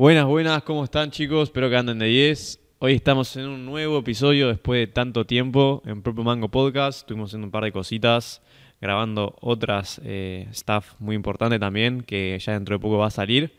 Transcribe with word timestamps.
Buenas, 0.00 0.24
buenas, 0.24 0.62
¿cómo 0.62 0.82
están 0.82 1.10
chicos? 1.10 1.50
Espero 1.50 1.68
que 1.68 1.76
anden 1.76 1.98
de 1.98 2.06
10. 2.06 2.58
Hoy 2.78 2.94
estamos 2.94 3.36
en 3.36 3.48
un 3.48 3.66
nuevo 3.66 3.98
episodio 3.98 4.48
después 4.48 4.80
de 4.80 4.86
tanto 4.86 5.26
tiempo 5.26 5.82
en 5.84 6.00
Propio 6.00 6.24
Mango 6.24 6.48
Podcast. 6.48 7.00
Estuvimos 7.00 7.28
haciendo 7.28 7.48
un 7.48 7.50
par 7.50 7.64
de 7.64 7.70
cositas, 7.70 8.40
grabando 8.80 9.36
otras 9.42 10.00
eh, 10.02 10.48
staff 10.52 10.94
muy 11.00 11.16
importante 11.16 11.58
también, 11.58 12.00
que 12.00 12.38
ya 12.40 12.54
dentro 12.54 12.76
de 12.76 12.78
poco 12.80 12.96
va 12.96 13.08
a 13.08 13.10
salir. 13.10 13.52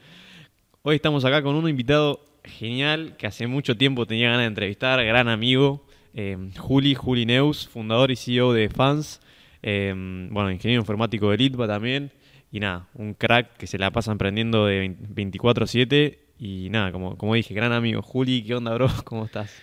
Hoy 0.82 0.96
estamos 0.96 1.24
acá 1.26 1.44
con 1.44 1.54
un 1.54 1.70
invitado 1.70 2.26
genial 2.44 3.16
que 3.18 3.28
hace 3.28 3.46
mucho 3.46 3.78
tiempo 3.78 4.08
tenía 4.08 4.30
ganas 4.30 4.42
de 4.42 4.48
entrevistar, 4.48 5.06
gran 5.06 5.28
amigo, 5.28 5.86
eh, 6.16 6.50
Juli, 6.58 6.96
Juli 6.96 7.28
Neus, 7.28 7.68
fundador 7.68 8.10
y 8.10 8.16
CEO 8.16 8.52
de 8.52 8.68
Fans. 8.68 9.22
eh, 9.62 9.94
bueno, 10.32 10.50
ingeniero 10.50 10.82
informático 10.82 11.30
de 11.30 11.38
Litva 11.38 11.68
también. 11.68 12.12
Y 12.52 12.60
nada, 12.60 12.88
un 12.96 13.14
crack 13.14 13.58
que 13.58 13.68
se 13.68 13.78
la 13.78 13.92
pasa 13.92 14.12
emprendiendo 14.12 14.66
de 14.66 14.98
24-7. 15.14 16.18
Y 16.44 16.70
nada, 16.72 16.92
como, 16.92 17.18
como 17.18 17.36
dije, 17.36 17.54
gran 17.54 17.72
amigo. 17.72 18.02
Juli, 18.02 18.44
¿qué 18.44 18.56
onda, 18.56 18.74
bro? 18.74 18.88
¿Cómo 19.06 19.26
estás? 19.26 19.54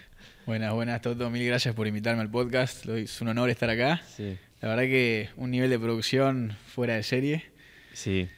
Buenas, 0.47 0.73
buenas, 0.73 1.03
Toto. 1.03 1.29
Mil 1.29 1.45
gracias 1.45 1.75
por 1.75 1.89
invitarme 1.89 2.23
al 2.23 2.31
podcast. 2.31 2.87
Es 2.87 3.21
un 3.21 3.27
honor 3.29 3.51
estar 3.51 3.69
acá. 3.69 4.01
Sí. 4.07 4.37
La 4.61 4.69
verdad 4.69 4.85
que 4.85 5.29
un 5.37 5.51
nivel 5.51 5.71
de 5.71 5.79
producción 5.81 6.57
fuera 6.69 6.95
de 6.95 7.03
serie. 7.03 7.45
Sí. 7.93 8.29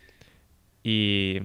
Y, 0.82 1.38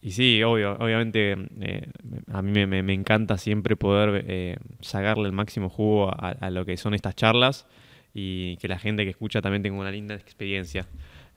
y 0.00 0.10
sí, 0.12 0.42
obvio, 0.42 0.72
obviamente 0.78 1.36
eh, 1.60 1.86
a 2.32 2.40
mí 2.40 2.52
me, 2.52 2.66
me- 2.66 2.82
me 2.82 2.94
encanta 2.94 3.36
siempre 3.36 3.76
poder 3.76 4.24
eh, 4.26 4.56
sacarle 4.80 5.26
el 5.26 5.32
máximo 5.32 5.68
jugo 5.68 6.08
a, 6.10 6.30
a 6.40 6.48
lo 6.50 6.64
que 6.64 6.78
son 6.78 6.94
estas 6.94 7.14
charlas 7.16 7.66
y 8.14 8.56
que 8.56 8.68
la 8.68 8.78
gente 8.78 9.04
que 9.04 9.10
escucha 9.10 9.42
también 9.42 9.62
tenga 9.62 9.78
una 9.78 9.90
linda 9.90 10.14
experiencia. 10.14 10.86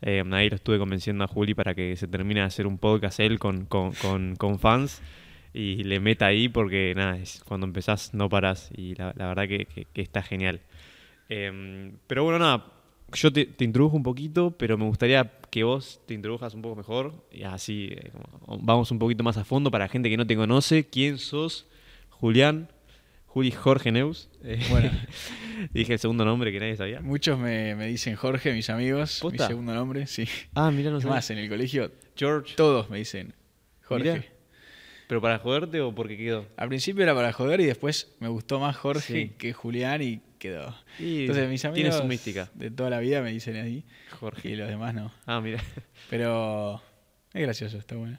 Eh, 0.06 0.22
ahí 0.32 0.50
lo 0.50 0.58
estuve 0.58 0.78
convenciendo 0.80 1.24
a 1.24 1.28
Juli 1.28 1.54
para 1.54 1.74
que 1.74 1.96
se 1.96 2.08
termine 2.08 2.42
de 2.42 2.46
hacer 2.46 2.68
un 2.68 2.78
podcast 2.78 3.22
él 3.22 3.40
con, 3.40 3.66
con, 3.66 4.60
fans 4.60 5.02
y 5.54 5.84
le 5.84 6.02
meta 6.02 6.26
ahí 6.26 6.50
porque 6.50 6.94
nada, 6.94 7.18
es, 7.18 7.42
cuando 7.48 7.66
empezás 7.66 8.14
no 8.14 8.28
paras 8.28 8.70
y 8.76 8.96
la, 8.96 9.14
verdad 9.14 9.48
que, 9.48 9.88
está 9.96 10.22
genial. 10.22 10.60
Eh, 11.30 11.94
pero 12.06 12.26
bueno, 12.26 12.38
nada, 12.40 12.66
yo 13.14 13.32
te, 13.32 13.48
introdujo 13.60 13.96
un 13.96 14.04
poquito, 14.04 14.52
pero 14.52 14.78
me 14.78 14.86
gustaría 14.86 15.32
que 15.50 15.64
vos 15.64 16.02
te 16.06 16.14
introdujas 16.14 16.54
un 16.54 16.62
poco 16.62 16.76
mejor 16.76 17.14
y 17.32 17.44
así 17.44 17.90
eh, 17.92 18.12
vamos 18.60 18.92
un 18.92 19.00
poquito 19.00 19.24
más 19.24 19.38
a 19.38 19.46
fondo 19.46 19.72
para 19.72 19.88
gente 19.88 20.10
que 20.10 20.18
no 20.18 20.28
te 20.28 20.36
conoce. 20.36 20.86
¿Quién 20.86 21.18
sos? 21.18 21.66
Julián, 22.10 22.68
Juli 23.34 23.52
Jorge 23.52 23.92
Neus. 23.92 24.30
Eh, 24.44 24.60
Bueno. 24.70 24.92
dije 25.74 25.94
el 25.94 26.00
segundo 26.00 26.24
nombre 26.26 26.52
que 26.52 26.60
nadie 26.60 26.76
sabía. 26.76 27.02
Muchos 27.02 27.40
me, 27.40 27.76
me 27.76 27.88
dicen 27.88 28.16
Jorge, 28.16 28.54
mis 28.54 28.70
amigos. 28.70 29.20
¿Posta? 29.22 29.44
Mi 29.46 29.48
segundo 29.48 29.74
nombre, 29.74 30.06
sí. 30.08 30.28
Ah, 30.54 30.70
mira, 30.72 30.92
no 30.92 31.02
sé. 31.02 31.08
más, 31.08 31.30
en 31.32 31.40
el 31.40 31.50
colegio 31.50 31.92
George. 32.16 32.56
todos 32.56 32.90
me 32.90 32.98
dicen 33.00 33.34
Jorge. 33.84 34.14
Mirá. 34.14 34.26
¿Pero 35.08 35.22
para 35.22 35.38
joderte 35.40 35.82
o 35.82 35.94
porque 35.94 36.16
quedó? 36.18 36.48
Al 36.58 36.70
principio 36.70 37.04
era 37.04 37.14
para 37.14 37.34
joder 37.34 37.60
y 37.62 37.66
después 37.66 38.14
me 38.20 38.28
gustó 38.30 38.60
más 38.60 38.76
Jorge 38.78 39.14
Sí. 39.14 39.30
que 39.38 39.52
Julián 39.54 40.02
y 40.02 40.22
quedó. 40.40 40.76
Y 41.00 41.22
Entonces 41.22 41.50
mis 41.50 41.64
amigos 41.66 41.76
Tiene 41.90 41.92
su 41.92 42.04
mística. 42.08 42.50
de 42.54 42.72
toda 42.72 42.90
la 42.90 43.00
vida 43.00 43.22
me 43.22 43.32
dicen 43.32 43.58
así 43.58 43.84
Jorge. 44.20 44.50
y 44.52 44.56
los 44.56 44.68
demás 44.70 44.94
no. 44.94 45.12
Ah, 45.26 45.42
mira. 45.42 45.62
Pero 46.10 46.82
es 47.34 47.42
gracioso, 47.42 47.78
está 47.78 47.96
bueno. 47.96 48.18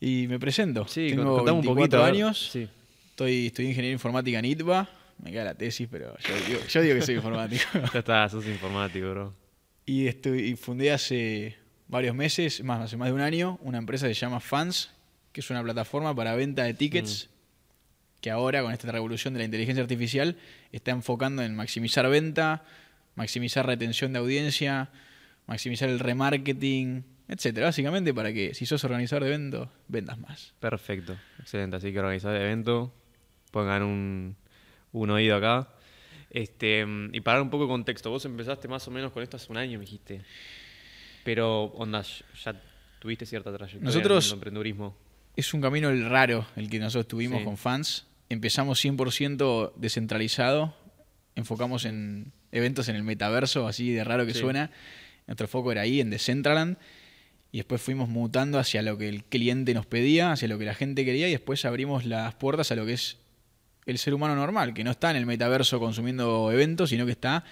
Y 0.00 0.26
me 0.28 0.38
presento. 0.38 0.86
Sí, 0.88 1.08
Tengo 1.10 1.38
un 1.38 1.44
24 1.44 1.74
poquito. 1.74 2.04
años. 2.04 2.50
Sí. 2.52 2.68
Estoy, 3.12 3.46
estudié 3.48 3.68
ingeniería 3.70 3.92
informática 3.92 4.38
en 4.38 4.44
ITBA. 4.46 4.88
Me 5.22 5.30
queda 5.30 5.44
la 5.44 5.54
tesis, 5.54 5.86
pero 5.90 6.16
yo 6.18 6.34
digo, 6.48 6.60
yo 6.66 6.80
digo 6.82 6.94
que 6.96 7.02
soy 7.02 7.14
informático. 7.16 7.62
Ya 7.92 7.98
está, 8.00 8.28
sos 8.28 8.46
informático, 8.46 9.10
bro. 9.10 9.34
y, 9.86 10.06
estu- 10.06 10.38
y 10.38 10.56
fundé 10.56 10.90
hace 10.92 11.56
varios 11.88 12.14
meses, 12.16 12.64
más 12.64 12.80
hace 12.80 12.96
más 12.96 13.08
de 13.08 13.12
un 13.14 13.20
año, 13.20 13.58
una 13.62 13.78
empresa 13.78 14.08
que 14.08 14.14
se 14.14 14.20
llama 14.20 14.40
Fans, 14.40 14.90
que 15.32 15.40
es 15.40 15.50
una 15.50 15.62
plataforma 15.62 16.14
para 16.14 16.34
venta 16.34 16.64
de 16.64 16.74
tickets 16.74 17.28
que 18.20 18.30
ahora 18.30 18.62
con 18.62 18.72
esta 18.72 18.90
revolución 18.90 19.34
de 19.34 19.38
la 19.40 19.44
inteligencia 19.44 19.82
artificial 19.82 20.36
está 20.72 20.90
enfocando 20.92 21.42
en 21.42 21.54
maximizar 21.54 22.08
venta, 22.08 22.64
maximizar 23.14 23.66
retención 23.66 24.12
de 24.12 24.20
audiencia, 24.20 24.90
maximizar 25.46 25.88
el 25.90 25.98
remarketing, 25.98 27.04
etcétera, 27.28 27.66
básicamente 27.66 28.14
para 28.14 28.32
que 28.32 28.54
si 28.54 28.64
sos 28.64 28.82
organizador 28.84 29.24
de 29.24 29.28
eventos 29.34 29.68
vendas 29.88 30.18
más. 30.18 30.54
Perfecto, 30.60 31.16
excelente. 31.40 31.76
Así 31.76 31.92
que 31.92 31.98
organizar 31.98 32.34
evento, 32.36 32.94
pongan 33.52 33.84
un, 33.84 34.36
un 34.90 35.10
oído 35.10 35.36
acá. 35.36 35.68
Este, 36.30 36.84
y 37.12 37.20
para 37.20 37.36
dar 37.36 37.42
un 37.42 37.50
poco 37.50 37.64
de 37.64 37.68
contexto, 37.68 38.10
vos 38.10 38.24
empezaste 38.24 38.66
más 38.66 38.88
o 38.88 38.90
menos 38.90 39.12
con 39.12 39.22
esto 39.22 39.36
hace 39.36 39.52
un 39.52 39.58
año, 39.58 39.78
me 39.78 39.84
dijiste. 39.84 40.22
Pero, 41.24 41.64
onda, 41.76 42.02
ya 42.44 42.60
tuviste 42.98 43.26
cierta 43.26 43.52
trayectoria 43.54 43.84
Nosotros- 43.84 44.24
en 44.26 44.30
el 44.30 44.34
emprendedurismo. 44.34 44.96
Es 45.36 45.54
un 45.54 45.60
camino 45.60 45.88
el 45.90 46.08
raro 46.10 46.46
el 46.56 46.68
que 46.68 46.78
nosotros 46.78 47.06
tuvimos 47.08 47.38
Sí. 47.40 47.44
con 47.44 47.56
fans. 47.56 48.06
Empezamos 48.28 48.78
100% 48.80 49.72
descentralizado, 49.76 50.74
enfocamos 51.36 51.84
en 51.84 52.32
eventos 52.50 52.88
en 52.88 52.96
el 52.96 53.02
metaverso, 53.02 53.66
así 53.66 53.92
de 53.92 54.04
raro 54.04 54.26
que 54.26 54.34
Sí. 54.34 54.40
suena. 54.40 54.70
Nuestro 55.26 55.48
foco 55.48 55.72
era 55.72 55.82
ahí, 55.82 56.00
en 56.00 56.10
Decentraland. 56.10 56.76
Y 57.50 57.58
después 57.58 57.80
fuimos 57.82 58.08
mutando 58.08 58.58
hacia 58.58 58.82
lo 58.82 58.96
que 58.98 59.08
el 59.08 59.24
cliente 59.24 59.74
nos 59.74 59.84
pedía, 59.86 60.32
hacia 60.32 60.48
lo 60.48 60.58
que 60.58 60.64
la 60.64 60.74
gente 60.74 61.04
quería, 61.04 61.28
y 61.28 61.32
después 61.32 61.64
abrimos 61.66 62.04
las 62.06 62.34
puertas 62.34 62.72
a 62.72 62.74
lo 62.76 62.84
que 62.86 62.94
es 62.94 63.18
el 63.86 63.98
ser 63.98 64.14
humano 64.14 64.36
normal, 64.36 64.74
que 64.74 64.84
no 64.84 64.90
está 64.90 65.10
en 65.10 65.16
el 65.16 65.26
metaverso 65.26 65.80
consumiendo 65.80 66.50
eventos, 66.52 66.90
sino 66.90 67.04
que 67.04 67.12
está 67.12 67.44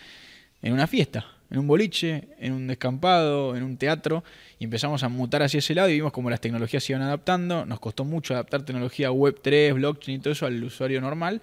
en 0.63 0.73
una 0.73 0.87
fiesta, 0.87 1.27
en 1.51 1.59
un 1.59 1.67
boliche, 1.67 2.29
en 2.39 2.53
un 2.53 2.67
descampado, 2.67 3.57
en 3.57 3.63
un 3.63 3.77
teatro, 3.77 4.23
y 4.59 4.65
empezamos 4.65 5.03
a 5.03 5.09
mutar 5.09 5.43
hacia 5.43 5.59
ese 5.59 5.75
lado 5.75 5.89
y 5.89 5.95
vimos 5.95 6.13
cómo 6.13 6.31
las 6.31 6.41
tecnologías 6.41 6.85
se 6.85 6.93
iban 6.93 7.03
adaptando. 7.03 7.65
Nos 7.67 7.81
costó 7.81 8.05
mucho 8.05 8.35
adaptar 8.35 8.63
tecnología 8.63 9.11
web 9.11 9.41
3, 9.43 9.75
blockchain 9.75 10.19
y 10.19 10.21
todo 10.21 10.33
eso 10.33 10.47
al 10.47 10.63
usuario 10.63 11.01
normal, 11.01 11.41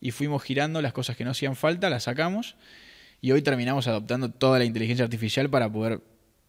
y 0.00 0.10
fuimos 0.10 0.42
girando 0.42 0.82
las 0.82 0.92
cosas 0.92 1.16
que 1.16 1.24
no 1.24 1.30
hacían 1.30 1.54
falta, 1.54 1.90
las 1.90 2.04
sacamos, 2.04 2.56
y 3.20 3.32
hoy 3.32 3.42
terminamos 3.42 3.86
adoptando 3.86 4.30
toda 4.30 4.58
la 4.58 4.64
inteligencia 4.64 5.04
artificial 5.04 5.48
para 5.48 5.70
poder 5.70 6.00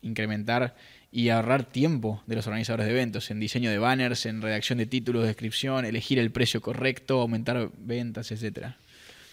incrementar 0.01 0.75
y 1.11 1.29
ahorrar 1.29 1.63
tiempo 1.63 2.21
de 2.27 2.35
los 2.35 2.47
organizadores 2.47 2.85
de 2.85 2.91
eventos, 2.91 3.31
en 3.31 3.39
diseño 3.39 3.69
de 3.69 3.77
banners, 3.77 4.25
en 4.25 4.41
redacción 4.41 4.77
de 4.77 4.85
títulos, 4.85 5.25
descripción, 5.25 5.85
elegir 5.85 6.19
el 6.19 6.31
precio 6.31 6.61
correcto, 6.61 7.21
aumentar 7.21 7.69
ventas, 7.77 8.31
etcétera. 8.31 8.77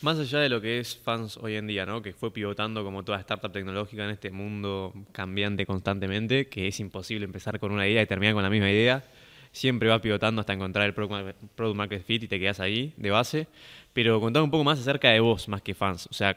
Más 0.01 0.19
allá 0.19 0.41
de 0.41 0.51
lo 0.51 0.61
que 0.61 0.81
es 0.81 0.97
fans 0.97 1.39
hoy 1.39 1.55
en 1.55 1.67
día, 1.67 1.87
¿no? 1.87 2.03
Que 2.03 2.13
fue 2.13 2.31
pivotando 2.31 2.85
como 2.85 3.05
toda 3.05 3.19
startup 3.21 3.51
tecnológica 3.51 4.05
en 4.05 4.11
este 4.11 4.31
mundo 4.31 4.93
cambiante 5.13 5.65
constantemente, 5.65 6.47
que 6.47 6.69
es 6.69 6.79
imposible 6.79 7.25
empezar 7.25 7.59
con 7.59 7.73
una 7.73 7.89
idea 7.89 8.03
y 8.03 8.07
terminar 8.07 8.35
con 8.35 8.43
la 8.43 8.51
misma 8.51 8.71
idea. 8.71 9.03
Siempre 9.51 9.89
va 9.89 10.01
pivotando 10.01 10.41
hasta 10.41 10.53
encontrar 10.53 10.85
el 10.87 10.95
product 10.95 11.77
market- 11.77 12.05
fit 12.05 12.25
y 12.25 12.29
te 12.29 12.39
quedas 12.39 12.61
ahí 12.61 12.93
de 12.99 13.11
base. 13.11 13.47
Pero 13.95 14.21
contame 14.21 14.45
un 14.45 14.51
poco 14.51 14.65
más 14.65 14.79
acerca 14.79 15.11
de 15.11 15.21
vos, 15.21 15.49
más 15.49 15.63
que 15.63 15.75
fans. 15.75 16.07
O 16.11 16.13
sea, 16.13 16.37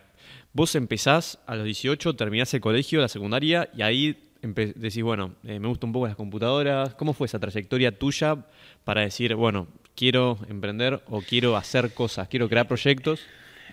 vos 0.54 0.74
empezás 0.76 1.40
a 1.46 1.56
los 1.56 1.66
18, 1.66 2.16
terminás 2.16 2.54
el 2.54 2.62
colegio, 2.62 3.02
la 3.02 3.08
secundaria, 3.10 3.70
y 3.76 3.82
ahí 3.82 4.27
empe- 4.48 4.74
decís, 4.76 5.04
bueno, 5.04 5.36
eh, 5.44 5.60
me 5.60 5.68
gustan 5.68 5.90
un 5.90 5.94
poco 5.94 6.08
las 6.08 6.16
computadoras. 6.16 6.96
¿Cómo 6.96 7.14
fue 7.14 7.28
esa 7.28 7.40
trayectoria 7.40 7.98
tuya 7.98 8.46
para 8.84 9.02
decir, 9.02 9.36
bueno, 9.36 9.68
quiero 9.96 10.38
emprender 10.50 11.02
o 11.08 11.22
quiero 11.22 11.56
hacer 11.58 11.94
cosas, 11.94 12.28
quiero 12.28 12.48
crear 12.50 12.68
proyectos? 12.68 13.22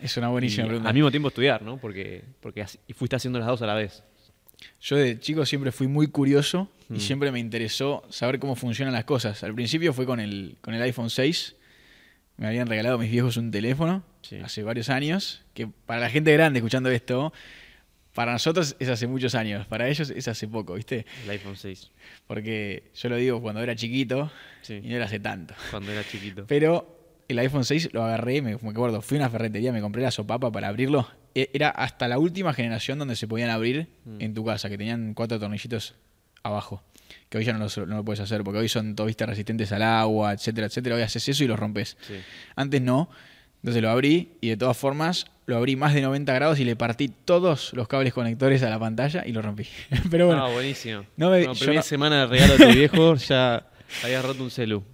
Es 0.03 0.17
una 0.17 0.29
buenísima 0.29 0.65
y 0.65 0.69
pregunta. 0.69 0.89
al 0.89 0.95
mismo 0.95 1.11
tiempo 1.11 1.29
estudiar, 1.29 1.63
¿no? 1.63 1.77
Porque, 1.79 2.25
porque 2.41 2.67
fuiste 2.95 3.17
haciendo 3.17 3.39
las 3.39 3.49
dos 3.49 3.63
a 3.63 3.67
la 3.67 3.75
vez. 3.75 4.03
Yo 4.81 4.97
de 4.97 5.19
chico 5.21 5.45
siempre 5.47 5.73
fui 5.73 5.87
muy 5.89 6.09
curioso 6.09 6.69
Mm. 6.89 6.97
y 6.97 7.01
siempre 7.01 7.33
me 7.33 7.39
interesó 7.41 8.03
saber 8.11 8.39
cómo 8.39 8.57
funcionan 8.57 8.93
las 8.93 9.05
cosas. 9.05 9.43
Al 9.43 9.55
principio 9.55 9.93
fue 9.95 10.05
con 10.05 10.21
el, 10.21 10.57
con 10.61 10.75
el 10.75 10.83
iPhone 10.83 11.09
6. 11.09 11.57
Me 12.37 12.47
habían 12.47 12.67
regalado 12.67 12.99
mis 12.99 13.11
viejos 13.11 13.37
un 13.39 13.51
teléfono 13.51 14.03
Sí. 14.23 14.37
hace 14.43 14.63
varios 14.63 14.91
años, 14.91 15.43
que 15.55 15.67
para 15.67 16.01
la 16.01 16.11
gente 16.11 16.33
grande 16.33 16.59
escuchando 16.59 16.91
esto, 16.91 17.33
para 18.15 18.33
nosotros 18.33 18.77
es 18.79 18.89
hace 18.89 19.07
muchos 19.07 19.35
años, 19.35 19.67
para 19.67 19.89
ellos 19.89 20.11
es 20.11 20.29
hace 20.29 20.47
poco, 20.49 20.75
¿viste? 20.75 21.05
El 21.25 21.31
iPhone 21.31 21.57
6. 21.57 21.91
Porque 22.27 22.91
yo 22.95 23.09
lo 23.09 23.17
digo 23.17 23.43
cuando 23.43 23.63
era 23.63 23.75
chiquito 23.77 24.31
Sí. 24.63 24.81
y 24.83 24.89
no 24.89 24.97
era 24.97 25.05
hace 25.07 25.21
tanto. 25.21 25.55
Cuando 25.71 25.93
era 25.93 26.03
chiquito. 26.05 26.45
Pero 26.49 26.97
el 27.29 27.39
iPhone 27.39 27.65
6 27.65 27.91
lo 27.93 28.05
agarré, 28.05 28.41
me, 28.43 28.57
me 28.57 28.71
acuerdo, 28.71 29.01
fui 29.03 29.19
a 29.19 29.21
una 29.21 29.31
ferretería, 29.31 29.73
me 29.73 29.81
compré 29.81 30.03
la 30.03 30.11
sopapa 30.11 30.51
para 30.53 30.69
abrirlo. 30.69 31.09
E- 31.35 31.51
Era 31.53 31.71
hasta 31.71 32.07
la 32.09 32.19
última 32.19 32.53
generación 32.55 32.99
donde 32.99 33.17
se 33.17 33.27
podían 33.27 33.51
abrir 33.51 33.89
Mm. 34.05 34.21
en 34.21 34.35
tu 34.35 34.45
casa, 34.45 34.69
que 34.69 34.79
tenían 34.79 35.15
cuatro 35.15 35.39
tornillitos 35.41 35.95
abajo. 36.43 36.83
Que 37.29 37.39
hoy 37.39 37.45
ya 37.45 37.53
no 37.53 37.59
lo, 37.67 37.87
no 37.87 37.97
lo 37.97 38.05
puedes 38.05 38.21
hacer, 38.21 38.45
porque 38.45 38.59
hoy 38.61 38.69
son 38.69 38.95
todos 38.95 39.09
viste, 39.09 39.27
resistentes 39.27 39.73
al 39.73 39.83
agua, 39.83 40.33
etcétera, 40.33 40.67
etcétera. 40.69 40.97
Hoy 40.97 41.03
haces 41.03 41.29
eso 41.29 41.43
y 41.43 41.47
los 41.47 41.59
rompes. 41.59 41.97
Sí. 42.07 42.15
Antes 42.55 42.81
no. 42.83 43.09
Entonces 43.65 43.81
lo 43.83 43.89
abrí 43.89 44.33
y 44.43 44.51
de 44.51 44.59
todas 44.59 44.77
formas 44.77 45.25
lo 45.47 45.57
abrí 45.57 45.75
más 45.75 45.95
de 45.95 46.03
90 46.03 46.35
grados 46.35 46.61
y 46.61 46.65
le 46.65 46.77
partí 46.77 47.09
todos 47.09 47.73
los 47.73 47.89
cables 47.89 48.13
conectores 48.13 48.63
a 48.63 48.69
la 48.69 48.79
pantalla 48.79 49.25
y 49.27 49.33
lo 49.33 49.41
rompí. 49.41 49.67
Pero 50.11 50.27
bueno, 50.27 50.45
ah, 50.45 50.51
buenísimo. 50.53 51.07
no 51.17 51.31
me- 51.31 51.47
No, 51.47 51.55
primera 51.55 51.77
no- 51.81 51.83
semana 51.83 52.21
de 52.21 52.27
regalo 52.27 52.59
de 52.59 52.67
tu 52.67 52.73
viejo, 52.75 53.15
ya 53.29 53.67
habías 54.03 54.23
roto 54.23 54.43
un 54.45 54.51
celu. 54.51 54.85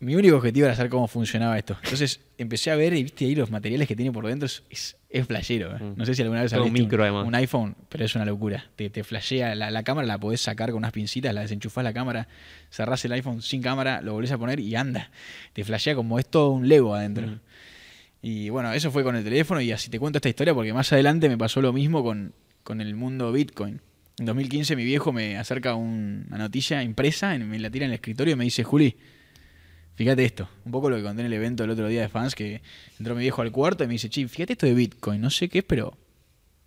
mi 0.00 0.16
único 0.16 0.36
objetivo 0.38 0.66
era 0.66 0.74
saber 0.74 0.90
cómo 0.90 1.06
funcionaba 1.06 1.56
esto. 1.56 1.76
Entonces 1.84 2.18
empecé 2.36 2.72
a 2.72 2.76
ver 2.76 2.94
y 2.94 3.04
viste 3.04 3.26
ahí 3.26 3.36
los 3.36 3.50
materiales 3.52 3.86
que 3.86 3.94
tiene 3.94 4.10
por 4.10 4.26
dentro. 4.26 4.48
Es, 4.68 4.96
flashero. 5.28 5.76
¿eh? 5.76 5.80
Mm. 5.80 5.92
No 5.96 6.04
sé 6.04 6.14
si 6.16 6.22
alguna 6.22 6.42
vez 6.42 6.52
has 6.52 6.58
visto 6.62 6.72
micro, 6.72 7.04
un, 7.20 7.28
un 7.28 7.34
iPhone, 7.36 7.74
pero 7.88 8.04
es 8.04 8.14
una 8.16 8.24
locura. 8.26 8.66
Te, 8.76 8.90
te 8.90 9.02
flashea. 9.04 9.54
La, 9.54 9.70
la 9.70 9.82
cámara 9.84 10.04
la 10.06 10.18
podés 10.18 10.40
sacar 10.42 10.70
con 10.70 10.78
unas 10.78 10.92
pincitas, 10.92 11.32
la 11.32 11.42
desenchufás 11.42 11.82
la 11.84 11.92
cámara, 11.94 12.26
cerrás 12.70 13.02
el 13.06 13.12
iPhone 13.12 13.40
sin 13.40 13.62
cámara, 13.62 14.02
lo 14.02 14.12
volvés 14.14 14.32
a 14.32 14.36
poner 14.38 14.58
y 14.60 14.74
anda. 14.74 15.10
Te 15.54 15.64
flashea 15.64 15.94
como 15.94 16.18
es 16.18 16.26
todo 16.26 16.50
un 16.50 16.68
Lego 16.68 16.94
adentro. 16.94 17.26
Mm. 17.28 17.40
Y 18.28 18.48
bueno, 18.50 18.72
eso 18.72 18.90
fue 18.90 19.04
con 19.04 19.14
el 19.14 19.22
teléfono 19.22 19.60
y 19.60 19.70
así 19.70 19.88
te 19.88 20.00
cuento 20.00 20.16
esta 20.18 20.28
historia 20.28 20.52
porque 20.52 20.72
más 20.72 20.92
adelante 20.92 21.28
me 21.28 21.38
pasó 21.38 21.62
lo 21.62 21.72
mismo 21.72 22.02
con, 22.02 22.32
con 22.64 22.80
el 22.80 22.96
mundo 22.96 23.30
Bitcoin. 23.30 23.80
En 24.18 24.26
2015 24.26 24.74
mi 24.74 24.84
viejo 24.84 25.12
me 25.12 25.36
acerca 25.38 25.76
un- 25.76 26.24
una 26.28 26.38
noticia 26.38 26.82
impresa, 26.82 27.36
en- 27.36 27.48
me 27.48 27.58
la 27.60 27.70
tira 27.70 27.84
en 27.84 27.92
el 27.92 27.94
escritorio 27.96 28.32
y 28.32 28.36
me 28.36 28.42
dice, 28.42 28.64
Juli, 28.64 28.96
fíjate 29.94 30.24
esto. 30.24 30.48
Un 30.64 30.72
poco 30.72 30.90
lo 30.90 30.96
que 30.96 31.04
conté 31.04 31.20
en 31.20 31.26
el 31.26 31.34
evento 31.34 31.62
el 31.62 31.70
otro 31.70 31.86
día 31.86 32.00
de 32.00 32.08
fans, 32.08 32.34
que 32.34 32.62
entró 32.98 33.14
mi 33.14 33.20
viejo 33.20 33.42
al 33.42 33.52
cuarto 33.52 33.84
y 33.84 33.86
me 33.86 33.92
dice, 33.92 34.08
chi, 34.10 34.26
fíjate 34.26 34.54
esto 34.54 34.66
de 34.66 34.74
Bitcoin, 34.74 35.20
no 35.20 35.30
sé 35.30 35.48
qué 35.48 35.58
es, 35.58 35.64
pero 35.64 35.96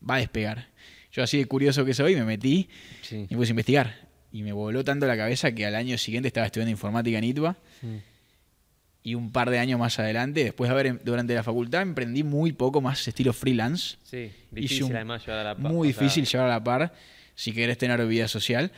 va 0.07 0.15
a 0.15 0.19
despegar. 0.19 0.69
Yo 1.11 1.23
así 1.23 1.39
de 1.39 1.45
curioso 1.45 1.83
que 1.83 1.93
soy, 1.93 2.15
me 2.15 2.23
metí 2.23 2.69
Sí. 3.01 3.25
y 3.27 3.33
me 3.33 3.37
puse 3.37 3.49
a 3.49 3.51
investigar. 3.51 4.07
Y 4.31 4.43
me 4.43 4.53
voló 4.53 4.83
tanto 4.85 5.07
la 5.07 5.17
cabeza 5.17 5.51
que 5.53 5.65
al 5.65 5.75
año 5.75 5.97
siguiente 5.97 6.27
estaba 6.27 6.45
estudiando 6.45 6.71
informática 6.71 7.17
en 7.17 7.23
ITBA. 7.25 7.57
Y 9.09 9.15
un 9.15 9.31
par 9.31 9.49
de 9.49 9.59
años 9.59 9.79
más 9.79 9.97
adelante, 9.99 10.43
después 10.43 10.67
de 10.69 10.73
haber 10.73 10.85
em- 10.87 10.99
durante 11.03 11.33
la 11.33 11.43
facultad, 11.43 11.81
emprendí 11.81 12.23
muy 12.23 12.51
poco 12.53 12.81
más 12.81 13.07
estilo 13.07 13.33
freelance. 13.33 13.97
Sí, 14.03 14.31
difícil 14.51 14.83
un- 14.85 14.95
además 14.95 15.25
llevar 15.25 15.39
a 15.39 15.43
la 15.43 15.55
pa- 15.55 15.69
Muy 15.69 15.89
o 15.89 15.93
sea, 15.93 16.01
difícil 16.03 16.25
llevar 16.25 16.47
a 16.47 16.49
la 16.51 16.63
par 16.63 16.93
si 17.35 17.51
querés 17.53 17.77
tener 17.77 18.05
vida 18.05 18.27
social. 18.27 18.71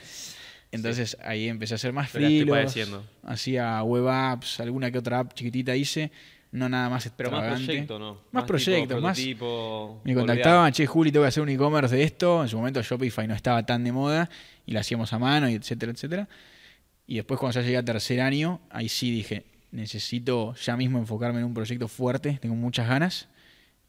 Entonces 0.71 1.17
ahí 1.23 1.47
empecé 1.49 1.73
a 1.73 1.75
hacer 1.75 1.91
más 1.91 2.09
freelance, 2.09 2.85
hacía 3.23 3.83
web 3.83 4.07
apps, 4.07 4.59
alguna 4.61 4.89
que 4.89 4.99
otra 4.99 5.19
app 5.19 5.33
chiquitita 5.33 5.75
hice, 5.75 6.11
no 6.53 6.69
nada 6.69 6.89
más 6.89 7.09
Pero 7.15 7.29
más 7.31 7.41
proyecto, 7.65 7.99
¿no? 7.99 8.21
Más 8.31 8.43
proyectos, 8.45 9.01
más- 9.01 9.17
Me 10.05 10.13
contactaban, 10.13 10.71
che, 10.71 10.85
Juli, 10.85 11.11
tengo 11.11 11.23
que 11.25 11.27
hacer 11.29 11.43
un 11.43 11.49
e-commerce 11.49 11.95
de 11.95 12.03
esto. 12.03 12.41
En 12.43 12.47
su 12.49 12.57
momento 12.57 12.81
Shopify 12.81 13.27
no 13.27 13.33
estaba 13.35 13.65
tan 13.65 13.83
de 13.83 13.91
moda 13.91 14.29
y 14.65 14.71
lo 14.71 14.79
hacíamos 14.79 15.11
a 15.11 15.19
mano, 15.19 15.49
y 15.49 15.55
etcétera, 15.55 15.91
etcétera. 15.91 16.27
Y 17.07 17.15
después 17.15 17.37
cuando 17.39 17.59
ya 17.59 17.65
llegué 17.65 17.77
a 17.77 17.83
tercer 17.83 18.21
año, 18.21 18.61
ahí 18.69 18.87
sí 18.87 19.11
dije, 19.11 19.43
necesito 19.71 20.53
ya 20.55 20.75
mismo 20.77 20.99
enfocarme 20.99 21.39
en 21.39 21.45
un 21.45 21.53
proyecto 21.53 21.87
fuerte, 21.87 22.37
tengo 22.41 22.55
muchas 22.55 22.87
ganas. 22.87 23.27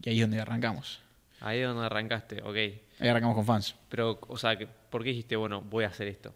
Y 0.02 0.10
ahí 0.10 0.16
es 0.16 0.22
donde 0.22 0.40
arrancamos. 0.40 1.00
Ahí 1.40 1.58
es 1.60 1.66
donde 1.66 1.84
arrancaste, 1.86 2.42
ok. 2.42 2.54
Ahí 3.00 3.08
arrancamos 3.08 3.34
con 3.36 3.44
fans. 3.46 3.74
Pero, 3.88 4.18
o 4.28 4.36
sea, 4.36 4.56
¿por 4.90 5.02
qué 5.02 5.10
dijiste, 5.10 5.36
bueno, 5.36 5.60
voy 5.62 5.84
a 5.84 5.88
hacer 5.88 6.08
esto? 6.08 6.34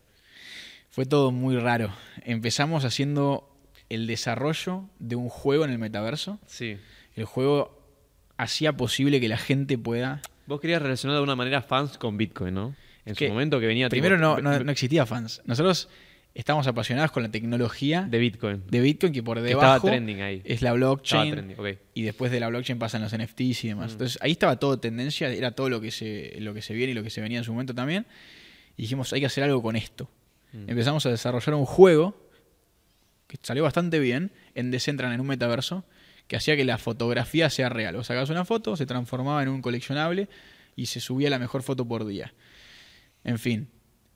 Fue 0.90 1.04
todo 1.06 1.30
muy 1.30 1.56
raro. 1.58 1.92
Empezamos 2.24 2.84
haciendo 2.84 3.52
el 3.88 4.06
desarrollo 4.06 4.84
de 4.98 5.14
un 5.16 5.28
juego 5.28 5.64
en 5.64 5.70
el 5.70 5.78
metaverso. 5.78 6.38
Sí. 6.46 6.78
El 7.14 7.24
juego 7.24 7.78
hacía 8.36 8.76
posible 8.76 9.20
que 9.20 9.28
la 9.28 9.36
gente 9.36 9.78
pueda... 9.78 10.22
Vos 10.46 10.60
querías 10.60 10.80
relacionar 10.82 11.16
de 11.18 11.22
una 11.22 11.36
manera 11.36 11.62
fans 11.62 11.98
con 11.98 12.16
Bitcoin, 12.16 12.54
¿no? 12.54 12.74
En 13.04 13.14
Que 13.14 13.26
su 13.28 13.32
momento 13.32 13.60
que 13.60 13.66
venía... 13.66 13.88
tipo, 13.88 14.00
Primero 14.00 14.16
no, 14.18 14.36
be- 14.36 14.42
no, 14.42 14.58
no 14.60 14.72
existía 14.72 15.06
fans. 15.06 15.40
Nosotros 15.44 15.88
estamos 16.36 16.66
apasionados 16.66 17.10
con 17.12 17.22
la 17.22 17.30
tecnología 17.30 18.02
De 18.02 18.18
Bitcoin. 18.18 18.62
de 18.68 18.80
Bitcoin 18.80 19.12
que 19.12 19.22
por 19.22 19.40
debajo 19.40 19.76
estaba 19.76 19.80
trending 19.80 20.20
ahí. 20.20 20.42
es 20.44 20.60
la 20.60 20.68
Estaba 20.68 20.74
blockchain 20.74 21.32
trending, 21.32 21.78
y 21.94 22.02
después 22.02 22.30
de 22.30 22.40
la 22.40 22.48
blockchain 22.48 22.78
pasan 22.78 23.00
los 23.00 23.16
NFTs 23.16 23.64
y 23.64 23.68
demás. 23.68 23.88
Mm. 23.88 23.92
Entonces 23.92 24.18
ahí 24.20 24.32
estaba 24.32 24.58
todo 24.58 24.78
tendencia, 24.78 25.32
era 25.32 25.52
todo 25.52 25.70
lo 25.70 25.80
que 25.80 25.90
se 25.90 26.36
lo 26.40 26.52
que 26.52 26.60
se 26.60 26.74
viene 26.74 26.92
y 26.92 26.94
lo 26.94 27.02
que 27.02 27.08
se 27.08 27.22
venía 27.22 27.38
en 27.38 27.44
su 27.44 27.52
momento 27.52 27.74
también. 27.74 28.06
Y 28.76 28.82
dijimos, 28.82 29.12
hay 29.14 29.20
que 29.20 29.26
hacer 29.26 29.44
algo 29.44 29.62
con 29.62 29.76
esto. 29.76 30.10
Mm. 30.52 30.68
Empezamos 30.68 31.06
a 31.06 31.10
desarrollar 31.10 31.54
un 31.54 31.64
juego 31.64 32.28
que 33.26 33.38
salió 33.42 33.62
bastante 33.62 33.98
bien 33.98 34.30
en 34.54 34.70
Decentraland 34.70 35.14
en 35.14 35.20
un 35.22 35.26
metaverso 35.26 35.84
que 36.28 36.36
hacía 36.36 36.54
que 36.54 36.66
la 36.66 36.76
fotografía 36.76 37.48
sea 37.48 37.70
real. 37.70 37.96
Vos 37.96 38.08
sacabas 38.08 38.28
una 38.28 38.44
foto, 38.44 38.76
se 38.76 38.84
transformaba 38.84 39.42
en 39.42 39.48
un 39.48 39.62
coleccionable 39.62 40.28
y 40.74 40.86
se 40.86 41.00
subía 41.00 41.30
la 41.30 41.38
mejor 41.38 41.62
foto 41.62 41.88
por 41.88 42.04
día. 42.04 42.34
En 43.24 43.38
fin, 43.38 43.68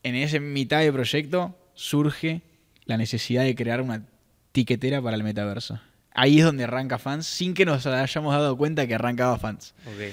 en 0.02 0.16
ese 0.16 0.38
mitad 0.38 0.80
de 0.80 0.92
proyecto 0.92 1.56
surge 1.74 2.42
la 2.84 2.96
necesidad 2.96 3.44
de 3.44 3.54
crear 3.54 3.80
una 3.80 4.04
tiquetera 4.52 5.00
para 5.00 5.16
el 5.16 5.22
metaverso. 5.22 5.80
Ahí 6.12 6.38
es 6.40 6.44
donde 6.44 6.64
arranca 6.64 6.98
fans, 6.98 7.26
sin 7.26 7.54
que 7.54 7.64
nos 7.64 7.86
hayamos 7.86 8.32
dado 8.34 8.56
cuenta 8.56 8.86
que 8.86 8.94
arrancaba 8.94 9.38
fans. 9.38 9.74
Ok. 9.86 10.12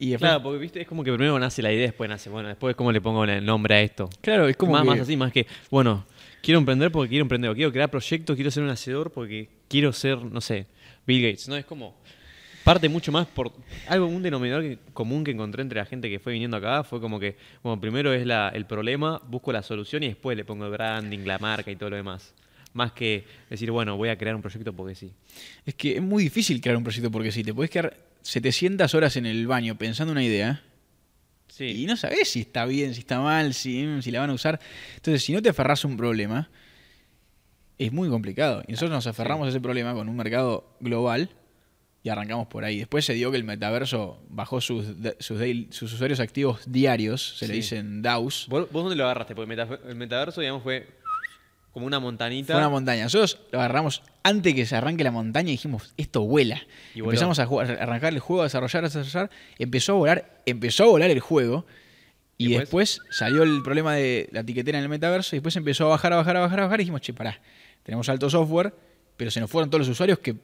Y 0.00 0.10
después, 0.10 0.28
Claro, 0.30 0.42
porque 0.44 0.58
viste, 0.60 0.80
es 0.80 0.86
como 0.88 1.02
que 1.02 1.12
primero 1.12 1.38
nace 1.38 1.60
la 1.60 1.72
idea, 1.72 1.82
después 1.86 2.08
nace, 2.08 2.30
bueno, 2.30 2.48
después 2.48 2.76
cómo 2.76 2.92
le 2.92 3.00
pongo 3.00 3.24
el 3.24 3.44
nombre 3.44 3.74
a 3.74 3.80
esto. 3.82 4.08
claro, 4.20 4.48
es 4.48 4.56
como 4.56 4.72
más, 4.72 4.82
que- 4.82 4.88
más 4.90 5.00
así, 5.00 5.16
más 5.16 5.32
que, 5.32 5.46
bueno, 5.70 6.06
quiero 6.40 6.58
emprender 6.60 6.92
porque 6.92 7.08
quiero 7.10 7.22
emprender, 7.22 7.50
o 7.50 7.54
quiero 7.54 7.72
crear 7.72 7.90
proyectos, 7.90 8.36
quiero 8.36 8.50
ser 8.52 8.62
un 8.62 8.70
hacedor 8.70 9.10
porque 9.10 9.48
quiero 9.68 9.92
ser, 9.92 10.18
no 10.24 10.40
sé, 10.40 10.66
Bill 11.04 11.20
Gates. 11.22 11.48
No, 11.48 11.56
es 11.56 11.64
como, 11.66 11.96
parte 12.68 12.88
mucho 12.90 13.10
más 13.10 13.26
por 13.26 13.50
algo, 13.88 14.06
un 14.06 14.22
denominador 14.22 14.62
que- 14.62 14.78
común 14.92 15.24
que 15.24 15.30
encontré 15.30 15.62
entre 15.62 15.78
la 15.78 15.86
gente 15.86 16.10
que 16.10 16.18
fue 16.18 16.34
viniendo 16.34 16.58
acá, 16.58 16.84
fue 16.84 17.00
como 17.00 17.18
que, 17.18 17.36
bueno, 17.62 17.80
primero 17.80 18.12
es 18.12 18.26
la, 18.26 18.50
el 18.50 18.66
problema, 18.66 19.22
busco 19.26 19.52
la 19.52 19.62
solución 19.62 20.02
y 20.02 20.08
después 20.08 20.36
le 20.36 20.44
pongo 20.44 20.66
el 20.66 20.72
branding, 20.72 21.20
la 21.20 21.38
marca 21.38 21.70
y 21.70 21.76
todo 21.76 21.88
lo 21.88 21.96
demás. 21.96 22.34
Más 22.74 22.92
que 22.92 23.24
decir, 23.48 23.70
bueno, 23.70 23.96
voy 23.96 24.10
a 24.10 24.18
crear 24.18 24.36
un 24.36 24.42
proyecto 24.42 24.74
porque 24.74 24.94
sí. 24.94 25.10
Es 25.64 25.74
que 25.76 25.96
es 25.96 26.02
muy 26.02 26.22
difícil 26.24 26.60
crear 26.60 26.76
un 26.76 26.84
proyecto 26.84 27.10
porque 27.10 27.32
si 27.32 27.42
te 27.42 27.54
puedes 27.54 27.70
quedar 27.70 27.96
700 28.20 28.94
horas 28.94 29.16
en 29.16 29.24
el 29.24 29.46
baño 29.46 29.76
pensando 29.78 30.12
una 30.12 30.22
idea 30.22 30.62
Sí. 31.48 31.84
y 31.84 31.86
no 31.86 31.96
sabes 31.96 32.28
si 32.28 32.40
está 32.40 32.66
bien, 32.66 32.92
si 32.92 33.00
está 33.00 33.18
mal, 33.20 33.54
si, 33.54 33.82
mm, 33.82 34.02
si 34.02 34.10
la 34.10 34.20
van 34.20 34.28
a 34.28 34.34
usar. 34.34 34.60
Entonces, 34.96 35.24
si 35.24 35.32
no 35.32 35.40
te 35.40 35.48
aferras 35.48 35.82
a 35.82 35.88
un 35.88 35.96
problema, 35.96 36.50
es 37.78 37.90
muy 37.92 38.10
complicado. 38.10 38.62
Y 38.68 38.72
nosotros 38.72 38.90
nos 38.94 39.06
aferramos 39.06 39.46
a 39.46 39.48
ese 39.48 39.60
problema 39.60 39.94
con 39.94 40.08
un 40.10 40.16
mercado 40.16 40.76
global 40.80 41.30
y 42.02 42.08
arrancamos 42.08 42.46
por 42.46 42.64
ahí. 42.64 42.78
Después 42.78 43.04
se 43.04 43.14
dio 43.14 43.30
que 43.30 43.36
el 43.36 43.44
metaverso 43.44 44.22
bajó 44.28 44.60
sus, 44.60 44.86
sus, 45.18 45.82
usuarios 45.92 46.20
activos 46.20 46.60
diarios, 46.66 47.36
se 47.38 47.48
le 47.48 47.54
dicen 47.54 48.02
DAOs. 48.02 48.46
¿Vos, 48.48 48.70
vos 48.70 48.84
dónde 48.84 48.96
lo 48.96 49.04
agarraste? 49.04 49.34
Porque 49.34 49.48
meta- 49.48 49.78
el 49.88 49.96
metaverso, 49.96 50.40
digamos, 50.40 50.62
fue 50.62 50.86
como 51.72 51.86
una 51.86 52.00
montanita. 52.00 52.54
Fue 52.54 52.60
una 52.60 52.70
montaña. 52.70 53.04
Nosotros 53.04 53.40
lo 53.52 53.58
agarramos 53.58 54.02
antes 54.22 54.54
que 54.54 54.66
se 54.66 54.76
arranque 54.76 55.04
la 55.04 55.10
montaña 55.10 55.48
y 55.48 55.52
dijimos, 55.52 55.92
esto 55.96 56.22
vuela. 56.22 56.60
Y. 56.94 57.00
Empezamos 57.00 57.38
a, 57.38 57.46
jugar, 57.46 57.70
a 57.70 57.82
arrancar 57.82 58.12
el 58.12 58.20
juego, 58.20 58.42
a 58.42 58.44
desarrollar, 58.44 58.84
a 58.84 58.88
desarrollar. 58.88 59.30
Empezó 59.58 59.92
a 59.92 59.96
volar, 59.96 60.42
empezó 60.46 60.84
a 60.84 60.86
volar 60.86 61.10
el 61.10 61.20
juego. 61.20 61.66
Y, 62.36 62.54
¿Y 62.54 62.58
después? 62.58 63.00
salió 63.10 63.42
el 63.42 63.62
problema 63.62 63.94
de 63.94 64.28
la 64.32 64.44
tiquetera 64.44 64.78
en 64.78 64.84
el 64.84 64.88
metaverso. 64.88 65.34
Y 65.34 65.38
después 65.38 65.56
empezó 65.56 65.86
a 65.86 65.88
bajar, 65.88 66.12
a 66.12 66.16
bajar, 66.16 66.36
a 66.36 66.40
bajar, 66.40 66.60
a 66.60 66.62
bajar. 66.64 66.80
Y 66.80 66.84
dijimos, 66.84 67.00
che, 67.00 67.12
pará, 67.12 67.40
tenemos 67.82 68.08
alto 68.08 68.30
software, 68.30 68.72
pero 69.16 69.30
se 69.30 69.40
nos 69.40 69.50
fueron 69.50 69.68
todos 69.68 69.80
los 69.80 69.88
usuarios 69.88 70.20
que 70.20 70.36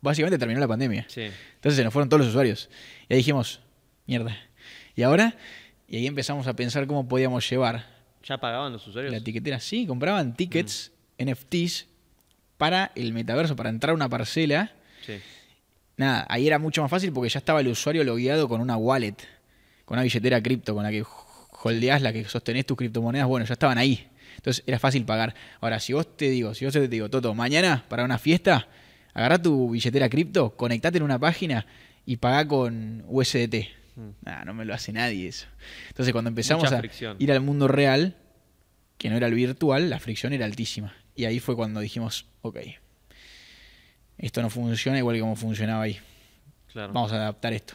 básicamente 0.00 0.38
terminó 0.38 0.60
la 0.60 0.68
pandemia. 0.68 1.06
Sí. 1.08 1.22
Entonces 1.22 1.76
se 1.76 1.84
nos 1.84 1.92
fueron 1.92 2.08
todos 2.08 2.20
los 2.20 2.28
usuarios. 2.28 2.68
Y 3.08 3.14
ahí 3.14 3.18
dijimos, 3.18 3.60
mierda. 4.06 4.36
¿Y 4.94 5.02
ahora? 5.02 5.36
Y 5.86 5.96
ahí 5.96 6.06
empezamos 6.06 6.46
a 6.46 6.54
pensar 6.54 6.86
cómo 6.86 7.08
podíamos 7.08 7.48
llevar 7.48 7.86
¿Ya 8.24 8.38
pagaban 8.38 8.72
los 8.72 8.86
usuarios? 8.86 9.12
la 9.12 9.20
tiquetera, 9.20 9.58
sí, 9.60 9.86
compraban 9.86 10.34
tickets, 10.34 10.92
NFTs, 11.18 11.86
para 12.58 12.92
el 12.94 13.12
metaverso, 13.12 13.56
para 13.56 13.70
entrar 13.70 13.92
a 13.92 13.94
una 13.94 14.08
parcela. 14.08 14.72
Sí. 15.06 15.14
Nada, 15.96 16.26
ahí 16.28 16.46
era 16.46 16.58
mucho 16.58 16.82
más 16.82 16.90
fácil 16.90 17.12
porque 17.12 17.28
ya 17.28 17.38
estaba 17.38 17.60
el 17.60 17.68
usuario 17.68 18.04
logueado 18.04 18.48
con 18.48 18.60
una 18.60 18.76
wallet, 18.76 19.16
con 19.84 19.96
una 19.96 20.02
billetera 20.02 20.42
cripto, 20.42 20.74
con 20.74 20.82
la 20.82 20.90
que 20.90 21.04
holdeás, 21.62 22.02
la 22.02 22.12
que 22.12 22.24
sostenés 22.24 22.66
tus 22.66 22.76
criptomonedas, 22.76 23.26
bueno, 23.26 23.46
ya 23.46 23.54
estaban 23.54 23.78
ahí. 23.78 24.06
Entonces 24.36 24.62
era 24.66 24.78
fácil 24.78 25.04
pagar. 25.04 25.34
Ahora, 25.60 25.80
si 25.80 25.92
vos 25.92 26.16
te 26.16 26.30
digo, 26.30 26.54
si 26.54 26.64
vos 26.64 26.74
te 26.74 26.86
digo, 26.86 27.08
Toto, 27.08 27.34
mañana 27.34 27.84
para 27.88 28.04
una 28.04 28.18
fiesta, 28.18 28.68
agarrá 29.18 29.42
tu 29.42 29.70
billetera 29.70 30.08
cripto, 30.08 30.50
conectate 30.56 30.98
en 30.98 31.02
una 31.02 31.18
página 31.18 31.66
y 32.06 32.18
pagá 32.18 32.46
con 32.46 33.04
USDT. 33.08 33.54
Mm. 33.96 34.08
Nah, 34.22 34.44
no 34.44 34.54
me 34.54 34.64
lo 34.64 34.74
hace 34.74 34.92
nadie 34.92 35.26
eso. 35.26 35.48
Entonces 35.88 36.12
cuando 36.12 36.28
empezamos 36.28 36.62
Mucha 36.64 36.76
a 36.76 36.78
fricción. 36.78 37.16
ir 37.18 37.32
al 37.32 37.40
mundo 37.40 37.66
real, 37.66 38.14
que 38.96 39.10
no 39.10 39.16
era 39.16 39.26
el 39.26 39.34
virtual, 39.34 39.90
la 39.90 39.98
fricción 39.98 40.32
era 40.32 40.44
altísima. 40.44 40.94
Y 41.16 41.24
ahí 41.24 41.40
fue 41.40 41.56
cuando 41.56 41.80
dijimos, 41.80 42.26
ok, 42.42 42.58
esto 44.18 44.40
no 44.40 44.50
funciona 44.50 44.98
igual 44.98 45.16
que 45.16 45.20
como 45.20 45.34
funcionaba 45.34 45.82
ahí. 45.82 45.98
Claro. 46.72 46.92
Vamos 46.92 47.10
a 47.10 47.16
adaptar 47.16 47.52
esto. 47.52 47.74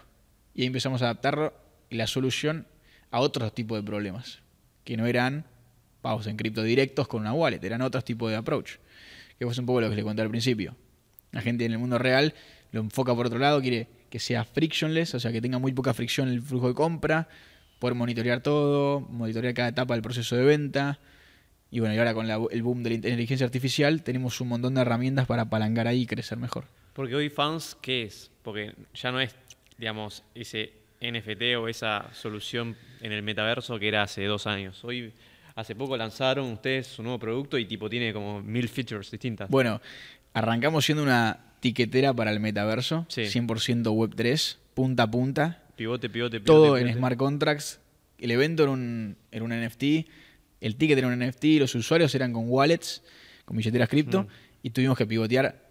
Y 0.53 0.61
ahí 0.61 0.67
empezamos 0.67 1.01
a 1.01 1.05
adaptar 1.05 1.53
la 1.89 2.07
solución 2.07 2.67
a 3.11 3.19
otros 3.19 3.53
tipos 3.53 3.77
de 3.77 3.83
problemas, 3.83 4.39
que 4.85 4.95
no 4.95 5.07
eran 5.07 5.45
pagos 6.01 6.25
en 6.27 6.37
cripto 6.37 6.63
directos 6.63 7.09
con 7.09 7.19
una 7.19 7.33
wallet, 7.33 7.61
eran 7.65 7.81
otros 7.81 8.05
tipos 8.05 8.31
de 8.31 8.37
approach. 8.37 8.77
Que 9.37 9.45
fue 9.45 9.59
un 9.59 9.65
poco 9.65 9.81
lo 9.81 9.89
que 9.89 9.95
le 9.97 10.03
conté 10.03 10.21
al 10.21 10.29
principio. 10.29 10.77
La 11.33 11.41
gente 11.41 11.65
en 11.65 11.73
el 11.73 11.77
mundo 11.79 11.97
real 11.97 12.33
lo 12.71 12.79
enfoca 12.79 13.13
por 13.13 13.25
otro 13.25 13.37
lado, 13.39 13.61
quiere 13.61 13.87
que 14.09 14.19
sea 14.19 14.45
frictionless, 14.45 15.13
o 15.15 15.19
sea, 15.19 15.31
que 15.31 15.41
tenga 15.41 15.59
muy 15.59 15.73
poca 15.73 15.93
fricción 15.93 16.29
el 16.29 16.41
flujo 16.41 16.69
de 16.69 16.73
compra, 16.75 17.27
poder 17.79 17.95
monitorear 17.95 18.39
todo, 18.41 19.01
monitorear 19.01 19.53
cada 19.53 19.67
etapa 19.69 19.93
del 19.95 20.01
proceso 20.03 20.35
de 20.37 20.45
venta. 20.45 20.99
Y 21.71 21.79
bueno, 21.79 21.95
y 21.95 21.97
ahora 21.97 22.13
con 22.13 22.27
la- 22.27 22.39
el 22.51 22.61
boom 22.63 22.83
de 22.83 22.91
la 22.91 22.95
inteligencia 22.95 23.45
artificial 23.45 24.03
tenemos 24.03 24.39
un 24.39 24.47
montón 24.47 24.75
de 24.75 24.81
herramientas 24.81 25.25
para 25.25 25.41
apalancar 25.43 25.87
ahí 25.87 26.03
y 26.03 26.05
crecer 26.05 26.37
mejor. 26.37 26.65
Porque 26.93 27.15
hoy 27.15 27.29
fans, 27.29 27.75
¿qué 27.81 28.03
es? 28.03 28.29
Porque 28.43 28.73
ya 28.93 29.11
no 29.11 29.19
es, 29.19 29.35
digamos, 29.79 30.23
ese 30.35 30.71
NFT 31.01 31.55
o 31.57 31.67
esa 31.67 32.09
solución 32.13 32.77
en 33.01 33.11
el 33.11 33.23
metaverso 33.23 33.79
que 33.79 33.87
era 33.87 34.03
hace 34.03 34.23
dos 34.25 34.45
años. 34.45 34.83
Hoy, 34.85 35.11
hace 35.55 35.75
poco 35.75 35.97
lanzaron 35.97 36.51
ustedes 36.51 36.85
su 36.87 37.01
nuevo 37.01 37.17
producto 37.17 37.57
y 37.57 37.65
tipo 37.65 37.89
tiene 37.89 38.13
como 38.13 38.41
mil 38.41 38.69
features 38.69 39.09
distintas. 39.09 39.49
Bueno, 39.49 39.81
Arrancamos 40.33 40.85
siendo 40.85 41.03
una 41.03 41.39
tiquetera 41.59 42.13
para 42.13 42.31
el 42.31 42.39
metaverso, 42.39 43.05
Sí. 43.09 43.21
100% 43.23 43.91
Web3, 43.93 44.57
punta 44.73 45.03
a 45.03 45.11
punta, 45.11 45.63
Pivote, 45.75 46.09
pivote, 46.09 46.39
pivote. 46.39 46.45
todo 46.45 46.77
en 46.77 46.93
smart 46.93 47.17
contracts. 47.17 47.79
El 48.19 48.31
evento 48.31 48.63
era 48.63 48.71
un, 48.71 49.17
era 49.31 49.43
un 49.43 49.51
NFT, 49.51 50.07
el 50.61 50.75
ticket 50.75 50.97
era 50.97 51.07
un 51.07 51.13
NFT, 51.19 51.59
los 51.59 51.73
usuarios 51.75 52.13
eran 52.15 52.31
con 52.33 52.45
wallets, 52.47 53.03
con 53.45 53.57
billeteras 53.57 53.89
cripto, 53.89 54.23
Mm. 54.23 54.27
y 54.63 54.69
tuvimos 54.69 54.97
que 54.97 55.05
pivotear 55.05 55.61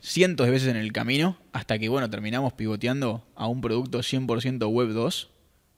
cientos 0.00 0.46
de 0.46 0.52
veces 0.52 0.68
en 0.68 0.76
el 0.76 0.92
camino 0.92 1.36
hasta 1.52 1.78
que, 1.78 1.88
bueno, 1.88 2.08
terminamos 2.08 2.52
pivoteando 2.52 3.26
a 3.34 3.46
un 3.48 3.60
producto 3.60 3.98
100% 4.02 4.68
Web 4.68 4.90
2. 4.92 5.30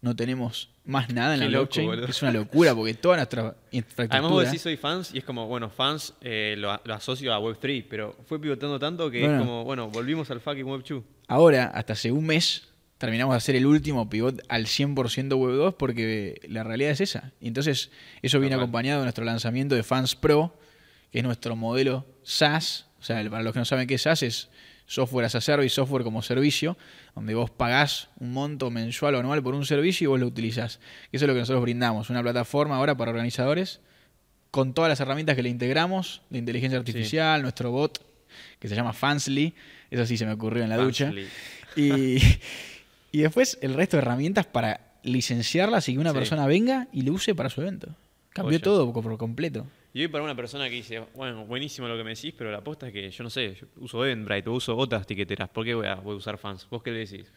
No 0.03 0.17
tenemos 0.17 0.71
más 0.85 1.13
nada 1.13 1.35
en 1.35 1.41
Qué 1.41 1.47
la 1.47 1.51
loco, 1.51 1.65
blockchain, 1.65 1.87
boludo. 1.89 2.07
es 2.07 2.23
una 2.23 2.33
locura 2.33 2.75
porque 2.75 2.95
toda 2.95 3.17
nuestra 3.17 3.55
infraestructura... 3.71 4.19
Además 4.19 4.31
vos 4.31 4.45
decís 4.47 4.63
soy 4.63 4.77
fans 4.77 5.11
y 5.15 5.19
es 5.19 5.25
como, 5.25 5.47
bueno, 5.47 5.69
fans 5.69 6.15
eh, 6.23 6.55
lo, 6.57 6.81
lo 6.85 6.95
asocio 6.95 7.35
a 7.35 7.39
Web3, 7.39 7.85
pero 7.89 8.17
fue 8.27 8.41
pivotando 8.41 8.79
tanto 8.79 9.11
que 9.11 9.21
Bueno. 9.21 9.35
es 9.35 9.41
como, 9.41 9.65
bueno, 9.65 9.91
volvimos 9.91 10.31
al 10.31 10.41
fucking 10.41 10.65
Web2. 10.65 11.03
Ahora, 11.29 11.67
hasta 11.67 11.93
hace 11.93 12.11
un 12.11 12.25
mes, 12.25 12.69
terminamos 12.97 13.35
de 13.35 13.37
hacer 13.37 13.57
el 13.57 13.67
último 13.67 14.09
pivot 14.09 14.41
al 14.49 14.65
100% 14.67 15.35
Web 15.37 15.57
2 15.57 15.75
porque 15.75 16.41
la 16.49 16.65
realidad 16.65 16.93
es 16.93 17.03
esa. 17.03 17.33
Y 17.39 17.49
entonces, 17.49 17.91
eso 18.23 18.41
viene 18.41 18.57
acompañado 18.57 19.01
de 19.01 19.05
nuestro 19.05 19.25
lanzamiento 19.25 19.75
de 19.75 19.83
Fans 19.83 20.15
Pro, 20.17 20.57
que 21.13 21.19
es 21.19 21.25
nuestro 21.25 21.57
modelo 21.57 22.07
SaaS. 22.23 22.87
O 23.01 23.03
sea, 23.03 23.23
para 23.31 23.43
los 23.43 23.53
que 23.53 23.59
no 23.59 23.65
saben 23.67 23.87
qué 23.87 23.95
es 23.95 24.03
SaaS, 24.03 24.23
es 24.23 24.49
software 24.91 25.25
as 25.27 25.37
a 25.37 25.41
service, 25.41 25.73
software 25.77 26.03
como 26.03 26.21
servicio, 26.21 26.77
donde 27.15 27.35
vos 27.35 27.49
pagás 27.49 28.09
un 28.19 28.33
monto 28.33 28.71
mensual 28.73 29.15
o 29.15 29.19
anual 29.21 29.41
por 29.41 29.55
un 29.55 29.65
servicio 29.65 30.07
y 30.07 30.09
vos 30.09 30.19
lo 30.19 30.27
utilizás. 30.27 30.81
Eso 31.13 31.25
es 31.25 31.29
lo 31.29 31.35
que 31.35 31.39
nosotros 31.41 31.63
brindamos, 31.63 32.11
una 32.11 32.23
plataforma 32.23 32.77
ahora 32.77 32.97
para 32.97 33.13
organizadores 33.13 33.81
con 34.51 34.75
todas 34.75 34.89
las 34.89 34.99
herramientas 34.99 35.37
que 35.37 35.45
le 35.45 35.49
integramos, 35.49 36.23
de 36.29 36.39
inteligencia 36.39 36.77
artificial, 36.77 37.41
nuestro 37.43 37.71
bot, 37.71 38.05
que 38.59 38.69
se 38.69 38.75
llama 38.75 38.93
Fansly, 38.93 39.55
eso 39.93 40.05
sí 40.07 40.17
se 40.17 40.27
me 40.27 40.33
ocurrió 40.33 40.65
en 40.65 40.71
la 40.71 40.77
ducha. 40.77 41.13
Y, 41.77 42.19
y 43.13 43.19
después 43.21 43.59
el 43.63 43.75
resto 43.75 43.97
de 43.97 44.03
herramientas 44.03 44.47
para 44.47 44.81
licenciarlas 45.05 45.89
y 45.89 45.93
que 45.95 46.01
una 46.01 46.11
Sí. 46.11 46.19
persona 46.19 46.47
venga 46.47 46.89
y 46.93 47.03
lo 47.03 47.13
use 47.13 47.35
para 47.37 47.49
su 47.49 47.61
evento. 47.61 47.95
Cambió 48.31 48.61
todo 48.61 48.93
por 48.93 49.17
completo. 49.19 49.67
Y 49.93 50.03
hoy 50.03 50.09
para 50.09 50.23
una 50.23 50.37
persona 50.37 50.69
que 50.69 50.77
dice, 50.77 51.01
bueno, 51.15 51.45
buenísimo 51.47 51.89
lo 51.89 51.97
que 51.97 52.05
me 52.05 52.11
decís, 52.11 52.33
pero 52.37 52.51
la 52.51 52.59
aposta 52.59 52.87
es 52.89 52.93
que 52.93 53.11
yo 53.11 53.25
no 53.25 53.31
sé, 53.31 53.57
yo 53.61 53.67
uso 53.77 54.05
Eventbrite 54.05 54.49
o 54.49 54.53
uso 54.55 54.77
otras 54.77 55.07
tiqueteras, 55.07 55.49
¿por 55.49 55.65
qué 55.65 55.75
voy 55.75 55.87
a, 55.87 55.97
voy 55.97 56.15
a 56.15 56.17
usar 56.19 56.39
fans? 56.39 56.69
¿Vos 56.71 56.83
qué 56.83 56.93
le 56.93 57.01
decís? 57.01 57.33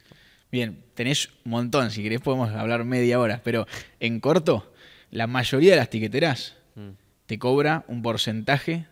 Bien, 0.51 0.83
tenés 0.93 1.29
un 1.45 1.51
montón, 1.51 1.89
si 1.89 2.03
querés 2.03 2.22
podemos 2.22 2.51
hablar 2.51 2.83
media 2.83 3.19
hora, 3.19 3.41
pero 3.43 3.65
en 4.00 4.19
corto, 4.19 4.72
la 5.10 5.25
mayoría 5.25 5.72
de 5.72 5.77
las 5.77 5.89
tiqueteras 5.89 6.55
Mm. 6.75 6.89
te 7.27 7.38
cobra 7.38 7.86
un 7.88 8.01
porcentaje 8.01 8.88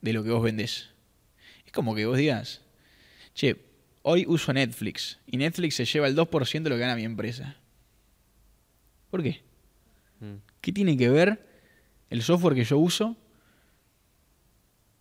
de 0.00 0.12
lo 0.12 0.24
que 0.24 0.30
vos 0.30 0.42
vendés. 0.42 0.90
Es 1.64 1.72
como 1.72 1.94
que 1.94 2.06
vos 2.06 2.18
digas, 2.18 2.62
che, 3.34 3.56
hoy 4.02 4.24
uso 4.26 4.52
Netflix 4.52 5.20
y 5.26 5.36
Netflix 5.36 5.76
se 5.76 5.84
lleva 5.84 6.08
el 6.08 6.16
2% 6.16 6.62
de 6.64 6.70
lo 6.70 6.76
que 6.76 6.80
gana 6.80 6.96
mi 6.96 7.04
empresa. 7.04 7.56
¿Por 9.10 9.22
qué? 9.22 9.42
Mm. 10.20 10.34
¿Qué 10.60 10.72
tiene 10.72 10.96
que 10.96 11.08
ver 11.08 11.49
el 12.10 12.22
software 12.22 12.54
que 12.54 12.64
yo 12.64 12.78
uso? 12.78 13.16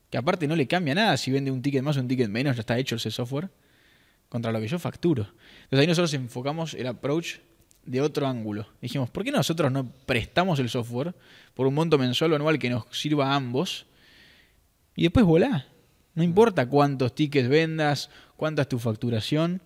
Que 0.09 0.17
aparte 0.17 0.47
no 0.47 0.55
le 0.55 0.67
cambia 0.67 0.95
nada 0.95 1.17
si 1.17 1.31
vende 1.31 1.51
un 1.51 1.61
ticket 1.61 1.83
más 1.83 1.97
o 1.97 1.99
un 1.99 2.07
ticket 2.07 2.29
menos, 2.29 2.55
ya 2.55 2.61
está 2.61 2.77
hecho 2.77 2.95
ese 2.95 3.11
software, 3.11 3.49
contra 4.29 4.51
lo 4.51 4.59
que 4.59 4.67
yo 4.67 4.79
facturo. 4.79 5.23
Entonces 5.63 5.79
ahí 5.79 5.87
nosotros 5.87 6.13
enfocamos 6.13 6.73
el 6.73 6.87
approach 6.87 7.37
de 7.85 8.01
otro 8.01 8.27
ángulo. 8.27 8.67
Dijimos, 8.81 9.09
¿por 9.09 9.23
qué 9.23 9.31
nosotros 9.31 9.71
no 9.71 9.91
prestamos 10.05 10.59
el 10.59 10.69
software 10.69 11.15
por 11.53 11.67
un 11.67 11.73
monto 11.73 11.97
mensual 11.97 12.33
o 12.33 12.35
anual 12.35 12.59
que 12.59 12.69
nos 12.69 12.85
sirva 12.91 13.31
a 13.31 13.35
ambos? 13.35 13.85
Y 14.95 15.03
después 15.03 15.25
volá. 15.25 15.65
No 16.13 16.23
importa 16.23 16.67
cuántos 16.67 17.15
tickets 17.15 17.47
vendas, 17.47 18.09
cuánta 18.35 18.63
es 18.63 18.69
tu 18.69 18.77
facturación. 18.79 19.61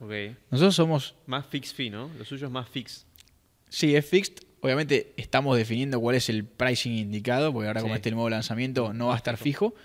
Nosotros 0.52 0.76
somos 0.76 1.16
Más 1.26 1.46
fix 1.48 1.74
fee, 1.74 1.90
¿no? 1.90 2.10
Lo 2.18 2.26
suyo 2.26 2.48
es 2.48 2.52
más 2.52 2.70
fix. 2.70 3.06
Sí, 3.70 3.96
es 3.96 4.06
fixed. 4.06 4.46
Obviamente 4.64 5.12
estamos 5.18 5.58
definiendo 5.58 6.00
cuál 6.00 6.16
es 6.16 6.30
el 6.30 6.46
pricing 6.46 6.94
indicado, 6.94 7.52
porque 7.52 7.68
ahora 7.68 7.82
como 7.82 7.96
este 7.96 8.12
nuevo 8.12 8.30
lanzamiento 8.30 8.94
no 8.94 9.08
va 9.08 9.16
a 9.16 9.18
estar 9.18 9.36
fijo. 9.36 9.76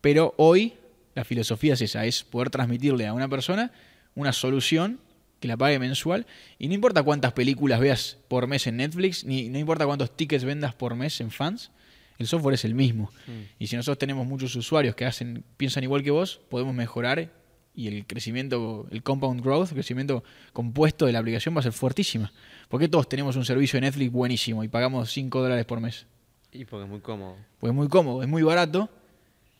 Pero 0.00 0.34
hoy 0.36 0.74
la 1.14 1.24
filosofía 1.24 1.74
es 1.74 1.80
esa, 1.80 2.04
es 2.06 2.24
poder 2.24 2.50
transmitirle 2.50 3.06
a 3.06 3.12
una 3.12 3.28
persona 3.28 3.70
una 4.16 4.32
solución 4.32 4.98
que 5.38 5.46
la 5.46 5.56
pague 5.56 5.78
mensual. 5.78 6.26
Y 6.58 6.66
no 6.66 6.74
importa 6.74 7.04
cuántas 7.04 7.34
películas 7.34 7.78
veas 7.78 8.18
por 8.26 8.48
mes 8.48 8.66
en 8.66 8.78
Netflix, 8.78 9.22
ni 9.22 9.48
no 9.48 9.60
importa 9.60 9.86
cuántos 9.86 10.16
tickets 10.16 10.42
vendas 10.42 10.74
por 10.74 10.96
mes 10.96 11.20
en 11.20 11.30
fans, 11.30 11.70
el 12.18 12.26
software 12.26 12.54
es 12.54 12.64
el 12.64 12.74
mismo. 12.74 13.12
Mm. 13.28 13.30
Y 13.60 13.68
si 13.68 13.76
nosotros 13.76 13.98
tenemos 13.98 14.26
muchos 14.26 14.56
usuarios 14.56 14.96
que 14.96 15.04
hacen, 15.04 15.44
piensan 15.56 15.84
igual 15.84 16.02
que 16.02 16.10
vos, 16.10 16.40
podemos 16.48 16.74
mejorar 16.74 17.30
y 17.76 17.88
el 17.88 18.06
crecimiento, 18.06 18.88
el 18.90 19.02
compound 19.02 19.42
growth, 19.42 19.68
el 19.68 19.74
crecimiento 19.74 20.24
compuesto 20.54 21.04
de 21.04 21.12
la 21.12 21.18
aplicación 21.18 21.54
va 21.54 21.60
a 21.60 21.62
ser 21.62 21.72
fuertísima. 21.72 22.32
Porque 22.68 22.88
todos 22.88 23.08
tenemos 23.08 23.36
un 23.36 23.44
servicio 23.44 23.76
de 23.76 23.82
Netflix 23.82 24.10
buenísimo 24.10 24.64
y 24.64 24.68
pagamos 24.68 25.12
5 25.12 25.42
dólares 25.42 25.66
por 25.66 25.80
mes? 25.80 26.06
Y 26.52 26.64
porque 26.64 26.84
es 26.84 26.90
muy 26.90 27.00
cómodo. 27.00 27.36
Pues 27.60 27.70
es 27.70 27.76
muy 27.76 27.88
cómodo, 27.88 28.22
es 28.22 28.28
muy 28.28 28.42
barato 28.42 28.88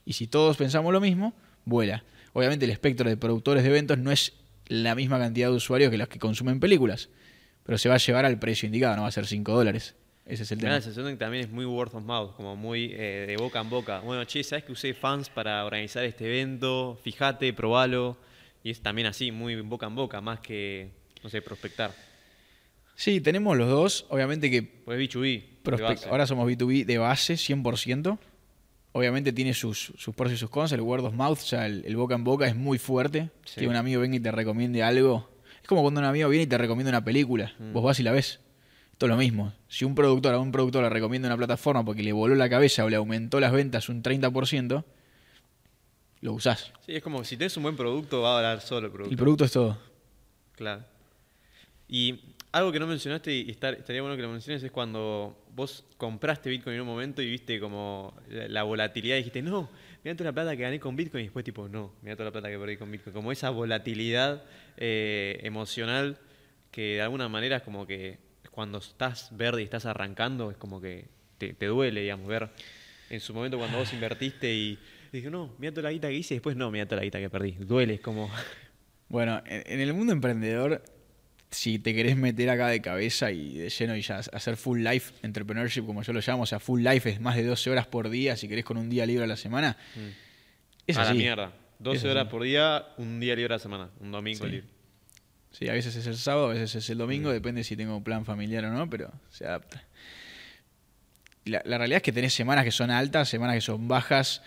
y 0.06 0.14
si 0.14 0.26
todos 0.26 0.56
pensamos 0.56 0.92
lo 0.92 1.00
mismo, 1.00 1.35
vuela. 1.66 2.04
Obviamente 2.32 2.64
el 2.64 2.70
espectro 2.70 3.08
de 3.08 3.18
productores 3.18 3.62
de 3.62 3.68
eventos 3.68 3.99
no 3.99 4.11
es 4.11 4.32
la 4.68 4.94
misma 4.94 5.18
cantidad 5.18 5.50
de 5.50 5.54
usuarios 5.54 5.90
que 5.90 5.99
los 5.99 6.08
que 6.08 6.18
consumen 6.18 6.58
películas, 6.58 7.11
pero 7.64 7.76
se 7.76 7.88
va 7.88 7.96
a 7.96 7.99
llevar 7.99 8.25
al 8.25 8.38
precio 8.38 8.66
indicado, 8.66 8.96
no 8.96 9.02
va 9.02 9.08
a 9.08 9.12
ser 9.12 9.26
5 9.26 9.52
dólares. 9.52 9.94
Ese 10.26 10.42
es 10.42 10.50
el 10.52 10.59
Me 10.59 10.62
da 10.64 10.68
tema. 10.68 10.75
la 10.76 10.80
sensación 10.83 11.06
de 11.06 11.12
que 11.12 11.18
también 11.18 11.45
es 11.45 11.50
muy 11.50 11.64
word 11.64 11.95
of 11.95 12.02
mouth, 12.02 12.35
como 12.35 12.56
muy 12.56 12.90
eh, 12.92 13.26
de 13.28 13.37
boca 13.37 13.61
en 13.61 13.71
boca. 13.71 14.00
Bueno, 14.00 14.25
che, 14.25 14.42
¿sabes 14.42 14.64
que 14.64 14.73
usé 14.73 14.92
fans 14.92 15.28
para 15.28 15.64
organizar 15.64 16.04
este 16.04 16.26
evento? 16.26 16.99
Fíjate, 17.02 17.52
probalo. 17.52 18.16
Y 18.64 18.71
es 18.71 18.80
también 18.80 19.06
así, 19.06 19.30
muy 19.30 19.61
boca 19.61 19.87
en 19.87 19.95
boca, 19.95 20.21
más 20.21 20.40
que, 20.40 20.90
no 21.23 21.30
sé, 21.30 21.40
prospectar. 21.42 21.92
Sí, 22.97 23.21
tenemos 23.21 23.56
los 23.56 23.68
dos, 23.68 24.06
obviamente 24.09 24.50
que 24.50 24.62
Pues 24.62 24.99
B2B. 24.99 25.23
de 25.23 25.62
Prospe- 25.62 25.83
base. 25.83 26.09
Ahora 26.09 26.26
somos 26.26 26.49
B2B 26.50 26.85
de 26.85 26.99
base, 26.99 27.35
100%. 27.37 28.18
Obviamente 28.92 29.33
tiene 29.33 29.52
sus, 29.52 29.92
sus 29.99 30.14
pros 30.14 30.33
y 30.33 30.37
sus 30.38 30.49
cons. 30.50 30.73
El 30.73 30.80
word 30.80 31.04
of 31.04 31.12
mouth, 31.14 31.38
o 31.38 31.42
sea, 31.42 31.66
el, 31.66 31.85
el 31.87 31.95
boca 31.97 32.14
en 32.14 32.25
boca 32.25 32.47
es 32.49 32.56
muy 32.56 32.78
fuerte. 32.78 33.30
Sí. 33.45 33.61
Que 33.61 33.68
un 33.68 33.76
amigo 33.76 34.00
venga 34.00 34.16
y 34.16 34.21
te 34.21 34.33
recomiende 34.33 34.83
algo. 34.83 35.30
Es 35.62 35.68
como 35.68 35.83
cuando 35.83 36.00
un 36.00 36.06
amigo 36.06 36.28
viene 36.30 36.45
y 36.45 36.47
te 36.47 36.56
recomienda 36.59 36.88
una 36.90 37.04
película. 37.04 37.52
Mm. 37.59 37.73
Vos 37.75 37.85
vas 37.85 38.00
y 38.00 38.02
la 38.02 38.12
ves. 38.12 38.40
Es 38.98 39.08
lo 39.08 39.16
mismo. 39.16 39.52
Si 39.68 39.84
un 39.84 39.94
productor 39.94 40.34
a 40.34 40.38
un 40.38 40.50
productor 40.52 40.82
le 40.82 40.88
recomienda 40.88 41.28
una 41.28 41.36
plataforma 41.36 41.84
porque 41.84 42.02
le 42.02 42.12
voló 42.12 42.34
la 42.34 42.48
cabeza 42.48 42.84
o 42.84 42.88
le 42.88 42.96
aumentó 42.96 43.40
las 43.40 43.52
ventas 43.52 43.88
un 43.88 44.02
30%, 44.02 44.84
lo 46.22 46.32
usás. 46.32 46.72
Sí, 46.86 46.94
es 46.96 47.02
como 47.02 47.22
si 47.24 47.36
tenés 47.36 47.56
un 47.56 47.64
buen 47.64 47.76
producto, 47.76 48.22
va 48.22 48.34
a 48.34 48.36
hablar 48.38 48.60
solo 48.62 48.86
el 48.86 48.92
producto. 48.92 49.10
El 49.12 49.16
producto 49.18 49.44
es 49.44 49.52
todo. 49.52 49.78
Claro. 50.52 50.82
Y 51.88 52.20
algo 52.52 52.72
que 52.72 52.80
no 52.80 52.86
mencionaste 52.86 53.32
y 53.34 53.50
estar- 53.50 53.74
estaría 53.74 54.00
bueno 54.00 54.16
que 54.16 54.22
lo 54.22 54.30
menciones 54.30 54.62
es 54.62 54.70
cuando 54.72 55.44
vos 55.54 55.84
compraste 55.98 56.48
Bitcoin 56.48 56.74
en 56.76 56.80
un 56.82 56.86
momento 56.88 57.20
y 57.22 57.30
viste 57.30 57.60
como 57.60 58.14
la, 58.30 58.48
la 58.48 58.62
volatilidad 58.62 59.16
y 59.16 59.18
dijiste, 59.18 59.42
no, 59.42 59.68
mira 60.02 60.16
toda 60.16 60.30
la 60.30 60.34
plata 60.34 60.56
que 60.56 60.62
gané 60.62 60.80
con 60.80 60.96
Bitcoin 60.96 61.22
y 61.24 61.26
después 61.26 61.44
tipo, 61.44 61.68
no, 61.68 61.92
mira 62.02 62.16
toda 62.16 62.26
la 62.26 62.32
plata 62.32 62.48
que 62.48 62.58
perdí 62.58 62.76
con 62.78 62.90
Bitcoin. 62.90 63.12
Como 63.14 63.30
esa 63.30 63.50
volatilidad 63.50 64.42
eh, 64.78 65.38
emocional 65.42 66.18
que 66.70 66.94
de 66.94 67.02
alguna 67.02 67.28
manera 67.28 67.58
es 67.58 67.62
como 67.62 67.86
que 67.86 68.18
cuando 68.56 68.78
estás 68.78 69.28
verde 69.36 69.60
y 69.60 69.64
estás 69.64 69.84
arrancando 69.84 70.50
es 70.50 70.56
como 70.56 70.80
que 70.80 71.04
te, 71.36 71.52
te 71.52 71.66
duele, 71.66 72.00
digamos, 72.00 72.26
ver 72.26 72.48
en 73.10 73.20
su 73.20 73.34
momento 73.34 73.58
cuando 73.58 73.76
vos 73.76 73.92
invertiste 73.92 74.52
y 74.54 74.78
dije, 75.12 75.30
no, 75.30 75.54
mira 75.58 75.72
toda 75.72 75.82
la 75.84 75.92
guita 75.92 76.08
que 76.08 76.14
hice 76.14 76.32
y 76.34 76.38
después 76.38 76.56
no, 76.56 76.70
mira 76.70 76.86
toda 76.86 76.96
la 76.96 77.04
guita 77.04 77.18
que 77.20 77.28
perdí. 77.30 77.52
Duele, 77.52 77.94
es 77.94 78.00
como... 78.00 78.28
Bueno, 79.08 79.40
en, 79.46 79.78
el 79.78 79.92
mundo 79.94 80.12
emprendedor, 80.12 80.82
si 81.50 81.78
te 81.78 81.94
querés 81.94 82.16
meter 82.16 82.50
acá 82.50 82.66
de 82.68 82.80
cabeza 82.80 83.30
y 83.30 83.56
de 83.58 83.68
lleno 83.68 83.94
y 83.94 84.00
ya 84.02 84.16
hacer 84.16 84.56
full 84.56 84.80
life 84.82 85.14
entrepreneurship, 85.22 85.84
como 85.86 86.02
yo 86.02 86.12
lo 86.12 86.20
llamo, 86.26 86.42
o 86.42 86.46
sea, 86.46 86.58
full 86.58 86.82
life 86.82 87.08
es 87.10 87.20
más 87.20 87.36
de 87.36 87.44
12 87.44 87.70
horas 87.70 87.86
por 87.86 88.08
día, 88.10 88.36
si 88.36 88.48
querés 88.48 88.64
con 88.64 88.78
un 88.78 88.90
día 88.90 89.06
libre 89.06 89.22
a 89.22 89.26
la 89.28 89.36
semana, 89.36 89.76
es 90.88 90.96
a 90.96 91.02
así. 91.02 91.12
la 91.12 91.14
mierda. 91.18 91.52
12 91.78 91.98
Es 91.98 92.04
horas 92.04 92.22
así. 92.25 92.30
por 92.32 92.42
día, 92.42 92.86
un 92.96 93.20
día 93.20 93.36
libre 93.36 93.52
a 93.54 93.58
la 93.58 93.62
semana, 93.62 93.90
un 94.00 94.10
domingo 94.10 94.44
Sí. 94.44 94.50
libre. 94.50 94.66
Sí, 95.58 95.70
a 95.70 95.72
veces 95.72 95.96
es 95.96 96.06
el 96.06 96.18
sábado, 96.18 96.50
a 96.50 96.52
veces 96.52 96.75
es 96.75 96.90
el 96.90 96.96
Mm. 96.96 96.98
domingo, 96.98 97.32
depende 97.32 97.64
si 97.64 97.76
tengo 97.76 98.02
plan 98.04 98.26
familiar 98.26 98.62
o 98.66 98.70
no, 98.70 98.90
pero 98.90 99.10
se 99.30 99.46
adapta. 99.46 99.82
La, 101.46 101.62
la 101.64 101.78
realidad 101.78 101.98
es 101.98 102.02
que 102.02 102.12
tenés 102.12 102.34
semanas 102.34 102.64
que 102.64 102.70
son 102.70 102.90
altas, 102.90 103.30
semanas 103.30 103.54
que 103.54 103.62
son 103.62 103.88
bajas. 103.88 104.42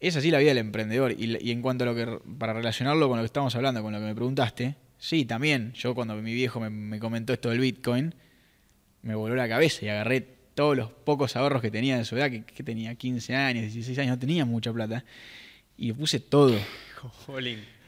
Es 0.00 0.16
así 0.16 0.32
la 0.32 0.38
vida 0.38 0.48
del 0.48 0.58
emprendedor. 0.58 1.12
Y, 1.12 1.50
en 1.50 1.62
cuanto 1.62 1.84
a 1.84 1.86
lo 1.86 1.94
que, 1.94 2.18
para 2.38 2.52
relacionarlo 2.54 3.06
con 3.08 3.18
lo 3.18 3.22
que 3.22 3.26
estamos 3.26 3.54
hablando, 3.54 3.82
con 3.82 3.92
lo 3.92 4.00
que 4.00 4.06
me 4.06 4.14
preguntaste, 4.16 4.74
sí, 4.98 5.26
también, 5.26 5.72
yo 5.74 5.94
cuando 5.94 6.16
mi 6.16 6.34
viejo 6.34 6.58
me, 6.58 6.70
me 6.70 6.98
comentó 6.98 7.32
esto 7.32 7.50
del 7.50 7.60
Bitcoin, 7.60 8.16
me 9.02 9.14
voló 9.14 9.36
la 9.36 9.48
cabeza 9.48 9.84
y 9.84 9.90
agarré 9.90 10.22
todos 10.54 10.76
los 10.76 10.90
pocos 10.90 11.36
ahorros 11.36 11.62
que 11.62 11.70
tenía 11.70 11.98
de 11.98 12.04
su 12.04 12.16
edad, 12.16 12.30
que, 12.30 12.44
que 12.44 12.64
tenía 12.64 12.96
15 12.96 13.36
años, 13.36 13.62
16 13.62 13.96
años, 14.00 14.16
no 14.16 14.18
tenía 14.18 14.44
mucha 14.44 14.72
plata, 14.72 15.04
y 15.76 15.88
le 15.88 15.94
puse 15.94 16.18
todo. 16.18 16.58
All 17.28 17.46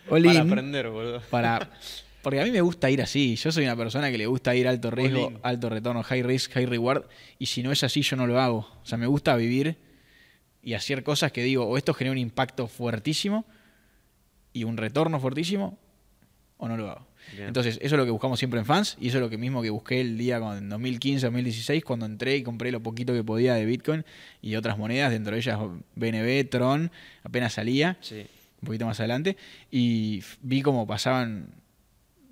Para 0.08 0.40
aprender, 0.40 0.88
boludo. 0.88 1.20
para 1.30 1.70
porque 2.22 2.40
a 2.40 2.44
mí 2.44 2.50
me 2.50 2.60
gusta 2.60 2.90
ir 2.90 3.00
así. 3.02 3.36
Yo 3.36 3.52
soy 3.52 3.64
una 3.64 3.76
persona 3.76 4.10
que 4.10 4.18
le 4.18 4.26
gusta 4.26 4.54
ir 4.56 4.66
alto 4.66 4.90
riesgo, 4.90 5.32
alto 5.44 5.68
retorno, 5.68 6.02
high 6.02 6.24
risk, 6.24 6.52
high 6.54 6.66
reward. 6.66 7.04
Y 7.38 7.46
si 7.46 7.62
no 7.62 7.70
es 7.70 7.84
así, 7.84 8.02
yo 8.02 8.16
no 8.16 8.26
lo 8.26 8.40
hago. 8.40 8.68
O 8.82 8.84
sea, 8.84 8.98
me 8.98 9.06
gusta 9.06 9.36
vivir 9.36 9.76
y 10.60 10.74
hacer 10.74 11.04
cosas 11.04 11.30
que 11.30 11.44
digo, 11.44 11.64
o 11.64 11.76
esto 11.76 11.94
genera 11.94 12.10
un 12.10 12.18
impacto 12.18 12.66
fuertísimo 12.66 13.44
y 14.52 14.64
un 14.64 14.76
retorno 14.76 15.20
fuertísimo, 15.20 15.78
o 16.56 16.66
no 16.66 16.76
lo 16.76 16.90
hago. 16.90 17.06
Bien. 17.32 17.46
Entonces, 17.46 17.78
eso 17.80 17.94
es 17.94 17.98
lo 17.98 18.04
que 18.04 18.10
buscamos 18.10 18.40
siempre 18.40 18.58
en 18.58 18.66
fans 18.66 18.96
y 19.00 19.06
eso 19.06 19.18
es 19.18 19.22
lo 19.22 19.30
que 19.30 19.38
mismo 19.38 19.62
que 19.62 19.70
busqué 19.70 20.00
el 20.00 20.18
día 20.18 20.38
en 20.38 20.68
2015, 20.68 21.26
2016, 21.26 21.84
cuando 21.84 22.06
entré 22.06 22.36
y 22.36 22.42
compré 22.42 22.72
lo 22.72 22.82
poquito 22.82 23.12
que 23.12 23.22
podía 23.22 23.54
de 23.54 23.64
Bitcoin 23.64 24.04
y 24.42 24.56
otras 24.56 24.76
monedas, 24.76 25.12
dentro 25.12 25.34
de 25.34 25.38
ellas 25.38 25.60
BNB, 25.94 26.48
Tron, 26.50 26.90
apenas 27.22 27.52
salía, 27.52 27.98
Sí. 28.00 28.26
Un 28.62 28.66
poquito 28.66 28.86
más 28.86 28.98
adelante, 29.00 29.36
y 29.70 30.22
vi 30.42 30.62
cómo 30.62 30.86
pasaban 30.86 31.54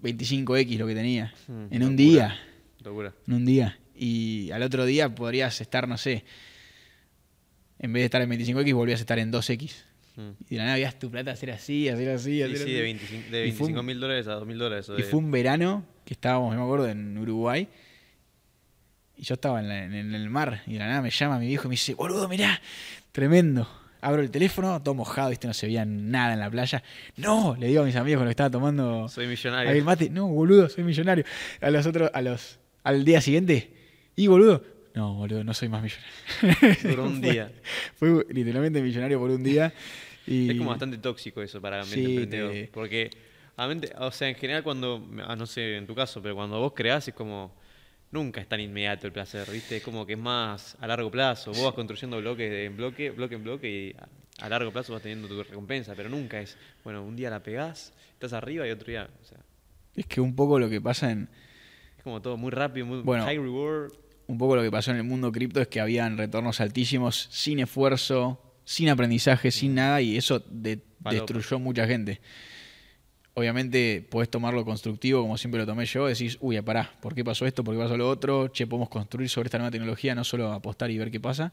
25x 0.03 0.79
lo 0.79 0.87
que 0.87 0.95
tenía 0.95 1.33
Mm, 1.49 1.67
en 1.71 1.83
un 1.83 1.97
día, 1.97 2.39
Locura. 2.83 3.13
en 3.27 3.35
un 3.35 3.45
día. 3.45 3.79
Y 3.97 4.51
al 4.51 4.63
otro 4.63 4.85
día 4.85 5.15
podrías 5.15 5.61
estar, 5.61 5.87
no 5.89 5.97
sé, 5.99 6.25
en 7.79 7.93
vez 7.93 8.01
de 8.03 8.05
estar 8.07 8.23
en 8.23 8.29
25x, 8.31 8.75
volvías 8.75 9.01
a 9.01 9.03
estar 9.03 9.19
en 9.19 9.31
2x. 9.33 9.85
Mm. 10.17 10.31
Y 10.49 10.55
de 10.55 10.57
la 10.57 10.65
nada 10.65 10.75
veías 10.77 10.99
tu 10.99 11.11
plata 11.11 11.33
hacer 11.33 11.51
así, 11.51 11.89
hacer 11.89 12.09
así, 12.11 12.37
Sí, 12.37 12.43
hacer 12.43 12.57
sí, 12.57 12.63
así. 12.65 12.73
de 12.73 12.83
25 12.83 13.31
de 13.31 13.47
Y 13.47 13.53
fue 13.53 13.67
un- 13.67 13.73
25 13.75 13.83
mil 13.83 14.01
dólares 14.01 14.27
a 14.29 14.33
2 14.35 14.47
mil 14.47 14.59
dólares. 14.59 14.89
Y 14.89 14.97
de- 14.97 15.03
fue 15.05 15.19
un 15.19 15.31
verano 15.31 15.85
que 16.05 16.15
estábamos, 16.15 16.55
me 16.55 16.63
acuerdo, 16.63 16.89
en 16.89 17.17
Uruguay. 17.19 17.69
Y 19.17 19.23
yo 19.23 19.35
estaba 19.35 19.61
en, 19.61 19.69
la- 19.69 19.85
en 19.85 20.15
el 20.15 20.31
mar. 20.31 20.63
Y 20.67 20.75
de 20.75 20.79
la 20.81 20.87
nada 20.89 21.03
me 21.03 21.11
llama 21.11 21.39
mi 21.39 21.47
viejo 21.47 21.65
y 21.67 21.69
me 21.69 21.73
dice, 21.75 21.95
boludo, 21.95 22.29
mirá, 22.29 22.61
tremendo. 23.13 23.69
Abro 24.07 24.21
el 24.23 24.31
teléfono, 24.31 24.83
todo 24.83 24.95
mojado, 24.95 25.31
¿viste? 25.31 25.47
No 25.47 25.55
se 25.55 25.67
veía 25.67 25.85
nada 25.85 26.35
en 26.35 26.41
la 26.41 26.51
playa. 26.51 26.83
No, 27.17 27.57
le 27.59 27.69
digo 27.69 27.83
a 27.83 27.85
mis 27.87 27.97
amigos 27.97 28.23
que 28.25 28.31
estaba 28.31 28.51
tomando 28.51 29.09
Soy 29.09 29.27
millonario. 29.27 29.71
el 29.73 29.83
mate. 29.83 30.11
No, 30.11 30.29
boludo, 30.29 30.69
soy 30.69 30.85
millonario. 30.85 31.25
A 31.61 31.71
los 31.71 31.87
otros, 31.87 32.11
a 32.13 32.21
los, 32.21 32.59
al 32.83 33.05
día 33.05 33.21
siguiente, 33.21 33.73
y 34.15 34.27
boludo, 34.27 34.63
no, 34.95 35.15
boludo, 35.15 35.43
no 35.43 35.55
soy 35.55 35.69
más 35.69 35.83
millonario. 35.83 36.77
Duró 36.91 37.05
un 37.05 37.21
día. 37.23 37.51
Fue 37.97 38.27
literalmente 38.31 38.83
millonario 38.83 39.19
por 39.19 39.31
un 39.31 39.43
día. 39.43 39.73
Y 40.27 40.51
Es 40.51 40.57
como 40.59 40.71
bastante 40.71 40.99
tóxico 40.99 41.43
eso 41.43 41.61
para 41.61 41.77
el 41.79 41.83
ambiente 41.85 42.07
Sí, 42.11 42.13
emprendedor. 42.17 42.53
te- 42.53 42.71
Porque, 42.73 43.11
o 43.99 44.11
sea, 44.11 44.29
en 44.29 44.35
general 44.35 44.63
cuando, 44.63 45.03
ah, 45.27 45.35
no 45.37 45.47
sé, 45.47 45.77
en 45.77 45.87
tu 45.87 45.95
caso, 45.95 46.21
pero 46.23 46.35
cuando 46.35 46.59
vos 46.61 46.73
creás 46.75 47.09
es 47.09 47.15
como, 47.15 47.55
nunca 48.15 48.41
es 48.41 48.49
tan 48.49 48.61
inmediato 48.61 49.07
el 49.07 49.13
placer, 49.13 49.51
¿viste? 49.51 49.77
Es 49.77 49.83
como 49.83 50.07
que 50.07 50.15
es 50.15 50.19
más 50.19 50.77
a 50.81 50.87
largo 50.87 51.11
plazo. 51.11 51.51
Vos 51.53 51.65
vas 51.65 51.75
construyendo 51.75 52.17
bloques 52.19 52.51
de- 52.51 52.65
en 52.67 52.77
bloque, 52.77 53.11
bloque 53.11 53.35
en 53.35 53.45
bloque 53.45 53.69
y 53.71 53.95
a, 54.43 54.49
largo 54.49 54.73
plazo 54.73 54.93
vas 54.95 55.03
teniendo 55.03 55.29
tu 55.29 55.43
recompensa, 55.43 55.95
pero 55.95 56.09
nunca 56.09 56.41
es, 56.41 56.57
bueno, 56.85 57.03
un 57.05 57.17
día 57.17 57.29
la 57.29 57.43
pegás, 57.43 57.93
estás 58.13 58.33
arriba 58.33 58.67
y 58.67 58.71
otro 58.71 58.87
día, 58.87 59.09
o 59.21 59.25
sea, 59.25 59.39
es 59.95 60.07
que 60.07 60.21
un 60.21 60.35
poco 60.35 60.59
lo 60.59 60.69
que 60.71 60.81
pasa 60.81 61.11
en, 61.11 61.29
es 61.99 62.03
como 62.03 62.21
todo 62.23 62.37
muy 62.37 62.51
rápido, 62.51 62.87
muy 62.87 63.01
Bueno. 63.03 63.25
high 63.25 63.37
reward. 63.39 63.93
un 64.27 64.39
poco 64.39 64.57
lo 64.57 64.63
que 64.63 64.71
pasó 64.71 64.91
en 64.91 64.97
el 64.97 65.05
mundo 65.05 65.31
cripto 65.31 65.61
es 65.61 65.69
que 65.69 65.81
habían 65.81 66.17
retornos 66.17 66.61
altísimos 66.61 67.29
sin 67.31 67.59
esfuerzo, 67.61 68.41
sin 68.65 68.89
aprendizaje, 68.89 69.51
sin 69.51 69.75
nada 69.75 70.01
y 70.01 70.17
eso 70.17 70.39
de- 70.49 70.81
destruyó 71.11 71.59
mucha 71.59 71.87
gente. 71.87 72.21
Obviamente 73.37 74.07
podés 74.09 74.29
tomarlo 74.31 74.65
constructivo 74.65 75.21
como 75.21 75.37
siempre 75.37 75.59
lo 75.59 75.67
tomé 75.67 75.87
yo, 75.87 76.07
decís, 76.07 76.39
uy, 76.41 76.61
pará, 76.63 76.93
¿por 77.01 77.17
qué 77.17 77.25
pasó 77.25 77.47
esto? 77.47 77.65
¿Por 77.65 77.75
qué 77.75 77.81
pasó 77.81 77.97
lo 77.97 78.09
otro? 78.09 78.47
Che, 78.47 78.69
podemos 78.69 78.89
construir 78.89 79.29
sobre 79.29 79.49
esta 79.49 79.59
nueva 79.59 79.73
tecnología, 79.73 80.15
no 80.15 80.23
solo 80.23 80.53
apostar 80.53 80.93
y 80.93 80.99
ver 80.99 81.11
qué 81.11 81.19
pasa. 81.19 81.53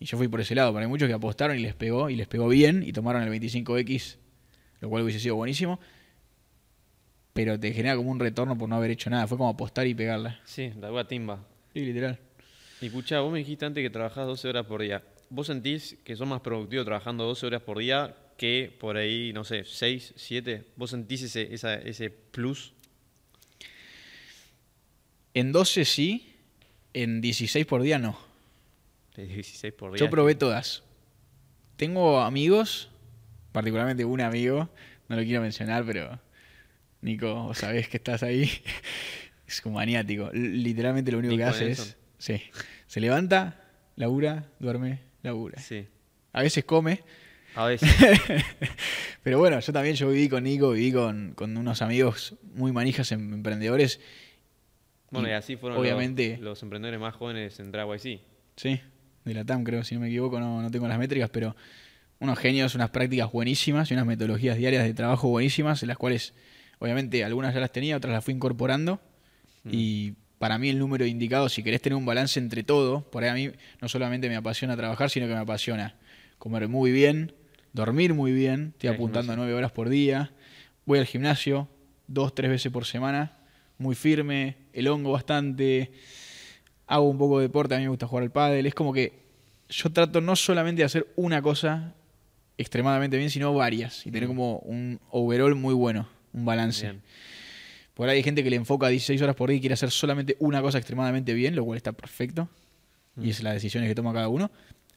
Y 0.00 0.06
yo 0.06 0.16
fui 0.16 0.28
por 0.28 0.40
ese 0.40 0.54
lado, 0.54 0.72
pero 0.72 0.82
hay 0.82 0.88
muchos 0.88 1.06
que 1.06 1.12
apostaron 1.12 1.58
y 1.58 1.60
les 1.60 1.74
pegó, 1.74 2.08
y 2.08 2.16
les 2.16 2.26
pegó 2.26 2.48
bien, 2.48 2.82
y 2.82 2.92
tomaron 2.92 3.22
el 3.22 3.30
25X, 3.30 4.16
lo 4.80 4.88
cual 4.88 5.02
hubiese 5.02 5.20
sido 5.20 5.36
buenísimo. 5.36 5.78
Pero 7.34 7.60
te 7.60 7.72
genera 7.74 7.96
como 7.96 8.10
un 8.10 8.20
retorno 8.20 8.56
por 8.56 8.68
no 8.68 8.76
haber 8.76 8.92
hecho 8.92 9.10
nada. 9.10 9.26
Fue 9.26 9.36
como 9.36 9.50
apostar 9.50 9.86
y 9.86 9.94
pegarla. 9.94 10.40
Sí, 10.44 10.72
la 10.80 10.86
agua 10.86 11.06
timba. 11.06 11.44
Sí, 11.74 11.80
literal. 11.80 12.18
Y 12.80 12.86
escuchá, 12.86 13.20
vos 13.20 13.32
me 13.32 13.40
dijiste 13.40 13.66
antes 13.66 13.82
que 13.82 13.90
trabajás 13.90 14.26
12 14.26 14.48
horas 14.48 14.66
por 14.66 14.80
día. 14.80 15.02
¿Vos 15.28 15.48
sentís 15.48 15.98
que 16.04 16.16
sos 16.16 16.28
más 16.28 16.40
productivo 16.40 16.84
trabajando 16.84 17.24
12 17.24 17.46
horas 17.46 17.62
por 17.62 17.78
día 17.78 18.14
que 18.44 18.76
por 18.78 18.98
ahí, 18.98 19.32
no 19.32 19.42
sé, 19.42 19.64
6, 19.64 20.12
7? 20.16 20.64
¿Vos 20.76 20.90
sentís 20.90 21.22
ese, 21.22 21.54
esa- 21.54 21.76
ese 21.76 22.10
plus? 22.10 22.74
En 25.32 25.50
12 25.50 25.84
sí, 25.86 26.34
en 26.92 27.22
16 27.22 27.64
por 27.64 27.80
día 27.80 27.98
no. 27.98 28.18
De 29.16 29.26
16 29.26 29.72
por 29.72 29.92
día. 29.92 29.98
Yo 29.98 30.10
probé 30.10 30.34
todas. 30.34 30.82
Tengo 31.76 32.20
amigos, 32.20 32.90
particularmente 33.52 34.04
un 34.04 34.20
amigo, 34.20 34.68
no 35.08 35.16
lo 35.16 35.22
quiero 35.22 35.40
mencionar, 35.40 35.84
pero 35.86 36.20
Nico, 37.00 37.34
vos 37.34 37.58
sabés 37.58 37.88
que 37.88 37.96
estás 37.96 38.22
ahí. 38.22 38.50
es 39.48 39.60
como 39.62 39.76
maniático. 39.76 40.30
Literalmente 40.34 41.10
lo 41.12 41.18
único 41.18 41.32
que 41.32 41.36
Nico 41.38 41.48
hace 41.48 41.64
Nelson. 41.64 41.86
es. 41.88 41.96
Sí. 42.18 42.42
Se 42.86 43.00
levanta, 43.00 43.64
labura, 43.96 44.50
duerme, 44.60 45.00
labura. 45.22 45.58
Sí. 45.60 45.86
A 46.32 46.42
veces 46.42 46.64
come. 46.64 47.00
A 47.56 47.66
veces. 47.66 47.88
Pero 49.22 49.38
bueno, 49.38 49.60
yo 49.60 49.72
también 49.72 49.94
yo 49.96 50.08
viví 50.10 50.28
con 50.28 50.44
Nico, 50.44 50.70
viví 50.72 50.92
con, 50.92 51.32
con 51.34 51.56
unos 51.56 51.82
amigos 51.82 52.34
muy 52.54 52.72
manijas 52.72 53.10
em- 53.12 53.32
emprendedores. 53.34 54.00
Bueno, 55.10 55.28
Y 55.28 55.30
y 55.30 55.34
así 55.34 55.56
fueron 55.56 55.78
obviamente- 55.78 56.32
los, 56.36 56.40
los 56.40 56.62
emprendedores 56.62 57.00
más 57.00 57.14
jóvenes 57.14 57.58
en 57.60 57.70
DraGYC. 57.72 58.20
Sí, 58.56 58.80
de 59.24 59.34
la 59.34 59.44
TAM 59.44 59.64
creo, 59.64 59.84
si 59.84 59.94
no 59.94 60.00
me 60.00 60.08
equivoco, 60.08 60.38
no, 60.40 60.60
no 60.62 60.70
tengo 60.70 60.88
las 60.88 60.98
métricas, 60.98 61.30
pero 61.30 61.54
unos 62.18 62.38
genios, 62.38 62.74
unas 62.74 62.90
prácticas 62.90 63.30
buenísimas 63.32 63.90
y 63.90 63.94
unas 63.94 64.06
metodologías 64.06 64.56
diarias 64.56 64.84
de 64.84 64.94
trabajo 64.94 65.28
buenísimas, 65.28 65.82
en 65.82 65.88
las 65.88 65.96
cuales 65.98 66.34
obviamente 66.78 67.24
algunas 67.24 67.54
ya 67.54 67.60
las 67.60 67.72
tenía, 67.72 67.96
otras 67.96 68.12
las 68.12 68.24
fui 68.24 68.34
incorporando. 68.34 69.00
Y 69.70 70.12
para 70.38 70.58
mí 70.58 70.68
el 70.68 70.78
número 70.78 71.06
indicado, 71.06 71.48
si 71.48 71.62
querés 71.62 71.80
tener 71.80 71.96
un 71.96 72.04
balance 72.04 72.38
entre 72.38 72.62
todo, 72.64 73.10
por 73.10 73.24
ahí 73.24 73.30
a 73.30 73.34
mí 73.34 73.50
no 73.80 73.88
solamente 73.88 74.28
me 74.28 74.36
apasiona 74.36 74.76
trabajar, 74.76 75.08
sino 75.08 75.26
que 75.26 75.32
me 75.32 75.38
apasiona 75.40 75.96
comer 76.38 76.68
muy 76.68 76.92
bien, 76.92 77.32
dormir 77.74 78.14
muy 78.14 78.32
bien, 78.32 78.70
estoy 78.72 78.88
apuntando 78.88 79.34
a 79.34 79.54
horas 79.54 79.72
por 79.72 79.90
día, 79.90 80.32
voy 80.86 80.98
al 80.98 81.04
gimnasio 81.04 81.68
dos, 82.06 82.34
tres 82.34 82.50
veces 82.50 82.72
por 82.72 82.86
semana, 82.86 83.36
muy 83.78 83.94
firme, 83.94 84.56
el 84.72 84.88
hongo 84.88 85.12
bastante, 85.12 85.92
hago 86.86 87.08
un 87.08 87.18
poco 87.18 87.38
de 87.38 87.46
deporte, 87.46 87.74
a 87.74 87.78
mí 87.78 87.84
me 87.84 87.90
gusta 87.90 88.06
jugar 88.06 88.22
al 88.22 88.30
pádel, 88.30 88.66
es 88.66 88.74
como 88.74 88.92
que 88.92 89.24
yo 89.68 89.90
trato 89.90 90.20
no 90.20 90.36
solamente 90.36 90.82
de 90.82 90.86
hacer 90.86 91.06
una 91.16 91.42
cosa 91.42 91.94
extremadamente 92.56 93.16
bien, 93.16 93.30
sino 93.30 93.52
varias 93.52 94.06
y 94.06 94.10
tener 94.10 94.28
como 94.28 94.58
un 94.58 95.00
overall 95.10 95.54
muy 95.54 95.74
bueno, 95.74 96.08
un 96.32 96.44
balance. 96.44 96.82
Bien. 96.82 97.02
Por 97.94 98.08
ahí 98.08 98.18
hay 98.18 98.22
gente 98.22 98.44
que 98.44 98.50
le 98.50 98.56
enfoca 98.56 98.88
16 98.88 99.20
horas 99.22 99.36
por 99.36 99.48
día 99.48 99.58
y 99.58 99.60
quiere 99.60 99.74
hacer 99.74 99.90
solamente 99.90 100.36
una 100.38 100.60
cosa 100.62 100.78
extremadamente 100.78 101.32
bien, 101.32 101.56
lo 101.56 101.64
cual 101.64 101.76
está 101.76 101.92
perfecto. 101.92 102.48
Y 103.20 103.30
es 103.30 103.42
las 103.44 103.54
decisiones 103.54 103.88
que 103.88 103.94
toma 103.94 104.12
cada 104.12 104.28
uno. 104.28 104.50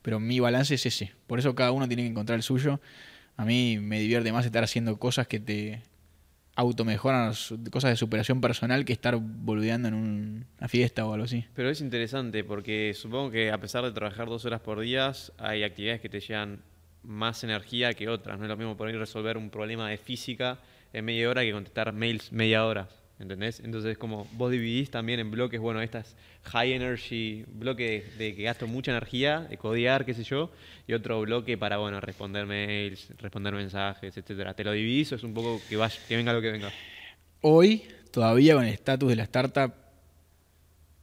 Pero 0.08 0.22
mi 0.22 0.40
balance 0.40 0.74
es 0.76 0.86
ese. 0.86 1.12
Por 1.28 1.38
eso 1.38 1.54
cada 1.54 1.74
uno 1.74 1.86
tiene 1.86 2.04
que 2.04 2.08
encontrar 2.08 2.38
el 2.38 2.42
suyo. 2.44 2.80
A 3.36 3.44
mí 3.44 3.78
me 3.78 4.00
divierte 4.00 4.32
más 4.32 4.46
estar 4.46 4.64
haciendo 4.64 4.98
cosas 4.98 5.28
que 5.28 5.42
te 5.42 5.82
automejoran, 6.56 7.34
cosas 7.70 7.92
de 7.92 7.98
superación 7.98 8.40
personal, 8.40 8.86
que 8.86 8.94
estar 8.94 9.18
boludeando 9.18 9.90
en 9.90 9.94
un- 9.96 10.46
una 10.60 10.70
fiesta 10.70 11.06
o 11.06 11.12
algo 11.12 11.26
así. 11.26 11.44
Pero 11.54 11.70
es 11.70 11.82
interesante 11.82 12.46
porque 12.46 12.94
supongo 12.96 13.32
que 13.32 13.52
a 13.52 13.60
pesar 13.60 13.84
de 13.84 13.92
trabajar 13.92 14.30
dos 14.30 14.46
horas 14.46 14.62
por 14.62 14.80
día, 14.80 15.12
hay 15.40 15.64
actividades 15.64 16.00
que 16.00 16.08
te 16.08 16.22
llevan 16.22 16.62
más 17.04 17.44
energía 17.44 17.94
que 17.94 18.08
otras. 18.08 18.38
No 18.40 18.46
es 18.46 18.50
lo 18.50 18.56
mismo 18.56 18.78
ahí 18.86 18.94
resolver 18.94 19.36
un 19.36 19.50
problema 19.50 19.90
de 19.90 19.98
física 19.98 20.58
en 20.94 21.04
media 21.04 21.30
hora 21.30 21.42
que 21.42 21.52
contestar 21.52 21.92
mails 21.92 22.32
media 22.32 22.66
hora. 22.66 22.88
¿Entendés? 23.20 23.62
Entonces, 23.62 23.98
como 23.98 24.28
vos 24.34 24.52
dividís 24.52 24.92
también 24.92 25.20
en 25.20 25.32
bloques, 25.32 25.60
bueno, 25.60 25.82
estas 25.82 26.16
high 26.44 26.74
energy, 26.74 27.46
bloque 27.48 28.06
de, 28.18 28.36
que 28.36 28.44
gasto 28.44 28.68
mucha 28.68 28.92
energía, 28.92 29.42
de 29.50 29.58
codear, 29.58 30.06
qué 30.06 30.14
sé 30.14 30.24
yo, 30.24 30.52
y 30.88 30.94
otro 30.94 31.22
bloque 31.22 31.58
para, 31.58 31.78
bueno, 31.78 32.00
responder 32.00 32.46
mails, 32.46 33.10
responder 33.18 33.56
mensajes, 33.56 34.16
etcétera. 34.16 34.54
¿Te 34.54 34.64
lo 34.64 34.72
dividís 34.72 35.12
o 35.14 35.16
es 35.16 35.24
un 35.24 35.34
poco 35.34 35.60
que 35.68 35.78
vaya, 35.78 36.00
que 36.08 36.16
venga 36.16 36.32
lo 36.32 36.42
que 36.42 36.52
venga? 36.52 36.72
Hoy, 37.42 37.84
todavía 38.12 38.54
con 38.54 38.66
el 38.66 38.74
estatus 38.74 39.10
de 39.10 39.16
la 39.16 39.24
startup, 39.24 39.74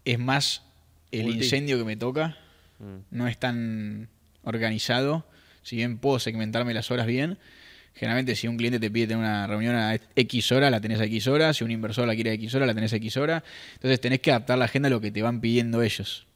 es 0.04 0.18
más 0.18 0.62
el 1.10 1.24
Multi. 1.24 1.38
incendio 1.38 1.78
que 1.78 1.84
me 1.84 1.96
toca. 1.96 2.36
Mm. 2.78 3.16
no 3.16 3.28
es 3.28 3.38
tan 3.38 4.08
organizado. 4.42 5.24
Si 5.62 5.76
bien 5.76 5.98
puedo 5.98 6.18
segmentarme 6.18 6.74
las 6.74 6.90
horas 6.90 7.06
bien, 7.06 7.38
generalmente 7.94 8.34
si 8.36 8.48
un 8.48 8.56
cliente 8.56 8.80
te 8.80 8.90
pide 8.90 9.06
tener 9.06 9.18
una 9.18 9.46
reunión 9.46 9.74
a 9.74 9.98
X 10.16 10.52
hora, 10.52 10.70
la 10.70 10.80
tenés 10.80 11.00
a 11.00 11.04
X 11.04 11.28
hora. 11.28 11.52
Si 11.54 11.64
un 11.64 11.70
inversor 11.70 12.06
la 12.06 12.14
quiere 12.14 12.30
a 12.30 12.32
X 12.34 12.54
hora, 12.54 12.66
la 12.66 12.74
tenés 12.74 12.92
a 12.92 12.96
X 12.96 13.16
hora. 13.16 13.44
Entonces 13.74 14.00
tenés 14.00 14.20
que 14.20 14.30
adaptar 14.30 14.58
la 14.58 14.66
agenda 14.66 14.88
a 14.88 14.90
lo 14.90 15.00
que 15.00 15.10
te 15.10 15.22
van 15.22 15.40
pidiendo 15.40 15.82
ellos. 15.82 16.26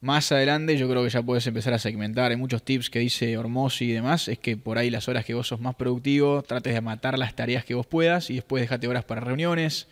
Más 0.00 0.30
adelante 0.32 0.76
yo 0.76 0.86
creo 0.86 1.02
que 1.02 1.08
ya 1.08 1.22
puedes 1.22 1.46
empezar 1.46 1.72
a 1.72 1.78
segmentar. 1.78 2.30
Hay 2.30 2.36
muchos 2.36 2.62
tips 2.62 2.90
que 2.90 2.98
dice 2.98 3.38
Hormozy 3.38 3.86
y 3.86 3.92
demás. 3.92 4.28
Es 4.28 4.38
que 4.38 4.58
por 4.58 4.76
ahí 4.76 4.90
las 4.90 5.08
horas 5.08 5.24
que 5.24 5.32
vos 5.32 5.48
sos 5.48 5.60
más 5.60 5.76
productivo, 5.76 6.42
trates 6.42 6.74
de 6.74 6.80
matar 6.82 7.18
las 7.18 7.34
tareas 7.34 7.64
que 7.64 7.72
vos 7.72 7.86
puedas 7.86 8.28
y 8.28 8.34
después 8.34 8.60
dejate 8.60 8.86
horas 8.86 9.04
para 9.04 9.22
reuniones. 9.22 9.88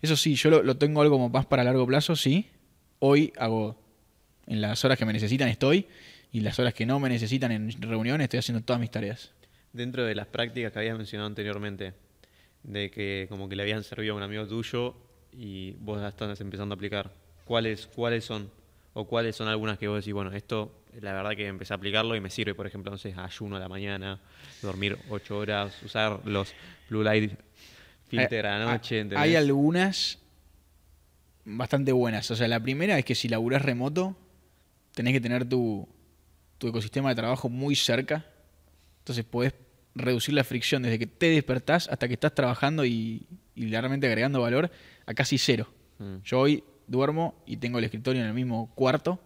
Eso 0.00 0.16
sí, 0.16 0.34
yo 0.36 0.48
lo, 0.48 0.62
lo 0.62 0.78
tengo 0.78 1.02
algo 1.02 1.16
como 1.16 1.28
más 1.28 1.44
para 1.44 1.62
largo 1.62 1.86
plazo, 1.86 2.16
sí. 2.16 2.46
Hoy 3.00 3.34
hago, 3.36 3.76
en 4.46 4.62
las 4.62 4.82
horas 4.84 4.96
que 4.96 5.04
me 5.04 5.12
necesitan 5.12 5.48
estoy 5.48 5.88
y 6.32 6.40
las 6.40 6.58
horas 6.58 6.72
que 6.72 6.86
no 6.86 6.98
me 6.98 7.10
necesitan 7.10 7.52
en 7.52 7.70
reuniones 7.82 8.24
estoy 8.24 8.38
haciendo 8.38 8.64
todas 8.64 8.80
mis 8.80 8.90
tareas. 8.90 9.32
Dentro 9.74 10.04
de 10.04 10.14
las 10.14 10.26
prácticas 10.26 10.72
que 10.72 10.78
habías 10.78 10.96
mencionado 10.96 11.26
anteriormente, 11.26 11.92
de 12.62 12.90
que 12.90 13.26
como 13.28 13.48
que 13.48 13.56
le 13.56 13.62
habían 13.62 13.84
servido 13.84 14.14
a 14.14 14.16
un 14.16 14.22
amigo 14.22 14.46
tuyo 14.46 14.94
y 15.32 15.72
vos 15.72 16.00
las 16.00 16.14
estás 16.14 16.40
empezando 16.40 16.72
a 16.72 16.76
aplicar, 16.76 17.12
¿cuáles, 17.44 17.86
cuáles 17.86 18.24
son? 18.24 18.50
¿O 18.94 19.06
cuáles 19.06 19.36
son 19.36 19.48
algunas 19.48 19.76
que 19.76 19.88
vos 19.88 19.98
decís, 19.98 20.14
bueno, 20.14 20.32
esto 20.32 20.72
la 21.00 21.12
verdad 21.12 21.32
que 21.36 21.46
empecé 21.46 21.74
a 21.74 21.76
aplicarlo 21.76 22.14
y 22.14 22.20
me 22.20 22.30
sirve, 22.30 22.54
por 22.54 22.66
ejemplo, 22.66 22.90
entonces 22.90 23.18
ayuno 23.18 23.56
a 23.56 23.58
la 23.58 23.68
mañana, 23.68 24.20
dormir 24.62 24.96
8 25.10 25.36
horas, 25.36 25.82
usar 25.82 26.20
los 26.24 26.54
blue 26.88 27.02
light 27.02 27.32
filter 28.06 28.46
a 28.46 28.58
la 28.58 28.72
noche. 28.72 29.06
Hay 29.16 29.34
algunas 29.34 30.18
bastante 31.44 31.92
buenas. 31.92 32.30
O 32.30 32.36
sea, 32.36 32.48
la 32.48 32.60
primera 32.60 32.98
es 32.98 33.04
que 33.04 33.14
si 33.14 33.28
laburás 33.28 33.62
remoto, 33.62 34.16
tenés 34.94 35.12
que 35.12 35.20
tener 35.20 35.48
tu, 35.48 35.88
tu 36.58 36.68
ecosistema 36.68 37.08
de 37.10 37.16
trabajo 37.16 37.48
muy 37.48 37.74
cerca. 37.74 38.24
Entonces 39.00 39.24
podés 39.24 39.52
reducir 39.94 40.34
la 40.34 40.44
fricción 40.44 40.82
desde 40.82 40.98
que 40.98 41.06
te 41.06 41.26
despertás 41.30 41.88
hasta 41.88 42.08
que 42.08 42.14
estás 42.14 42.34
trabajando 42.34 42.84
y, 42.84 43.26
y 43.54 43.68
realmente 43.68 44.06
agregando 44.06 44.40
valor 44.40 44.70
a 45.06 45.14
casi 45.14 45.38
cero. 45.38 45.68
Mm. 45.98 46.16
Yo 46.24 46.40
hoy 46.40 46.64
duermo 46.86 47.42
y 47.46 47.56
tengo 47.56 47.78
el 47.78 47.84
escritorio 47.84 48.22
en 48.22 48.28
el 48.28 48.34
mismo 48.34 48.72
cuarto. 48.74 49.20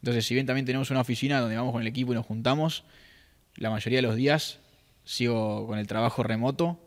Entonces, 0.00 0.26
si 0.26 0.34
bien 0.34 0.46
también 0.46 0.66
tenemos 0.66 0.90
una 0.90 1.00
oficina 1.00 1.40
donde 1.40 1.56
vamos 1.56 1.72
con 1.72 1.82
el 1.82 1.88
equipo 1.88 2.12
y 2.12 2.16
nos 2.16 2.26
juntamos, 2.26 2.84
la 3.56 3.70
mayoría 3.70 3.98
de 3.98 4.02
los 4.02 4.16
días 4.16 4.58
sigo 5.04 5.66
con 5.66 5.78
el 5.78 5.86
trabajo 5.86 6.22
remoto 6.22 6.78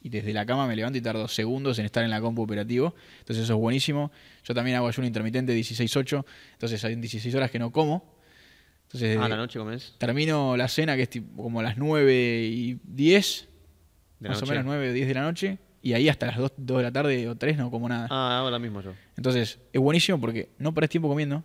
y 0.00 0.10
desde 0.10 0.32
la 0.32 0.44
cama 0.46 0.66
me 0.66 0.76
levanto 0.76 0.98
y 0.98 1.00
tardo 1.00 1.28
segundos 1.28 1.78
en 1.78 1.86
estar 1.86 2.04
en 2.04 2.10
la 2.10 2.20
compu 2.20 2.42
operativo. 2.42 2.94
Entonces 3.20 3.44
eso 3.44 3.54
es 3.54 3.58
buenísimo. 3.58 4.12
Yo 4.44 4.54
también 4.54 4.76
hago 4.76 4.88
ayuno 4.88 5.06
intermitente 5.06 5.58
16-8, 5.58 6.24
entonces 6.52 6.84
hay 6.84 6.94
16 6.94 7.34
horas 7.34 7.50
que 7.50 7.58
no 7.58 7.72
como. 7.72 8.13
Entonces 8.94 9.18
Ah, 9.20 9.28
la 9.28 9.36
noche 9.36 9.58
comes. 9.58 9.94
termino 9.98 10.56
la 10.56 10.68
cena 10.68 10.94
que 10.96 11.02
es 11.02 11.10
tipo 11.10 11.42
como 11.42 11.60
a 11.60 11.62
las 11.64 11.76
9 11.76 12.44
y 12.46 12.78
10, 12.84 13.48
De 14.20 14.28
más 14.28 14.40
noche. 14.40 14.50
o 14.50 14.54
menos 14.54 14.64
9 14.66 14.90
o 14.90 14.92
10 14.92 15.08
de 15.08 15.14
la 15.14 15.22
noche, 15.22 15.58
y 15.82 15.92
ahí 15.94 16.08
hasta 16.08 16.26
las 16.26 16.38
2, 16.38 16.52
2 16.56 16.76
de 16.78 16.82
la 16.84 16.92
tarde 16.92 17.28
o 17.28 17.34
3 17.36 17.56
no 17.58 17.70
como 17.70 17.88
nada. 17.88 18.06
Ah, 18.10 18.38
hago 18.38 18.50
la 18.50 18.58
misma 18.58 18.82
yo. 18.82 18.92
Entonces 19.16 19.58
es 19.72 19.80
buenísimo 19.80 20.20
porque 20.20 20.50
no 20.58 20.72
perdés 20.72 20.90
tiempo 20.90 21.08
comiendo. 21.08 21.42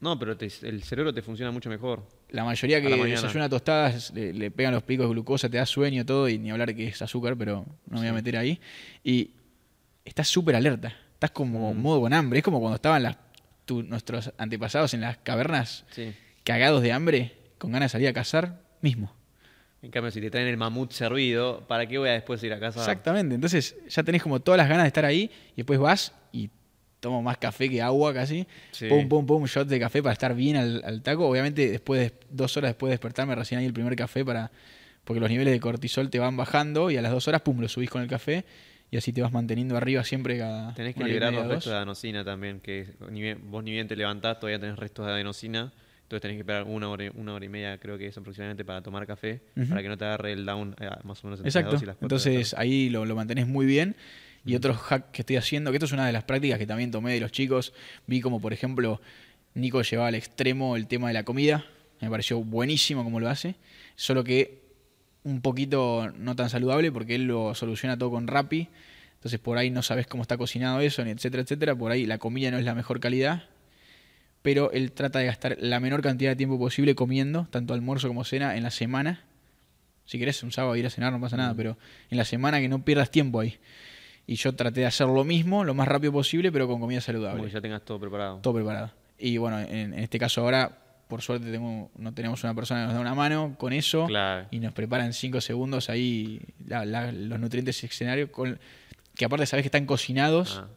No, 0.00 0.18
pero 0.18 0.36
te- 0.36 0.50
el 0.62 0.82
cerebro 0.82 1.14
te 1.14 1.22
funciona 1.22 1.50
mucho 1.52 1.70
mejor. 1.70 2.06
La 2.30 2.44
mayoría 2.44 2.78
la 2.78 2.84
que 2.84 2.96
mañana. 2.96 3.20
desayuna 3.20 3.48
tostadas 3.48 4.12
le, 4.12 4.32
le 4.34 4.50
pegan 4.50 4.74
los 4.74 4.82
picos 4.82 5.06
de 5.06 5.12
glucosa, 5.12 5.48
te 5.48 5.56
da 5.56 5.64
sueño 5.66 6.04
todo, 6.04 6.28
y 6.28 6.38
ni 6.38 6.50
hablar 6.50 6.74
que 6.74 6.88
es 6.88 7.00
azúcar, 7.00 7.36
pero 7.36 7.64
no 7.86 7.94
me 7.94 7.98
voy 8.00 8.08
a 8.08 8.12
meter 8.12 8.36
ahí. 8.36 8.60
Y 9.02 9.30
estás 10.04 10.28
súper 10.28 10.56
alerta. 10.56 10.94
Estás 11.14 11.30
como 11.30 11.72
Mm. 11.72 11.78
modo 11.80 12.00
con 12.02 12.12
hambre. 12.12 12.38
Es 12.40 12.44
como 12.44 12.58
cuando 12.60 12.74
estaban 12.76 13.02
las, 13.02 13.16
tu- 13.64 13.82
nuestros 13.82 14.30
antepasados 14.36 14.92
en 14.94 15.00
las 15.00 15.16
cavernas 15.18 15.86
Sí. 15.92 16.12
Cagados 16.44 16.82
de 16.82 16.92
hambre, 16.92 17.32
con 17.58 17.72
ganas 17.72 17.90
de 17.90 17.92
salir 17.92 18.08
a 18.08 18.12
cazar, 18.12 18.60
mismo. 18.80 19.12
En 19.82 19.90
cambio, 19.90 20.10
si 20.10 20.20
te 20.20 20.30
traen 20.30 20.48
el 20.48 20.56
mamut 20.56 20.92
servido, 20.92 21.66
¿para 21.66 21.86
qué 21.86 21.98
voy 21.98 22.08
a 22.08 22.12
después 22.12 22.42
ir 22.42 22.52
a 22.54 22.60
casa? 22.60 22.80
Exactamente. 22.80 23.34
Entonces 23.34 23.76
ya 23.88 24.02
tenés 24.02 24.22
como 24.22 24.40
todas 24.40 24.56
las 24.58 24.68
ganas 24.68 24.84
de 24.84 24.88
estar 24.88 25.04
ahí, 25.04 25.30
y 25.52 25.56
después 25.56 25.78
vas 25.78 26.14
y 26.32 26.48
tomo 27.00 27.20
más 27.22 27.36
café 27.36 27.68
que 27.68 27.82
agua 27.82 28.14
casi. 28.14 28.46
Sí. 28.70 28.88
Pum, 28.88 29.08
pum, 29.08 29.26
pum, 29.26 29.44
shot 29.44 29.68
de 29.68 29.78
café 29.78 30.02
para 30.02 30.14
estar 30.14 30.34
bien 30.34 30.56
al, 30.56 30.82
al 30.84 31.02
taco. 31.02 31.28
Obviamente, 31.28 31.70
después 31.70 32.00
de, 32.00 32.14
dos 32.30 32.56
horas 32.56 32.70
después 32.70 32.88
de 32.88 32.94
despertarme, 32.94 33.34
recién 33.34 33.60
ahí 33.60 33.66
el 33.66 33.74
primer 33.74 33.94
café 33.94 34.24
para. 34.24 34.50
Porque 35.04 35.20
los 35.20 35.28
niveles 35.28 35.52
de 35.52 35.60
cortisol 35.60 36.08
te 36.08 36.18
van 36.18 36.34
bajando 36.34 36.90
y 36.90 36.96
a 36.96 37.02
las 37.02 37.12
dos 37.12 37.28
horas, 37.28 37.42
pum, 37.42 37.60
lo 37.60 37.68
subís 37.68 37.90
con 37.90 38.00
el 38.00 38.08
café 38.08 38.46
y 38.90 38.96
así 38.96 39.12
te 39.12 39.20
vas 39.20 39.32
manteniendo 39.32 39.76
arriba 39.76 40.02
siempre 40.02 40.38
cada. 40.38 40.72
Tenés 40.72 40.94
que 40.94 41.04
liberar 41.04 41.30
los 41.34 41.46
restos 41.46 41.72
de 41.72 41.76
adenosina 41.76 42.24
también, 42.24 42.60
que 42.60 42.86
ni 43.10 43.20
bien- 43.20 43.50
vos 43.50 43.62
ni 43.62 43.72
bien 43.72 43.86
te 43.86 43.96
levantás, 43.96 44.40
todavía 44.40 44.58
tenés 44.58 44.78
restos 44.78 45.04
de 45.04 45.12
adenosina. 45.12 45.74
Entonces 46.04 46.22
tenés 46.22 46.36
que 46.36 46.40
esperar 46.40 46.64
una 46.64 46.88
hora, 46.88 47.04
y- 47.06 47.10
una 47.14 47.34
hora 47.34 47.44
y 47.44 47.48
media, 47.48 47.78
creo 47.78 47.98
que 47.98 48.06
es 48.06 48.16
aproximadamente, 48.16 48.64
para 48.64 48.82
tomar 48.82 49.06
café, 49.06 49.40
para 49.68 49.82
que 49.82 49.88
no 49.88 49.96
te 49.98 50.04
agarre 50.04 50.32
el 50.32 50.44
down 50.46 50.76
eh, 50.80 50.88
más 51.02 51.22
o 51.24 51.26
menos 51.26 51.40
entre 51.40 51.48
Exacto. 51.48 51.72
las 51.72 51.80
2 51.80 51.82
y 51.82 51.86
las 51.86 51.96
4 51.96 52.18
de 52.18 52.24
la 52.24 52.30
Entonces 52.36 52.54
ahí 52.58 52.90
lo, 52.90 53.04
lo 53.04 53.16
mantenés 53.16 53.46
muy 53.46 53.66
bien. 53.66 53.96
Y 54.46 54.54
otro 54.56 54.74
hack 54.74 55.10
que 55.10 55.22
estoy 55.22 55.36
haciendo, 55.36 55.70
que 55.70 55.78
esto 55.78 55.86
es 55.86 55.92
una 55.92 56.06
de 56.06 56.12
las 56.12 56.24
prácticas 56.24 56.58
que 56.58 56.66
también 56.66 56.90
tomé 56.90 57.14
de 57.14 57.20
los 57.20 57.32
chicos, 57.32 57.72
vi 58.06 58.20
como 58.20 58.42
por 58.42 58.52
ejemplo 58.52 59.00
Nico 59.54 59.80
llevaba 59.80 60.08
al 60.08 60.14
extremo 60.16 60.76
el 60.76 60.86
tema 60.86 61.08
de 61.08 61.14
la 61.14 61.22
comida, 61.24 61.64
me 62.02 62.10
pareció 62.10 62.40
buenísimo 62.44 63.02
como 63.04 63.20
lo 63.20 63.30
hace, 63.30 63.54
solo 63.96 64.22
que 64.22 64.60
un 65.22 65.40
poquito 65.40 66.12
no 66.18 66.36
tan 66.36 66.50
saludable 66.50 66.92
porque 66.92 67.14
él 67.14 67.24
lo 67.24 67.54
soluciona 67.54 67.96
todo 67.96 68.10
con 68.10 68.26
Rappi, 68.26 68.68
entonces 69.14 69.40
por 69.40 69.56
ahí 69.56 69.70
no 69.70 69.82
sabes 69.82 70.06
cómo 70.06 70.20
está 70.22 70.36
cocinado 70.36 70.80
eso, 70.80 71.02
ni 71.02 71.12
etcétera, 71.12 71.42
etcétera, 71.42 71.74
por 71.74 71.90
ahí 71.90 72.04
la 72.04 72.18
comida 72.18 72.50
no 72.50 72.58
es 72.58 72.66
la 72.66 72.74
mejor 72.74 73.00
calidad, 73.00 73.44
pero 74.44 74.70
él 74.72 74.92
trata 74.92 75.20
de 75.20 75.24
gastar 75.24 75.56
la 75.58 75.80
menor 75.80 76.02
cantidad 76.02 76.30
de 76.32 76.36
tiempo 76.36 76.58
posible 76.58 76.94
comiendo, 76.94 77.48
tanto 77.50 77.72
almuerzo 77.72 78.08
como 78.08 78.24
cena, 78.24 78.56
en 78.56 78.62
la 78.62 78.70
semana. 78.70 79.22
Si 80.04 80.18
querés 80.18 80.42
un 80.42 80.52
sábado 80.52 80.76
ir 80.76 80.84
a 80.84 80.90
cenar 80.90 81.10
no 81.14 81.18
pasa 81.18 81.38
nada, 81.38 81.54
Mm. 81.54 81.56
pero 81.56 81.78
en 82.10 82.18
la 82.18 82.26
semana 82.26 82.60
que 82.60 82.68
no 82.68 82.84
pierdas 82.84 83.10
tiempo 83.10 83.40
ahí. 83.40 83.58
Y 84.26 84.34
yo 84.34 84.54
traté 84.54 84.80
de 84.80 84.86
hacer 84.86 85.06
lo 85.06 85.24
mismo, 85.24 85.64
lo 85.64 85.72
más 85.72 85.88
rápido 85.88 86.12
posible, 86.12 86.52
pero 86.52 86.66
con 86.68 86.78
comida 86.78 86.98
Como 86.98 87.06
saludable. 87.06 87.44
que 87.44 87.50
ya 87.52 87.60
tengas 87.62 87.82
todo 87.86 87.98
preparado. 87.98 88.40
Todo 88.42 88.52
preparado. 88.52 88.90
Y 89.18 89.38
bueno, 89.38 89.60
en, 89.60 89.94
en 89.94 89.98
este 89.98 90.18
caso 90.18 90.42
ahora, 90.42 90.78
por 91.08 91.22
suerte, 91.22 91.50
tengo, 91.50 91.90
no 91.96 92.12
tenemos 92.12 92.44
una 92.44 92.54
persona 92.54 92.80
que 92.82 92.86
nos 92.88 92.94
da 92.96 93.00
una 93.00 93.14
mano 93.14 93.54
con 93.56 93.72
eso 93.72 94.04
Claro. 94.08 94.46
y 94.50 94.58
nos 94.60 94.74
prepara 94.74 95.06
en 95.06 95.14
5 95.14 95.40
segundos 95.40 95.88
ahí 95.88 96.42
la- 96.66 96.84
la- 96.84 97.12
los 97.12 97.40
nutrientes 97.40 97.82
escenarios, 97.82 98.28
que 99.16 99.24
aparte 99.24 99.46
sabes 99.46 99.62
que 99.62 99.68
están 99.68 99.86
cocinados 99.86 100.62
Ah. 100.62 100.68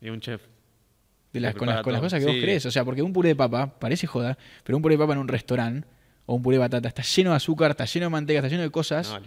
Y 0.00 0.08
un 0.08 0.20
chef. 0.20 0.40
De 1.34 1.40
las, 1.40 1.54
con, 1.54 1.66
las, 1.68 1.82
con 1.82 1.98
cosas 1.98 2.20
que 2.20 2.26
vos 2.26 2.36
crees. 2.40 2.64
O 2.64 2.70
sea, 2.70 2.84
porque 2.84 3.02
un 3.02 3.12
puré 3.12 3.30
de 3.30 3.36
papa, 3.36 3.78
parece 3.78 4.06
joda, 4.06 4.38
pero 4.62 4.76
un 4.76 4.82
puré 4.82 4.94
de 4.94 5.00
papa 5.00 5.14
en 5.14 5.18
un 5.18 5.28
restaurante 5.28 5.86
o 6.26 6.36
un 6.36 6.42
puré 6.42 6.56
de 6.56 6.60
batata 6.60 6.88
está 6.88 7.02
lleno 7.02 7.30
de 7.30 7.36
azúcar, 7.36 7.72
está 7.72 7.84
lleno 7.84 8.06
de 8.06 8.10
manteca, 8.10 8.38
está 8.38 8.48
lleno 8.48 8.62
de 8.62 8.70
cosas 8.70 9.10
No, 9.10 9.20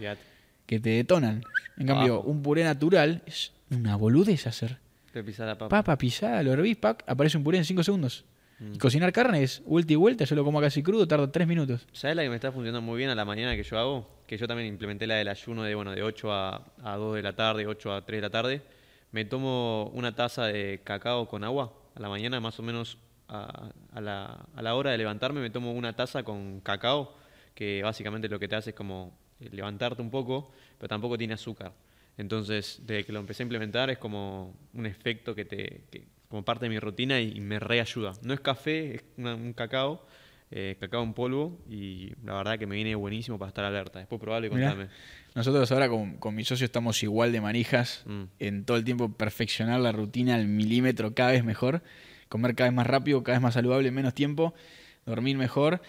que 0.66 0.80
te 0.80 0.90
detonan. 0.90 1.44
En 1.78 1.88
cambio, 1.88 2.16
Abajo. 2.16 2.30
un 2.30 2.42
puré 2.42 2.64
natural 2.64 3.22
es 3.26 3.52
una 3.70 3.96
boludez 3.98 4.48
hacer. 4.48 4.80
Te 5.12 5.22
la 5.24 5.58
papa. 5.58 5.70
Papa 5.70 5.98
pisada, 5.98 6.42
lo 6.44 6.54
hervís, 6.54 6.78
pac, 6.78 7.04
aparece 7.08 7.38
un 7.38 7.44
puré 7.44 7.58
en 7.58 7.66
5 7.66 7.84
segundos. 7.84 8.26
Mm. 8.60 8.76
Y 8.76 8.78
cocinar 8.78 9.12
carne 9.12 9.44
es 9.44 9.62
vuelta 9.66 9.94
y 9.94 9.96
vuelta, 9.98 10.24
yo 10.24 10.36
lo 10.36 10.44
como 10.46 10.62
casi 10.62 10.82
crudo, 10.82 11.08
tarda 11.08 11.30
3 11.30 11.48
minutos. 11.48 11.88
¿Sabes 11.92 12.16
la 12.16 12.24
que 12.24 12.30
me 12.30 12.36
está 12.36 12.52
funcionando 12.52 12.82
muy 12.82 12.98
bien 12.98 13.10
a 13.10 13.16
la 13.16 13.26
mañana 13.26 13.56
que 13.56 13.64
yo 13.64 13.78
hago? 13.78 14.10
Que 14.28 14.38
yo 14.38 14.48
también 14.48 14.70
implementé 14.70 15.08
la 15.08 15.16
del 15.16 15.28
ayuno 15.28 15.64
de, 15.64 15.76
bueno, 15.76 15.92
de 15.92 16.04
8 16.04 16.32
a, 16.32 16.72
a 16.84 16.96
2 16.96 17.16
de 17.16 17.22
la 17.22 17.34
tarde, 17.36 17.68
8 17.68 17.94
a 17.94 18.06
3 18.06 18.18
de 18.18 18.22
la 18.22 18.30
tarde. 18.30 18.62
Me 19.12 19.26
tomo 19.26 19.92
una 19.94 20.16
taza 20.16 20.46
de 20.46 20.82
cacao 20.84 21.28
con 21.28 21.44
agua 21.44 21.74
a 21.98 22.00
la 22.00 22.10
mañana, 22.10 22.40
más 22.40 22.60
o 22.60 22.64
menos 22.64 23.00
a, 23.28 23.72
la, 24.00 24.46
a 24.56 24.62
la 24.62 24.76
hora 24.76 24.92
de 24.92 24.98
levantarme, 25.00 25.42
me 25.42 25.50
tomo 25.50 25.72
una 25.72 25.96
taza 25.96 26.24
con 26.24 26.62
cacao, 26.62 27.16
que 27.56 27.82
básicamente 27.82 28.30
lo 28.30 28.40
que 28.40 28.48
te 28.48 28.56
hace 28.56 28.70
es 28.70 28.76
como 28.76 29.18
eh, 29.40 29.50
levantarte 29.52 30.02
un 30.02 30.12
poco, 30.12 30.52
pero 30.78 30.88
tampoco 30.88 31.18
tiene 31.18 31.34
azúcar. 31.34 31.74
Entonces, 32.18 32.82
desde 32.86 33.04
que 33.04 33.12
lo 33.12 33.20
empecé 33.20 33.44
a 33.44 33.46
implementar 33.46 33.90
es 33.90 33.98
como 33.98 34.56
un 34.74 34.86
efecto 34.86 35.34
que 35.34 35.46
te, 35.46 35.82
como 36.30 36.46
parte 36.46 36.66
de 36.66 36.70
mi 36.70 36.80
rutina 36.80 37.20
y, 37.20 37.40
me 37.40 37.60
reayuda. 37.60 38.14
No 38.22 38.34
es 38.34 38.42
café, 38.42 38.96
es 38.96 39.04
un 39.18 39.54
cacao, 39.54 40.06
eh, 40.52 40.78
cacao 40.80 41.04
en 41.04 41.14
polvo 41.14 41.60
y 41.70 42.12
la 42.24 42.36
verdad 42.36 42.58
que 42.58 42.66
me 42.68 42.76
viene 42.76 42.96
buenísimo 42.96 43.38
para 43.38 43.50
estar 43.50 43.66
alerta. 43.66 44.00
Después 44.00 44.20
probable 44.22 44.48
y 44.48 44.52
Mirá. 44.52 44.70
contame. 44.70 44.90
Nosotros 45.36 45.72
ahora 45.72 45.90
con, 45.90 46.18
con 46.18 46.34
mi 46.36 46.44
socio 46.44 46.66
estamos 46.66 47.02
igual 47.04 47.32
de 47.32 47.42
manijas 47.42 48.04
Mm. 48.06 48.24
en 48.40 48.66
todo 48.66 48.78
el 48.78 48.84
tiempo 48.84 49.10
perfeccionar 49.12 49.80
la 49.80 49.92
rutina 49.92 50.36
al 50.36 50.48
milímetro 50.48 51.14
cada 51.14 51.32
vez 51.32 51.44
mejor, 51.44 51.84
comer 52.30 52.56
cada 52.56 52.70
vez 52.70 52.76
más 52.76 52.88
rápido, 52.88 53.24
cada 53.24 53.38
vez 53.38 53.44
más 53.44 53.54
saludable 53.54 53.90
en 53.90 53.94
menos 53.94 54.14
tiempo, 54.14 54.54
dormir 55.06 55.38
mejor 55.38 55.82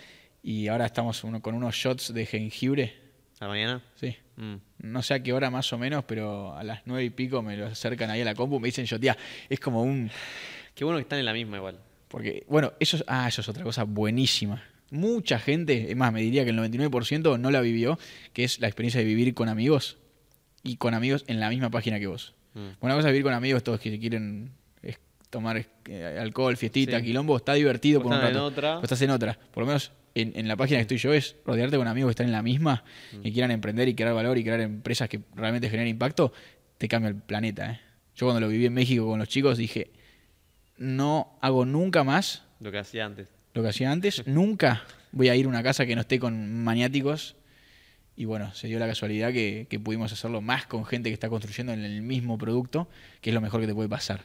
y 0.42 0.68
ahora 0.68 0.86
estamos 0.86 1.24
uno, 1.24 1.40
con 1.42 1.54
unos 1.54 1.74
shots 1.74 2.12
de 2.14 2.26
jengibre, 2.26 2.94
¿A 3.40 3.44
la 3.44 3.48
mañana? 3.50 3.82
sí. 3.94 4.16
Mm. 4.36 4.56
No 4.80 5.02
sé 5.02 5.14
a 5.14 5.22
qué 5.22 5.32
hora 5.32 5.50
más 5.50 5.72
o 5.72 5.78
menos, 5.78 6.04
pero 6.04 6.54
a 6.56 6.62
las 6.62 6.82
nueve 6.86 7.04
y 7.04 7.10
pico 7.10 7.42
me 7.42 7.56
lo 7.56 7.66
acercan 7.66 8.08
ahí 8.10 8.20
a 8.20 8.24
la 8.24 8.34
compu, 8.36 8.60
me 8.60 8.66
dicen 8.68 8.84
yo, 8.86 8.98
tía, 9.00 9.16
es 9.48 9.58
como 9.58 9.82
un... 9.82 10.10
Qué 10.76 10.84
bueno 10.84 10.98
que 10.98 11.02
están 11.02 11.18
en 11.18 11.24
la 11.24 11.32
misma 11.32 11.56
igual. 11.56 11.80
Porque, 12.08 12.44
bueno, 12.48 12.72
eso 12.80 12.96
es, 12.96 13.04
ah, 13.06 13.28
eso 13.28 13.40
es 13.42 13.48
otra 13.48 13.64
cosa 13.64 13.84
buenísima. 13.84 14.62
Mucha 14.90 15.38
gente, 15.38 15.90
es 15.90 15.96
más, 15.96 16.12
me 16.12 16.22
diría 16.22 16.44
que 16.44 16.50
el 16.50 16.58
99% 16.58 17.38
no 17.38 17.50
la 17.50 17.60
vivió, 17.60 17.98
que 18.32 18.44
es 18.44 18.58
la 18.60 18.66
experiencia 18.68 19.00
de 19.00 19.06
vivir 19.06 19.34
con 19.34 19.48
amigos 19.50 19.98
y 20.62 20.76
con 20.76 20.94
amigos 20.94 21.24
en 21.28 21.40
la 21.40 21.50
misma 21.50 21.70
página 21.70 21.98
que 21.98 22.06
vos. 22.06 22.34
Mm. 22.54 22.68
Una 22.80 22.94
cosa 22.94 23.08
es 23.08 23.12
vivir 23.12 23.24
con 23.24 23.34
amigos, 23.34 23.62
todos 23.62 23.80
que 23.80 23.98
quieren 23.98 24.50
es, 24.82 24.98
tomar 25.28 25.66
eh, 25.86 26.18
alcohol, 26.20 26.56
fiestita, 26.56 26.98
Sí. 27.00 27.04
quilombo, 27.06 27.36
está 27.36 27.52
divertido 27.54 28.00
por 28.00 28.12
un 28.12 28.14
estás 28.14 28.30
en 28.30 28.34
rato. 28.36 28.46
otra. 28.46 28.74
Vos 28.76 28.84
estás 28.84 29.02
en 29.02 29.10
otra. 29.10 29.38
Por 29.52 29.62
lo 29.62 29.66
menos 29.66 29.92
en, 30.14 30.32
en 30.34 30.48
la 30.48 30.56
página 30.56 30.78
que 30.78 30.82
estoy 30.82 30.96
yo 30.96 31.12
es 31.12 31.36
rodearte 31.44 31.76
con 31.76 31.86
amigos 31.86 32.08
que 32.08 32.12
están 32.12 32.26
en 32.26 32.32
la 32.32 32.42
misma 32.42 32.82
Mm. 33.12 33.26
y 33.26 33.32
quieran 33.32 33.50
emprender 33.50 33.88
y 33.88 33.94
crear 33.94 34.14
valor 34.14 34.38
y 34.38 34.42
crear 34.42 34.60
empresas 34.62 35.08
que 35.10 35.20
realmente 35.36 35.68
generen 35.68 35.88
impacto, 35.90 36.32
te 36.78 36.88
cambia 36.88 37.10
el 37.10 37.16
planeta. 37.16 37.72
¿eh? 37.72 37.80
Yo 38.16 38.24
cuando 38.26 38.40
lo 38.40 38.48
viví 38.48 38.64
en 38.64 38.72
México 38.72 39.06
con 39.06 39.18
los 39.18 39.28
chicos 39.28 39.58
dije, 39.58 39.90
no 40.78 41.38
hago 41.40 41.64
nunca 41.64 42.04
más 42.04 42.44
Lo 42.60 42.70
que 42.70 42.78
hacía 42.78 43.04
antes. 43.04 43.28
lo 43.54 43.62
que 43.62 43.68
hacía 43.68 43.90
antes. 43.90 44.26
Nunca 44.26 44.84
voy 45.12 45.28
a 45.28 45.36
ir 45.36 45.46
a 45.46 45.48
una 45.48 45.62
casa 45.62 45.86
que 45.86 45.94
no 45.94 46.02
esté 46.02 46.18
con 46.18 46.62
maniáticos. 46.64 47.36
Y 48.16 48.24
bueno, 48.24 48.52
se 48.54 48.66
dio 48.66 48.78
la 48.78 48.86
casualidad 48.86 49.32
que, 49.32 49.66
que 49.70 49.78
pudimos 49.78 50.12
hacerlo 50.12 50.40
más 50.40 50.66
con 50.66 50.84
gente 50.84 51.08
que 51.10 51.14
está 51.14 51.28
construyendo 51.28 51.72
en 51.72 51.84
el 51.84 52.02
mismo 52.02 52.36
producto, 52.36 52.88
que 53.20 53.30
es 53.30 53.34
lo 53.34 53.40
mejor 53.40 53.60
que 53.60 53.66
te 53.66 53.74
puede 53.74 53.88
pasar. 53.88 54.24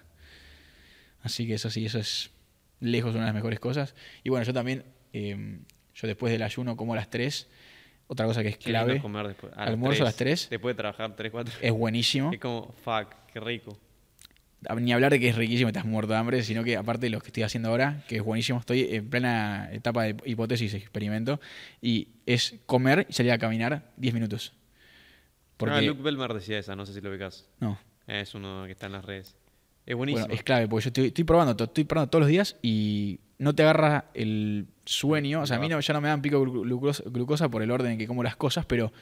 Así 1.22 1.46
que 1.48 1.54
eso 1.56 1.70
sí, 1.70 1.86
eso 1.86 2.00
es 2.00 2.32
lejos 2.80 3.12
una 3.12 3.22
de 3.22 3.28
las 3.28 3.36
mejores 3.36 3.60
cosas. 3.60 3.96
Y 4.24 4.30
bueno, 4.30 4.46
yo 4.46 4.54
también, 4.54 4.84
eh, 5.14 5.60
yo 5.94 6.08
después 6.08 6.32
del 6.32 6.42
ayuno 6.42 6.76
como 6.76 6.94
a 6.94 6.96
las 6.96 7.10
3. 7.10 7.48
Otra 8.08 8.26
cosa 8.26 8.44
que 8.44 8.50
es 8.50 8.58
clave, 8.58 9.00
comer 9.00 9.28
después. 9.28 9.54
A 9.56 9.64
Almuerzo 9.64 10.04
a 10.04 10.06
las 10.06 10.16
tres. 10.16 10.48
Después 10.50 10.76
de 10.76 10.78
trabajar 10.78 11.16
3, 11.16 11.32
4. 11.32 11.54
es 11.62 11.72
buenísimo. 11.72 12.32
Es 12.34 12.40
como, 12.40 12.74
fuck, 12.84 13.08
qué 13.32 13.40
rico. 13.40 13.78
Ni 14.80 14.94
hablar 14.94 15.12
de 15.12 15.20
que 15.20 15.30
es 15.30 15.36
riquísimo, 15.36 15.70
estás 15.70 15.86
muerto 15.86 16.14
de 16.14 16.20
hambre, 16.20 16.44
sino 16.44 16.64
que 16.64 16.78
aparte 16.78 17.08
de 17.08 17.10
lo 17.10 17.20
que 17.20 17.28
estoy 17.28 17.44
haciendo 17.44 17.70
ahora, 17.70 18.04
que 18.08 18.18
es 18.18 18.24
buenísimo, 18.24 18.60
estoy 18.60 18.96
en 18.96 19.10
plena 19.10 19.70
etapa 19.72 20.04
de 20.04 20.16
hipótesis, 20.26 20.74
experimento, 20.74 21.40
y 21.82 22.10
es 22.26 22.56
comer 22.66 23.06
y 23.10 23.14
salir 23.14 23.32
a 23.32 23.38
caminar 23.38 23.92
10 23.98 24.14
minutos. 24.14 24.54
Porque... 25.58 25.76
Ah, 25.76 25.82
Luke 25.82 26.02
Belmar 26.02 26.34
decía 26.34 26.60
esa, 26.60 26.76
no 26.76 26.86
sé 26.86 26.94
si 26.94 27.02
lo 27.02 27.10
ubicas. 27.10 27.48
No. 27.60 27.78
Es 28.08 28.36
uno 28.36 28.64
que 28.66 28.72
está 28.72 28.88
en 28.88 28.94
las 28.94 29.06
redes. 29.06 29.36
Es 29.86 29.96
buenísimo. 29.96 30.26
Bueno, 30.26 30.36
es 30.36 30.44
clave, 30.44 30.68
porque 30.68 30.86
yo 30.86 30.88
estoy, 30.90 31.08
estoy 31.08 31.24
probando, 31.24 31.64
estoy 31.64 31.84
probando 31.84 32.10
todos 32.10 32.22
los 32.22 32.30
días 32.30 32.56
y 32.62 33.20
no 33.38 33.54
te 33.54 33.64
agarra 33.64 34.06
el 34.14 34.68
sueño. 34.86 35.42
O 35.42 35.46
sea, 35.46 35.58
a 35.58 35.60
mí 35.60 35.68
no, 35.68 35.80
ya 35.80 35.94
no 35.94 36.02
me 36.02 36.08
dan 36.08 36.22
pico 36.22 36.42
glucosa, 36.42 37.04
glucosa 37.06 37.50
por 37.50 37.62
el 37.62 37.72
orden 37.72 37.94
en 37.94 37.98
que 37.98 38.08
como 38.08 38.24
las 38.24 38.36
cosas, 38.36 38.66
pero 38.66 38.94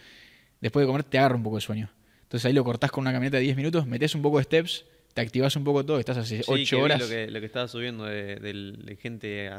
después 0.60 0.84
de 0.84 0.88
comer 0.88 1.04
te 1.04 1.20
agarra 1.20 1.36
un 1.36 1.44
poco 1.44 1.58
de 1.58 1.62
sueño. 1.62 1.90
Entonces 2.24 2.46
ahí 2.46 2.54
lo 2.54 2.64
cortás 2.64 2.92
con 2.92 3.04
una 3.04 3.12
camioneta 3.12 3.38
de 3.38 3.44
10 3.44 3.58
minutos, 3.58 3.86
metes 3.86 4.16
un 4.16 4.22
poco 4.22 4.38
de 4.38 4.46
steps, 4.46 4.86
te 5.14 5.22
activas 5.22 5.56
un 5.56 5.64
poco 5.64 5.86
todo, 5.86 6.00
estás 6.00 6.18
hace 6.18 6.42
8 6.46 6.80
horas. 6.80 7.02
Lo 7.02 7.08
que, 7.08 7.30
lo 7.30 7.40
que 7.40 7.46
estaba 7.46 7.68
subiendo 7.68 8.06
de, 8.06 8.98
gente 9.02 9.50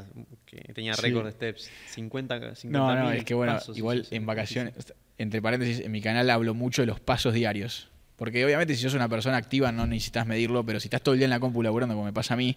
que 0.47 0.73
tenía 0.73 0.95
récord 0.95 1.27
de 1.27 1.33
steps, 1.33 1.71
50, 1.91 2.55
50 2.55 2.79
No, 2.79 2.95
no, 2.95 3.13
es 3.13 3.25
que 3.25 3.35
bueno, 3.35 3.59
igual 3.75 4.07
en 4.11 4.27
vacaciones, 4.27 4.75
entre 5.19 5.43
paréntesis, 5.43 5.81
en 5.81 5.93
mi 5.93 6.01
canal 6.01 6.31
hablo 6.31 6.55
mucho 6.55 6.83
de 6.83 6.87
los 6.87 7.01
pasos 7.01 7.35
diarios. 7.35 7.89
Porque 8.17 8.45
obviamente 8.45 8.75
si 8.77 8.83
sos 8.83 8.95
una 8.95 9.09
persona 9.09 9.37
activa 9.37 9.73
no 9.73 9.87
necesitas 9.87 10.27
medirlo, 10.27 10.65
pero 10.65 10.79
si 10.79 10.87
estás 10.87 11.03
todo 11.03 11.15
el 11.15 11.19
día 11.19 11.27
en 11.27 11.31
la 11.31 11.41
compu 11.41 11.63
laburando, 11.63 11.95
como 11.95 12.05
me 12.05 12.13
pasa 12.13 12.35
a 12.35 12.37
mí, 12.37 12.57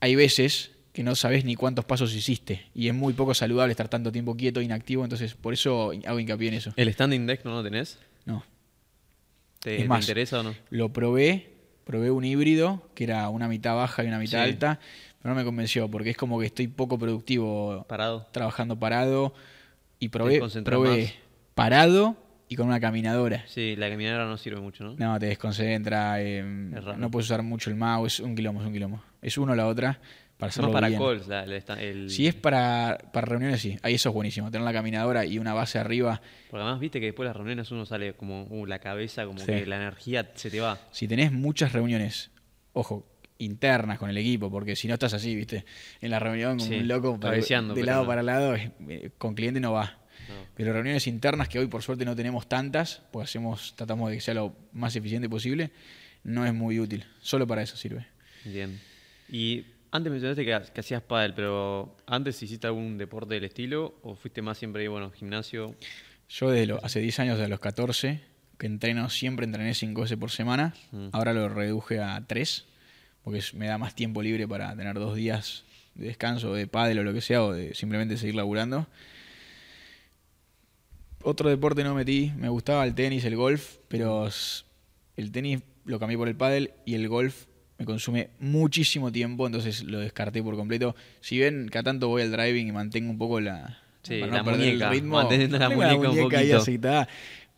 hay 0.00 0.14
veces 0.14 0.70
que 0.92 1.02
no 1.02 1.16
sabes 1.16 1.44
ni 1.44 1.56
cuántos 1.56 1.84
pasos 1.84 2.14
hiciste. 2.14 2.66
Y 2.72 2.88
es 2.88 2.94
muy 2.94 3.12
poco 3.14 3.34
saludable 3.34 3.72
estar 3.72 3.88
tanto 3.88 4.12
tiempo 4.12 4.36
quieto, 4.36 4.62
inactivo, 4.62 5.02
entonces 5.02 5.34
por 5.34 5.52
eso 5.52 5.92
hago 6.06 6.20
hincapié 6.20 6.48
en 6.48 6.54
eso. 6.54 6.72
¿El 6.76 6.92
standing 6.92 7.26
deck 7.26 7.44
no 7.44 7.50
lo 7.50 7.62
tenés? 7.64 7.98
No. 8.24 8.44
¿Te, 9.58 9.80
interesa 9.80 10.40
o 10.40 10.42
no? 10.44 10.54
Lo 10.70 10.92
probé, 10.92 11.53
probé 11.84 12.10
un 12.10 12.24
híbrido, 12.24 12.82
que 12.94 13.04
era 13.04 13.28
una 13.28 13.48
mitad 13.48 13.74
baja 13.74 14.04
y 14.04 14.08
una 14.08 14.18
mitad 14.18 14.42
alta, 14.42 14.80
pero 15.22 15.34
no 15.34 15.40
me 15.40 15.44
convenció, 15.44 15.90
porque 15.90 16.10
es 16.10 16.16
como 16.16 16.40
que 16.40 16.46
estoy 16.46 16.68
poco 16.68 16.98
productivo 16.98 17.84
parado. 17.88 18.26
trabajando 18.32 18.78
parado. 18.78 19.34
Y 19.98 20.08
probé, 20.08 20.42
probé 20.64 21.14
parado 21.54 22.16
y 22.48 22.56
con 22.56 22.66
una 22.66 22.80
caminadora. 22.80 23.44
Sí, 23.46 23.74
la 23.76 23.88
caminadora 23.88 24.26
no 24.26 24.36
sirve 24.36 24.60
mucho, 24.60 24.84
¿no? 24.84 24.94
No, 24.98 25.18
te 25.18 25.26
desconcentra, 25.26 26.20
eh, 26.20 26.42
no 26.42 27.10
puedes 27.10 27.26
usar 27.26 27.42
mucho 27.42 27.70
el 27.70 27.76
mouse, 27.76 28.14
es 28.14 28.20
un 28.20 28.34
quilombo, 28.34 28.60
es 28.60 28.66
un 28.66 28.72
quilombo. 28.72 29.02
Es 29.22 29.38
uno 29.38 29.52
o 29.52 29.54
la 29.56 29.66
otra 29.66 30.00
para 30.38 30.50
hacerlo 30.50 30.68
no 30.68 30.72
para 30.72 30.88
bien. 30.88 31.00
calls, 31.00 31.28
el... 31.78 32.10
Si 32.10 32.26
es 32.26 32.34
para, 32.34 32.98
para 33.12 33.26
reuniones, 33.26 33.60
sí. 33.60 33.78
Ahí 33.82 33.94
eso 33.94 34.08
es 34.08 34.14
buenísimo. 34.14 34.50
Tener 34.50 34.64
la 34.64 34.72
caminadora 34.72 35.24
y 35.24 35.38
una 35.38 35.54
base 35.54 35.78
arriba. 35.78 36.20
Porque 36.50 36.62
además 36.62 36.80
viste 36.80 37.00
que 37.00 37.06
después 37.06 37.24
de 37.24 37.28
las 37.28 37.36
reuniones 37.36 37.70
uno 37.70 37.86
sale 37.86 38.14
como 38.14 38.44
uh, 38.44 38.66
la 38.66 38.78
cabeza, 38.80 39.26
como 39.26 39.44
que 39.44 39.64
la 39.66 39.76
energía 39.76 40.32
se 40.34 40.50
te 40.50 40.60
va. 40.60 40.78
Si 40.90 41.06
tenés 41.06 41.32
muchas 41.32 41.72
reuniones, 41.72 42.30
ojo, 42.72 43.06
internas 43.38 43.98
con 43.98 44.10
el 44.10 44.18
equipo, 44.18 44.50
porque 44.50 44.76
si 44.76 44.88
no 44.88 44.94
estás 44.94 45.14
así, 45.14 45.34
viste, 45.34 45.64
en 46.00 46.10
la 46.10 46.18
reunión 46.18 46.58
como 46.58 46.76
un 46.76 46.88
loco, 46.88 47.18
de 47.18 47.82
lado 47.84 48.06
para 48.06 48.22
lado, 48.22 48.54
eh, 48.56 49.10
con 49.18 49.34
cliente 49.34 49.60
no 49.60 49.72
va. 49.72 49.98
Pero 50.56 50.72
reuniones 50.72 51.06
internas, 51.06 51.48
que 51.48 51.58
hoy 51.58 51.66
por 51.66 51.82
suerte 51.82 52.04
no 52.04 52.14
tenemos 52.14 52.48
tantas, 52.48 53.02
pues 53.10 53.28
hacemos, 53.28 53.74
tratamos 53.76 54.10
de 54.10 54.16
que 54.16 54.20
sea 54.20 54.34
lo 54.34 54.56
más 54.72 54.94
eficiente 54.96 55.28
posible, 55.28 55.70
no 56.22 56.46
es 56.46 56.54
muy 56.54 56.78
útil. 56.78 57.04
Solo 57.20 57.46
para 57.46 57.62
eso 57.62 57.76
sirve. 57.76 58.06
Bien. 58.44 58.80
Y 59.28 59.64
antes 59.94 60.10
mencionaste 60.10 60.44
que, 60.44 60.60
que 60.72 60.80
hacías 60.80 61.02
pádel, 61.02 61.34
pero 61.34 61.96
¿antes 62.06 62.42
hiciste 62.42 62.66
algún 62.66 62.98
deporte 62.98 63.34
del 63.34 63.44
estilo 63.44 63.94
o 64.02 64.16
fuiste 64.16 64.42
más 64.42 64.58
siempre, 64.58 64.88
bueno, 64.88 65.12
gimnasio? 65.12 65.76
Yo 66.28 66.50
desde 66.50 66.66
lo, 66.66 66.84
hace 66.84 66.98
10 66.98 67.20
años, 67.20 67.38
desde 67.38 67.48
los 67.48 67.60
14, 67.60 68.20
que 68.58 68.66
entreno, 68.66 69.08
siempre 69.08 69.46
entrené 69.46 69.72
5 69.72 70.00
veces 70.00 70.18
por 70.18 70.32
semana. 70.32 70.74
Mm. 70.90 71.10
Ahora 71.12 71.32
lo 71.32 71.48
reduje 71.48 72.00
a 72.00 72.20
3, 72.26 72.64
porque 73.22 73.40
me 73.54 73.68
da 73.68 73.78
más 73.78 73.94
tiempo 73.94 74.20
libre 74.20 74.48
para 74.48 74.74
tener 74.74 74.96
dos 74.96 75.14
días 75.14 75.62
de 75.94 76.08
descanso, 76.08 76.52
de 76.54 76.66
pádel 76.66 76.98
o 76.98 77.04
lo 77.04 77.12
que 77.12 77.20
sea, 77.20 77.44
o 77.44 77.52
de 77.52 77.72
simplemente 77.74 78.16
seguir 78.16 78.34
laburando. 78.34 78.88
Otro 81.22 81.48
deporte 81.48 81.84
no 81.84 81.94
metí, 81.94 82.32
me 82.36 82.48
gustaba 82.48 82.84
el 82.84 82.96
tenis, 82.96 83.24
el 83.24 83.36
golf, 83.36 83.76
pero 83.86 84.28
el 85.16 85.30
tenis 85.30 85.62
lo 85.84 86.00
cambié 86.00 86.18
por 86.18 86.26
el 86.26 86.34
pádel 86.34 86.72
y 86.84 86.96
el 86.96 87.06
golf 87.08 87.46
me 87.78 87.84
consume 87.84 88.30
muchísimo 88.38 89.10
tiempo, 89.10 89.46
entonces 89.46 89.82
lo 89.84 90.00
descarté 90.00 90.42
por 90.42 90.56
completo. 90.56 90.94
Si 91.20 91.38
ven, 91.38 91.68
cada 91.70 91.84
tanto 91.84 92.08
voy 92.08 92.22
al 92.22 92.30
driving 92.30 92.68
y 92.68 92.72
mantengo 92.72 93.10
un 93.10 93.18
poco 93.18 93.40
la, 93.40 93.78
la 94.08 94.42
muñeca, 94.42 94.92
manteniendo 95.02 95.58
la 95.58 95.68
muñeca, 95.68 96.10
un 96.10 96.30
poquito. 96.30 96.62
Ahí 96.66 96.78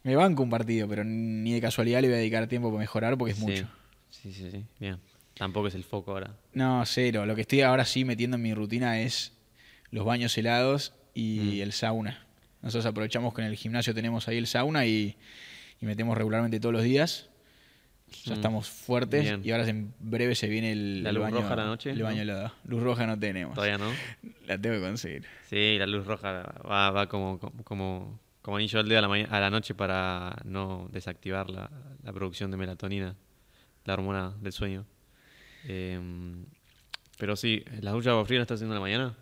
Me 0.04 0.16
banco 0.16 0.42
un 0.42 0.50
partido, 0.50 0.88
pero 0.88 1.04
ni 1.04 1.52
de 1.52 1.60
casualidad 1.60 2.00
le 2.00 2.08
voy 2.08 2.14
a 2.14 2.18
dedicar 2.18 2.46
tiempo 2.46 2.68
para 2.68 2.80
mejorar 2.80 3.18
porque 3.18 3.32
es 3.32 3.38
mucho. 3.38 3.68
Sí, 4.10 4.32
sí, 4.32 4.50
sí, 4.50 4.64
bien. 4.78 4.98
Tampoco 5.36 5.68
es 5.68 5.74
el 5.74 5.84
foco 5.84 6.12
ahora. 6.12 6.34
No, 6.54 6.82
cero. 6.86 7.26
Lo 7.26 7.34
que 7.34 7.42
estoy 7.42 7.60
ahora 7.60 7.84
sí 7.84 8.04
metiendo 8.04 8.36
en 8.36 8.42
mi 8.42 8.54
rutina 8.54 9.00
es 9.00 9.32
los 9.90 10.04
baños 10.04 10.36
helados 10.38 10.94
y 11.14 11.58
mm. 11.58 11.62
el 11.62 11.72
sauna. 11.72 12.26
Nosotros 12.62 12.86
aprovechamos 12.86 13.34
que 13.34 13.42
en 13.42 13.48
el 13.48 13.56
gimnasio 13.56 13.94
tenemos 13.94 14.28
ahí 14.28 14.38
el 14.38 14.46
sauna 14.46 14.86
y, 14.86 15.16
metemos 15.80 16.16
regularmente 16.16 16.58
todos 16.58 16.72
los 16.72 16.82
días. 16.82 17.28
Ya 18.24 18.32
mm. 18.32 18.36
estamos 18.36 18.68
fuertes 18.68 19.38
y 19.42 19.50
ahora 19.50 19.68
en 19.68 19.92
breve 19.98 20.34
se 20.34 20.48
viene 20.48 20.72
el, 20.72 21.02
¿La 21.02 21.12
luz 21.12 21.24
baño, 21.24 21.40
roja 21.40 21.56
la 21.56 21.64
noche? 21.64 21.90
El 21.90 22.02
baño 22.02 22.22
helado. 22.22 22.52
Luz 22.64 22.82
roja 22.82 23.06
no 23.06 23.18
tenemos. 23.18 23.54
Todavía 23.54 23.78
no. 23.78 23.90
La 24.46 24.58
tengo 24.58 24.76
que 24.76 24.82
conseguir. 24.82 25.26
Sí, 25.48 25.76
la 25.78 25.86
luz 25.86 26.06
roja 26.06 26.54
va, 26.68 26.90
va 26.90 27.08
como, 27.08 27.38
como, 27.64 28.20
como 28.42 28.56
anillo 28.56 28.78
al 28.78 28.88
dedo 28.88 28.98
a 28.98 29.08
la, 29.08 29.24
a 29.24 29.40
la 29.40 29.50
noche 29.50 29.74
para 29.74 30.36
no 30.44 30.88
desactivar 30.92 31.50
la, 31.50 31.70
la, 32.04 32.12
producción 32.12 32.50
de 32.50 32.56
melatonina, 32.56 33.16
la 33.84 33.94
hormona 33.94 34.34
del 34.40 34.52
sueño. 34.52 34.86
Em, 35.64 36.46
pero 37.18 37.34
sí, 37.34 37.64
¿la 37.80 37.90
ducha 37.90 38.10
agua 38.10 38.24
fría 38.24 38.38
la 38.38 38.42
estás 38.42 38.56
haciendo 38.56 38.74
en 38.74 38.80
la 38.80 38.82
mañana? 38.82 39.16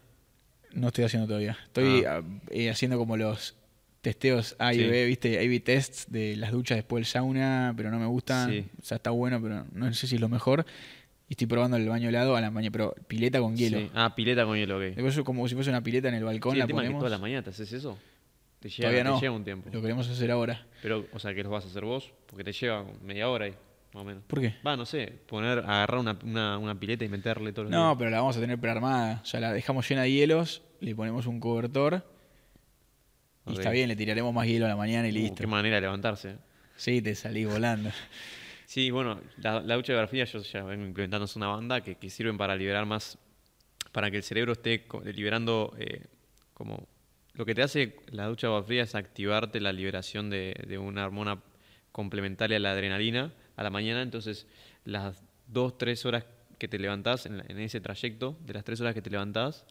No 0.73 0.89
estoy 0.89 1.05
haciendo 1.05 1.27
todavía. 1.27 1.57
Estoy 1.65 2.05
ah. 2.05 2.23
eh, 2.51 2.69
haciendo 2.69 2.99
como 2.99 3.17
los 3.17 3.57
testeos 4.05 4.55
A 4.59 4.75
y 4.75 4.87
B, 4.87 5.07
¿viste? 5.07 5.39
A-B 5.39 5.61
tests 5.61 6.07
de 6.13 6.37
las 6.37 6.53
duchas 6.53 6.77
después 6.77 7.01
del 7.01 7.07
sauna, 7.07 7.73
pero 7.77 7.91
no 7.91 7.99
me 7.99 8.07
gusta. 8.07 8.49
O 8.81 8.85
sea, 8.85 8.97
está 8.97 9.11
bueno, 9.11 9.41
pero 9.43 9.65
no 9.73 9.93
sé 9.95 10.07
si 10.07 10.15
es 10.15 10.21
lo 10.21 10.29
mejor. 10.29 10.65
Y 11.27 11.33
estoy 11.33 11.47
probando 11.47 11.79
el 11.79 11.89
baño 11.89 12.11
helado 12.11 12.37
a 12.37 12.41
la 12.43 12.51
mañana, 12.51 12.71
pero 12.71 12.95
pileta 13.09 13.41
con 13.41 13.57
hielo. 13.57 13.89
Ah, 13.95 14.15
pileta 14.15 14.45
con 14.45 14.59
hielo, 14.59 14.77
ok. 14.77 14.95
Después 14.95 15.19
como 15.23 15.49
si 15.49 15.55
fuese 15.55 15.71
una 15.71 15.83
pileta 15.83 16.09
en 16.09 16.15
el 16.15 16.25
balcón. 16.25 16.59
la 16.59 16.67
ponemos. 16.67 16.93
que 16.93 16.99
todas 16.99 17.11
las 17.11 17.21
mañanas 17.21 17.45
te 17.45 17.51
haces 17.51 17.73
eso. 17.73 17.99
Te 18.61 18.69
lleva, 18.69 18.91
Todavía 18.91 19.05
no. 19.05 19.15
Te 19.17 19.23
lleva 19.23 19.37
un 19.37 19.45
tiempo. 19.45 19.71
Lo 19.73 19.81
queremos 19.81 20.09
hacer 20.09 20.31
ahora. 20.31 20.67
Pero, 20.83 21.07
o 21.13 21.19
sea, 21.19 21.35
que 21.35 21.43
lo 21.43 21.51
vas 21.51 21.65
a 21.65 21.69
hacer 21.69 21.85
vos, 21.85 22.13
porque 22.27 22.45
te 22.45 22.53
lleva 22.53 22.85
media 23.03 23.29
hora 23.31 23.47
ahí. 23.47 23.55
Más 23.95 24.03
o 24.03 24.05
menos. 24.05 24.23
¿Por 24.27 24.41
qué? 24.41 24.55
Va, 24.67 24.77
no 24.77 24.85
sé, 24.85 25.13
poner, 25.27 25.61
agarrar 25.61 25.99
una, 25.99 26.19
una, 26.25 26.59
una 26.59 26.79
pileta 26.79 27.05
y 27.05 27.09
meterle 27.09 27.53
todo 27.53 27.65
los 27.65 27.73
No, 27.73 27.97
pero 27.97 28.11
la 28.11 28.19
vamos 28.19 28.37
a 28.37 28.41
tener 28.41 28.59
prearmada. 28.59 29.21
O 29.23 29.27
sea, 29.27 29.41
la 29.41 29.53
dejamos 29.53 29.89
llena 29.89 30.03
de 30.03 30.11
hielos, 30.11 30.63
le 30.81 30.95
ponemos 30.95 31.27
un 31.27 31.41
cobertor 31.41 32.05
y 33.47 33.53
está 33.53 33.71
bien, 33.71 33.89
le 33.89 33.97
tiraremos 33.97 34.33
más 34.33 34.47
hielo 34.47 34.67
a 34.67 34.69
la 34.69 34.77
mañana 34.77 35.09
y 35.09 35.11
uh, 35.11 35.15
listo. 35.15 35.37
Qué 35.37 35.47
manera 35.47 35.77
de 35.77 35.83
levantarse. 35.83 36.37
Sí, 36.77 37.03
te 37.03 37.15
salís 37.15 37.49
volando. 37.49 37.91
sí, 38.67 38.91
bueno, 38.91 39.21
la, 39.39 39.61
ducha 39.61 39.93
de 39.93 39.99
grafía 39.99 40.25
yo 40.25 40.41
ya 40.41 40.63
vengo 40.63 40.87
implementando 40.87 41.29
una 41.37 41.49
banda 41.49 41.81
que, 41.83 41.97
que, 41.97 42.11
sirven 42.11 42.39
para 42.39 42.57
liberar 42.57 42.87
más, 42.87 43.19
para 43.93 44.11
que 44.11 44.19
el 44.19 44.23
cerebro 44.23 44.53
esté 44.53 44.87
liberando 45.05 45.75
eh, 45.79 46.03
como... 46.53 46.87
Lo 47.35 47.45
que 47.45 47.55
te 47.55 47.63
hace 47.63 47.97
la 48.13 48.27
ducha 48.27 48.47
de 48.47 48.53
agua 48.53 48.65
fría 48.65 48.85
es 48.85 48.95
activarte 48.95 49.61
la 49.61 49.73
liberación 49.73 50.31
de, 50.31 50.55
de 50.69 50.79
una 50.79 51.05
hormona 51.05 51.43
complementaria 51.91 52.59
a 52.59 52.61
la 52.61 52.71
adrenalina 52.71 53.33
a 53.57 53.63
la 53.63 53.71
mañana, 53.71 54.03
entonces 54.03 54.47
las 54.85 55.23
dos, 55.47 55.79
tres 55.79 56.05
horas 56.07 56.25
que 56.59 56.69
te 56.69 56.79
levantás 56.79 57.27
en, 57.27 57.41
ese 57.59 57.81
trayecto, 57.81 58.37
de 58.41 58.55
las 58.55 58.65
tres 58.65 58.81
horas 58.81 58.95
que 58.95 59.03
te 59.03 59.11
levantás, 59.11 59.65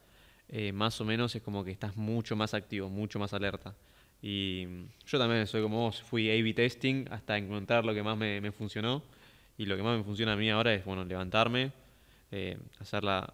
eh, 0.49 0.71
más 0.71 0.99
o 1.01 1.06
menos 1.06 1.36
es 1.36 1.41
como 1.41 1.63
que 1.63 1.71
estás 1.71 1.95
mucho 1.95 2.36
más 2.36 2.53
activo, 2.53 2.89
mucho 2.89 3.19
más 3.19 3.34
alerta. 3.34 3.75
Y 4.21 4.65
yo 5.06 5.19
también 5.19 5.45
soy 5.47 5.62
como 5.62 5.82
vos, 5.82 6.01
fui 6.01 6.29
A-B 6.29 6.53
testing 6.53 7.06
hasta 7.12 7.38
encontrar 7.38 7.84
lo 7.84 7.93
que 7.93 8.03
más 8.03 8.17
me, 8.17 8.51
funcionó. 8.51 9.03
Y 9.58 9.65
lo 9.65 9.75
que 9.75 9.84
más 9.84 9.97
me 9.97 10.03
funciona 10.03 10.34
a 10.34 10.36
mí 10.36 10.49
ahora 10.49 10.73
es, 10.73 10.86
bueno, 10.86 11.03
levantarme, 11.03 11.71
eh, 12.32 12.58
hacerla, 12.79 13.34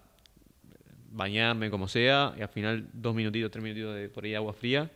bañarme 1.12 1.70
como 1.70 1.88
sea, 1.88 2.34
y 2.38 2.42
al 2.42 2.50
final 2.50 2.90
dos 2.94 3.16
minutitos, 3.16 3.52
tres 3.52 3.64
minutitos 3.64 3.96
de 3.96 4.10
por 4.10 4.26
ahí 4.26 4.36
agua 4.36 4.54
fría, 4.54 4.92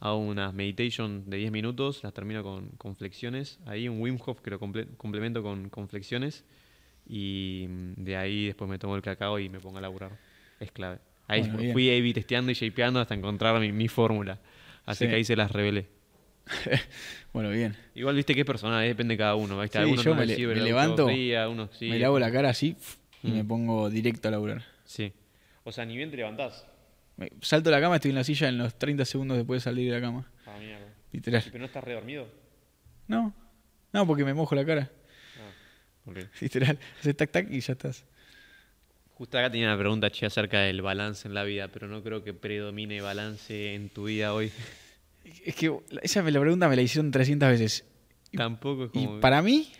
hago 0.00 0.18
unas 0.18 0.52
meditation 0.52 1.28
de 1.30 1.38
10 1.38 1.50
minutos, 1.52 2.02
las 2.02 2.12
termino 2.12 2.42
con, 2.42 2.68
con, 2.76 2.94
flexiones. 2.94 3.58
Ahí 3.66 3.88
un 3.88 4.00
Wim 4.00 4.18
Hof 4.24 4.40
que 4.40 4.50
lo 4.50 4.58
complemento 4.58 5.42
con, 5.42 5.70
con, 5.70 5.88
flexiones. 5.88 6.44
Y 7.06 7.66
de 7.96 8.16
ahí 8.16 8.46
después 8.46 8.68
me 8.68 8.78
tomo 8.78 8.96
el 8.96 9.02
cacao 9.02 9.38
y 9.38 9.48
me 9.48 9.60
pongo 9.60 9.78
a 9.78 9.80
laburar. 9.80 10.18
Es 10.60 10.70
clave. 10.72 10.98
Ahí 11.26 11.44
fui 11.72 11.90
A-B 11.90 12.12
testeando 12.12 12.50
y 12.50 12.54
shapeando 12.54 13.00
hasta 13.00 13.14
encontrar 13.14 13.58
mi, 13.60 13.72
mi 13.72 13.88
fórmula. 13.88 14.38
Así 14.84 15.06
que 15.06 15.14
ahí 15.14 15.24
se 15.24 15.36
las 15.36 15.50
revelé. 15.50 15.88
bueno, 17.32 17.50
bien. 17.50 17.76
Igual 17.94 18.16
viste 18.16 18.34
que 18.34 18.40
es 18.40 18.46
personal, 18.46 18.86
depende 18.86 19.14
de 19.14 19.18
cada 19.18 19.34
uno. 19.34 19.62
Sí, 19.66 19.96
yo 20.02 20.14
me, 20.14 20.26
levanto, 20.26 21.06
me 21.06 21.98
lavo 21.98 22.18
la 22.18 22.30
cara 22.30 22.50
así 22.50 22.76
y 23.22 23.30
me 23.30 23.42
mm. 23.42 23.48
pongo 23.48 23.90
directo 23.90 24.28
a 24.28 24.30
laburar. 24.30 24.62
Sí. 24.84 25.12
O 25.64 25.72
sea, 25.72 25.86
ni 25.86 25.96
bien 25.96 26.10
te 26.10 26.16
levantás. 26.18 26.66
Salto 27.40 27.70
de 27.70 27.76
la 27.76 27.80
cama, 27.80 27.96
estoy 27.96 28.10
en 28.10 28.16
la 28.16 28.24
silla 28.24 28.48
en 28.48 28.58
los 28.58 28.74
30 28.78 29.04
segundos 29.04 29.36
después 29.36 29.62
de 29.62 29.70
salir 29.70 29.90
de 29.90 29.98
la 29.98 30.06
cama. 30.06 30.30
Ah, 30.46 30.58
Literal. 31.12 31.42
¿Pero 31.46 31.58
no 31.58 31.66
estás 31.66 31.84
redormido? 31.84 32.26
No. 33.06 33.32
No, 33.92 34.06
porque 34.06 34.24
me 34.24 34.34
mojo 34.34 34.54
la 34.54 34.64
cara. 34.64 34.90
Ah. 36.06 36.10
Literal. 36.40 36.78
Haces 37.00 37.16
tac 37.16 37.30
tac 37.30 37.50
y 37.50 37.60
ya 37.60 37.72
estás. 37.72 38.04
Justo 39.14 39.38
acá 39.38 39.50
tenía 39.50 39.66
una 39.68 39.78
pregunta, 39.78 40.10
che, 40.10 40.26
acerca 40.26 40.60
del 40.60 40.82
balance 40.82 41.28
en 41.28 41.34
la 41.34 41.44
vida, 41.44 41.68
pero 41.68 41.86
no 41.86 42.02
creo 42.02 42.24
que 42.24 42.34
predomine 42.34 43.00
balance 43.00 43.74
en 43.74 43.88
tu 43.88 44.04
vida 44.04 44.34
hoy. 44.34 44.50
Es 45.44 45.54
que 45.54 45.72
esa 46.02 46.22
me 46.22 46.30
la 46.32 46.40
pregunta 46.40 46.68
me 46.68 46.76
la 46.76 46.82
hicieron 46.82 47.10
300 47.10 47.48
veces. 47.48 47.84
Y- 48.32 48.36
Tampoco 48.36 48.84
es 48.86 48.90
Y 48.94 49.04
como... 49.06 49.20
para 49.20 49.40
mí 49.40 49.70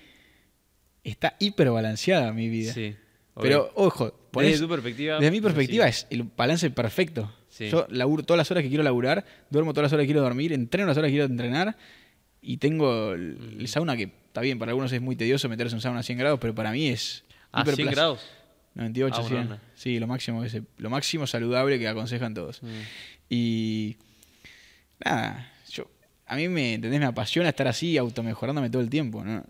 está 1.03 1.37
hiper 1.41 1.71
balanceada 1.71 2.33
mi 2.33 2.49
vida. 2.49 2.73
Sí. 2.73 2.95
Pero 3.41 3.73
ojo, 3.75 4.15
Desde 4.33 4.61
tu 4.61 4.69
perspectiva... 4.69 5.17
desde 5.19 5.31
mi 5.33 5.41
perspectiva 5.41 5.85
sí. 5.91 5.91
es 5.91 6.07
el 6.11 6.23
balance 6.23 6.71
perfecto. 6.71 7.33
Sí. 7.49 7.69
Yo 7.69 7.87
laburo 7.91 8.23
todas 8.23 8.39
las 8.39 8.51
horas 8.51 8.63
que 8.63 8.69
quiero 8.69 8.85
laburar, 8.85 9.25
duermo 9.51 9.73
todas 9.73 9.85
las 9.87 9.93
horas 9.93 10.05
que 10.05 10.09
quiero 10.09 10.23
dormir, 10.23 10.53
entreno 10.53 10.87
las 10.87 10.97
horas 10.97 11.09
que 11.09 11.13
quiero 11.15 11.27
entrenar 11.27 11.77
y 12.41 12.59
tengo 12.59 13.13
el, 13.15 13.57
el 13.59 13.69
sauna 13.69 13.97
que 13.97 14.05
está 14.05 14.41
bien, 14.41 14.59
para 14.59 14.71
algunos 14.71 14.93
es 14.93 15.01
muy 15.01 15.17
tedioso 15.17 15.49
meterse 15.49 15.73
en 15.75 15.79
un 15.79 15.81
sauna 15.83 16.01
a 16.01 16.03
100 16.05 16.19
grados, 16.19 16.39
pero 16.41 16.55
para 16.55 16.71
mí 16.71 16.89
es 16.89 17.25
¿A 17.53 17.63
hiper 17.63 17.75
100 17.75 17.89
plac- 17.89 17.93
grados? 17.95 18.21
98, 18.75 19.15
Ah, 19.17 19.21
bueno, 19.21 19.29
100. 19.37 19.41
anda. 19.43 19.61
Sí, 19.75 19.99
lo 19.99 20.07
máximo, 20.07 20.43
que 20.43 20.51
se- 20.51 20.63
lo 20.79 20.91
máximo 20.91 21.27
saludable 21.27 21.79
que 21.79 21.87
aconsejan 21.89 22.35
todos. 22.35 22.63
Mm. 22.63 22.67
Y 23.31 23.97
nada, 25.05 25.53
yo 25.71 25.87
a 26.27 26.37
mí 26.37 26.49
me, 26.49 26.75
¿entendés? 26.75 27.01
me 27.01 27.07
apasiona 27.07 27.49
estar 27.49 27.69
así 27.69 27.97
automejorándome 27.99 28.71
todo 28.71 28.83
el 28.83 28.91
tiempo, 28.91 29.25
¿no? 29.25 29.45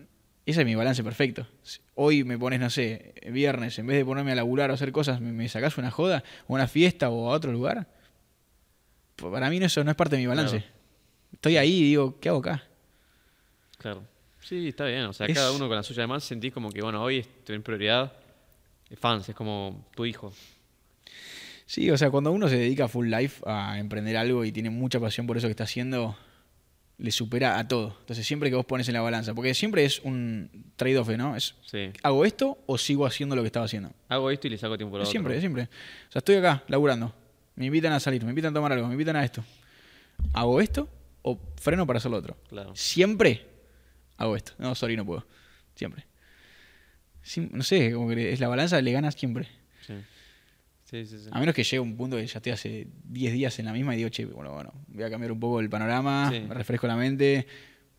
Ese 0.46 0.60
es 0.60 0.66
mi 0.66 0.74
balance 0.74 1.02
perfecto. 1.02 1.46
Hoy 1.94 2.22
me 2.22 2.36
pones, 2.38 2.60
no 2.60 2.68
sé, 2.68 3.14
viernes, 3.32 3.78
en 3.78 3.86
vez 3.86 3.96
de 3.96 4.04
ponerme 4.04 4.32
a 4.32 4.34
laburar 4.34 4.70
o 4.70 4.74
hacer 4.74 4.92
cosas, 4.92 5.20
me, 5.22 5.32
me 5.32 5.48
sacás 5.48 5.78
una 5.78 5.90
joda, 5.90 6.22
o 6.46 6.54
una 6.54 6.68
fiesta 6.68 7.08
o 7.08 7.30
a 7.32 7.34
otro 7.34 7.50
lugar. 7.50 7.86
Pues 9.16 9.32
para 9.32 9.48
mí 9.48 9.58
no, 9.58 9.66
eso 9.66 9.82
no 9.84 9.90
es 9.90 9.96
parte 9.96 10.16
de 10.16 10.22
mi 10.22 10.26
balance. 10.26 10.58
Claro. 10.58 10.74
Estoy 11.32 11.56
ahí 11.56 11.72
y 11.78 11.82
digo, 11.84 12.18
¿qué 12.20 12.28
hago 12.28 12.40
acá? 12.40 12.62
Claro. 13.78 14.02
Sí, 14.40 14.68
está 14.68 14.84
bien. 14.84 15.04
O 15.04 15.12
sea, 15.14 15.26
Es- 15.26 15.34
cada 15.34 15.52
uno 15.52 15.66
con 15.68 15.76
la 15.76 15.82
suya. 15.82 16.02
Además, 16.02 16.24
sentís 16.24 16.52
como 16.52 16.70
que, 16.70 16.82
bueno, 16.82 17.02
hoy 17.02 17.20
es 17.20 17.44
tu 17.44 17.58
prioridad. 17.62 18.12
Fans, 18.96 19.28
es 19.28 19.34
como 19.34 19.86
tu 19.94 20.04
hijo. 20.06 20.32
Sí, 21.66 21.90
o 21.90 21.96
sea, 21.98 22.10
cuando 22.10 22.30
uno 22.30 22.48
se 22.48 22.56
dedica 22.58 22.88
full 22.88 23.08
life 23.08 23.42
a 23.46 23.78
emprender 23.78 24.16
algo 24.16 24.44
y 24.44 24.52
tiene 24.52 24.70
mucha 24.70 25.00
pasión 25.00 25.26
por 25.26 25.36
eso 25.36 25.46
que 25.46 25.52
está 25.52 25.64
haciendo, 25.64 26.16
le 26.98 27.10
supera 27.10 27.58
a 27.58 27.66
todo. 27.66 27.96
Entonces, 28.00 28.26
siempre 28.26 28.50
que 28.50 28.56
vos 28.56 28.66
pones 28.66 28.86
en 28.88 28.94
la 28.94 29.00
balanza, 29.00 29.34
porque 29.34 29.54
siempre 29.54 29.84
es 29.84 30.00
un 30.00 30.50
trade-off, 30.76 31.08
¿no? 31.10 31.34
Es, 31.36 31.54
Sí. 31.64 31.90
¿hago 32.02 32.24
esto 32.24 32.58
o 32.66 32.76
sigo 32.78 33.06
haciendo 33.06 33.34
lo 33.34 33.42
que 33.42 33.46
estaba 33.46 33.64
haciendo? 33.66 33.92
Hago 34.08 34.30
esto 34.30 34.46
y 34.46 34.50
le 34.50 34.58
saco 34.58 34.76
tiempo 34.76 34.96
a 34.96 35.00
lo 35.00 35.06
siempre, 35.06 35.32
otro. 35.34 35.40
siempre. 35.40 35.62
O 35.64 36.12
sea, 36.12 36.18
estoy 36.20 36.36
acá, 36.36 36.62
laburando. 36.68 37.12
Me 37.56 37.66
invitan 37.66 37.92
a 37.92 38.00
salir, 38.00 38.22
me 38.24 38.30
invitan 38.30 38.52
a 38.52 38.54
tomar 38.54 38.72
algo, 38.72 38.86
me 38.86 38.94
invitan 38.94 39.16
a 39.16 39.24
esto. 39.24 39.42
¿Hago 40.34 40.60
esto 40.60 40.88
o 41.22 41.38
freno 41.56 41.86
para 41.86 41.96
hacer 41.98 42.10
lo 42.10 42.18
otro? 42.18 42.36
Claro. 42.48 42.76
Siempre 42.76 43.46
hago 44.18 44.36
esto. 44.36 44.52
No, 44.58 44.74
sorry, 44.74 44.96
no 44.96 45.04
puedo. 45.06 45.26
Siempre. 45.74 46.04
Sim- 47.24 47.48
no 47.52 47.64
sé, 47.64 47.92
como 47.92 48.08
que 48.08 48.32
es 48.32 48.38
la 48.38 48.46
balanza 48.48 48.80
le 48.80 48.92
ganas 48.92 49.14
siempre. 49.16 49.48
Sí. 49.86 49.94
Sí, 50.84 51.06
sí, 51.06 51.18
sí. 51.18 51.28
A 51.32 51.40
menos 51.40 51.54
que 51.54 51.64
llegue 51.64 51.80
un 51.80 51.96
punto 51.96 52.16
que 52.16 52.26
ya 52.26 52.38
estoy 52.38 52.52
hace 52.52 52.86
10 53.04 53.32
días 53.32 53.58
en 53.58 53.64
la 53.64 53.72
misma 53.72 53.94
y 53.94 53.96
digo, 53.98 54.10
che, 54.10 54.26
bueno, 54.26 54.52
bueno, 54.52 54.72
voy 54.88 55.02
a 55.02 55.10
cambiar 55.10 55.32
un 55.32 55.40
poco 55.40 55.58
el 55.58 55.68
panorama, 55.68 56.30
Sí. 56.30 56.40
me 56.46 56.54
refresco 56.54 56.86
la 56.86 56.94
mente, 56.94 57.46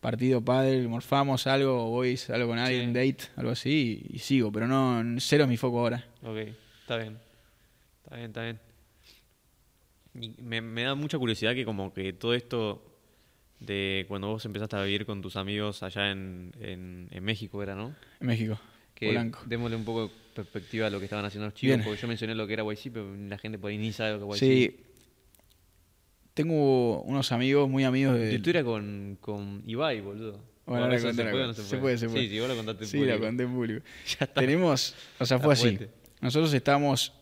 partido, 0.00 0.42
padre, 0.42 0.86
morfamos 0.88 1.46
algo, 1.46 1.90
voy, 1.90 2.16
salgo 2.16 2.46
con 2.48 2.58
alguien, 2.58 2.94
Sí. 2.94 3.10
date, 3.12 3.24
algo 3.36 3.50
así, 3.50 4.06
y, 4.10 4.16
y 4.16 4.18
sigo, 4.20 4.50
pero 4.52 4.66
no, 4.68 5.02
cero 5.20 5.44
es 5.44 5.50
mi 5.50 5.56
foco 5.58 5.80
ahora. 5.80 6.06
Ok, 6.22 6.36
está 6.80 6.96
bien. 6.96 7.18
Está 8.04 8.16
bien, 8.16 8.26
está 8.28 8.42
bien. 8.44 8.60
Y 10.14 10.40
me, 10.42 10.60
me 10.62 10.82
da 10.84 10.94
mucha 10.94 11.18
curiosidad 11.18 11.54
que 11.54 11.64
como 11.64 11.92
que 11.92 12.12
todo 12.12 12.32
esto 12.34 12.82
de 13.60 14.04
cuando 14.08 14.28
vos 14.28 14.44
empezaste 14.46 14.76
a 14.76 14.82
vivir 14.82 15.04
con 15.04 15.20
tus 15.20 15.36
amigos 15.36 15.82
allá 15.82 16.10
en, 16.10 16.52
en, 16.60 17.08
en 17.10 17.24
México 17.24 17.62
era, 17.62 17.74
¿no? 17.74 17.94
En 18.20 18.26
México, 18.28 18.58
Que 18.96 19.06
Polanco. 19.08 19.38
démosle 19.46 19.76
un 19.76 19.84
poco 19.84 20.08
de 20.08 20.10
perspectiva 20.34 20.88
a 20.88 20.90
lo 20.90 20.98
que 20.98 21.04
estaban 21.04 21.24
haciendo 21.24 21.46
los 21.46 21.54
chicos, 21.54 21.76
Bien. 21.76 21.84
porque 21.84 22.00
yo 22.02 22.08
mencioné 22.08 22.34
lo 22.34 22.46
que 22.48 22.54
era 22.54 22.64
YC, 22.64 22.90
pero 22.92 23.14
la 23.14 23.38
gente 23.38 23.58
por 23.58 23.70
ahí 23.70 23.78
ni 23.78 23.92
sabe 23.92 24.18
lo 24.18 24.26
que 24.28 24.34
es 24.34 24.40
YC. 24.42 24.48
Sí, 24.48 24.76
tengo 26.34 27.02
unos 27.02 27.32
amigos, 27.32 27.68
muy 27.68 27.84
amigos 27.84 28.18
de... 28.18 28.34
Historia 28.34 28.62
con, 28.64 29.16
con 29.20 29.62
Ibai, 29.66 30.00
boludo. 30.00 30.40
Bueno, 30.66 30.84
ahora 30.84 30.96
¿eso 30.96 31.06
conté 31.06 31.22
se 31.24 31.30
puede 31.30 31.46
no 31.46 31.54
se 31.54 31.62
Se 31.62 31.68
puede? 31.68 31.80
puede, 31.80 31.98
se 31.98 32.08
puede. 32.08 32.22
Sí, 32.24 32.28
sí, 32.30 32.40
vos 32.40 32.48
lo 32.48 32.56
contaste 32.56 32.84
en 32.84 32.90
Sí, 32.90 32.98
público. 32.98 33.20
conté 33.20 33.42
en 33.44 33.52
público. 33.54 33.84
Ya 34.18 34.24
está. 34.26 34.40
Tenemos, 34.40 34.94
o 35.18 35.24
sea, 35.26 35.38
fue 35.38 35.52
así. 35.54 35.78
Nosotros 36.20 36.52
estábamos 36.52 37.12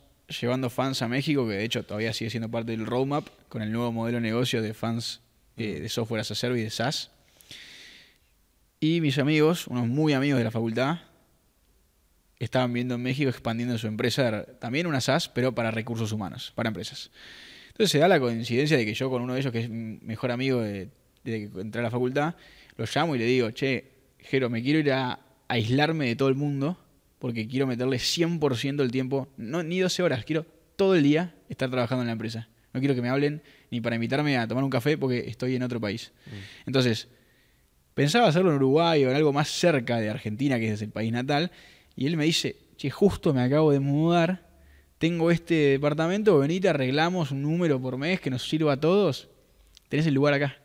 llevando 0.40 0.70
fans 0.70 1.02
a 1.02 1.08
México, 1.08 1.46
que 1.46 1.54
de 1.54 1.64
hecho 1.64 1.82
todavía 1.84 2.12
sigue 2.12 2.30
siendo 2.30 2.50
parte 2.50 2.72
del 2.72 2.86
roadmap, 2.86 3.28
con 3.48 3.62
el 3.62 3.70
nuevo 3.70 3.92
modelo 3.92 4.16
de 4.16 4.22
negocio 4.22 4.62
de 4.62 4.72
fans 4.74 5.20
eh, 5.56 5.80
de 5.80 5.88
software 5.88 6.20
as 6.22 6.30
a 6.30 6.34
service, 6.34 6.64
de 6.64 6.70
SaaS. 6.70 7.10
Y 8.80 9.00
mis 9.00 9.18
amigos, 9.18 9.66
unos 9.68 9.86
muy 9.86 10.12
amigos 10.14 10.38
de 10.38 10.44
la 10.44 10.50
facultad, 10.50 10.98
estaban 12.38 12.72
viendo 12.72 12.94
en 12.94 13.02
México 13.02 13.30
expandiendo 13.30 13.78
su 13.78 13.86
empresa, 13.86 14.44
también 14.58 14.86
una 14.86 15.00
SaaS, 15.00 15.28
pero 15.28 15.54
para 15.54 15.70
recursos 15.70 16.12
humanos, 16.12 16.52
para 16.54 16.68
empresas. 16.68 17.10
Entonces 17.68 17.90
se 17.90 17.98
da 17.98 18.08
la 18.08 18.20
coincidencia 18.20 18.76
de 18.76 18.84
que 18.84 18.94
yo 18.94 19.10
con 19.10 19.22
uno 19.22 19.34
de 19.34 19.40
ellos, 19.40 19.52
que 19.52 19.60
es 19.60 19.70
mi 19.70 19.98
mejor 20.02 20.30
amigo 20.30 20.60
de, 20.60 20.90
de 21.24 21.50
que 21.50 21.60
entré 21.60 21.80
a 21.80 21.84
la 21.84 21.90
facultad, 21.90 22.34
lo 22.76 22.84
llamo 22.92 23.16
y 23.16 23.18
le 23.18 23.24
digo, 23.24 23.50
che, 23.50 23.92
Jero, 24.18 24.48
me 24.48 24.62
quiero 24.62 24.78
ir 24.78 24.92
a 24.92 25.20
aislarme 25.48 26.06
de 26.06 26.16
todo 26.16 26.28
el 26.28 26.34
mundo 26.34 26.78
porque 27.18 27.46
quiero 27.46 27.66
meterle 27.66 27.96
100% 27.96 28.82
el 28.82 28.90
tiempo, 28.90 29.28
no 29.36 29.62
ni 29.62 29.80
12 29.80 30.02
horas, 30.02 30.24
quiero 30.24 30.46
todo 30.76 30.94
el 30.94 31.02
día 31.02 31.34
estar 31.48 31.70
trabajando 31.70 32.02
en 32.02 32.06
la 32.06 32.12
empresa. 32.12 32.48
No 32.72 32.80
quiero 32.80 32.94
que 32.94 33.02
me 33.02 33.08
hablen 33.08 33.42
ni 33.70 33.80
para 33.80 33.96
invitarme 33.96 34.36
a 34.36 34.48
tomar 34.48 34.64
un 34.64 34.70
café 34.70 34.98
porque 34.98 35.20
estoy 35.28 35.54
en 35.54 35.62
otro 35.62 35.80
país. 35.80 36.12
Entonces, 36.66 37.08
pensaba 37.94 38.26
hacerlo 38.26 38.50
en 38.50 38.56
Uruguay 38.56 39.04
o 39.04 39.10
en 39.10 39.16
algo 39.16 39.32
más 39.32 39.48
cerca 39.48 39.98
de 39.98 40.10
Argentina, 40.10 40.58
que 40.58 40.72
es 40.72 40.82
el 40.82 40.90
país 40.90 41.12
natal, 41.12 41.52
y 41.96 42.06
él 42.06 42.16
me 42.16 42.24
dice, 42.24 42.56
che, 42.76 42.90
justo 42.90 43.32
me 43.34 43.42
acabo 43.42 43.70
de 43.72 43.80
mudar, 43.80 44.42
tengo 44.98 45.30
este 45.30 45.54
departamento, 45.54 46.38
venite, 46.38 46.68
arreglamos 46.68 47.30
un 47.30 47.42
número 47.42 47.80
por 47.80 47.96
mes 47.98 48.20
que 48.20 48.30
nos 48.30 48.48
sirva 48.48 48.74
a 48.74 48.80
todos, 48.80 49.28
tenés 49.88 50.06
el 50.06 50.14
lugar 50.14 50.34
acá. 50.34 50.56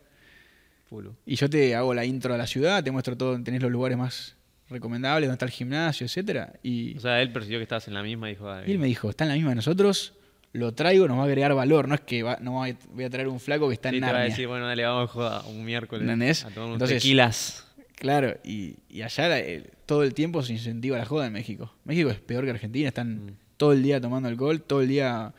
Y 1.26 1.36
yo 1.36 1.50
te 1.50 1.76
hago 1.76 1.94
la 1.94 2.04
intro 2.04 2.34
a 2.34 2.38
la 2.38 2.48
ciudad, 2.48 2.84
te 2.84 2.90
muestro 2.92 3.16
todo, 3.16 3.42
tenés 3.44 3.62
los 3.62 3.72
lugares 3.72 3.96
más 3.98 4.36
recomendables, 4.70 5.28
donde 5.28 5.36
está 5.36 5.46
el 5.46 5.52
gimnasio, 5.52 6.06
etcétera. 6.06 6.54
Y, 6.64 6.98
O 6.98 7.00
sea, 7.00 7.22
él 7.22 7.32
percibió 7.32 7.60
que 7.60 7.64
estabas 7.64 7.88
en 7.88 7.94
la 7.94 8.02
misma 8.04 8.28
y 8.30 8.34
dijo, 8.34 8.48
y 8.66 8.72
él 8.72 8.80
me 8.80 8.88
dijo, 8.88 9.10
está 9.10 9.26
en 9.26 9.30
la 9.30 9.36
misma 9.36 9.50
de 9.52 9.56
nosotros, 9.58 10.14
lo 10.54 10.74
traigo, 10.74 11.08
nos 11.08 11.18
va 11.18 11.24
a 11.24 11.26
agregar 11.26 11.54
valor, 11.54 11.88
no 11.88 11.94
es 11.94 12.02
que 12.02 12.24
va- 12.24 12.40
no 12.42 12.54
voy 12.54 13.04
a- 13.04 13.10
traer 13.12 13.28
un 13.28 13.40
flaco 13.40 13.68
que 13.68 13.76
está 13.76 13.90
sí, 13.92 13.98
en 13.98 14.02
te 14.02 14.06
va 14.06 14.10
a 14.10 14.14
Narnia. 14.14 14.30
decir, 14.30 14.48
bueno, 14.48 14.66
dale, 14.66 14.84
vamos 14.84 15.12
a 15.16 15.42
un 15.48 15.64
miércoles 15.64 16.02
¿Entendés? 16.02 16.44
a 16.44 16.50
tomar 16.50 16.64
unos 16.70 16.76
Entonces- 16.78 17.04
tequilas. 17.04 17.66
Claro, 17.96 18.38
y, 18.44 18.78
y 18.90 19.02
allá 19.04 19.28
la- 19.28 19.40
el- 19.40 19.70
todo 19.90 20.04
el 20.04 20.14
tiempo 20.14 20.44
se 20.44 20.54
incentiva 20.54 20.98
la 21.00 21.06
joda 21.06 21.26
en 21.26 21.34
México. 21.34 21.74
México 21.84 22.12
es 22.12 22.20
peor 22.20 22.44
que 22.46 22.52
Argentina, 22.52 22.88
están 22.88 23.26
Mm. 23.26 23.30
todo 23.58 23.74
el 23.74 23.82
día 23.82 24.00
tomando 24.00 24.30
alcohol, 24.30 24.62
todo 24.62 24.82
el 24.84 24.88
día 24.88 25.34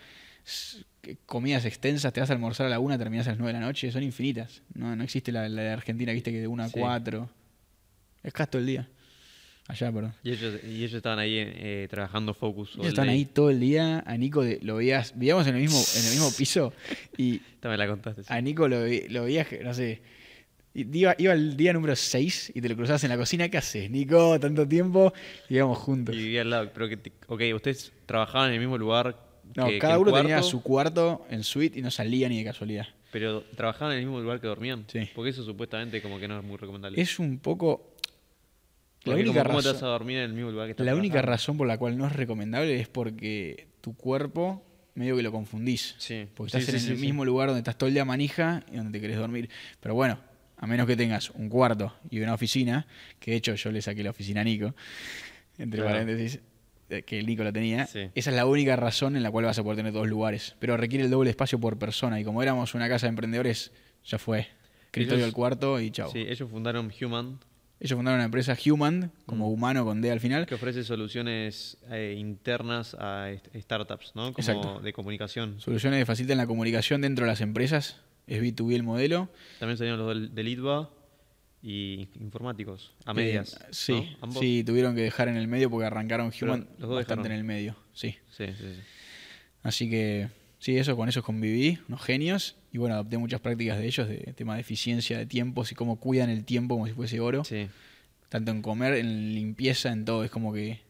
comidas 1.25 1.65
extensas, 1.65 2.13
te 2.13 2.21
vas 2.21 2.31
a 2.31 2.33
almorzar 2.33 2.67
a 2.67 2.69
la 2.69 2.79
una, 2.81 2.99
terminas 2.99 3.27
a 3.29 3.31
las 3.31 3.39
nueve 3.39 3.53
de 3.55 3.61
la 3.61 3.67
noche, 3.67 3.91
son 3.93 4.03
infinitas. 4.03 4.63
No, 4.75 4.95
no 4.97 5.05
existe 5.05 5.31
la, 5.33 5.49
la 5.49 5.63
de 5.63 5.69
Argentina, 5.71 6.13
viste 6.13 6.33
que 6.33 6.41
de 6.41 6.47
una 6.49 6.65
a 6.65 6.69
Sí. 6.69 6.75
cuatro. 6.81 7.31
Es 8.23 8.33
casi 8.33 8.51
todo 8.51 8.61
el 8.61 8.67
día. 8.67 8.89
Allá, 9.69 9.93
perdón. 9.93 10.15
Y 10.25 10.33
ellos, 10.33 10.55
y 10.65 10.79
ellos 10.79 10.95
estaban 10.95 11.21
ahí 11.21 11.37
eh, 11.39 11.87
trabajando 11.89 12.35
Focus. 12.35 12.73
Ellos 12.75 12.89
están 12.89 13.07
day. 13.07 13.19
ahí 13.19 13.25
todo 13.25 13.51
el 13.51 13.61
día, 13.61 14.03
a 14.05 14.17
Nico 14.17 14.43
de- 14.43 14.59
lo 14.63 14.77
veías, 14.77 15.13
vivíamos 15.17 15.47
en 15.47 15.55
el 15.55 15.61
mismo, 15.63 15.79
en 15.97 16.05
el 16.07 16.11
mismo 16.11 16.31
piso 16.37 16.73
y 17.17 17.41
la 17.63 17.87
contaste. 17.87 18.25
sí. 18.25 18.29
a 18.33 18.41
Nico 18.41 18.67
lo, 18.69 18.81
lo 19.11 19.25
veías, 19.25 19.47
que, 19.47 19.63
no 19.63 19.73
sé, 19.73 20.03
iba, 20.75 21.15
iba 21.19 21.33
el 21.33 21.57
día 21.57 21.73
número 21.73 21.95
6 21.97 22.53
y 22.55 22.61
te 22.61 22.69
lo 22.69 22.77
cruzabas 22.77 23.03
en 23.05 23.11
la 23.11 23.17
cocina, 23.17 23.49
¿qué 23.49 23.59
haces? 23.59 23.91
Nico, 23.91 24.39
tanto 24.41 24.67
tiempo, 24.67 25.13
y 25.49 25.57
íbamos 25.57 25.79
juntos. 25.79 26.15
Y 26.15 26.19
vivía 26.19 26.43
al 26.43 26.51
lado. 26.51 26.71
Pero 26.73 26.89
que, 26.89 26.97
te- 26.97 27.13
ok, 27.27 27.43
ustedes 27.55 27.93
trabajaban 28.07 28.49
en 28.49 28.55
el 28.55 28.61
mismo 28.61 28.79
lugar. 28.79 29.17
No, 29.57 29.67
que- 29.67 29.73
que 29.73 29.79
cada 29.81 29.95
el 29.95 30.01
uno 30.03 30.13
tenía 30.13 30.37
cuarto, 30.37 30.49
su 30.49 30.63
cuarto 30.63 31.27
en 31.31 31.43
suite 31.43 31.79
y 31.79 31.83
no 31.83 31.91
salía 31.91 32.29
ni 32.29 32.39
de 32.39 32.45
casualidad. 32.45 32.87
Pero 33.11 33.43
trabajaban 33.57 33.95
en 33.95 33.99
el 34.01 34.05
mismo 34.07 34.21
lugar 34.21 34.41
que 34.41 34.47
dormían. 34.47 34.85
Sí. 34.87 35.09
Porque 35.15 35.31
eso 35.31 35.43
supuestamente 35.45 36.01
como 36.01 36.21
que 36.21 36.29
no 36.29 36.39
es 36.39 36.45
muy 36.45 36.57
recomendable. 36.57 37.01
Es 37.01 37.19
un 37.19 37.39
poco... 37.41 37.87
La 39.05 39.13
Porque 39.15 39.23
única, 39.23 39.43
como, 39.43 39.51
¿cómo 39.55 39.63
te 39.63 39.69
vas 39.69 39.77
a 39.77 39.81
razón, 39.81 39.89
dormir 39.89 40.19
en 40.19 40.25
el 40.25 40.33
mismo 40.35 40.51
lugar 40.51 40.67
que 40.67 40.71
estás 40.73 40.85
la 40.87 40.95
única 40.95 41.15
trabajando? 41.15 41.33
razón 41.33 41.57
por 41.57 41.67
la 41.67 41.79
cual 41.79 41.97
no 41.97 42.07
es 42.07 42.13
recomendable 42.13 42.79
es 42.79 42.87
porque 42.87 43.69
tu 43.81 43.97
cuerpo 43.97 44.63
medio 44.95 45.17
que 45.17 45.23
lo 45.23 45.33
confundís. 45.33 45.95
Sí. 45.99 46.27
Porque 46.35 46.53
Sí, 46.53 46.59
estás 46.59 46.75
sí, 46.75 46.81
en 46.81 46.83
sí, 46.87 46.91
el 46.93 46.97
sí. 46.99 47.07
mismo 47.07 47.25
lugar 47.25 47.49
donde 47.49 47.61
estás 47.61 47.79
todo 47.79 47.89
el 47.89 47.95
día 47.95 48.05
manija 48.05 48.63
y 48.71 48.77
donde 48.77 48.93
te 48.93 49.01
querés 49.01 49.17
dormir. 49.17 49.49
Pero 49.81 49.95
bueno, 49.95 50.21
a 50.63 50.67
menos 50.67 50.87
que 50.87 50.95
tengas 50.97 51.31
un 51.31 51.49
cuarto 51.49 51.95
y 52.11 52.21
una 52.21 52.35
oficina, 52.35 52.87
que 53.19 53.31
de 53.31 53.37
hecho 53.39 53.55
yo 53.55 53.73
le 53.73 53.81
saqué 53.81 54.03
la 54.05 54.11
oficina 54.11 54.43
a 54.43 54.45
Nico, 54.45 54.75
entre 55.59 55.81
Claro. 55.81 55.99
paréntesis, 55.99 56.41
eh, 56.91 57.03
que 57.03 57.19
el 57.19 57.27
Nico 57.27 57.43
la 57.45 57.53
tenía. 57.53 57.87
Sí. 57.87 58.11
Esa 58.15 58.31
es 58.31 58.37
la 58.37 58.45
única 58.47 58.77
razón 58.77 59.17
en 59.17 59.23
la 59.23 59.31
cual 59.31 59.47
vas 59.47 59.59
a 59.59 59.63
poder 59.63 59.77
tener 59.79 59.93
dos 59.93 60.07
lugares. 60.09 60.57
Pero 60.59 60.77
requiere 60.77 61.05
el 61.05 61.11
doble 61.11 61.31
espacio 61.31 61.59
por 61.59 61.79
persona. 61.79 62.21
Y 62.21 62.25
como 62.25 62.43
éramos 62.43 62.75
una 62.75 62.89
casa 62.89 63.07
de 63.07 63.11
emprendedores, 63.11 63.73
ya 64.05 64.19
fue. 64.19 64.49
Escritorio 64.87 65.25
al 65.25 65.33
cuarto 65.33 65.81
y 65.81 65.91
chao. 65.93 66.11
Sí, 66.11 66.19
ellos 66.29 66.51
fundaron 66.51 66.93
Human, 67.01 67.39
Ellos 67.83 67.97
fundaron 67.97 68.19
una 68.19 68.25
empresa 68.27 68.55
Human, 68.67 69.11
como 69.25 69.49
Mm. 69.49 69.53
humano 69.53 69.85
con 69.87 70.03
D 70.03 70.11
al 70.11 70.21
final. 70.21 70.45
que 70.45 70.55
ofrece 70.57 70.85
soluciones 70.85 71.79
eh, 71.91 72.15
internas 72.19 72.95
a 72.99 73.31
startups, 73.55 74.13
¿no? 74.15 74.35
Como 74.35 74.39
Exacto. 74.39 74.81
de 74.81 74.93
comunicación. 74.93 75.59
Soluciones 75.61 75.99
que 76.01 76.05
facilitan 76.05 76.37
la 76.37 76.47
comunicación 76.47 77.01
dentro 77.01 77.25
de 77.25 77.31
las 77.31 77.41
empresas. 77.41 77.97
Es 78.31 78.41
B2B 78.43 78.75
el 78.75 78.83
modelo. 78.83 79.29
También 79.59 79.77
salieron 79.77 79.99
los 80.01 80.35
del, 80.35 80.49
ITBA 80.49 80.89
y 81.63 82.09
informáticos, 82.21 82.93
a 83.05 83.11
Eh, 83.11 83.15
medias. 83.15 83.59
sí, 83.71 83.93
¿no? 83.93 84.17
¿Ambos? 84.23 84.39
sí, 84.41 84.65
tuvieron 84.65 84.95
que 84.95 85.03
dejar 85.03 85.29
en 85.29 85.37
el 85.37 85.47
medio 85.49 85.69
porque 85.69 85.87
arrancaron 85.87 86.33
Human 86.41 86.67
los 86.79 86.89
dos 86.89 86.97
bastante 86.97 87.25
dejaron. 87.25 87.33
en 87.33 87.39
el 87.39 87.45
medio. 87.45 87.77
Sí. 87.93 88.17
Sí, 88.31 88.47
sí, 88.47 88.55
sí. 88.59 88.81
Así 89.63 89.91
que 89.91 90.29
sí, 90.59 90.77
eso 90.77 90.97
con 90.97 91.09
esos 91.09 91.23
conviví, 91.25 91.79
unos 91.89 92.03
genios. 92.03 92.57
Y 92.73 92.79
bueno, 92.79 92.95
adopté 92.95 93.19
muchas 93.19 93.41
prácticas 93.41 93.79
de 93.79 93.87
ellos, 93.87 94.09
de 94.09 94.19
tema 94.37 94.55
de 94.55 94.61
eficiencia 94.61 95.19
de 95.19 95.27
tiempos 95.27 95.73
y 95.73 95.75
cómo 95.75 95.99
cuidan 95.99 96.31
el 96.31 96.45
tiempo 96.45 96.77
como 96.77 96.87
si 96.87 96.93
fuese 96.93 97.21
oro. 97.21 97.45
Sí. 97.45 97.67
Tanto 98.29 98.53
en 98.53 98.63
comer, 98.63 98.95
en 98.95 99.35
limpieza, 99.35 99.91
en 99.93 100.05
todo. 100.05 100.23
Es 100.25 100.31
como 100.31 100.53
que 100.55 100.81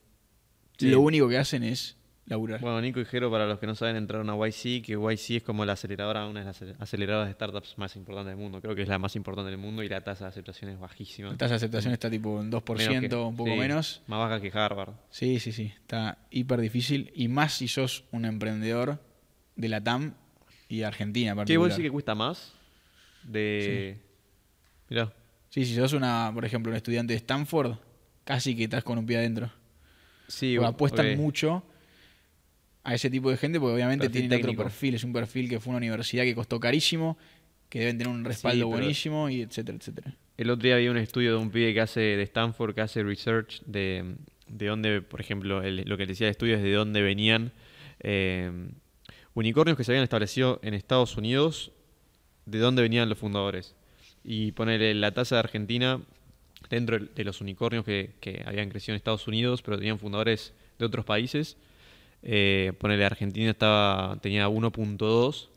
Sí. 0.78 0.88
lo 0.90 1.00
único 1.00 1.28
que 1.28 1.38
hacen 1.38 1.62
es 1.62 1.96
laburar. 2.30 2.60
Bueno, 2.60 2.80
Nico 2.80 2.98
y 3.00 3.04
Jero, 3.04 3.30
para 3.30 3.46
los 3.46 3.58
que 3.58 3.66
no 3.66 3.74
saben, 3.74 3.96
entraron 3.96 4.30
a 4.30 4.34
YC, 4.36 4.82
que 4.82 4.92
YC 4.98 5.36
es 5.36 5.42
como 5.42 5.64
la 5.66 5.74
aceleradora, 5.74 6.26
una 6.26 6.40
de 6.40 6.46
las 6.46 6.62
acele- 6.62 6.76
aceleradoras 6.78 7.28
de 7.28 7.34
startups 7.34 7.76
más 7.76 7.94
importantes 7.96 8.30
del 8.30 8.36
mundo. 8.42 8.60
Creo 8.62 8.74
que 8.74 8.82
es 8.82 8.88
la 8.88 8.98
más 8.98 9.14
importante 9.16 9.50
del 9.50 9.58
mundo 9.58 9.82
y 9.82 9.88
la 9.88 10.00
tasa 10.00 10.24
de 10.24 10.28
aceptación 10.30 10.70
es 10.70 10.78
bajísima. 10.80 11.28
La 11.30 11.36
tasa 11.36 11.50
de 11.50 11.56
aceptación 11.56 11.92
está 11.92 12.08
tipo 12.10 12.40
en 12.40 12.50
2%, 12.50 12.88
Menos 13.02 13.08
que- 13.10 13.14
un 13.16 13.36
poco 13.36 13.50
sí, 13.52 13.58
menos. 13.58 14.02
Más 14.06 14.18
baja 14.18 14.40
que 14.40 14.50
Harvard. 14.58 14.94
Sí, 15.10 15.38
sí, 15.40 15.52
sí. 15.52 15.72
Está 15.80 16.18
hiper 16.30 16.60
difícil. 16.60 17.10
Y 17.14 17.28
más 17.28 17.52
si 17.54 17.68
sos 17.68 18.04
un 18.12 18.24
emprendedor 18.24 18.98
de 19.56 19.68
la 19.68 19.82
TAM 19.82 20.14
y 20.68 20.82
Argentina. 20.82 21.32
en 21.32 21.44
¿Qué 21.44 21.56
vos 21.58 21.68
decís 21.68 21.82
que 21.84 21.90
cuesta 21.90 22.14
más? 22.14 22.52
De. 23.24 23.98
Mirá. 24.88 25.12
Sí, 25.50 25.64
si 25.64 25.74
sos 25.74 25.92
una, 25.92 26.30
por 26.32 26.44
ejemplo, 26.44 26.70
un 26.70 26.76
estudiante 26.76 27.12
de 27.12 27.16
Stanford, 27.18 27.74
casi 28.24 28.56
que 28.56 28.64
estás 28.64 28.84
con 28.84 28.98
un 28.98 29.06
pie 29.06 29.16
adentro. 29.18 29.50
Sí, 30.28 30.54
Porque 30.56 30.68
apuestan 30.68 31.16
mucho 31.16 31.64
a 32.84 32.94
ese 32.94 33.10
tipo 33.10 33.30
de 33.30 33.36
gente 33.36 33.60
porque 33.60 33.74
obviamente 33.74 34.06
Perfil 34.06 34.22
tienen 34.22 34.30
técnico. 34.40 34.62
otro 34.62 34.70
perfil. 34.70 34.94
Es 34.94 35.04
un 35.04 35.12
perfil 35.12 35.48
que 35.48 35.60
fue 35.60 35.70
una 35.70 35.78
universidad 35.78 36.24
que 36.24 36.34
costó 36.34 36.58
carísimo, 36.60 37.18
que 37.68 37.80
deben 37.80 37.98
tener 37.98 38.12
un 38.12 38.24
respaldo 38.24 38.66
buenísimo 38.68 39.28
y 39.28 39.42
etcétera, 39.42 39.76
etcétera. 39.78 40.14
El 40.36 40.50
otro 40.50 40.62
día 40.64 40.76
había 40.76 40.90
un 40.90 40.96
estudio 40.96 41.32
de 41.32 41.36
un 41.36 41.50
pibe 41.50 41.74
que 41.74 41.80
hace 41.82 42.00
de 42.00 42.22
Stanford, 42.22 42.74
que 42.74 42.80
hace 42.80 43.02
research 43.02 43.62
de, 43.66 44.16
de 44.48 44.66
dónde, 44.66 45.02
por 45.02 45.20
ejemplo, 45.20 45.62
el- 45.62 45.82
lo 45.86 45.96
que 45.98 46.06
decía 46.06 46.26
el 46.26 46.30
estudio 46.32 46.56
es 46.56 46.62
de 46.62 46.72
dónde 46.72 47.02
venían 47.02 47.52
eh, 48.00 48.50
unicornios 49.34 49.76
que 49.76 49.84
se 49.84 49.92
habían 49.92 50.04
establecido 50.04 50.58
en 50.62 50.74
Estados 50.74 51.16
Unidos, 51.16 51.70
de 52.46 52.58
dónde 52.58 52.82
venían 52.82 53.08
los 53.08 53.18
fundadores. 53.18 53.74
Y 54.24 54.52
ponerle 54.52 54.94
la 54.94 55.12
tasa 55.12 55.36
de 55.36 55.40
Argentina 55.40 56.00
dentro 56.70 56.98
de- 56.98 57.06
de 57.14 57.24
los 57.24 57.40
unicornios 57.42 57.84
que, 57.84 58.12
que 58.20 58.42
habían 58.46 58.70
crecido 58.70 58.94
en 58.94 58.96
Estados 58.96 59.28
Unidos, 59.28 59.62
pero 59.62 59.76
tenían 59.76 59.98
fundadores 59.98 60.52
de 60.78 60.86
otros 60.86 61.04
países. 61.04 61.56
Eh, 62.22 62.72
ponerle 62.78 63.04
Argentina 63.06 63.50
estaba, 63.50 64.18
tenía 64.20 64.48
1.2 64.48 65.48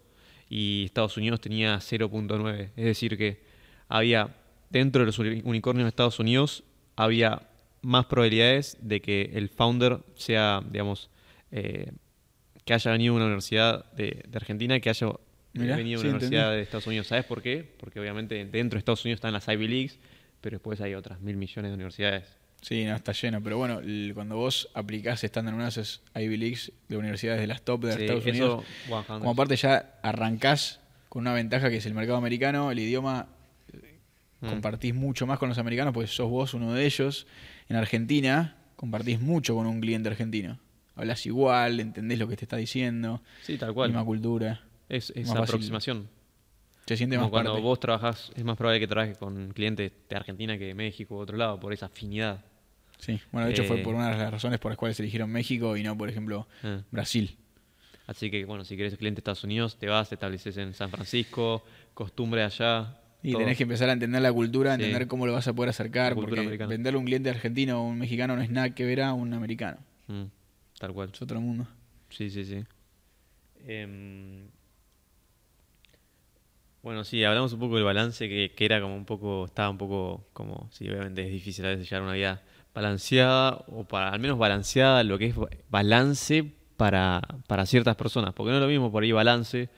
y 0.49 0.83
Estados 0.85 1.17
Unidos 1.17 1.41
tenía 1.41 1.77
0.9. 1.77 2.69
Es 2.75 2.85
decir, 2.85 3.17
que 3.17 3.41
había 3.87 4.35
dentro 4.69 5.01
de 5.01 5.07
los 5.07 5.19
uni- 5.19 5.41
unicornios 5.43 5.85
de 5.85 5.89
Estados 5.89 6.19
Unidos 6.19 6.63
había 6.95 7.49
más 7.81 8.05
probabilidades 8.05 8.77
de 8.81 9.01
que 9.01 9.31
el 9.33 9.49
founder 9.49 9.99
sea, 10.15 10.61
digamos, 10.69 11.09
eh, 11.51 11.91
que 12.65 12.73
haya 12.73 12.91
venido 12.91 13.13
a 13.13 13.17
una 13.17 13.25
universidad 13.25 13.91
de, 13.93 14.23
de 14.27 14.37
Argentina 14.37 14.79
que 14.79 14.89
haya 14.89 15.07
Mirá, 15.53 15.75
venido 15.75 15.99
a 15.99 16.01
sí, 16.01 16.07
una 16.07 16.15
universidad 16.17 16.43
entendí. 16.43 16.55
de 16.57 16.61
Estados 16.63 16.87
Unidos. 16.87 17.07
¿Sabes 17.07 17.25
por 17.25 17.41
qué? 17.41 17.63
Porque 17.77 17.99
obviamente 17.99 18.35
dentro 18.45 18.77
de 18.77 18.79
Estados 18.79 19.03
Unidos 19.03 19.17
están 19.17 19.33
las 19.33 19.47
Ivy 19.47 19.67
Leagues, 19.67 19.99
pero 20.39 20.55
después 20.55 20.79
hay 20.81 20.95
otras 20.95 21.19
mil 21.19 21.35
millones 21.35 21.71
de 21.71 21.75
universidades. 21.75 22.37
Sí, 22.63 22.85
no, 22.85 22.95
está 22.95 23.11
lleno. 23.11 23.41
Pero 23.43 23.57
bueno, 23.57 23.79
el- 23.79 24.11
cuando 24.15 24.35
vos 24.37 24.69
aplicás 24.73 25.23
estando 25.23 25.49
en 25.49 25.55
una 25.55 25.65
de 25.65 25.69
esas 25.71 26.01
Ivy 26.15 26.37
Leagues 26.37 26.71
de 26.87 26.97
universidades 26.97 27.41
de 27.41 27.47
las 27.47 27.61
top 27.61 27.83
de 27.85 27.93
Sí, 27.93 28.01
Estados 28.03 28.25
Unidos, 28.25 28.63
100. 28.87 29.03
como 29.19 29.31
aparte 29.31 29.55
ya 29.57 29.99
arrancás 30.01 30.79
con 31.09 31.21
una 31.21 31.33
ventaja 31.33 31.69
que 31.69 31.75
es 31.77 31.85
el 31.85 31.93
mercado 31.93 32.17
americano, 32.17 32.71
el 32.71 32.79
idioma 32.79 33.27
Mm. 34.41 34.47
compartís 34.49 34.93
mucho 34.93 35.25
más 35.27 35.39
con 35.39 35.47
los 35.49 35.57
americanos, 35.57 35.93
pues 35.93 36.13
sos 36.13 36.29
vos 36.29 36.53
uno 36.53 36.73
de 36.73 36.85
ellos. 36.85 37.27
En 37.69 37.75
Argentina 37.77 38.57
compartís 38.75 39.21
mucho 39.21 39.55
con 39.55 39.67
un 39.67 39.79
cliente 39.79 40.09
argentino. 40.09 40.59
Hablas 40.95 41.25
igual, 41.25 41.79
entendés 41.79 42.19
lo 42.19 42.27
que 42.27 42.35
te 42.35 42.45
está 42.45 42.57
diciendo, 42.57 43.21
Sí, 43.41 43.57
tal 43.57 43.73
cual. 43.73 43.89
misma 43.89 44.03
cultura. 44.05 44.61
Es, 44.89 45.11
es 45.15 45.27
más 45.27 45.37
fácil. 45.39 45.55
aproximación. 45.55 46.09
Se 46.85 46.97
siente 46.97 47.17
más 47.17 47.29
cuando 47.29 47.51
parte. 47.51 47.63
vos 47.63 47.79
trabajás, 47.79 48.31
es 48.35 48.43
más 48.43 48.57
probable 48.57 48.79
que 48.81 48.87
trabajes 48.87 49.17
con 49.17 49.53
clientes 49.53 49.91
de 50.09 50.15
Argentina 50.17 50.57
que 50.57 50.65
de 50.65 50.73
México 50.75 51.15
u 51.15 51.19
otro 51.19 51.37
lado, 51.37 51.57
por 51.59 51.71
esa 51.71 51.85
afinidad. 51.85 52.43
Sí, 52.99 53.19
bueno, 53.31 53.47
de 53.47 53.53
hecho 53.53 53.63
fue 53.65 53.79
Eh. 53.81 53.83
por 53.83 53.95
una 53.95 54.09
de 54.11 54.17
las 54.17 54.31
razones 54.31 54.59
por 54.59 54.71
las 54.71 54.77
cuales 54.77 54.99
eligieron 54.99 55.29
México 55.29 55.75
y 55.77 55.83
no, 55.83 55.97
por 55.97 56.09
ejemplo, 56.09 56.47
Ah. 56.63 56.81
Brasil. 56.91 57.37
Así 58.07 58.29
que, 58.31 58.45
bueno, 58.45 58.65
si 58.65 58.75
querés 58.77 58.97
cliente 58.97 59.17
de 59.17 59.21
Estados 59.21 59.43
Unidos, 59.43 59.77
te 59.77 59.87
vas, 59.87 60.09
te 60.09 60.15
estableces 60.15 60.57
en 60.57 60.73
San 60.73 60.89
Francisco, 60.89 61.63
costumbre 61.93 62.43
allá. 62.43 62.99
Y 63.25 63.31
todo. 63.31 63.39
tenés 63.41 63.55
que 63.55 63.63
empezar 63.63 63.89
a 63.89 63.93
entender 63.93 64.21
la 64.21 64.33
cultura, 64.33 64.75
Sí. 64.75 64.81
entender 64.83 65.07
cómo 65.07 65.25
lo 65.25 65.31
vas 65.31 65.47
a 65.47 65.53
poder 65.53 65.69
acercar, 65.69 66.13
porque 66.13 66.39
americana. 66.41 66.67
venderle 66.69 66.97
a 66.97 66.99
un 66.99 67.05
cliente 67.05 67.29
argentino 67.29 67.81
o 67.81 67.87
un 67.87 67.97
mexicano 67.97 68.35
no 68.35 68.41
es 68.41 68.49
nada 68.49 68.75
que 68.75 68.83
ver 68.85 69.01
a 69.01 69.13
un 69.13 69.33
americano. 69.33 69.77
Mm, 70.07 70.23
tal 70.77 70.91
cual. 70.93 71.09
Es 71.13 71.21
otro 71.21 71.39
mundo. 71.39 71.65
Sí, 72.09 72.29
sí, 72.29 72.43
sí. 72.43 72.63
Em, 73.65 74.49
bueno, 76.81 77.05
sí, 77.05 77.23
hablamos 77.23 77.53
un 77.53 77.59
poco 77.61 77.75
del 77.75 77.85
balance, 77.85 78.27
que, 78.27 78.51
que 78.53 78.65
era 78.65 78.81
como 78.81 78.95
un 78.97 79.05
poco, 79.05 79.45
estaba 79.45 79.69
un 79.69 79.77
poco 79.77 80.27
como, 80.33 80.67
sí, 80.73 80.89
obviamente 80.89 81.25
es 81.25 81.31
difícil 81.31 81.63
a 81.65 81.69
veces 81.69 81.89
llevar 81.89 82.03
una 82.03 82.13
vida 82.13 82.41
balanceada, 82.73 83.63
o 83.67 83.83
para, 83.85 84.09
al 84.09 84.19
menos 84.19 84.37
balanceada, 84.37 85.03
lo 85.03 85.17
que 85.17 85.27
es 85.27 85.35
balance 85.69 86.51
para, 86.77 87.21
para 87.47 87.65
ciertas 87.65 87.95
personas, 87.95 88.33
porque 88.33 88.51
no 88.51 88.57
es 88.57 88.61
lo 88.63 88.67
mismo 88.67 88.91
por 88.91 89.03
ahí 89.03 89.11
balance 89.11 89.69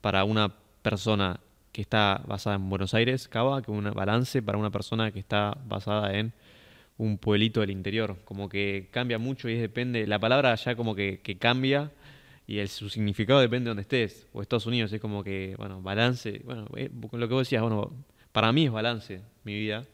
para 0.00 0.24
una 0.24 0.52
persona 0.82 1.40
que 1.72 1.80
está 1.80 2.22
basada 2.26 2.56
en 2.56 2.68
Buenos 2.68 2.94
Aires, 2.94 3.28
Cava, 3.28 3.62
que 3.62 3.70
un 3.70 3.90
balance 3.92 4.42
para 4.42 4.58
una 4.58 4.70
persona 4.70 5.12
que 5.12 5.20
está 5.20 5.56
basada 5.66 6.12
en 6.16 6.32
un 6.98 7.18
pueblito 7.18 7.60
del 7.60 7.70
interior. 7.70 8.18
Como 8.24 8.48
que 8.48 8.88
cambia 8.90 9.18
mucho 9.18 9.48
y 9.48 9.54
es 9.54 9.60
depende, 9.60 10.06
la 10.06 10.18
palabra 10.18 10.54
ya 10.54 10.74
como 10.74 10.94
que, 10.94 11.20
cambia 11.38 11.90
y 12.46 12.66
su 12.66 12.88
significado 12.88 13.40
depende 13.40 13.64
de 13.64 13.70
donde 13.70 13.82
estés. 13.82 14.26
O 14.32 14.42
Estados 14.42 14.66
Unidos 14.66 14.92
es 14.92 15.00
como 15.00 15.22
que, 15.22 15.54
bueno, 15.56 15.80
balance, 15.80 16.42
bueno, 16.44 16.66
eh, 16.76 16.90
lo 17.12 17.28
que 17.28 17.34
vos 17.34 17.46
decías, 17.46 17.62
bueno, 17.62 17.92
para 18.32 18.52
mí 18.52 18.66
es 18.66 18.72
balance 18.72 19.22
mi 19.44 19.54
vida, 19.54 19.86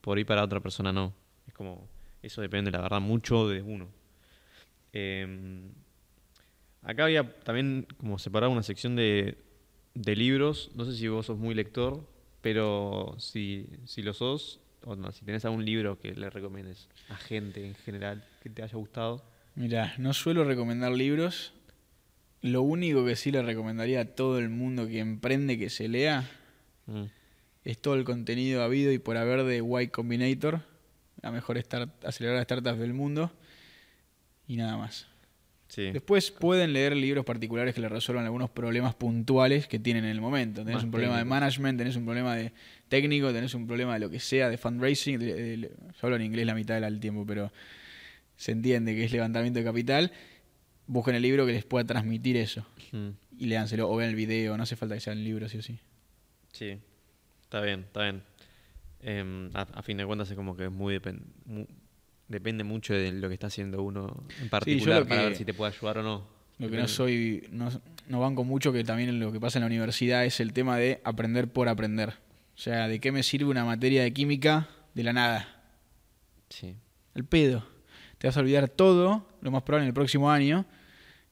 por 0.00 0.18
ahí 0.18 0.24
para 0.24 0.44
otra 0.44 0.60
persona 0.60 0.92
no. 0.92 1.14
Es 1.46 1.54
como, 1.54 1.88
eso 2.22 2.40
depende, 2.42 2.70
la 2.70 2.80
verdad, 2.80 3.00
mucho 3.00 3.48
de 3.48 3.62
uno. 3.62 3.88
Eh, 4.92 5.62
acá 6.82 7.04
había 7.04 7.38
también 7.40 7.86
como 7.98 8.18
separado 8.18 8.52
una 8.52 8.62
sección 8.62 8.96
de, 8.96 9.38
de 9.94 10.16
libros, 10.16 10.70
no 10.74 10.84
sé 10.84 10.94
si 10.96 11.08
vos 11.08 11.26
sos 11.26 11.38
muy 11.38 11.54
lector, 11.54 12.06
pero 12.40 13.14
si, 13.18 13.66
si 13.84 14.02
lo 14.02 14.12
sos, 14.14 14.60
o 14.84 14.96
no, 14.96 15.12
si 15.12 15.24
tenés 15.24 15.44
algún 15.44 15.64
libro 15.64 15.98
que 15.98 16.14
le 16.14 16.30
recomiendes 16.30 16.88
a 17.10 17.16
gente 17.16 17.66
en 17.66 17.74
general 17.74 18.24
que 18.42 18.48
te 18.50 18.62
haya 18.62 18.76
gustado. 18.76 19.22
Mira, 19.54 19.94
no 19.98 20.14
suelo 20.14 20.44
recomendar 20.44 20.92
libros. 20.92 21.52
Lo 22.40 22.62
único 22.62 23.04
que 23.04 23.16
sí 23.16 23.30
le 23.30 23.42
recomendaría 23.42 24.00
a 24.00 24.04
todo 24.06 24.38
el 24.38 24.48
mundo 24.48 24.86
que 24.86 25.00
emprende 25.00 25.58
que 25.58 25.70
se 25.70 25.88
lea 25.88 26.28
Mm. 26.86 27.04
es 27.64 27.78
todo 27.80 27.94
el 27.94 28.04
contenido 28.04 28.62
habido 28.64 28.90
y 28.90 28.98
por 28.98 29.16
haber 29.16 29.44
de 29.44 29.58
Y 29.58 29.88
Combinator, 29.88 30.62
la 31.22 31.30
mejor 31.30 31.60
start, 31.60 32.04
aceleradora 32.04 32.40
de 32.40 32.44
startups 32.44 32.78
del 32.78 32.92
mundo, 32.94 33.30
y 34.46 34.56
nada 34.56 34.76
más. 34.76 35.06
Sí. 35.68 35.90
Después 35.92 36.32
pueden 36.32 36.72
leer 36.72 36.96
libros 36.96 37.24
particulares 37.24 37.74
que 37.74 37.80
le 37.80 37.88
resuelvan 37.88 38.24
algunos 38.24 38.50
problemas 38.50 38.94
puntuales 38.96 39.68
que 39.68 39.78
tienen 39.78 40.04
en 40.04 40.10
el 40.10 40.20
momento. 40.20 40.62
Tenés 40.62 40.74
Más 40.76 40.84
un 40.84 40.90
problema 40.90 41.16
de 41.18 41.24
management, 41.24 41.78
tenés 41.78 41.94
un 41.94 42.04
problema 42.04 42.34
de 42.34 42.52
técnico, 42.88 43.32
tenés 43.32 43.54
un 43.54 43.68
problema 43.68 43.94
de 43.94 44.00
lo 44.00 44.10
que 44.10 44.18
sea, 44.18 44.48
de 44.48 44.58
fundraising. 44.58 45.18
de- 45.20 45.32
de- 45.34 45.56
de- 45.58 45.68
yo 45.68 45.98
hablo 46.02 46.16
en 46.16 46.22
inglés 46.22 46.44
la 46.46 46.54
mitad 46.56 46.80
del 46.80 46.98
tiempo, 46.98 47.24
pero 47.24 47.52
se 48.36 48.50
entiende 48.50 48.96
que 48.96 49.04
es 49.04 49.12
levantamiento 49.12 49.60
de 49.60 49.64
capital. 49.64 50.12
Busquen 50.88 51.14
el 51.14 51.22
libro 51.22 51.46
que 51.46 51.52
les 51.52 51.64
pueda 51.64 51.84
transmitir 51.86 52.36
eso 52.36 52.66
y 53.38 53.46
léanselo 53.46 53.88
o 53.88 53.94
vean 53.94 54.10
el 54.10 54.16
video. 54.16 54.56
No 54.56 54.64
hace 54.64 54.74
falta 54.74 54.96
que 54.96 55.00
sea 55.00 55.12
el 55.12 55.22
libro, 55.22 55.48
sí 55.48 55.58
o 55.58 55.62
sí. 55.62 55.78
Sí, 56.52 56.78
está 57.42 57.60
bien, 57.60 57.80
está 57.82 58.02
bien. 58.02 58.22
Em, 59.02 59.50
a, 59.54 59.62
a 59.62 59.82
fin 59.82 59.96
de 59.96 60.04
cuentas 60.06 60.30
es 60.30 60.36
como 60.36 60.56
que 60.56 60.64
es 60.66 60.70
muy, 60.70 60.94
depen- 60.98 61.22
mu- 61.46 61.66
depende 62.28 62.64
mucho 62.64 62.92
de 62.94 63.12
lo 63.12 63.28
que 63.28 63.34
está 63.34 63.46
haciendo 63.48 63.82
uno 63.82 64.24
en 64.40 64.48
particular 64.48 65.02
para 65.08 65.22
ver 65.22 65.36
si 65.36 65.44
te 65.44 65.54
puede 65.54 65.72
ayudar 65.74 65.98
o 65.98 66.02
no. 66.02 66.26
Lo 66.58 66.68
que 66.70 66.76
no 66.76 66.88
soy, 66.88 67.48
no, 67.50 67.70
no 68.08 68.20
banco 68.20 68.44
mucho, 68.44 68.72
que 68.72 68.84
también 68.84 69.18
lo 69.18 69.32
que 69.32 69.40
pasa 69.40 69.58
en 69.58 69.62
la 69.62 69.66
universidad 69.68 70.26
es 70.26 70.40
el 70.40 70.52
tema 70.52 70.76
de 70.76 71.00
aprender 71.04 71.48
por 71.50 71.68
aprender. 71.70 72.10
O 72.54 72.58
sea, 72.62 72.86
¿de 72.88 73.00
qué 73.00 73.10
me 73.12 73.22
sirve 73.22 73.46
una 73.50 73.64
materia 73.64 74.02
de 74.02 74.12
química 74.12 74.68
de 74.94 75.02
la 75.04 75.14
nada? 75.14 75.62
Sí, 76.50 76.76
El 77.14 77.24
pedo. 77.24 77.66
Te 78.18 78.26
vas 78.26 78.36
a 78.36 78.40
olvidar 78.40 78.68
todo, 78.68 79.26
lo 79.40 79.50
más 79.50 79.62
probable 79.62 79.84
en 79.84 79.88
el 79.88 79.94
próximo 79.94 80.30
año, 80.30 80.66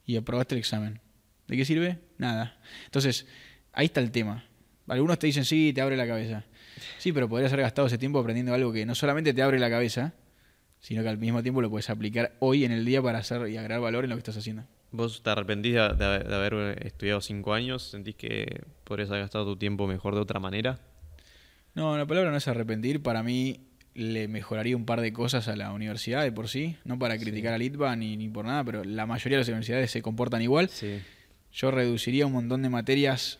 y 0.06 0.16
aprobaste 0.16 0.54
el 0.54 0.60
examen. 0.60 1.00
¿De 1.46 1.56
qué 1.58 1.66
sirve? 1.66 1.98
Nada. 2.16 2.58
Entonces, 2.86 3.26
ahí 3.74 3.86
está 3.86 4.00
el 4.00 4.10
tema. 4.10 4.44
Algunos 4.86 5.18
te 5.18 5.26
dicen, 5.26 5.44
sí, 5.44 5.72
te 5.74 5.82
abre 5.82 5.98
la 5.98 6.06
cabeza. 6.06 6.44
Sí, 6.98 7.12
pero 7.12 7.28
podrías 7.28 7.52
haber 7.52 7.64
gastado 7.64 7.86
ese 7.88 7.98
tiempo 7.98 8.18
aprendiendo 8.18 8.54
algo 8.54 8.72
que 8.72 8.84
no 8.86 8.94
solamente 8.94 9.32
te 9.34 9.42
abre 9.42 9.58
la 9.58 9.70
cabeza, 9.70 10.14
sino 10.80 11.02
que 11.02 11.08
al 11.08 11.18
mismo 11.18 11.42
tiempo 11.42 11.60
lo 11.60 11.70
puedes 11.70 11.90
aplicar 11.90 12.34
hoy 12.40 12.64
en 12.64 12.72
el 12.72 12.84
día 12.84 13.02
para 13.02 13.18
hacer 13.18 13.48
y 13.48 13.56
agregar 13.56 13.80
valor 13.80 14.04
en 14.04 14.10
lo 14.10 14.16
que 14.16 14.20
estás 14.20 14.36
haciendo. 14.36 14.64
¿Vos 14.90 15.22
te 15.22 15.28
arrepentís 15.30 15.74
de, 15.74 15.80
de- 15.80 16.18
de 16.24 16.34
haber 16.34 16.86
estudiado 16.86 17.20
cinco 17.20 17.52
años? 17.52 17.82
¿Sentís 17.90 18.14
que 18.16 18.62
podrías 18.84 19.10
haber 19.10 19.22
gastado 19.22 19.44
tu 19.44 19.56
tiempo 19.56 19.86
mejor 19.86 20.14
de 20.14 20.20
otra 20.20 20.40
manera? 20.40 20.78
No, 21.74 21.96
la 21.96 22.06
palabra 22.06 22.30
no 22.30 22.36
es 22.36 22.48
arrepentir. 22.48 23.02
Para 23.02 23.22
mí 23.22 23.60
le 23.94 24.28
mejoraría 24.28 24.76
un 24.76 24.84
par 24.86 25.00
de 25.00 25.12
cosas 25.12 25.48
a 25.48 25.56
la 25.56 25.72
universidad 25.72 26.22
de 26.22 26.32
por 26.32 26.48
sí. 26.48 26.76
No 26.84 26.98
para 26.98 27.18
criticar 27.18 27.52
a 27.54 27.58
Litva 27.58 27.94
ni, 27.96 28.16
ni 28.16 28.28
por 28.28 28.44
nada, 28.46 28.64
pero 28.64 28.84
la 28.84 29.06
mayoría 29.06 29.36
de 29.36 29.40
las 29.42 29.48
universidades 29.48 29.90
se 29.90 30.00
comportan 30.02 30.40
igual. 30.42 30.68
Sí. 30.70 31.00
Yo 31.52 31.70
reduciría 31.70 32.26
un 32.26 32.32
montón 32.32 32.62
de 32.62 32.68
materias 32.70 33.38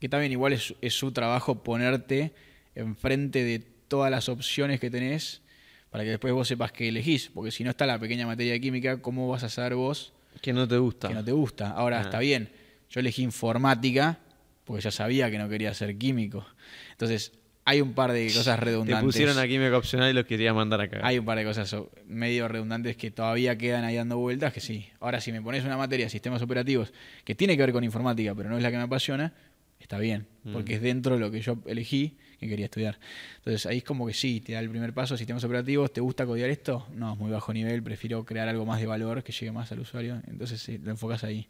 que 0.00 0.08
también 0.08 0.32
igual 0.32 0.52
es, 0.52 0.74
es 0.80 0.94
su 0.94 1.12
trabajo 1.12 1.62
ponerte 1.62 2.32
enfrente 2.78 3.44
de 3.44 3.58
todas 3.88 4.10
las 4.10 4.28
opciones 4.28 4.80
que 4.80 4.90
tenés 4.90 5.42
para 5.90 6.04
que 6.04 6.10
después 6.10 6.32
vos 6.34 6.46
sepas 6.48 6.72
qué 6.72 6.88
elegís. 6.88 7.30
Porque 7.32 7.50
si 7.50 7.64
no 7.64 7.70
está 7.70 7.86
la 7.86 7.98
pequeña 7.98 8.26
materia 8.26 8.52
de 8.52 8.60
química, 8.60 9.00
¿cómo 9.00 9.28
vas 9.28 9.42
a 9.44 9.48
saber 9.48 9.74
vos 9.74 10.12
Que 10.42 10.52
no 10.52 10.66
te 10.68 10.78
gusta. 10.78 11.08
que 11.08 11.14
no 11.14 11.24
te 11.24 11.32
gusta? 11.32 11.70
Ahora, 11.70 11.98
Ah. 11.98 12.02
está 12.02 12.18
bien. 12.20 12.50
Yo 12.90 13.00
elegí 13.00 13.22
informática 13.22 14.18
porque 14.64 14.82
ya 14.82 14.90
sabía 14.90 15.30
que 15.30 15.38
no 15.38 15.48
quería 15.48 15.72
ser 15.74 15.96
químico. 15.96 16.46
Entonces, 16.92 17.32
hay 17.64 17.80
un 17.82 17.92
par 17.92 18.12
de 18.12 18.26
cosas 18.26 18.58
Te 18.58 18.64
redundantes. 18.66 19.04
pusieron 19.04 19.38
a 19.38 19.46
química 19.46 19.76
opcional 19.76 20.10
y 20.10 20.14
los 20.14 20.24
quería 20.26 20.54
mandar 20.54 20.80
acá. 20.80 21.00
Hay 21.02 21.18
un 21.18 21.24
par 21.24 21.36
de 21.38 21.44
cosas 21.44 21.74
medio 22.06 22.48
redundantes 22.48 22.96
que 22.96 23.10
todavía 23.10 23.56
quedan 23.58 23.84
ahí 23.84 23.96
dando 23.96 24.16
vueltas, 24.18 24.52
que 24.54 24.60
sí. 24.60 24.86
Ahora, 25.00 25.20
si 25.20 25.32
me 25.32 25.40
pones 25.42 25.64
una 25.64 25.76
materia 25.76 26.08
sistemas 26.08 26.40
operativos 26.42 26.92
que 27.24 27.34
tiene 27.34 27.56
que 27.56 27.62
ver 27.62 27.72
con 27.72 27.84
informática, 27.84 28.34
pero 28.34 28.48
no 28.50 28.56
es 28.56 28.62
la 28.62 28.70
que 28.70 28.76
me 28.78 28.84
apasiona, 28.84 29.32
está 29.80 29.98
bien, 29.98 30.26
porque 30.52 30.74
Mm. 30.74 30.76
es 30.76 30.82
dentro 30.82 31.14
de 31.14 31.20
lo 31.20 31.30
que 31.30 31.40
yo 31.42 31.58
elegí 31.66 32.16
que 32.38 32.48
quería 32.48 32.66
estudiar. 32.66 32.98
Entonces, 33.38 33.66
ahí 33.66 33.78
es 33.78 33.84
como 33.84 34.06
que 34.06 34.14
sí, 34.14 34.40
te 34.40 34.52
da 34.52 34.60
el 34.60 34.70
primer 34.70 34.92
paso, 34.92 35.16
sistemas 35.16 35.42
operativos, 35.44 35.92
¿te 35.92 36.00
gusta 36.00 36.24
codiar 36.26 36.50
esto? 36.50 36.86
No, 36.94 37.14
es 37.14 37.18
muy 37.18 37.30
bajo 37.30 37.52
nivel, 37.52 37.82
prefiero 37.82 38.24
crear 38.24 38.48
algo 38.48 38.64
más 38.64 38.80
de 38.80 38.86
valor 38.86 39.22
que 39.22 39.32
llegue 39.32 39.52
más 39.52 39.72
al 39.72 39.80
usuario. 39.80 40.22
Entonces, 40.26 40.60
sí, 40.60 40.78
lo 40.78 40.90
enfocas 40.90 41.24
ahí. 41.24 41.48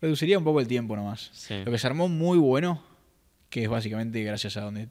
Reduciría 0.00 0.38
un 0.38 0.44
poco 0.44 0.60
el 0.60 0.66
tiempo 0.66 0.96
nomás. 0.96 1.30
Sí. 1.32 1.62
Lo 1.64 1.70
que 1.70 1.78
se 1.78 1.86
armó 1.86 2.08
muy 2.08 2.38
bueno, 2.38 2.82
que 3.48 3.64
es 3.64 3.68
básicamente 3.68 4.22
gracias 4.22 4.56
a 4.56 4.62
donde 4.62 4.88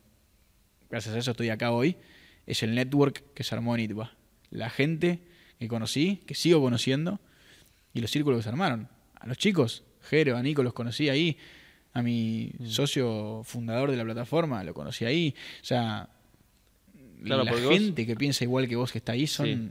gracias 0.90 1.16
a 1.16 1.20
eso 1.20 1.32
estoy 1.32 1.50
acá 1.50 1.72
hoy, 1.72 1.98
es 2.46 2.64
el 2.64 2.74
network 2.74 3.24
que 3.34 3.44
se 3.44 3.56
armó 3.56 3.76
en 3.76 3.82
ITBA. 3.82 4.12
La 4.50 4.70
gente 4.70 5.20
que 5.60 5.68
conocí, 5.68 6.24
que 6.26 6.34
sigo 6.34 6.62
conociendo, 6.62 7.20
y 7.94 8.02
los 8.02 8.12
círculos 8.12 8.40
que 8.40 8.44
se 8.44 8.50
armaron. 8.50 8.88
A 9.20 9.28
los 9.28 9.38
chicos, 9.38 9.84
Jero, 10.02 10.38
a 10.38 10.42
Nico 10.42 10.64
los 10.64 10.74
conocí 10.74 11.10
ahí, 11.10 11.38
a 11.94 12.02
mi 12.02 12.52
Mm. 12.60 12.66
socio 12.68 13.42
fundador 13.44 13.92
de 13.92 13.98
la 13.98 14.04
plataforma 14.04 14.64
lo 14.64 14.74
conocí 14.74 15.06
ahí. 15.06 15.34
O 15.62 15.66
sea, 15.66 16.10
Claro, 17.24 17.44
la 17.44 17.52
vos- 17.52 17.62
gente 17.70 18.06
que 18.06 18.16
piensa 18.16 18.44
igual 18.44 18.68
que 18.68 18.76
vos 18.76 18.92
que 18.92 19.00
está 19.00 19.12
ahí 19.14 19.28
son... 19.28 19.46
Sí. 19.46 19.70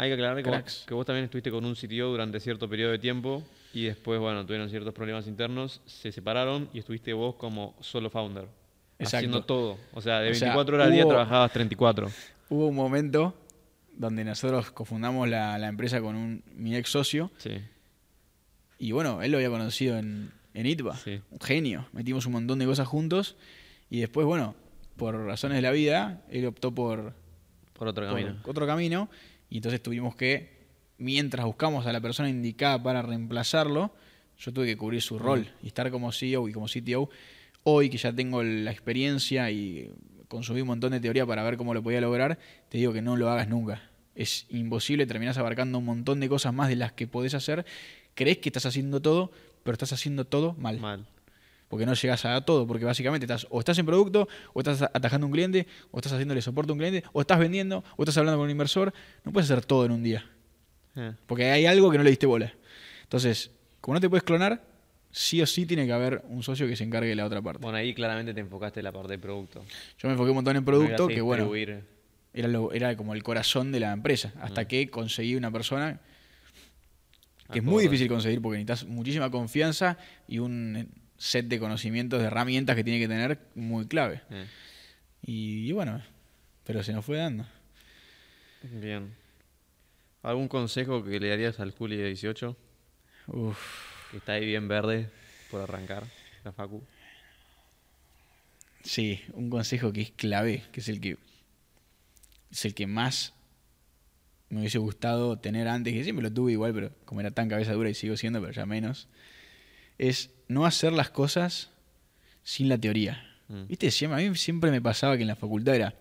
Hay 0.00 0.10
que 0.10 0.14
aclarar 0.14 0.40
que 0.44 0.48
vos, 0.48 0.84
que 0.86 0.94
vos 0.94 1.04
también 1.04 1.24
estuviste 1.24 1.50
con 1.50 1.64
un 1.64 1.74
CTO 1.74 2.08
durante 2.10 2.38
cierto 2.38 2.68
periodo 2.68 2.92
de 2.92 3.00
tiempo 3.00 3.42
y 3.74 3.82
después, 3.86 4.20
bueno, 4.20 4.46
tuvieron 4.46 4.70
ciertos 4.70 4.94
problemas 4.94 5.26
internos, 5.26 5.80
se 5.86 6.12
separaron 6.12 6.68
y 6.72 6.78
estuviste 6.78 7.12
vos 7.12 7.34
como 7.34 7.74
solo 7.80 8.08
founder. 8.08 8.44
Exacto. 9.00 9.16
Haciendo 9.16 9.42
todo. 9.44 9.76
O 9.94 10.00
sea, 10.00 10.20
de 10.20 10.30
O 10.30 10.34
sea, 10.34 10.48
24 10.50 10.76
horas 10.76 10.86
al 10.86 10.92
día 10.92 11.02
hubo- 11.04 11.08
trabajabas 11.10 11.52
34. 11.52 12.10
Hubo 12.48 12.68
un 12.68 12.76
momento 12.76 13.34
donde 13.96 14.22
nosotros 14.24 14.70
cofundamos 14.70 15.28
la, 15.28 15.58
la 15.58 15.66
empresa 15.66 16.00
con 16.00 16.14
un, 16.14 16.44
mi 16.54 16.76
ex 16.76 16.90
socio 16.90 17.32
Sí. 17.38 17.58
y 18.78 18.92
bueno, 18.92 19.20
él 19.22 19.32
lo 19.32 19.38
había 19.38 19.50
conocido 19.50 19.98
en, 19.98 20.30
en 20.58 20.66
ITBA. 20.66 20.96
Sí. 20.96 21.20
un 21.30 21.40
genio. 21.40 21.86
Metimos 21.92 22.26
un 22.26 22.32
montón 22.32 22.58
de 22.58 22.66
cosas 22.66 22.88
juntos 22.88 23.36
y 23.90 24.00
después, 24.00 24.26
bueno, 24.26 24.56
por 24.96 25.14
razones 25.14 25.56
de 25.56 25.62
la 25.62 25.70
vida, 25.70 26.22
él 26.30 26.46
optó 26.46 26.74
por, 26.74 27.14
Por 27.72 27.86
otro 27.86 28.04
por 28.06 28.14
camino. 28.14 28.36
otro 28.44 28.66
camino 28.66 29.08
y 29.48 29.58
entonces 29.58 29.80
tuvimos 29.80 30.16
que, 30.16 30.66
mientras 30.98 31.46
buscamos 31.46 31.86
a 31.86 31.92
la 31.92 32.00
persona 32.00 32.28
indicada 32.28 32.82
para 32.82 33.02
reemplazarlo, 33.02 33.94
yo 34.36 34.52
tuve 34.52 34.66
que 34.66 34.76
cubrir 34.76 35.00
su 35.00 35.18
rol 35.18 35.48
y 35.62 35.68
estar 35.68 35.90
como 35.92 36.10
CEO 36.10 36.48
y 36.48 36.52
como 36.52 36.66
CTO. 36.66 37.08
Hoy 37.62 37.88
que 37.88 37.98
ya 37.98 38.12
tengo 38.12 38.42
la 38.42 38.72
experiencia 38.72 39.50
y 39.50 39.92
consumí 40.26 40.60
un 40.60 40.68
montón 40.68 40.90
de 40.90 41.00
teoría 41.00 41.24
para 41.24 41.42
ver 41.44 41.56
cómo 41.56 41.72
lo 41.72 41.82
podía 41.82 42.00
lograr, 42.00 42.38
te 42.68 42.78
digo 42.78 42.92
que 42.92 43.02
no 43.02 43.16
lo 43.16 43.30
hagas 43.30 43.48
nunca. 43.48 43.90
Es 44.16 44.46
imposible, 44.50 45.06
terminás 45.06 45.38
abarcando 45.38 45.78
un 45.78 45.84
montón 45.84 46.18
de 46.18 46.28
cosas 46.28 46.52
más 46.52 46.68
de 46.68 46.74
las 46.76 46.92
que 46.92 47.06
podés 47.06 47.34
hacer. 47.34 47.64
Crees 48.14 48.38
que 48.38 48.48
estás 48.48 48.66
haciendo 48.66 49.00
todo, 49.00 49.30
pero 49.68 49.74
estás 49.74 49.92
haciendo 49.92 50.24
todo 50.24 50.54
mal 50.54 50.80
Mal. 50.80 51.06
porque 51.68 51.84
no 51.84 51.92
llegas 51.92 52.24
a 52.24 52.40
todo, 52.40 52.66
porque 52.66 52.86
básicamente 52.86 53.26
estás 53.26 53.46
o 53.50 53.58
estás 53.58 53.78
en 53.78 53.84
producto, 53.84 54.26
o 54.54 54.60
estás 54.60 54.80
atajando 54.80 55.26
a 55.26 55.28
un 55.28 55.32
cliente, 55.32 55.66
o 55.90 55.98
estás 55.98 56.14
haciéndole 56.14 56.40
soporte 56.40 56.70
a 56.70 56.72
un 56.72 56.78
cliente, 56.78 57.04
o 57.12 57.20
estás 57.20 57.38
vendiendo, 57.38 57.84
o 57.98 58.02
estás 58.02 58.16
hablando 58.16 58.38
con 58.38 58.44
un 58.46 58.50
inversor. 58.50 58.94
No 59.24 59.32
puedes 59.32 59.50
hacer 59.50 59.62
todo 59.66 59.84
en 59.84 59.92
un 59.92 60.02
día, 60.02 60.24
Eh. 60.96 61.12
porque 61.26 61.50
hay 61.50 61.66
algo 61.66 61.90
que 61.90 61.98
no 61.98 62.04
le 62.04 62.08
diste 62.10 62.24
bola. 62.24 62.50
Entonces, 63.02 63.50
como 63.82 63.94
no 63.96 64.00
te 64.00 64.08
puedes 64.08 64.24
clonar, 64.24 64.64
sí 65.10 65.42
o 65.42 65.46
sí 65.46 65.66
tiene 65.66 65.84
que 65.86 65.92
haber 65.92 66.22
un 66.28 66.42
socio 66.42 66.66
que 66.66 66.74
se 66.76 66.84
encargue 66.84 67.10
de 67.10 67.16
la 67.16 67.26
otra 67.26 67.42
parte. 67.42 67.60
Bueno, 67.62 67.76
ahí 67.76 67.92
claramente 67.92 68.32
te 68.32 68.40
enfocaste 68.40 68.80
en 68.80 68.84
la 68.84 68.92
parte 68.92 69.12
de 69.12 69.18
producto. 69.18 69.62
Yo 69.98 70.08
me 70.08 70.12
enfoqué 70.12 70.30
un 70.30 70.36
montón 70.36 70.56
en 70.56 70.64
producto, 70.64 71.06
que 71.08 71.20
bueno, 71.20 71.50
era, 72.34 72.48
lo- 72.48 72.72
era 72.72 72.96
como 72.96 73.12
el 73.14 73.22
corazón 73.22 73.72
de 73.72 73.80
la 73.80 73.92
empresa, 73.92 74.32
hasta 74.40 74.62
Mm. 74.62 74.66
que 74.66 74.90
conseguí 74.90 75.34
una 75.34 75.50
persona 75.50 76.00
que 77.52 77.58
es 77.60 77.64
muy 77.64 77.82
difícil 77.84 78.08
conseguir 78.08 78.42
porque 78.42 78.58
necesitas 78.58 78.86
muchísima 78.86 79.30
confianza 79.30 79.98
y 80.26 80.38
un 80.38 80.88
set 81.16 81.46
de 81.46 81.58
conocimientos, 81.58 82.20
de 82.20 82.26
herramientas 82.26 82.76
que 82.76 82.84
tiene 82.84 83.00
que 83.00 83.08
tener 83.08 83.38
muy 83.54 83.86
clave. 83.86 84.22
Eh. 84.30 84.46
Y, 85.22 85.68
y 85.68 85.72
bueno, 85.72 86.02
pero 86.64 86.82
se 86.82 86.92
nos 86.92 87.04
fue 87.04 87.16
dando. 87.18 87.46
Bien. 88.62 89.14
¿Algún 90.22 90.48
consejo 90.48 91.02
que 91.04 91.18
le 91.20 91.28
darías 91.28 91.58
al 91.60 91.70
Juli 91.72 91.96
de 91.96 92.06
18? 92.08 92.56
Uf, 93.28 94.10
Que 94.10 94.16
está 94.18 94.32
ahí 94.32 94.44
bien 94.44 94.68
verde 94.68 95.08
por 95.50 95.60
arrancar 95.60 96.04
la 96.44 96.52
facu. 96.52 96.82
sí, 98.84 99.20
un 99.32 99.50
consejo 99.50 99.92
que 99.92 100.02
es 100.02 100.10
clave, 100.10 100.64
que 100.72 100.80
es 100.80 100.88
el 100.88 101.00
que 101.00 101.16
es 102.50 102.64
el 102.64 102.74
que 102.74 102.86
más 102.86 103.34
me 104.50 104.60
hubiese 104.60 104.78
gustado 104.78 105.38
tener 105.38 105.68
antes, 105.68 105.92
que 105.92 106.04
siempre 106.04 106.22
lo 106.22 106.32
tuve 106.32 106.52
igual, 106.52 106.72
pero 106.72 106.92
como 107.04 107.20
era 107.20 107.30
tan 107.30 107.48
cabeza 107.48 107.72
dura 107.72 107.90
y 107.90 107.94
sigo 107.94 108.16
siendo, 108.16 108.40
pero 108.40 108.52
ya 108.52 108.66
menos, 108.66 109.08
es 109.98 110.30
no 110.48 110.64
hacer 110.64 110.92
las 110.92 111.10
cosas 111.10 111.70
sin 112.42 112.68
la 112.68 112.78
teoría. 112.78 113.24
Mm. 113.48 113.66
¿Viste? 113.66 113.90
Siempre- 113.90 114.24
a 114.24 114.30
mí 114.30 114.36
siempre 114.36 114.70
me 114.70 114.80
pasaba 114.80 115.16
que 115.16 115.22
en 115.22 115.28
la 115.28 115.36
facultad 115.36 115.74
era, 115.74 115.94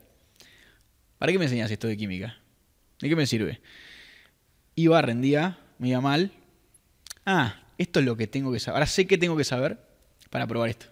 ¿para 1.18 1.32
qué 1.32 1.38
me 1.39 1.45
enseñas 1.45 1.72
esto 1.72 1.88
de 1.88 1.98
química? 1.98 2.38
¿De 3.02 3.10
qué 3.10 3.16
me 3.16 3.26
sirve? 3.28 3.60
Iba, 4.76 5.02
rendía, 5.02 5.58
me 5.80 5.89
iba 5.89 6.02
mal. 6.02 6.32
Ah, 7.26 7.62
esto 7.78 8.00
es 8.00 8.06
lo 8.06 8.16
que 8.16 8.28
tengo 8.28 8.52
que 8.52 8.60
saber. 8.60 8.78
Ahora 8.78 8.86
sé 8.88 9.08
qué 9.08 9.18
tengo 9.18 9.36
que 9.36 9.43
saber 9.43 9.78
para 10.30 10.48
probar 10.48 10.70
esto. 10.70 10.88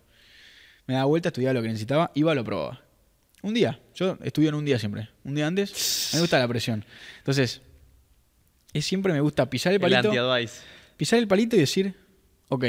Me 0.87 0.93
daba 0.93 1.05
vuelta, 1.05 1.29
estudiaba 1.29 1.53
lo 1.53 1.61
que 1.61 1.67
necesitaba, 1.69 2.11
iba, 2.15 2.35
lo 2.35 2.43
probaba. 2.43 2.83
Un 3.45 3.53
día, 3.53 3.79
yo 3.93 4.17
estudio 4.23 4.49
en 4.49 4.55
un 4.55 4.65
día 4.65 4.79
siempre. 4.79 5.07
Un 5.23 5.35
día 5.35 5.45
antes, 5.45 5.69
a 5.69 6.15
mí 6.15 6.17
me 6.17 6.21
gusta 6.21 6.39
la 6.39 6.47
presión. 6.47 6.83
Entonces, 7.19 7.61
es 8.73 8.83
siempre 8.83 9.13
me 9.13 9.21
gusta 9.21 9.47
pisar 9.47 9.71
el 9.71 9.75
El 9.75 9.81
palito 9.81 10.09
anti-advice. 10.09 10.63
pisar 10.97 11.19
el 11.19 11.27
palito 11.27 11.55
y 11.55 11.59
decir, 11.59 11.93
ok, 12.49 12.65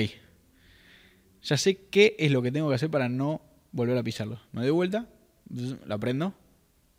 ya 1.45 1.57
sé 1.57 1.79
qué 1.89 2.15
es 2.19 2.31
lo 2.31 2.43
que 2.43 2.53
tengo 2.53 2.69
que 2.69 2.75
hacer 2.75 2.91
para 2.91 3.09
no 3.09 3.41
volver 3.73 3.97
a 3.97 4.03
pisarlo. 4.03 4.39
Me 4.53 4.61
doy 4.61 4.71
vuelta, 4.71 5.07
lo 5.49 5.95
aprendo 5.95 6.35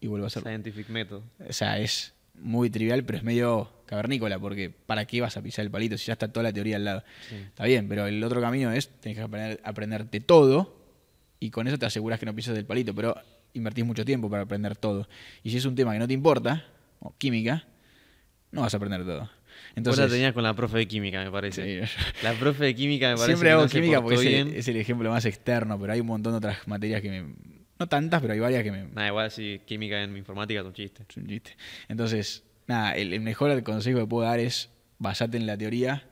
y 0.02 0.08
vuelvo 0.08 0.26
a 0.26 0.30
hacerlo. 0.30 0.50
Scientific 0.50 0.90
method. 0.90 1.22
O 1.48 1.54
sea, 1.54 1.78
es 1.78 2.16
muy 2.34 2.72
trivial, 2.72 3.04
pero 3.04 3.20
es 3.20 3.24
medio 3.24 3.72
cavernícola, 3.86 4.40
porque 4.40 4.72
¿para 4.72 5.06
qué 5.06 5.22
vas 5.22 5.38
a 5.38 5.44
pisar 5.44 5.64
el 5.64 5.70
palito 5.70 6.00
si 6.00 6.08
ya 6.08 6.14
está 6.14 6.34
toda 6.34 6.46
la 6.46 6.52
teoría 6.52 6.78
al 6.78 6.84
lado? 6.86 7.04
Sí. 7.30 7.36
Está 7.36 7.66
bien, 7.66 7.88
pero 7.88 8.08
el 8.08 8.24
otro 8.24 8.42
camino 8.42 8.72
es, 8.72 8.90
tenés 8.90 9.20
que 9.20 9.24
aprender, 9.24 9.62
aprenderte 9.64 10.20
todo 10.20 10.82
y 11.40 11.52
con 11.52 11.68
eso 11.68 11.78
te 11.78 11.86
aseguras 11.86 12.20
que 12.20 12.26
no 12.26 12.34
pisas 12.34 12.58
el 12.58 12.66
palito, 12.66 12.96
pero 12.96 13.16
invertís 13.58 13.86
mucho 13.86 14.06
tiempo 14.06 14.30
para 14.30 14.44
aprender 14.44 14.76
todo. 14.76 15.08
Y 15.44 15.52
si 15.52 15.58
es 15.58 15.66
un 15.66 15.76
tema 15.76 15.94
que 15.94 16.00
no 16.00 16.08
te 16.08 16.14
importa, 16.14 16.66
o 17.00 17.16
química, 17.18 17.66
no 18.52 18.62
vas 18.62 18.74
a 18.74 18.78
aprender 18.78 19.06
todo. 19.06 19.30
Entonces, 19.76 20.04
Vos 20.04 20.10
la 20.10 20.16
tenías 20.16 20.34
con 20.34 20.44
la 20.44 20.54
profe 20.54 20.78
de 20.78 20.88
química, 20.88 21.24
me 21.24 21.32
parece. 21.32 21.86
Sí, 21.86 21.94
La 22.24 22.34
profe 22.34 22.66
de 22.66 22.76
química 22.76 23.10
me 23.10 23.16
parece 23.16 23.28
Siempre 23.28 23.50
que 23.50 23.54
hago 23.54 23.64
no 23.64 23.70
química 23.70 24.02
porque 24.02 24.16
es 24.16 24.22
el, 24.22 24.28
bien. 24.28 24.54
es 24.56 24.68
el 24.68 24.78
ejemplo 24.78 25.10
más 25.10 25.26
externo, 25.26 25.80
pero 25.80 25.94
hay 25.94 26.00
un 26.00 26.08
montón 26.08 26.34
de 26.34 26.38
otras 26.38 26.68
materias 26.68 27.02
que 27.02 27.10
me... 27.10 27.36
No 27.80 27.88
tantas, 27.88 28.22
pero 28.22 28.34
hay 28.34 28.40
varias 28.40 28.64
que 28.64 28.72
me... 28.72 28.84
Nada, 28.88 29.08
igual 29.08 29.30
si 29.30 29.62
química 29.66 30.02
en 30.02 30.18
informática 30.18 30.62
es 30.62 30.66
un 30.66 30.74
chiste. 30.74 31.04
Es 31.08 31.18
un 31.18 31.28
chiste. 31.28 31.56
Entonces, 31.88 32.44
nada, 32.66 32.96
el, 32.96 33.14
el 33.14 33.22
mejor 33.22 33.62
consejo 33.64 34.00
que 34.00 34.08
puedo 34.08 34.28
dar 34.28 34.40
es 34.40 34.70
basate 34.98 35.38
en 35.38 35.46
la 35.46 35.58
teoría. 35.58 36.08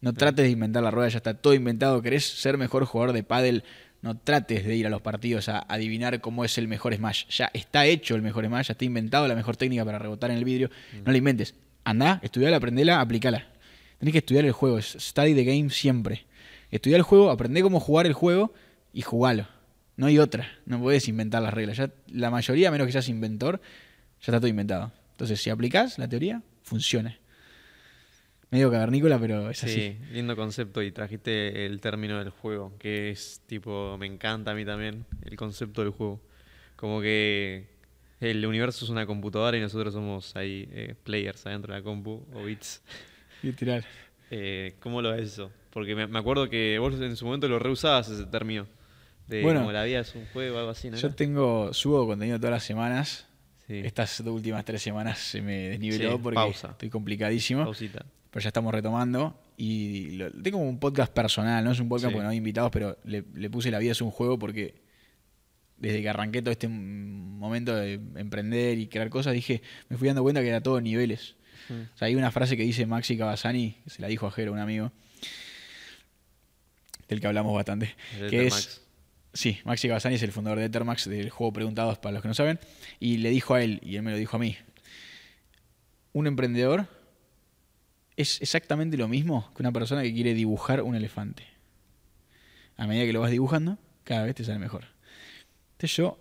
No 0.00 0.12
trates 0.12 0.44
de 0.44 0.50
inventar 0.50 0.82
la 0.82 0.90
rueda, 0.90 1.08
ya 1.08 1.18
está 1.18 1.34
todo 1.34 1.54
inventado. 1.54 2.02
¿Querés 2.02 2.24
ser 2.24 2.58
mejor 2.58 2.84
jugador 2.84 3.14
de 3.14 3.22
pádel? 3.22 3.64
No 4.06 4.16
trates 4.16 4.64
de 4.64 4.76
ir 4.76 4.86
a 4.86 4.88
los 4.88 5.02
partidos 5.02 5.48
a 5.48 5.66
adivinar 5.68 6.20
cómo 6.20 6.44
es 6.44 6.58
el 6.58 6.68
mejor 6.68 6.94
smash. 6.94 7.26
Ya 7.26 7.50
está 7.52 7.86
hecho 7.86 8.14
el 8.14 8.22
mejor 8.22 8.46
smash, 8.46 8.68
ya 8.68 8.72
está 8.74 8.84
inventado 8.84 9.26
la 9.26 9.34
mejor 9.34 9.56
técnica 9.56 9.84
para 9.84 9.98
rebotar 9.98 10.30
en 10.30 10.36
el 10.36 10.44
vidrio. 10.44 10.70
No 11.04 11.10
la 11.10 11.18
inventes. 11.18 11.56
Andá, 11.82 12.20
estudiala, 12.22 12.58
aprendela, 12.58 13.00
aplicala. 13.00 13.48
Tenés 13.98 14.12
que 14.12 14.18
estudiar 14.18 14.44
el 14.44 14.52
juego, 14.52 14.78
es 14.78 14.96
study 14.96 15.34
the 15.34 15.42
game 15.42 15.70
siempre. 15.70 16.24
Estudiar 16.70 16.98
el 16.98 17.02
juego, 17.02 17.32
aprende 17.32 17.62
cómo 17.62 17.80
jugar 17.80 18.06
el 18.06 18.12
juego 18.12 18.54
y 18.92 19.02
jugalo. 19.02 19.48
No 19.96 20.06
hay 20.06 20.20
otra, 20.20 20.46
no 20.66 20.80
podés 20.80 21.08
inventar 21.08 21.42
las 21.42 21.52
reglas. 21.52 21.76
Ya, 21.76 21.90
la 22.06 22.30
mayoría, 22.30 22.68
a 22.68 22.70
menos 22.70 22.86
que 22.86 22.92
seas 22.92 23.08
inventor, 23.08 23.60
ya 24.20 24.30
está 24.30 24.38
todo 24.38 24.46
inventado. 24.46 24.92
Entonces, 25.14 25.42
si 25.42 25.50
aplicás 25.50 25.98
la 25.98 26.06
teoría, 26.06 26.42
funciona. 26.62 27.18
Medio 28.50 28.70
cavernícola, 28.70 29.18
pero 29.18 29.50
es 29.50 29.62
así. 29.64 29.74
Sí, 29.74 29.98
lindo 30.12 30.36
concepto 30.36 30.80
y 30.82 30.92
trajiste 30.92 31.66
el 31.66 31.80
término 31.80 32.18
del 32.18 32.30
juego, 32.30 32.72
que 32.78 33.10
es 33.10 33.42
tipo, 33.46 33.96
me 33.98 34.06
encanta 34.06 34.52
a 34.52 34.54
mí 34.54 34.64
también 34.64 35.04
el 35.24 35.36
concepto 35.36 35.82
del 35.82 35.90
juego. 35.90 36.20
Como 36.76 37.00
que 37.00 37.66
el 38.20 38.46
universo 38.46 38.84
es 38.84 38.90
una 38.90 39.04
computadora 39.06 39.56
y 39.56 39.60
nosotros 39.60 39.92
somos 39.94 40.36
ahí 40.36 40.68
eh, 40.70 40.94
players 41.02 41.44
adentro 41.46 41.72
de 41.74 41.80
la 41.80 41.84
compu 41.84 42.24
o 42.34 42.44
bits. 42.44 42.82
Literal. 43.42 43.84
Eh, 44.30 44.74
¿Cómo 44.80 45.02
lo 45.02 45.10
ves 45.10 45.32
eso? 45.32 45.50
Porque 45.70 45.94
me, 45.94 46.06
me 46.06 46.18
acuerdo 46.18 46.48
que 46.48 46.78
vos 46.78 46.94
en 47.00 47.16
su 47.16 47.26
momento 47.26 47.48
lo 47.48 47.58
reusabas 47.58 48.08
ese 48.08 48.26
término. 48.26 48.66
De 49.26 49.42
Bueno. 49.42 49.60
como 49.60 49.72
la 49.72 49.82
vida 49.84 50.00
es 50.00 50.14
un 50.14 50.24
juego 50.26 50.54
o 50.56 50.58
algo 50.60 50.70
así, 50.70 50.88
¿no? 50.88 50.96
Yo 50.96 51.12
tengo, 51.14 51.74
subo 51.74 52.06
contenido 52.06 52.38
todas 52.38 52.52
las 52.52 52.64
semanas. 52.64 53.26
Sí. 53.66 53.80
Estas 53.84 54.20
últimas 54.20 54.64
tres 54.64 54.80
semanas 54.82 55.18
se 55.18 55.42
me 55.42 55.70
desniveló 55.70 56.12
Sí, 56.12 56.20
porque 56.22 56.34
pausa. 56.36 56.68
estoy 56.70 56.88
complicadísimo. 56.88 57.64
Pausita. 57.64 58.06
Pero 58.36 58.42
ya 58.44 58.48
estamos 58.50 58.74
retomando. 58.74 59.40
Y 59.56 60.10
lo- 60.18 60.30
tengo 60.30 60.58
un 60.58 60.78
podcast 60.78 61.10
personal, 61.10 61.64
no 61.64 61.72
es 61.72 61.80
un 61.80 61.88
podcast 61.88 62.10
Sí. 62.10 62.12
porque 62.12 62.24
no 62.24 62.28
hay 62.28 62.36
invitados, 62.36 62.70
pero 62.70 62.98
le, 63.04 63.24
le 63.32 63.48
puse 63.48 63.70
La 63.70 63.78
vida 63.78 63.92
es 63.92 64.02
un 64.02 64.10
juego 64.10 64.38
porque 64.38 64.74
desde 65.78 66.02
que 66.02 66.08
arranqué 66.10 66.42
todo 66.42 66.50
este 66.52 66.68
momento 66.68 67.74
de 67.74 67.94
emprender 68.16 68.76
y 68.78 68.88
crear 68.88 69.08
cosas, 69.08 69.32
dije, 69.32 69.62
me 69.88 69.96
fui 69.96 70.06
dando 70.08 70.22
cuenta 70.22 70.42
que 70.42 70.48
era 70.48 70.60
todo 70.60 70.82
niveles. 70.82 71.36
Mm. 71.70 71.80
O 71.94 71.96
sea, 71.96 72.08
hay 72.08 72.14
una 72.14 72.30
frase 72.30 72.58
que 72.58 72.62
dice 72.62 72.84
Maxi 72.84 73.16
Cavazani, 73.16 73.78
que 73.84 73.88
se 73.88 74.02
la 74.02 74.08
dijo 74.08 74.26
a 74.26 74.30
Jero, 74.30 74.52
un 74.52 74.58
amigo, 74.58 74.92
del 77.08 77.18
que 77.22 77.26
hablamos 77.26 77.54
bastante, 77.54 77.94
El 78.20 78.28
que 78.28 78.48
es... 78.48 78.82
Sí, 79.32 79.60
Maxi 79.64 79.88
Cavazani 79.88 80.16
es 80.16 80.22
el 80.22 80.32
fundador 80.32 80.58
de 80.58 80.66
Ethermax, 80.66 81.08
del 81.08 81.30
juego 81.30 81.54
Preguntados 81.54 81.96
para 81.96 82.12
los 82.12 82.20
que 82.20 82.28
no 82.28 82.34
saben, 82.34 82.58
y 83.00 83.16
le 83.16 83.30
dijo 83.30 83.54
a 83.54 83.62
él, 83.62 83.80
y 83.82 83.96
él 83.96 84.02
me 84.02 84.10
lo 84.10 84.18
dijo 84.18 84.36
a 84.36 84.40
mí, 84.40 84.58
un 86.12 86.26
emprendedor 86.26 86.86
es 88.16 88.40
exactamente 88.40 88.96
lo 88.96 89.08
mismo 89.08 89.50
que 89.54 89.62
una 89.62 89.72
persona 89.72 90.02
que 90.02 90.12
quiere 90.12 90.34
dibujar 90.34 90.82
un 90.82 90.94
elefante. 90.94 91.44
A 92.76 92.86
medida 92.86 93.04
que 93.04 93.12
lo 93.12 93.20
vas 93.20 93.30
dibujando, 93.30 93.78
cada 94.04 94.24
vez 94.24 94.34
te 94.34 94.44
sale 94.44 94.58
mejor. 94.58 94.84
Entonces 95.72 95.96
yo, 95.96 96.18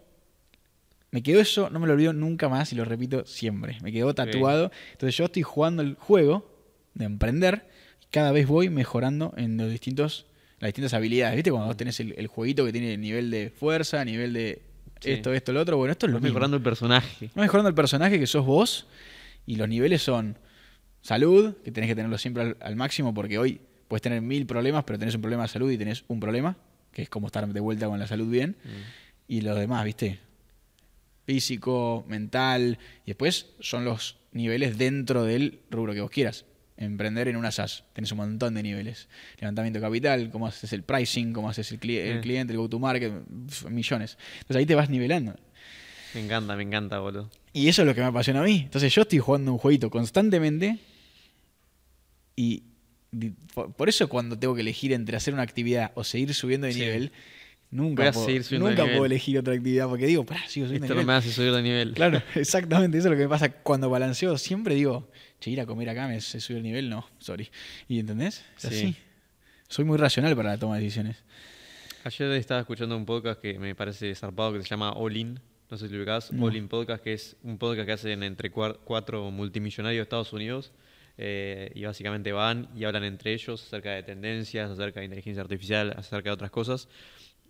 me 1.12 1.22
quedó 1.24 1.39
eso, 1.39 1.70
no 1.70 1.80
me 1.80 1.88
lo 1.88 1.93
olvido 1.93 2.14
nunca 2.14 2.50
más 2.50 2.72
y 2.74 2.76
lo 2.76 2.86
repito 2.86 3.26
siempre. 3.26 3.78
Me 3.82 3.91
quedó 3.91 4.14
tatuado. 4.14 4.72
Entonces 4.93 5.16
yo 5.18 5.26
estoy 5.26 5.43
jugando 5.43 5.82
el 5.82 5.96
juego 5.96 6.50
de 6.93 7.06
emprender 7.06 7.70
y 8.02 8.06
cada 8.08 8.32
vez 8.32 8.48
voy 8.48 8.70
mejorando 8.70 9.34
en 9.38 9.58
los 9.58 9.70
distintos, 9.70 10.26
las 10.60 10.70
distintas 10.70 10.93
habilidades. 10.93 11.36
¿Viste? 11.36 11.52
Cuando 11.52 11.68
vos 11.68 11.78
tenés 11.78 12.00
el, 12.00 12.14
el 12.18 12.28
jueguito 12.28 12.66
que 12.66 12.72
tiene 12.74 12.98
nivel 12.98 13.32
de 13.32 13.50
fuerza, 13.50 14.04
nivel 14.06 14.34
de 14.34 14.62
Sí. 15.02 15.12
esto, 15.12 15.34
esto, 15.34 15.52
lo 15.52 15.60
otro. 15.60 15.78
Bueno, 15.78 15.91
esto 15.91 16.06
es 16.06 16.12
lo 16.12 16.16
Vas 16.18 16.24
mismo. 16.24 16.34
mejorando 16.36 16.58
el 16.58 16.64
personaje. 16.64 17.28
Vas 17.36 17.43
mejorando 17.43 17.68
el 17.70 17.76
personaje 17.76 18.18
que 18.18 18.26
sos 18.28 18.46
vos 18.46 18.88
y 19.46 19.58
los 19.58 19.68
niveles 19.68 20.02
son 20.02 20.38
salud, 21.06 21.56
que 21.64 21.72
tenés 21.72 21.88
que 21.89 21.95
tenerlo 21.95 22.18
siempre 22.18 22.41
al, 22.43 22.58
al 22.60 22.76
máximo 22.76 23.14
porque 23.14 23.38
hoy 23.38 23.62
puedes 23.88 24.01
tener 24.01 24.22
mil 24.22 24.45
problemas, 24.47 24.84
pero 24.86 24.97
tenés 24.97 25.14
un 25.16 25.22
problema 25.22 25.43
de 25.43 25.49
salud 25.49 25.70
y 25.72 25.78
tenés 25.78 26.03
un 26.08 26.20
problema, 26.20 26.58
que 26.91 27.03
es 27.03 27.10
como 27.10 27.28
estar 27.28 27.47
de 27.47 27.60
vuelta 27.60 27.88
con 27.88 27.99
la 27.99 28.08
salud 28.08 28.30
bien. 28.30 28.56
Mm. 28.64 28.70
Y 29.28 29.41
los 29.41 29.58
demás, 29.60 29.86
¿viste? 29.86 30.20
Físico, 31.26 32.06
mental. 32.08 32.78
Y 33.06 33.08
después 33.12 33.47
son 33.60 33.86
los 33.86 34.18
niveles 34.32 34.78
dentro 34.78 35.24
del 35.24 35.60
rubro 35.72 35.93
que 35.93 36.01
vos 36.01 36.12
quieras. 36.12 36.45
Emprender 36.78 37.28
en 37.30 37.36
una 37.38 37.51
SaaS. 37.51 37.84
Tenés 37.93 38.12
un 38.12 38.18
montón 38.18 38.53
de 38.53 38.62
niveles. 38.64 39.08
Levantamiento 39.39 39.80
de 39.80 39.86
capital, 39.86 40.30
cómo 40.30 40.45
haces 40.47 40.74
el 40.74 40.84
pricing, 40.84 41.32
cómo 41.34 41.49
haces 41.49 41.72
el, 41.72 41.80
cli- 41.80 41.99
el 42.01 42.18
Eh. 42.18 42.22
cliente, 42.22 42.53
el 42.53 42.60
go-to-market, 42.60 43.12
millones. 43.70 44.18
Entonces 44.41 44.58
ahí 44.58 44.66
te 44.66 44.76
vas 44.76 44.89
nivelando. 44.89 45.36
Me 46.14 46.24
encanta, 46.26 46.56
me 46.56 46.64
encanta, 46.64 46.99
boludo. 46.99 47.30
Y 47.53 47.68
eso 47.70 47.82
es 47.82 47.88
lo 47.88 47.95
que 47.95 48.01
me 48.01 48.08
apasiona 48.08 48.41
a 48.41 48.43
mí. 48.43 48.62
Entonces 48.66 48.93
yo 48.93 49.03
estoy 49.03 49.20
jugando 49.20 49.51
un 49.53 49.58
jueguito 49.58 49.89
constantemente 49.89 50.80
y 52.36 52.64
por 53.78 53.88
eso 53.90 54.10
cuando 54.10 54.38
tengo 54.38 54.56
que 54.56 54.62
elegir 54.62 54.92
entre 54.94 55.16
hacer 55.16 55.34
una 55.34 55.44
actividad 55.44 55.92
o 55.96 56.04
seguir 56.04 56.34
subiendo 56.34 56.68
de 56.68 56.74
Sí. 56.74 56.82
nivel, 56.82 57.12
nunca, 57.72 58.12
puedo, 58.12 58.28
nunca 58.28 58.84
nivel. 58.84 58.90
puedo 58.92 59.06
elegir 59.06 59.38
otra 59.40 59.54
actividad 59.54 59.88
porque 59.88 60.06
digo, 60.06 60.26
pará, 60.26 60.42
sigo 60.48 60.66
subiendo 60.68 60.86
Esto 60.86 60.96
de 60.96 61.02
no 61.02 61.08
me 61.08 61.14
nivel. 61.14 61.18
hace 61.18 61.32
subir 61.32 61.52
de 61.54 61.62
nivel. 61.62 61.94
Claro, 61.94 62.22
exactamente. 62.36 62.98
Eso 62.98 63.08
es 63.08 63.12
lo 63.12 63.18
que 63.18 63.24
me 63.24 63.30
pasa 63.30 63.50
cuando 63.50 63.90
balanceo. 63.90 64.38
Siempre 64.38 64.76
digo, 64.76 65.10
che, 65.40 65.50
ir 65.52 65.62
a 65.62 65.66
comer 65.66 65.90
acá 65.90 66.08
me 66.08 66.16
hace 66.16 66.40
subir 66.42 66.58
el 66.58 66.64
nivel. 66.64 66.90
No, 66.90 67.08
sorry. 67.20 67.50
¿Y 67.88 68.00
entendés? 68.00 68.44
Es 68.58 68.64
Sí. 68.64 68.68
así. 68.68 68.96
Soy 69.70 69.86
muy 69.86 69.98
racional 69.98 70.36
para 70.36 70.50
la 70.50 70.58
toma 70.58 70.76
de 70.78 70.84
decisiones. 70.84 71.24
Ayer 72.04 72.32
estaba 72.34 72.60
escuchando 72.60 72.96
un 72.98 73.06
podcast 73.06 73.42
que 73.42 73.58
me 73.58 73.74
parece 73.76 74.14
zarpado 74.14 74.54
que 74.54 74.62
se 74.62 74.68
llama 74.68 74.92
All 74.92 75.16
In. 75.18 75.40
No 75.72 75.78
sé 75.78 75.88
si 75.88 75.94
lo 75.94 76.00
ubicás. 76.00 76.32
No. 76.32 76.46
All 76.46 76.56
In 76.56 76.68
Podcast, 76.68 77.04
que 77.04 77.14
es 77.14 77.36
un 77.42 77.58
podcast 77.58 77.88
que 77.88 77.94
hacen 77.94 78.22
entre 78.22 78.52
cuatro 78.52 79.32
multimillonarios 79.32 80.00
de 80.00 80.04
Estados 80.04 80.32
Unidos. 80.34 80.72
Eh, 81.18 81.72
y 81.74 81.84
básicamente 81.86 82.32
van 82.32 82.68
y 82.76 82.84
hablan 82.84 83.03
entre 83.03 83.34
ellos 83.34 83.63
acerca 83.63 83.91
de 83.91 84.03
tendencias, 84.03 84.70
acerca 84.70 84.99
de 84.99 85.05
inteligencia 85.05 85.41
artificial, 85.41 85.93
acerca 85.97 86.30
de 86.30 86.34
otras 86.34 86.51
cosas. 86.51 86.88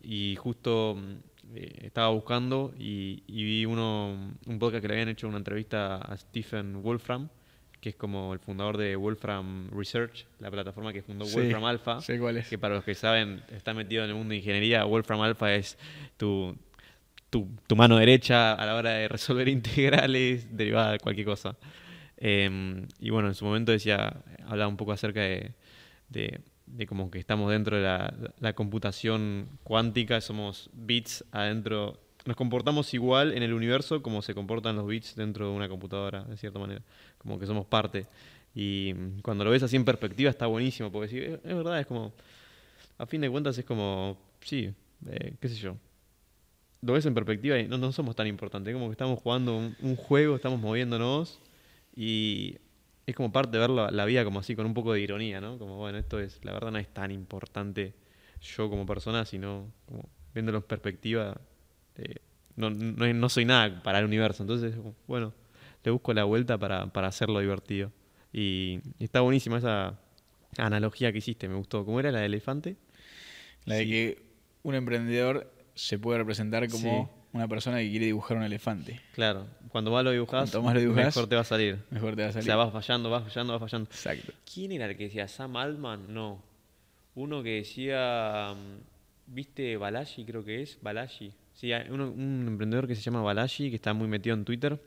Y 0.04 0.36
justo 0.36 0.96
mm, 0.98 1.56
eh, 1.56 1.80
estaba 1.84 2.10
buscando 2.10 2.74
y, 2.78 3.24
y 3.28 3.44
vi 3.44 3.66
uno, 3.66 4.34
un 4.46 4.60
podcast 4.60 4.82
que 4.82 4.88
le 4.88 4.94
habían 4.96 5.10
hecho 5.10 5.28
una 5.28 5.38
entrevista 5.38 5.96
a 5.98 6.16
Stephen 6.18 6.84
Wolfram, 6.84 7.30
que 7.82 7.90
es 7.90 7.96
como 7.96 8.34
el 8.34 8.40
fundador 8.40 8.78
de 8.78 8.96
Wolfram 8.96 9.70
Research, 9.72 10.26
la 10.40 10.50
plataforma 10.52 10.92
que 10.94 11.02
fundó 11.04 11.26
Sí, 11.26 11.36
Wolfram 11.36 11.66
Alpha. 11.66 12.02
sé 12.02 12.18
cuál 12.20 12.38
es. 12.38 12.48
Que 12.50 12.58
para 12.58 12.76
los 12.76 12.84
que 12.84 12.96
saben, 12.96 13.44
está 13.52 13.74
metido 13.74 14.04
en 14.04 14.10
el 14.12 14.16
mundo 14.16 14.32
de 14.32 14.38
ingeniería, 14.38 14.84
Wolfram 14.86 15.22
Alpha 15.22 15.54
es 15.54 15.78
tu, 16.18 16.56
tu, 17.30 17.48
tu 17.68 17.76
mano 17.76 17.98
derecha 17.98 18.54
a 18.54 18.66
la 18.66 18.76
hora 18.76 18.92
de 18.92 19.08
resolver 19.08 19.48
integrales 19.50 20.56
derivadas 20.56 20.94
de 20.94 21.00
cualquier 21.00 21.26
cosa. 21.28 21.56
Eh, 22.18 22.88
y 23.00 23.10
bueno, 23.10 23.28
en 23.28 23.36
su 23.36 23.46
momento 23.46 23.72
decía, 23.72 24.22
hablaba 24.48 24.68
un 24.68 24.78
poco 24.78 24.92
acerca 24.92 25.22
de, 25.22 25.52
de, 26.10 26.88
como 26.88 27.12
que 27.12 27.20
estamos 27.20 27.52
dentro 27.52 27.78
de 27.78 27.84
la, 27.84 28.54
computación 28.54 29.48
cuántica, 29.64 30.22
somos 30.22 30.70
bits 30.74 31.26
adentro, 31.32 32.00
nos 32.26 32.36
comportamos 32.36 32.94
igual 32.94 33.34
en 33.34 33.44
el 33.44 33.54
universo 33.54 34.02
como 34.02 34.22
se 34.22 34.34
comportan 34.34 34.76
los 34.76 34.88
bits 34.88 35.16
dentro 35.16 35.50
de 35.50 35.56
una 35.56 35.70
computadora, 35.70 36.24
de 36.24 36.38
cierta 36.38 36.60
manera, 36.60 36.82
como 37.18 37.40
que 37.40 37.46
somos 37.46 37.66
parte. 37.66 38.08
Y 38.54 38.94
mm, 38.96 39.22
cuando 39.22 39.44
lo 39.44 39.52
ves 39.52 39.64
así 39.64 39.76
en 39.76 39.86
perspectiva 39.86 40.30
está 40.30 40.48
buenísimo, 40.48 40.92
porque 40.92 41.10
sí, 41.10 41.20
es, 41.20 41.42
verdad, 41.44 41.80
es 41.80 41.86
como, 41.86 42.14
a 42.98 43.06
fin 43.06 43.22
de 43.22 43.30
cuentas 43.30 43.58
es 43.58 43.66
como, 43.66 44.18
sí, 44.42 44.74
eh, 45.10 45.34
qué 45.40 45.50
sé 45.50 45.56
yo. 45.56 45.76
Lo 46.82 46.94
ves 46.94 47.06
en 47.06 47.16
perspectiva 47.16 47.58
y 47.58 47.68
no, 47.68 47.92
somos 47.92 48.16
tan 48.16 48.28
importantes, 48.28 48.72
es 48.72 48.76
como 48.76 48.88
que 48.88 48.94
estamos 48.94 49.20
jugando 49.20 49.58
un 49.58 49.96
juego, 49.96 50.36
estamos 50.36 50.60
moviéndonos 50.60 51.40
y 51.96 52.58
es 53.06 53.16
como 53.16 53.32
parte 53.32 53.52
de 53.52 53.60
ver 53.60 53.70
la, 53.70 53.92
la 53.92 54.06
vida 54.06 54.24
como 54.24 54.40
así, 54.40 54.56
con 54.56 54.66
un 54.66 54.74
poco 54.74 54.94
de 54.94 55.02
ironía, 55.02 55.40
¿no? 55.42 55.58
Como, 55.58 55.78
bueno, 55.78 55.98
esto 55.98 56.20
es, 56.20 56.44
la 56.44 56.54
verdad 56.54 56.72
no 56.72 56.80
es 56.80 56.88
tan 56.88 57.12
importante 57.12 57.94
yo 58.42 58.70
como 58.70 58.86
persona, 58.86 59.26
sino 59.26 59.72
como 59.86 60.10
viéndolo 60.34 60.58
en 60.60 60.64
perspectiva, 60.64 61.40
eh, 61.98 62.16
no, 62.56 62.70
no, 62.70 63.14
no 63.14 63.30
soy 63.30 63.46
nada 63.46 63.82
para 63.84 64.00
el 64.00 64.06
universo, 64.06 64.44
entonces, 64.44 64.76
bueno, 65.08 65.34
le 65.84 65.92
busco 65.92 66.14
la 66.14 66.24
vuelta 66.24 66.58
para, 66.58 66.88
para 66.88 67.08
hacerlo 67.08 67.40
divertido. 67.40 67.92
Y, 68.34 68.82
y 69.00 69.04
está 69.06 69.22
buenísima 69.22 69.60
esa 69.60 70.00
analogía 70.58 71.12
que 71.12 71.20
hiciste, 71.20 71.48
me 71.48 71.56
gustó. 71.56 71.86
¿Cómo 71.86 72.00
era 72.00 72.12
la 72.12 72.20
del 72.20 72.34
elefante? 72.34 72.76
La 73.66 73.76
de 73.76 73.86
que 73.86 74.24
un 74.64 74.76
emprendedor 74.76 75.52
se 75.74 76.00
puede 76.00 76.20
representar 76.20 76.68
como 76.70 76.82
Sí. 76.82 77.25
Una 77.36 77.48
persona 77.48 77.78
que 77.80 77.90
quiere 77.90 78.06
dibujar 78.06 78.38
un 78.38 78.44
elefante. 78.44 79.02
Claro, 79.14 79.46
cuando 79.70 79.92
más 79.92 80.04
lo 80.04 80.10
más 80.64 80.74
dibujás, 80.76 81.16
mejor 81.16 81.28
te 81.30 81.36
va 81.36 81.42
a 81.42 81.46
salir. 81.46 81.80
Mejor 81.92 82.16
te 82.16 82.22
va 82.22 82.28
a 82.28 82.30
O 82.30 82.34
salir. 82.34 82.46
sea, 82.46 82.56
vas 82.56 82.72
fallando, 82.72 83.10
vas 83.10 83.24
fallando, 83.26 83.54
vas 83.60 83.60
fallando. 83.70 83.90
Exacto. 83.92 84.34
¿Quién 84.52 84.72
era 84.72 84.86
el 84.86 84.96
que 84.96 85.04
decía? 85.06 85.28
¿Sam 85.28 85.56
Altman? 85.58 86.14
No. 86.14 86.42
Uno 87.16 87.44
que 87.44 87.56
decía. 87.58 88.54
mm, 88.56 89.34
¿Viste 89.34 89.76
Balashi? 89.78 90.24
Creo 90.24 90.44
que 90.46 90.62
es. 90.62 90.78
Balashi. 90.82 91.34
Sí, 91.54 91.72
hay 91.74 91.90
uno- 91.90 92.10
un 92.12 92.46
emprendedor 92.48 92.88
que 92.88 92.96
se 92.96 93.02
llama 93.02 93.22
Balashi, 93.22 93.70
que 93.70 93.76
está 93.76 93.94
muy 93.94 94.08
metido 94.08 94.36
en 94.36 94.46
Twitter. 94.46 94.80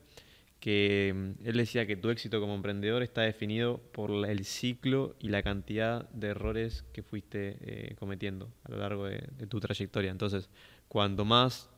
Que 0.60 1.12
mm, 1.14 1.46
él 1.48 1.56
decía 1.56 1.86
que 1.86 1.96
tu 1.96 2.08
éxito 2.10 2.40
como 2.40 2.54
emprendedor 2.54 3.02
está 3.02 3.22
definido 3.22 3.78
por 3.92 4.10
el 4.26 4.44
ciclo 4.44 5.16
y 5.20 5.28
la 5.28 5.42
cantidad 5.42 6.08
de 6.10 6.28
errores 6.28 6.84
que 6.92 7.02
fuiste 7.02 7.56
eh, 7.60 7.94
cometiendo 7.98 8.48
a 8.64 8.70
lo 8.70 8.78
largo 8.78 9.04
de, 9.06 9.22
de 9.36 9.46
tu 9.46 9.60
trayectoria. 9.60 10.10
Entonces, 10.10 10.48
cuanto 10.88 11.24
más 11.24 11.68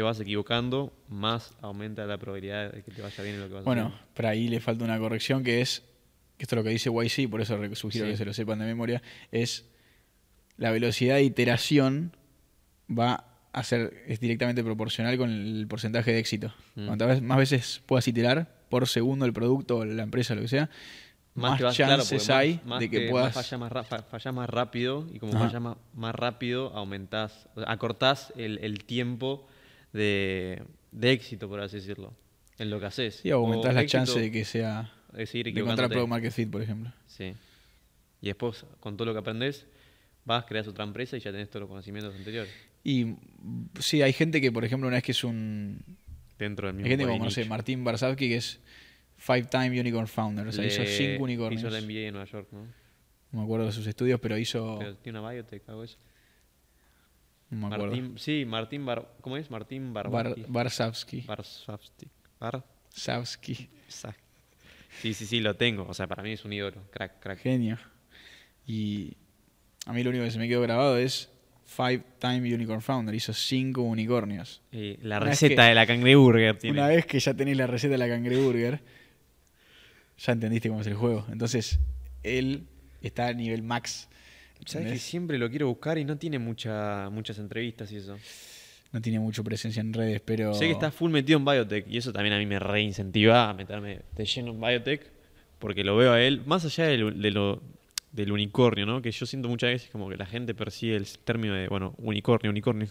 te 0.00 0.04
vas 0.04 0.18
equivocando, 0.18 0.94
más 1.10 1.52
aumenta 1.60 2.06
la 2.06 2.16
probabilidad 2.16 2.72
de 2.72 2.82
que 2.82 2.90
te 2.90 3.02
vaya 3.02 3.22
bien 3.22 3.34
en 3.34 3.42
lo 3.42 3.48
que 3.48 3.54
vas 3.56 3.64
Bueno, 3.64 3.88
haciendo. 3.88 4.06
pero 4.14 4.28
ahí 4.30 4.48
le 4.48 4.58
falta 4.58 4.82
una 4.82 4.98
corrección 4.98 5.44
que 5.44 5.60
es, 5.60 5.82
que 6.38 6.44
esto 6.44 6.54
es 6.54 6.56
lo 6.56 6.64
que 6.64 6.70
dice 6.70 6.88
YC, 6.90 7.28
por 7.30 7.42
eso 7.42 7.54
sugiero 7.74 8.06
Sí. 8.06 8.12
que 8.12 8.16
se 8.16 8.24
lo 8.24 8.32
sepan 8.32 8.60
de 8.60 8.64
memoria, 8.64 9.02
es 9.30 9.68
la 10.56 10.70
velocidad 10.70 11.16
de 11.16 11.24
iteración 11.24 12.16
va 12.90 13.24
a 13.52 13.62
ser, 13.62 13.92
es 14.06 14.20
directamente 14.20 14.64
proporcional 14.64 15.18
con 15.18 15.28
el 15.28 15.66
porcentaje 15.68 16.12
de 16.14 16.18
éxito. 16.18 16.50
Mm. 16.76 16.86
Cuantas 16.86 17.20
más 17.20 17.36
veces 17.36 17.82
puedas 17.84 18.08
iterar 18.08 18.48
por 18.70 18.88
segundo 18.88 19.26
el 19.26 19.34
producto 19.34 19.76
o 19.78 19.84
la 19.84 20.02
empresa, 20.02 20.34
lo 20.34 20.40
que 20.40 20.48
sea, 20.48 20.70
más, 21.34 21.58
claro, 21.58 21.74
chances 21.74 22.28
más- 22.28 22.30
hay 22.30 22.60
más 22.64 22.80
de 22.80 22.88
que 22.88 23.00
te- 23.00 23.10
puedas... 23.10 23.36
más 23.36 23.46
falla, 23.46 23.58
más, 23.58 24.04
falla 24.10 24.46
rápido 24.46 25.06
y 25.12 25.18
como 25.18 25.34
Ajá. 25.36 25.46
falla 25.46 25.60
más, 25.60 25.76
más 25.92 26.14
rápido 26.14 26.68
aumentás, 26.74 27.48
o 27.54 27.60
sea, 27.60 27.70
acortás 27.70 28.32
el, 28.36 28.58
el 28.62 28.82
tiempo 28.84 29.46
de, 29.92 30.62
de 30.92 31.12
éxito, 31.12 31.48
por 31.48 31.60
así 31.60 31.76
decirlo, 31.76 32.14
en 32.58 32.70
lo 32.70 32.80
que 32.80 32.86
haces. 32.86 33.24
Aumentás 33.26 33.72
O 33.72 33.74
la 33.74 33.86
chance 33.86 34.18
de 34.18 34.30
que 34.30 34.44
sea... 34.44 34.92
de 35.12 35.26
seguir 35.26 35.52
De 35.52 35.60
encontrar. 35.60 35.88
Product 35.88 36.08
Market 36.08 36.32
Fit, 36.32 36.50
por 36.50 36.62
ejemplo. 36.62 36.92
Sí. 37.06 37.34
Y 38.20 38.26
después, 38.26 38.64
con 38.80 38.96
todo 38.96 39.06
lo 39.06 39.12
que 39.12 39.20
aprendes, 39.20 39.66
vas, 40.24 40.44
creas 40.44 40.68
otra 40.68 40.84
empresa 40.84 41.16
y 41.16 41.20
ya 41.20 41.32
tenés 41.32 41.48
todos 41.48 41.62
los 41.62 41.68
conocimientos 41.68 42.14
anteriores. 42.14 42.52
Y 42.84 43.14
sí, 43.78 44.02
hay 44.02 44.12
gente 44.12 44.40
que, 44.40 44.52
por 44.52 44.64
ejemplo, 44.64 44.88
una 44.88 44.96
vez 44.96 45.04
que 45.04 45.12
es 45.12 45.24
un. 45.24 45.82
Dentro 46.38 46.68
del 46.68 46.76
mismo 46.76 46.86
Hay 46.86 46.90
gente 46.92 47.04
como, 47.06 47.24
no 47.24 47.30
sé. 47.30 47.44
Martín 47.44 47.84
Barsavsky, 47.84 48.28
que 48.28 48.36
es 48.36 48.60
Five-Time 49.18 49.78
Unicorn 49.78 50.08
Founder. 50.08 50.46
O 50.46 50.52
sea, 50.52 50.64
hizo 50.64 50.82
cinco 50.86 51.24
unicornios. 51.24 51.62
Hizo 51.62 51.70
la 51.70 51.80
NBA 51.80 52.08
en 52.08 52.14
Nueva 52.14 52.30
York, 52.30 52.48
¿no? 52.52 52.60
No 53.32 53.38
me 53.38 53.44
acuerdo 53.44 53.66
de 53.66 53.72
sus 53.72 53.86
estudios, 53.86 54.18
pero 54.20 54.38
hizo. 54.38 54.78
Pero 54.78 54.96
tiene 54.96 55.20
una 55.20 55.30
biotech, 55.30 55.68
algo 55.68 55.84
eso. 55.84 55.98
No 57.50 57.68
me 57.68 57.74
acuerdo. 57.74 57.86
Martín, 57.96 58.18
sí, 58.18 58.44
Martín 58.46 58.86
Bar, 58.86 59.12
¿cómo 59.20 59.36
es? 59.36 59.50
Martín 59.50 59.92
Bar, 59.92 60.08
Barbaki. 60.10 60.44
Barsavsky. 60.48 61.20
Barsavsky. 61.22 62.08
Bar, 62.38 62.64
Savsky. 62.90 63.68
Sa- 63.88 64.14
Sí, 65.02 65.14
sí, 65.14 65.24
sí, 65.26 65.40
lo 65.40 65.54
tengo. 65.54 65.86
O 65.88 65.94
sea, 65.94 66.06
para 66.08 66.22
mí 66.22 66.32
es 66.32 66.44
un 66.44 66.52
ídolo. 66.52 66.82
Crack, 66.90 67.20
crack. 67.20 67.38
Genio. 67.38 67.78
Y 68.66 69.14
a 69.86 69.92
mí 69.92 70.02
lo 70.02 70.10
único 70.10 70.24
que 70.24 70.30
se 70.32 70.38
me 70.38 70.48
quedó 70.48 70.60
grabado 70.62 70.98
es 70.98 71.30
Five 71.64 72.02
Time 72.18 72.52
Unicorn 72.54 72.82
Founder. 72.82 73.14
Hizo 73.14 73.32
cinco 73.32 73.82
unicornios. 73.82 74.62
Eh, 74.72 74.98
la 75.02 75.18
Una 75.18 75.26
receta 75.26 75.62
que- 75.62 75.68
de 75.68 75.74
la 75.76 75.86
cangreburger 75.86 76.58
tiene. 76.58 76.78
Una 76.78 76.88
vez 76.88 77.06
que 77.06 77.20
ya 77.20 77.34
tenés 77.34 77.56
la 77.56 77.68
receta 77.68 77.92
de 77.92 77.98
la 77.98 78.08
cangreburger, 78.08 78.80
ya 80.18 80.32
entendiste 80.32 80.68
cómo 80.68 80.80
es 80.80 80.86
el 80.88 80.94
juego. 80.94 81.24
Entonces, 81.30 81.78
él 82.24 82.66
está 83.00 83.28
a 83.28 83.32
nivel 83.32 83.62
max. 83.62 84.08
¿Sabes 84.66 84.92
que 84.92 84.98
siempre 84.98 85.38
lo 85.38 85.48
quiero 85.48 85.68
buscar 85.68 85.98
y 85.98 86.04
no 86.04 86.16
tiene 86.16 86.38
mucha, 86.38 87.08
muchas 87.10 87.38
entrevistas 87.38 87.90
y 87.92 87.96
eso? 87.96 88.16
No 88.92 89.00
tiene 89.00 89.20
mucha 89.20 89.42
presencia 89.42 89.80
en 89.80 89.92
redes, 89.92 90.20
pero. 90.20 90.52
Sé 90.54 90.66
que 90.66 90.72
está 90.72 90.90
full 90.90 91.10
metido 91.10 91.38
en 91.38 91.44
biotech 91.44 91.86
y 91.88 91.96
eso 91.96 92.12
también 92.12 92.34
a 92.34 92.38
mí 92.38 92.46
me 92.46 92.58
reincentiva 92.58 93.48
a 93.48 93.54
meterme 93.54 94.00
de 94.16 94.24
lleno 94.24 94.50
en 94.50 94.60
biotech 94.60 95.20
porque 95.60 95.84
lo 95.84 95.96
veo 95.96 96.12
a 96.12 96.22
él, 96.22 96.42
más 96.46 96.64
allá 96.64 96.86
del, 96.86 97.20
de 97.20 97.30
lo, 97.30 97.62
del 98.12 98.32
unicornio, 98.32 98.86
¿no? 98.86 99.00
Que 99.02 99.12
yo 99.12 99.26
siento 99.26 99.48
muchas 99.48 99.70
veces 99.70 99.90
como 99.90 100.08
que 100.08 100.16
la 100.16 100.26
gente 100.26 100.54
persigue 100.54 100.96
el 100.96 101.06
término 101.18 101.54
de, 101.54 101.68
bueno, 101.68 101.94
unicornio, 101.98 102.50
unicornio. 102.50 102.88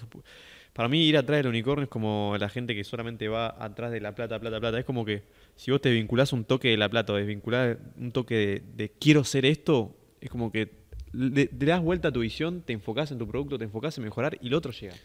Para 0.72 0.88
mí 0.88 1.04
ir 1.04 1.18
atrás 1.18 1.40
del 1.40 1.48
unicornio 1.48 1.86
es 1.86 1.90
como 1.90 2.36
la 2.40 2.48
gente 2.48 2.76
que 2.76 2.84
solamente 2.84 3.28
va 3.28 3.56
atrás 3.60 3.92
de 3.92 4.00
la 4.00 4.16
plata, 4.16 4.40
plata, 4.40 4.60
plata. 4.60 4.80
Es 4.80 4.86
como 4.86 5.04
que 5.04 5.24
si 5.56 5.72
vos 5.72 5.82
te 5.82 5.92
vinculás 5.92 6.32
un 6.32 6.46
toque 6.46 6.70
de 6.70 6.78
la 6.78 6.88
plata 6.88 7.12
o 7.12 7.16
desvinculás 7.16 7.78
un 7.98 8.12
toque 8.12 8.36
de, 8.36 8.64
de 8.76 8.90
quiero 8.92 9.24
ser 9.24 9.46
esto, 9.46 9.98
es 10.22 10.30
como 10.30 10.52
que 10.52 10.79
le, 11.14 11.50
le 11.52 11.66
das 11.66 11.82
vuelta 11.82 12.10
a 12.10 12.12
tu 12.12 12.20
visión, 12.22 12.62
te 12.62 12.74
enfocás 12.74 13.12
en 13.12 13.18
tu 13.18 13.28
producto, 13.28 13.58
te 13.58 13.66
enfocás 13.66 13.98
en 13.98 14.04
mejorar 14.04 14.38
y 14.42 14.50
lo 14.50 14.58
otro 14.58 14.72
llega. 14.72 14.96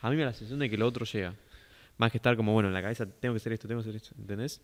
A 0.00 0.10
mí 0.10 0.16
me 0.16 0.22
da 0.22 0.28
la 0.28 0.32
sensación 0.34 0.58
de 0.60 0.68
que 0.70 0.76
lo 0.76 0.86
otro 0.86 1.04
llega. 1.04 1.34
Más 1.98 2.10
que 2.12 2.18
estar 2.18 2.36
como, 2.36 2.52
bueno, 2.52 2.68
en 2.68 2.74
la 2.74 2.82
cabeza, 2.82 3.06
tengo 3.06 3.34
que 3.34 3.38
hacer 3.38 3.52
esto, 3.54 3.66
tengo 3.68 3.80
que 3.82 3.88
hacer 3.88 3.96
esto, 3.96 4.14
¿entendés? 4.18 4.60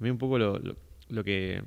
A 0.00 0.02
mí 0.02 0.10
un 0.10 0.18
poco 0.18 0.38
lo, 0.38 0.58
lo, 0.58 0.76
lo 1.08 1.22
que, 1.24 1.62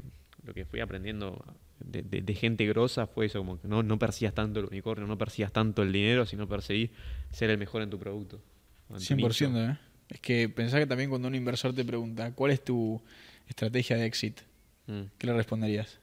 lo 0.46 0.54
que 0.54 0.66
fui 0.66 0.82
aprendiendo 0.82 1.44
de, 1.80 2.02
de- 2.02 2.22
de 2.22 2.34
gente 2.36 2.66
grosa 2.66 3.08
fue 3.08 3.28
eso, 3.28 3.40
como 3.40 3.62
que 3.62 3.68
no, 3.68 3.84
no 3.84 3.98
persigas 4.00 4.34
tanto 4.34 4.60
el 4.60 4.66
unicornio, 4.66 5.08
no 5.08 5.18
persigas 5.18 5.54
tanto 5.54 5.82
el 5.84 5.94
dinero, 5.94 6.26
sino 6.26 6.48
perseguir 6.50 6.92
ser 7.32 7.50
el 7.52 7.58
mejor 7.58 7.82
en 7.84 7.90
tu 7.90 7.98
producto. 8.00 8.42
o 8.90 8.94
en 8.96 9.00
tu 9.00 9.06
100%, 9.16 9.16
nicho. 9.16 9.58
¿eh? 9.72 9.78
Es 10.10 10.20
que 10.20 10.50
pensá 10.50 10.80
que 10.80 10.88
también 10.88 11.10
cuando 11.10 11.28
un 11.30 11.36
inversor 11.36 11.74
te 11.74 11.86
pregunta, 11.86 12.34
¿cuál 12.34 12.52
es 12.52 12.64
tu 12.64 13.02
estrategia 13.48 13.96
de 13.98 14.06
exit? 14.06 14.42
Mm. 14.88 15.02
¿Qué 15.18 15.28
le 15.28 15.34
responderías? 15.34 16.00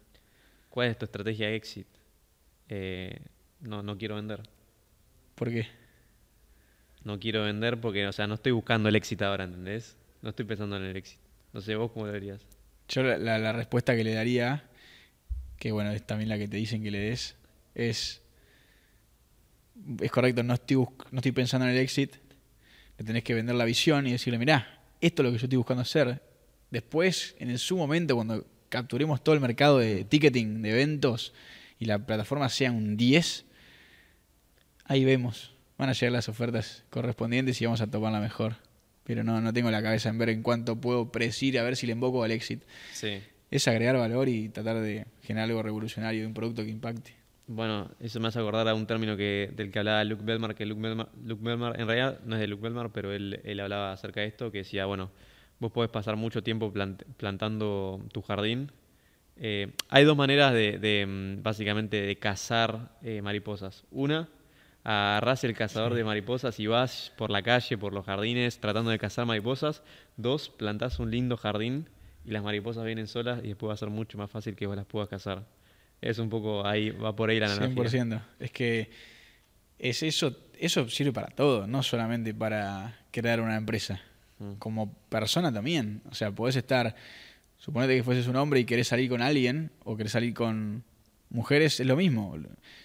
¿Cuál 0.71 0.89
es 0.89 0.99
tu 0.99 1.05
estrategia 1.05 1.49
de 1.49 1.57
exit? 1.57 1.87
Eh, 2.69 3.19
no, 3.61 3.83
no 3.83 3.97
quiero 3.99 4.17
vender. 4.17 4.43
¿Por 5.35 5.51
qué? 5.51 5.67
No 7.05 7.19
quiero 7.21 7.45
vender 7.45 7.81
porque, 7.81 8.07
o 8.07 8.13
sea, 8.13 8.27
no 8.27 8.35
estoy 8.35 8.53
buscando 8.53 8.89
el 8.89 8.97
éxito 8.97 9.27
ahora, 9.27 9.45
¿entendés? 9.45 9.97
No 10.23 10.31
estoy 10.31 10.45
pensando 10.47 10.77
en 10.77 10.85
el 10.85 10.97
éxito. 10.97 11.23
No 11.53 11.61
sé, 11.61 11.77
vos 11.77 11.91
cómo 11.93 12.07
lo 12.07 12.13
verías. 12.13 12.41
Yo 12.89 13.03
la, 13.03 13.19
la- 13.19 13.39
la 13.39 13.53
respuesta 13.53 13.95
que 13.95 14.05
le 14.05 14.15
daría, 14.15 14.65
que 15.59 15.73
bueno, 15.73 15.91
es 15.93 16.07
también 16.07 16.29
la 16.29 16.39
que 16.39 16.49
te 16.49 16.57
dicen 16.57 16.83
que 16.83 16.91
le 16.91 16.99
des, 16.99 17.37
es, 17.75 18.23
es 20.01 20.11
correcto, 20.11 20.43
no 20.43 20.55
estoy, 20.55 20.77
no 20.77 21.19
estoy 21.19 21.33
pensando 21.33 21.67
en 21.67 21.73
el 21.73 21.79
exit, 21.79 22.15
le 22.99 23.05
tenés 23.05 23.25
que 23.25 23.35
vender 23.35 23.55
la 23.57 23.65
visión 23.65 24.07
y 24.07 24.13
decirle, 24.13 24.39
mirá, 24.39 24.81
esto 25.01 25.23
es 25.23 25.25
lo 25.27 25.33
que 25.33 25.39
yo 25.39 25.47
estoy 25.47 25.57
buscando 25.59 25.83
hacer. 25.83 26.23
Después, 26.71 27.35
en 27.39 27.57
su 27.59 27.77
momento, 27.77 28.15
cuando 28.15 28.47
capturemos 28.69 29.23
todo 29.23 29.35
el 29.35 29.41
mercado 29.41 29.79
de 29.79 30.05
ticketing, 30.05 30.63
de 30.63 30.71
eventos, 30.71 31.33
y 31.79 31.85
la 31.87 31.99
plataforma 32.07 32.49
sea 32.49 32.71
un 32.73 32.97
10, 32.97 33.45
ahí 34.85 35.05
vemos. 35.05 35.53
Van 35.79 35.89
a 35.89 35.93
llegar 35.93 36.13
las 36.13 36.29
ofertas 36.29 36.85
correspondientes 36.91 37.61
y 37.61 37.65
vamos 37.65 37.81
a 37.81 37.89
tomar 37.91 38.13
la 38.13 38.21
mejor. 38.21 38.57
Pero 39.05 39.23
no, 39.25 39.41
no 39.41 39.53
tengo 39.53 39.71
la 39.71 39.83
cabeza 39.83 40.09
en 40.09 40.19
ver 40.19 40.31
en 40.31 40.43
cuánto 40.43 40.77
puedo 40.81 41.11
predecir 41.13 41.59
a 41.59 41.63
ver 41.63 41.77
si 41.77 41.87
le 41.87 41.93
invoco 41.93 42.23
al 42.25 42.31
exit 42.31 42.63
Sí. 42.93 43.21
es 43.51 43.69
agregar 43.69 43.97
valor 43.99 44.29
y 44.29 44.49
tratar 44.49 44.81
de 44.81 45.07
generar 45.23 45.49
algo 45.51 45.63
revolucionario 45.63 46.23
de 46.23 46.27
un 46.27 46.35
producto 46.35 46.63
que 46.65 46.71
impacte. 46.71 47.15
Bueno, 47.47 47.91
eso 48.01 48.19
me 48.21 48.29
hace 48.29 48.39
acordar 48.39 48.67
a 48.69 48.75
un 48.75 48.87
término 48.87 49.19
que, 49.19 49.53
del 49.55 49.71
que 49.71 49.79
hablaba 49.79 50.03
Luke 50.05 50.23
Belmar, 50.25 50.55
que 50.55 50.65
Luke 50.65 50.81
Belmar, 50.81 51.11
Luke 51.23 51.43
Belmar, 51.45 51.79
en 51.79 51.87
realidad 51.87 52.21
no 52.25 52.37
es 52.37 52.41
de 52.41 52.47
Luke 52.47 52.63
Belmar, 52.63 52.91
pero 52.93 53.13
él, 53.13 53.41
él 53.45 53.61
hablaba 53.61 53.93
acerca 53.93 54.23
de 54.23 54.29
esto, 54.29 54.51
que 54.51 54.59
decía, 54.59 54.87
bueno, 54.87 55.11
vos 55.61 55.71
podés 55.71 55.91
pasar 55.91 56.17
mucho 56.17 56.43
tiempo 56.43 56.73
plant- 56.73 57.05
plantando 57.19 58.01
tu 58.13 58.23
jardín. 58.23 58.73
Eh, 59.37 59.73
hay 59.89 60.05
dos 60.05 60.17
maneras 60.17 60.53
de, 60.53 60.79
de, 60.79 61.07
mm, 61.07 61.43
básicamente, 61.43 62.01
de 62.03 62.17
cazar 62.17 62.93
eh, 63.03 63.23
mariposas. 63.23 63.85
Una, 63.91 64.29
agarrás 64.85 65.45
el 65.45 65.55
cazador 65.55 65.95
de 65.95 66.05
mariposas 66.05 66.61
y 66.61 66.67
vas 66.67 67.13
por 67.17 67.31
la 67.31 67.43
calle, 67.43 67.79
por 67.79 67.93
los 67.93 68.05
jardines, 68.05 68.61
tratando 68.61 68.91
de 68.91 68.99
cazar 68.99 69.27
mariposas. 69.27 69.83
Dos, 70.17 70.51
plantás 70.51 70.99
un 70.99 71.11
lindo 71.11 71.37
jardín 71.37 71.89
y 72.25 72.31
las 72.31 72.43
mariposas 72.43 72.85
vienen 72.85 73.07
solas 73.07 73.41
y 73.43 73.49
después 73.49 73.71
va 73.71 73.75
a 73.75 73.79
ser 73.79 73.91
mucho 73.91 74.19
más 74.19 74.31
fácil 74.31 74.55
que 74.55 74.67
vos 74.67 74.77
las 74.77 74.87
puedas 74.87 75.09
cazar. 75.09 75.45
Es 76.01 76.19
un 76.19 76.29
poco 76.29 76.67
ahí, 76.67 76.91
va 76.91 77.17
por 77.17 77.31
ahí 77.31 77.41
la 77.41 77.47
analogía. 77.47 78.05
100%. 78.05 78.23
Es 78.39 78.51
que 78.51 78.91
es 79.79 80.03
eso, 80.03 80.37
eso 80.59 80.89
sirve 80.89 81.13
para 81.13 81.29
todo, 81.29 81.67
no 81.67 81.83
solamente 81.83 82.35
para 82.35 83.01
crear 83.11 83.41
una 83.41 83.57
empresa. 83.57 84.01
Mm. 84.39 84.55
Como 84.55 84.93
persona 85.09 85.53
también. 85.53 86.03
O 86.11 86.15
sea, 86.15 86.31
podés 86.31 86.57
estar, 86.57 86.95
suponete 87.65 87.97
que 87.97 88.03
fueses 88.03 88.27
un 88.27 88.37
hombre 88.37 88.61
y 88.61 88.65
querés 88.65 88.89
salir 88.89 89.09
con 89.09 89.23
alguien 89.23 89.71
o 89.85 89.97
querés 89.97 90.13
salir 90.13 90.35
con 90.35 90.85
mujeres, 91.31 91.81
es 91.81 91.87
lo 91.87 91.97
mismo. 91.97 92.37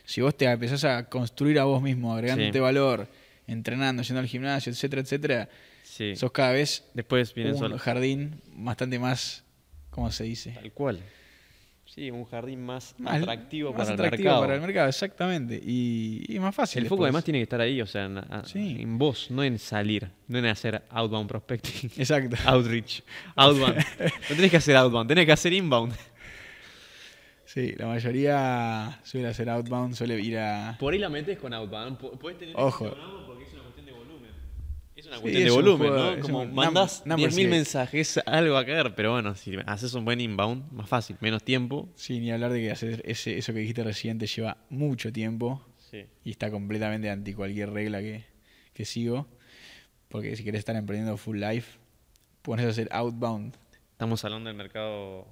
Si 0.05 0.21
vos 0.21 0.35
te 0.37 0.45
empezás 0.45 0.85
a 0.85 1.09
construir 1.09 1.59
a 1.59 1.65
vos 1.65 1.81
mismo, 1.81 2.13
agregándote 2.13 2.53
Sí. 2.53 2.59
valor, 2.59 3.07
entrenando, 3.45 4.03
yendo 4.03 4.19
al 4.21 4.27
gimnasio, 4.27 4.71
etcétera, 4.71 5.01
etcétera, 5.01 5.49
Sí. 5.83 6.15
sos 6.15 6.31
cada 6.31 6.51
vez 6.53 6.85
Después 6.93 7.33
un 7.35 7.57
solas. 7.57 7.81
jardín 7.81 8.41
bastante 8.55 8.99
más, 8.99 9.43
¿cómo 9.89 10.09
se 10.11 10.23
dice? 10.23 10.51
Tal 10.51 10.71
cual. 10.71 10.99
Sí, 11.93 12.11
un 12.11 12.23
jardín 12.25 12.63
más 12.63 12.93
Más- 12.99 13.19
atractivo 13.21 13.71
más 13.73 13.81
para 13.81 13.93
atractivo 13.95 14.15
el 14.15 14.23
mercado. 14.23 14.41
para 14.41 14.55
el 14.55 14.61
mercado, 14.61 14.89
exactamente. 14.89 15.59
Y, 15.65 16.23
y 16.29 16.39
más 16.39 16.53
fácil. 16.53 16.83
El 16.83 16.87
foco 16.89 17.03
además 17.03 17.23
tiene 17.23 17.39
que 17.39 17.43
estar 17.43 17.59
ahí, 17.59 17.81
o 17.81 17.87
sea, 17.87 18.05
en, 18.05 18.21
Sí. 18.45 18.77
en 18.79 18.97
vos, 18.99 19.31
no 19.31 19.43
en 19.43 19.57
salir, 19.57 20.07
no 20.27 20.37
en 20.37 20.45
hacer 20.45 20.83
outbound 20.91 21.27
prospecting. 21.27 21.89
Exacto. 21.97 22.35
Outreach. 22.45 23.01
Outbound. 23.35 23.75
no 24.29 24.35
tenés 24.35 24.51
que 24.51 24.57
hacer 24.57 24.75
outbound, 24.75 25.07
tenés 25.07 25.25
que 25.25 25.31
hacer 25.31 25.51
inbound. 25.51 25.93
Sí, 27.45 27.73
la 27.77 27.87
mayoría 27.87 28.99
suele 29.03 29.27
hacer 29.27 29.49
outbound, 29.49 29.95
suele 29.95 30.19
ir 30.21 30.37
a. 30.37 30.77
Por 30.79 30.93
ahí 30.93 30.99
la 30.99 31.09
metes 31.09 31.39
con 31.39 31.51
outbound. 31.53 31.97
po- 31.97 32.11
Podés 32.11 32.37
tener 32.37 32.55
Ojo. 32.55 32.95
porque 33.25 33.43
es 33.45 33.53
una. 33.53 33.63
Una 35.09 35.17
Sí, 35.17 35.21
cuestión 35.23 35.43
de 35.43 35.49
es 35.49 35.55
un 35.55 35.61
volumen, 35.63 35.89
juego- 35.89 36.15
¿no? 36.15 36.21
Como 36.21 36.39
un 36.41 36.53
numbers 36.53 37.03
10.000 37.05 37.43
game. 37.43 37.47
mensajes, 37.49 38.19
algo 38.25 38.53
va 38.53 38.59
a 38.61 38.65
caer. 38.65 38.93
Pero 38.95 39.11
bueno, 39.13 39.35
si 39.35 39.55
haces 39.65 39.93
un 39.95 40.05
buen 40.05 40.21
inbound, 40.21 40.71
más 40.71 40.87
fácil, 40.87 41.17
menos 41.19 41.43
tiempo. 41.43 41.89
Sí, 41.95 42.19
ni 42.19 42.31
hablar 42.31 42.51
de 42.51 42.61
que 42.61 42.71
hacer 42.71 43.01
ese, 43.05 43.37
eso 43.37 43.51
que 43.53 43.59
dijiste 43.59 43.83
recién 43.83 44.17
te 44.19 44.27
lleva 44.27 44.57
mucho 44.69 45.11
tiempo 45.11 45.65
Sí. 45.89 46.05
y 46.23 46.29
está 46.31 46.51
completamente 46.51 47.09
anti 47.09 47.33
cualquier 47.33 47.71
regla 47.71 47.99
que, 48.01 48.25
que 48.73 48.85
sigo. 48.85 49.27
Porque 50.09 50.35
si 50.35 50.43
querés 50.43 50.59
estar 50.59 50.75
emprendiendo 50.75 51.17
full 51.17 51.39
life, 51.39 51.77
pones 52.41 52.65
a 52.65 52.69
hacer 52.69 52.87
outbound 52.91 53.55
Estamos 53.91 54.23
hablando 54.23 54.47
del 54.47 54.55
mercado, 54.57 55.27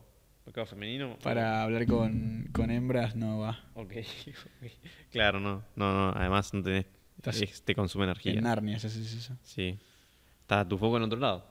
mercado 0.45 0.65
femenino. 0.67 1.17
para 1.23 1.63
hablar 1.63 1.85
con, 1.85 2.49
con 2.51 2.69
hembras, 2.69 3.15
no 3.15 3.39
va. 3.39 3.63
Ok, 3.75 3.93
ok. 4.61 4.71
Claro, 5.11 5.39
no, 5.39 5.63
no, 5.75 5.93
no, 5.93 6.09
además 6.19 6.53
no 6.53 6.61
tenés, 6.63 6.85
Estás 7.17 7.41
es- 7.41 7.61
te 7.63 7.75
consume 7.75 8.05
energía. 8.05 8.33
En 8.33 8.43
Narnia, 8.43 8.79
si 8.79 8.87
haces 8.87 9.13
eso. 9.13 9.33
Sí. 9.43 9.77
Está 10.41 10.67
tu 10.67 10.77
foco 10.77 10.97
en 10.97 11.03
otro 11.03 11.19
lado. 11.19 11.45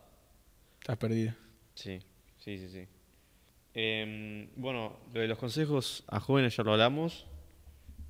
Estás 0.81 0.97
perdido. 0.97 1.35
Sí, 1.75 1.99
sí, 2.39 2.59
sí, 2.59 2.69
sí. 2.69 2.87
Em, 3.75 4.49
bueno, 4.57 4.97
lo 5.13 5.21
de 5.21 5.29
los 5.29 5.39
consejos 5.39 6.05
a 6.09 6.21
jóvenes 6.21 6.57
ya 6.57 6.63
lo 6.63 6.73
hablamos. 6.73 7.27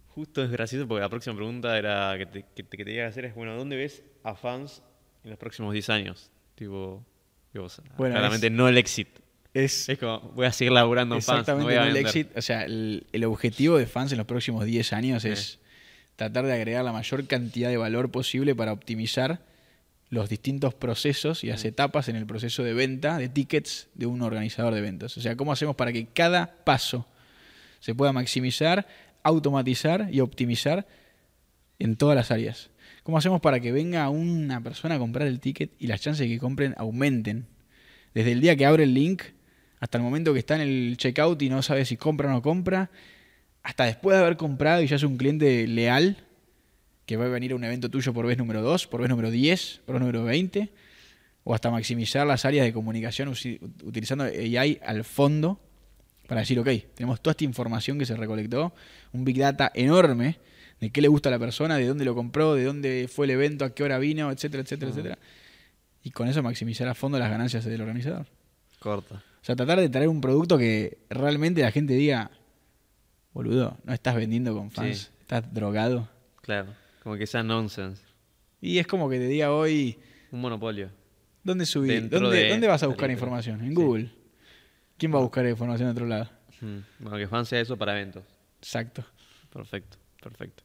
Justo 0.09 0.43
es 0.43 0.51
gracioso 0.51 0.87
porque 0.87 1.01
la 1.03 1.09
próxima 1.09 1.35
pregunta 1.37 1.77
era 1.77 2.15
que 2.17 2.27
te, 2.27 2.45
que 2.55 2.63
te, 2.63 2.77
que 2.77 2.85
te 2.85 2.93
iba 2.93 3.05
a 3.05 3.09
hacer 3.09 3.25
es, 3.27 3.35
bueno, 3.35 3.57
¿dónde 3.57 3.77
ves 3.77 4.03
a 4.23 4.35
fans 4.35 4.83
en 5.25 5.31
los 5.31 5.39
próximos 5.39 5.73
10 5.73 5.91
años? 5.91 6.31
Tipo, 6.55 7.05
Bueno, 7.53 8.15
claramente 8.15 8.47
es- 8.47 8.53
no 8.53 8.69
el 8.69 8.79
éxito. 8.79 9.21
Es, 9.53 9.89
Es 9.89 9.99
como, 9.99 10.21
voy 10.35 10.45
a 10.47 10.53
seguir 10.53 10.73
laburando 10.73 11.15
en 11.15 11.23
fans, 11.23 11.37
no 11.37 11.41
Exactamente, 11.41 11.65
voy 11.65 11.75
a 11.83 11.85
no 11.85 11.91
el 11.91 11.97
exit. 12.05 12.37
O 12.37 12.43
sea, 12.43 12.65
el, 12.65 13.07
el 13.13 13.25
objetivo 13.25 13.79
de 13.79 13.87
fans 13.87 14.13
en 14.13 14.19
los 14.19 14.27
próximos 14.27 14.65
10 14.67 14.93
años 14.93 15.25
es 15.25 15.59
tratar 16.17 16.47
de 16.47 16.53
agregar 16.53 16.85
la 16.85 16.93
mayor 16.93 17.27
cantidad 17.27 17.69
de 17.69 17.77
valor 17.77 18.11
posible 18.11 18.55
para 18.55 18.73
optimizar 18.73 19.41
los 20.09 20.29
distintos 20.29 20.75
procesos 20.75 21.45
y 21.45 21.49
las 21.49 21.65
Mm. 21.65 21.69
etapas 21.69 22.09
en 22.09 22.17
el 22.17 22.27
proceso 22.27 22.63
de 22.63 22.75
venta 22.75 23.19
de 23.19 23.29
tickets 23.29 23.89
de 23.95 24.07
un 24.07 24.23
organizador 24.23 24.73
de 24.73 24.81
eventos. 24.81 25.17
O 25.17 25.21
sea, 25.21 25.37
cómo 25.37 25.53
hacemos 25.53 25.77
para 25.77 25.93
que 25.93 26.07
cada 26.07 26.55
paso 26.65 27.07
se 27.81 27.95
pueda 27.95 28.13
maximizar, 28.13 28.87
automatizar 29.23 30.09
y 30.11 30.21
optimizar 30.21 30.87
en 31.79 31.97
todas 31.97 32.17
las 32.17 32.31
áreas. 32.31 32.71
¿Cómo 33.03 33.19
hacemos 33.19 33.41
para 33.41 33.61
que 33.61 33.73
venga 33.73 34.09
una 34.09 34.61
persona 34.63 34.95
a 34.95 34.99
comprar 34.99 35.29
el 35.29 35.41
ticket 35.41 35.71
y 35.79 35.87
las 35.87 36.01
chances 36.01 36.27
de 36.27 36.35
que 36.35 36.39
compren 36.39 36.75
aumenten? 36.79 37.47
Desde 38.15 38.33
el 38.33 38.41
día 38.41 38.57
que 38.57 38.65
abre 38.65 38.85
el 38.85 38.95
link 38.95 39.23
hasta 39.81 39.99
el 39.99 40.05
momento 40.05 40.33
que 40.33 40.39
está 40.39 40.55
en 40.55 40.63
el 40.63 40.97
checkout 40.97 41.43
y 41.43 41.51
no 41.51 41.63
sabe 41.63 41.85
si 41.85 41.97
compra 41.97 42.29
o 42.29 42.33
no 42.33 42.43
compra, 42.43 42.91
hasta 43.67 43.83
después 43.83 44.17
de 44.17 44.23
haber 44.23 44.37
comprado 44.37 44.81
y 44.81 44.87
ya 44.87 44.95
es 44.95 45.03
un 45.03 45.17
cliente 45.17 45.67
leal 45.67 46.17
que 47.05 47.17
va 47.17 47.25
a 47.25 47.29
venir 47.29 47.51
a 47.51 47.57
un 47.57 47.65
evento 47.65 47.91
tuyo 47.91 48.15
por 48.15 48.25
vez 48.25 48.39
número 48.39 48.63
2, 48.63 48.87
por 48.87 49.01
vez 49.01 49.11
número 49.11 49.29
10, 49.29 49.81
por 49.85 49.95
vez 49.95 50.01
número 50.03 50.23
20, 50.23 50.71
o 51.43 51.53
hasta 51.53 51.69
maximizar 51.73 52.25
las 52.29 52.45
áreas 52.45 52.65
de 52.65 52.73
comunicación 52.73 53.29
utilizando 53.83 54.23
AI 54.23 54.79
al 54.87 55.03
fondo 55.03 55.59
para 56.29 56.43
decir, 56.43 56.61
ok, 56.61 56.69
tenemos 56.95 57.21
toda 57.21 57.33
esta 57.33 57.43
información 57.43 57.99
que 57.99 58.07
se 58.07 58.15
recolectó, 58.15 58.73
un 59.13 59.25
big 59.25 59.39
data 59.39 59.73
enorme 59.75 60.39
de 60.81 60.91
qué 60.91 61.01
le 61.01 61.09
gusta 61.09 61.29
a 61.29 61.33
la 61.33 61.41
persona, 61.41 61.77
de 61.77 61.89
dónde 61.89 62.05
lo 62.05 62.15
compró, 62.15 62.55
de 62.55 62.63
dónde 62.63 63.09
fue 63.13 63.27
el 63.27 63.33
evento, 63.33 63.65
a 63.65 63.75
qué 63.75 63.83
hora 63.83 63.99
vino, 63.99 64.31
etcétera, 64.31 64.63
etcétera, 64.63 64.93
etcétera. 64.93 65.19
Y 66.05 66.13
con 66.13 66.29
eso 66.29 66.41
maximizar 66.41 66.87
a 66.87 66.95
fondo 66.95 67.19
las 67.19 67.31
ganancias 67.31 67.65
del 67.65 67.81
organizador. 67.81 68.27
Corta. 68.79 69.17
O 69.17 69.45
sea, 69.45 69.57
tratar 69.57 69.81
de 69.81 69.89
traer 69.89 70.09
un 70.09 70.21
producto 70.21 70.57
que 70.57 70.99
realmente 71.11 71.63
la 71.63 71.73
gente 71.73 71.95
diga, 71.95 72.31
boludo, 73.37 73.77
no 73.85 73.93
estás 73.93 74.15
vendiendo 74.17 74.55
con 74.55 74.71
fans, 74.71 74.99
Sí. 74.99 75.09
estás 75.21 75.53
drogado. 75.53 76.09
Claro. 76.41 76.73
Como 77.03 77.17
que 77.17 77.27
sea 77.27 77.43
nonsense. 77.43 78.03
Y 78.63 78.79
es 78.79 78.87
como 78.87 79.09
que 79.11 79.19
te 79.19 79.27
diga 79.29 79.53
hoy, 79.53 79.99
Un 80.33 80.41
monopolio. 80.41 80.89
¿dónde 81.45 81.67
subir? 81.67 81.93
Dentro 81.93 82.19
¿Dónde, 82.21 82.39
de 82.45 82.49
¿Dónde 82.49 82.67
vas 82.67 82.83
a 82.83 82.87
buscar 82.87 83.11
información? 83.11 83.61
En 83.61 83.69
Sí. 83.69 83.75
Google. 83.75 84.11
¿Quién 84.97 85.13
va 85.15 85.19
a 85.19 85.23
buscar 85.23 85.47
información 85.47 85.89
de 85.89 85.93
otro 85.93 86.07
lado? 86.07 86.31
Mm. 86.63 86.79
Bueno, 87.01 87.19
que 87.19 87.29
fan 87.29 87.45
sea 87.45 87.61
eso 87.61 87.77
para 87.77 87.93
eventos. 87.93 88.25
Exacto. 88.59 89.05
Perfecto, 89.53 89.99
perfecto. 90.23 90.63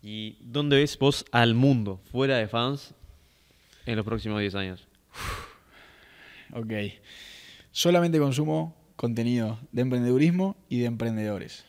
¿Y 0.00 0.38
dónde 0.40 0.76
ves 0.76 0.96
vos 0.98 1.24
al 1.32 1.54
mundo, 1.54 2.00
fuera 2.12 2.36
de 2.36 2.46
fans, 2.46 2.94
en 3.86 3.96
los 3.96 4.04
próximos 4.04 4.38
10 4.40 4.54
años? 4.54 4.86
Ok. 6.52 6.72
Solamente 7.72 8.18
consumo 8.18 8.76
contenido 8.96 9.58
de 9.72 9.82
emprendedurismo 9.82 10.56
y 10.68 10.78
de 10.80 10.86
emprendedores. 10.86 11.64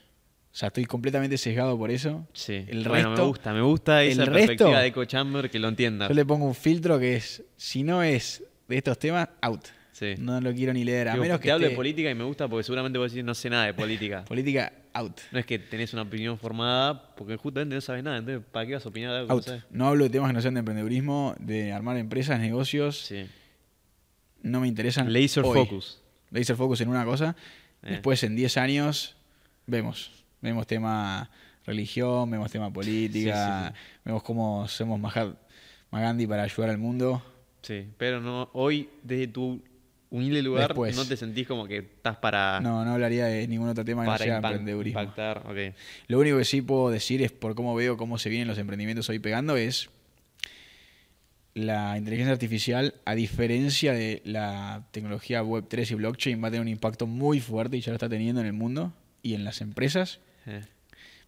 O 0.52 0.56
sea, 0.60 0.68
estoy 0.68 0.86
completamente 0.86 1.38
sesgado 1.38 1.78
por 1.78 1.92
eso. 1.92 2.28
Sí. 2.34 2.66
El 2.68 2.84
bueno, 2.88 3.10
resto- 3.12 3.22
me 3.22 3.28
gusta, 3.28 3.54
me 3.54 3.62
gusta 3.62 4.04
esa 4.04 4.24
el 4.24 4.32
perspectiva 4.32 4.70
resto- 4.72 4.82
de 4.82 4.88
Echo 4.88 5.06
Chamber 5.06 5.50
que 5.50 5.60
lo 5.60 5.68
entienda. 5.68 6.08
Yo 6.08 6.14
le 6.16 6.26
pongo 6.26 6.46
un 6.46 6.56
filtro 6.56 6.98
que 7.00 7.16
es, 7.18 7.44
si 7.56 7.84
no 7.84 8.02
es 8.04 8.44
de 8.68 8.78
estos 8.78 8.98
temas, 8.98 9.30
out. 9.42 9.66
Sí. 9.92 10.16
No 10.18 10.40
lo 10.42 10.54
quiero 10.54 10.74
ni 10.74 10.84
leer. 10.86 11.10
A 11.10 11.12
Digo, 11.14 11.24
menos 11.24 11.40
te 11.40 11.44
que 11.44 11.52
hablo 11.52 11.66
de 11.66 11.74
esté- 11.74 11.76
política 11.76 12.10
y 12.10 12.16
me 12.16 12.24
gusta 12.24 12.48
porque 12.48 12.64
seguramente 12.64 12.98
vos 12.98 13.12
decís 13.12 13.24
no 13.24 13.36
sé 13.36 13.50
nada 13.50 13.66
de 13.66 13.74
política. 13.74 14.24
política, 14.28 14.72
out. 14.94 15.20
No 15.32 15.40
es 15.40 15.46
que 15.46 15.60
tenés 15.60 15.94
una 15.94 16.02
opinión 16.04 16.38
formada 16.40 17.14
porque 17.16 17.36
justamente 17.36 17.76
no 17.76 17.82
sabes 17.82 18.04
nada. 18.04 18.18
Entonces, 18.18 18.44
¿para 18.52 18.66
qué 18.66 18.74
vas 18.74 18.86
a 18.86 18.90
opinar 18.90 19.12
de 19.12 19.18
algo 19.20 19.42
que 19.42 19.50
no 19.52 19.54
Out. 19.56 19.64
No 19.72 19.88
hablo 19.88 20.04
de 20.06 20.10
temas 20.10 20.30
que 20.30 20.34
no 20.34 20.42
sean 20.42 20.54
de 20.56 20.60
emprendedurismo, 20.60 21.36
de 21.40 21.74
armar 21.74 21.98
empresas, 21.98 22.40
negocios. 22.40 22.98
Sí. 23.06 23.28
No 24.42 24.62
me 24.62 24.68
interesan. 24.68 25.12
Laser 25.14 25.44
hoy. 25.44 25.54
focus. 25.60 26.02
Laser 26.32 26.56
focus 26.56 26.82
en 26.82 26.90
una 26.90 27.04
cosa. 27.06 27.36
Eh. 27.84 27.92
Después, 27.92 28.24
en 28.24 28.36
10 28.36 28.58
años, 28.58 29.16
vemos. 29.68 30.12
Vemos 30.42 30.66
tema 30.68 31.30
religión, 31.66 32.30
vemos 32.32 32.52
tema 32.52 32.72
política, 32.72 33.74
Sí, 33.76 33.80
vemos 34.06 34.24
cómo 34.24 34.64
hacemos 34.64 35.00
Mahat- 35.00 35.36
Magandhi 35.92 36.28
para 36.28 36.44
ayudar 36.44 36.70
al 36.70 36.78
mundo. 36.78 37.22
Sí, 37.62 37.88
pero 37.98 38.22
no, 38.22 38.50
hoy 38.54 38.90
desde 39.04 39.28
tu 39.28 39.62
humilde 40.12 40.42
lugar 40.42 40.70
Después. 40.70 40.96
no 40.96 41.06
te 41.06 41.18
sentís 41.18 41.46
como 41.48 41.68
que 41.68 41.78
estás 41.80 42.18
para, 42.18 42.60
No, 42.62 42.84
no 42.86 42.94
hablaría 42.94 43.26
de 43.26 43.48
ningún 43.48 43.70
otro 43.70 43.84
tema 43.86 44.04
que 44.06 44.10
no 44.12 44.18
sea 44.18 44.40
impa- 44.40 44.48
emprendedurismo. 44.52 45.00
impactar. 45.02 45.44
Lo 46.08 46.20
único 46.20 46.38
que 46.38 46.46
sí 46.46 46.62
puedo 46.62 46.90
decir 46.90 47.22
es 47.22 47.32
por 47.32 47.54
cómo 47.56 47.76
veo 47.76 47.98
cómo 47.98 48.18
se 48.18 48.30
vienen 48.30 48.48
los 48.48 48.58
emprendimientos 48.58 49.10
hoy 49.10 49.20
pegando 49.20 49.58
es 49.58 49.90
la 51.54 51.98
inteligencia 51.98 52.32
artificial, 52.32 52.94
a 53.06 53.16
diferencia 53.16 53.92
de 53.94 54.22
la 54.24 54.88
tecnología 54.92 55.44
web 55.44 55.66
3 55.68 55.92
y 55.92 55.96
blockchain, 55.96 56.42
va 56.42 56.48
a 56.48 56.52
tener 56.52 56.62
un 56.62 56.68
impacto 56.70 57.06
muy 57.08 57.40
fuerte 57.42 57.76
y 57.78 57.82
ya 57.82 57.92
lo 57.92 57.96
está 57.96 58.08
teniendo 58.08 58.40
en 58.42 58.48
el 58.48 58.54
mundo 58.54 58.94
y 59.22 59.34
en 59.34 59.44
las 59.44 59.60
empresas, 59.62 60.20
Eh, 60.50 60.62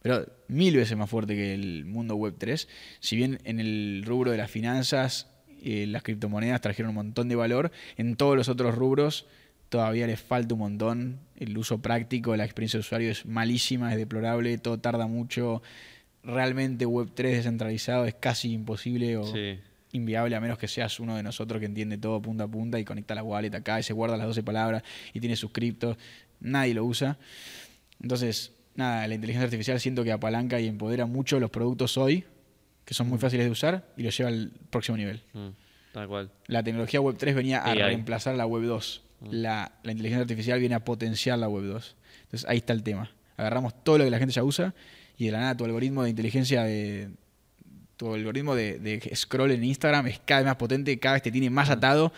pero 0.02 0.26
mil 0.48 0.76
veces 0.76 0.98
más 0.98 1.10
fuerte 1.10 1.36
que 1.36 1.54
el 1.54 1.86
mundo 1.86 2.16
web 2.16 2.36
3. 2.38 2.68
Si 3.00 3.16
bien 3.16 3.40
en 3.44 3.60
el 3.60 4.04
rubro 4.06 4.32
de 4.32 4.38
las 4.38 4.50
finanzas, 4.50 5.28
eh, 5.64 5.86
las 5.88 6.02
criptomonedas 6.02 6.62
trajeron 6.62 6.90
un 6.90 6.96
montón 6.96 7.30
de 7.30 7.36
valor, 7.36 7.72
en 7.98 8.16
todos 8.16 8.36
los 8.36 8.50
otros 8.50 8.74
rubros 8.76 9.28
todavía 9.72 10.06
les 10.06 10.20
falta 10.20 10.54
un 10.54 10.60
montón. 10.60 11.20
El 11.38 11.58
uso 11.58 11.82
práctico, 11.82 12.36
la 12.36 12.44
experiencia 12.44 12.78
de 12.78 12.82
usuario 12.82 13.10
es 13.10 13.26
malísima, 13.26 13.92
es 13.92 13.98
deplorable, 13.98 14.58
todo 14.58 14.80
tarda 14.80 15.08
mucho. 15.08 15.64
Realmente 16.24 16.86
web 16.86 17.12
3 17.16 17.38
descentralizado 17.38 18.06
es 18.06 18.14
casi 18.14 18.52
imposible 18.52 19.16
o 19.16 19.24
sí. 19.24 19.58
inviable 19.94 20.36
a 20.36 20.42
menos 20.42 20.58
que 20.58 20.68
seas 20.68 21.00
uno 21.00 21.16
de 21.16 21.24
nosotros 21.24 21.62
que 21.62 21.68
entiende 21.68 21.98
todo 21.98 22.22
punta 22.22 22.44
a 22.44 22.48
punta 22.50 22.80
y 22.80 22.84
conecta 22.84 23.16
la 23.16 23.24
wallet 23.24 23.56
acá 23.56 23.80
y 23.80 23.84
se 23.84 23.94
guarda 23.94 24.18
las 24.18 24.28
12 24.28 24.44
palabras 24.44 24.84
y 25.14 25.22
tiene 25.22 25.38
sus 25.38 25.52
criptos. 25.52 25.98
Nadie 26.42 26.74
lo 26.74 26.84
usa. 26.84 27.18
Entonces, 28.02 28.52
nada, 28.82 29.08
la 29.08 29.16
inteligencia 29.16 29.46
artificial 29.46 29.80
siento 29.80 30.04
que 30.04 30.12
apalanca 30.12 30.60
y 30.60 30.68
empodera 30.68 31.06
mucho 31.06 31.40
los 31.40 31.50
productos 31.50 31.98
hoy, 31.98 32.26
que 32.86 32.94
son 32.94 33.08
muy 33.08 33.18
fáciles 33.18 33.46
de 33.46 33.52
usar, 33.52 33.86
y 33.98 34.04
los 34.04 34.18
lleva 34.18 34.30
al 34.30 34.52
próximo 34.70 34.98
nivel. 34.98 35.22
Mm, 35.34 35.50
tal 35.94 36.08
cual. 36.08 36.32
La 36.48 36.64
tecnología 36.64 37.00
Web 37.02 37.16
3 37.18 37.36
venía 37.36 37.60
a 37.60 37.72
AI. 37.72 37.78
reemplazar 37.78 38.36
la 38.36 38.46
Web 38.46 38.64
2. 38.64 39.04
La, 39.30 39.72
la 39.84 39.92
inteligencia 39.92 40.22
artificial 40.22 40.60
viene 40.60 40.76
a 40.76 40.84
potenciar 40.84 41.38
la 41.38 41.48
Web 41.48 41.66
2. 41.66 41.96
Entonces 42.24 42.50
ahí 42.50 42.58
está 42.58 42.74
el 42.74 42.84
tema. 42.84 43.12
Agarramos 43.38 43.84
todo 43.84 44.00
lo 44.00 44.04
que 44.04 44.10
la 44.10 44.18
gente 44.18 44.34
ya 44.34 44.44
usa 44.44 44.74
y 45.18 45.26
de 45.28 45.32
la 45.32 45.40
nada 45.40 45.58
tu 45.58 45.66
algoritmo 45.66 46.04
de 46.04 46.10
inteligencia 46.10 46.64
de 46.64 47.12
tu 47.98 48.14
algoritmo 48.16 48.56
de, 48.56 48.80
de 48.80 49.16
scroll 49.16 49.52
en 49.52 49.64
Instagram 49.64 50.08
es 50.08 50.20
cada 50.26 50.42
vez 50.42 50.48
más 50.48 50.56
potente, 50.56 50.98
cada 50.98 51.14
vez 51.14 51.22
te 51.22 51.32
tiene 51.32 51.52
más 51.52 51.70
atado 51.70 52.12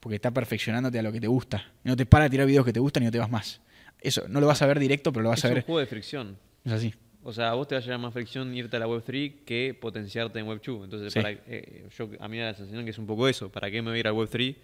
porque 0.00 0.16
está 0.16 0.30
perfeccionándote 0.30 0.98
a 0.98 1.02
lo 1.02 1.12
que 1.12 1.20
te 1.20 1.28
gusta. 1.28 1.64
No 1.84 1.96
te 1.96 2.04
para 2.04 2.24
de 2.24 2.30
tirar 2.30 2.46
videos 2.46 2.66
que 2.66 2.72
te 2.72 2.80
gustan 2.80 3.02
y 3.02 3.06
no 3.06 3.12
te 3.12 3.18
vas 3.18 3.30
más. 3.30 3.60
Eso 4.02 4.26
no 4.28 4.40
lo 4.40 4.46
vas 4.46 4.62
a 4.62 4.66
ver 4.66 4.78
directo, 4.78 5.12
pero 5.12 5.24
lo 5.24 5.28
vas 5.30 5.40
Es 5.40 5.44
a 5.44 5.48
un 5.48 5.54
ver. 5.54 5.64
juego 5.64 5.80
de 5.80 5.86
fricción. 5.86 6.36
Es 6.64 6.72
así. 6.72 6.94
O 7.22 7.32
sea, 7.34 7.50
a 7.50 7.54
vos 7.54 7.68
te 7.68 7.74
va 7.74 7.80
a 7.80 7.84
llevar 7.84 7.98
más 8.00 8.14
fricción 8.14 8.54
irte 8.54 8.76
a 8.76 8.80
la 8.80 8.86
Web3 8.86 9.44
que 9.44 9.76
potenciarte 9.78 10.38
en 10.38 10.46
Web2. 10.46 10.84
Entonces, 10.84 11.12
Sí. 11.12 11.20
para, 11.20 11.30
eh, 11.46 11.86
yo, 11.98 12.08
a 12.18 12.28
mí 12.28 12.36
me 12.38 12.42
da 12.42 12.52
la 12.52 12.54
sensación 12.56 12.84
que 12.84 12.90
es 12.92 12.98
un 12.98 13.06
poco 13.06 13.28
eso. 13.28 13.50
¿Para 13.50 13.70
qué 13.70 13.82
me 13.82 13.90
voy 13.90 13.98
a 13.98 14.00
ir 14.00 14.08
a 14.08 14.12
Web3 14.12 14.56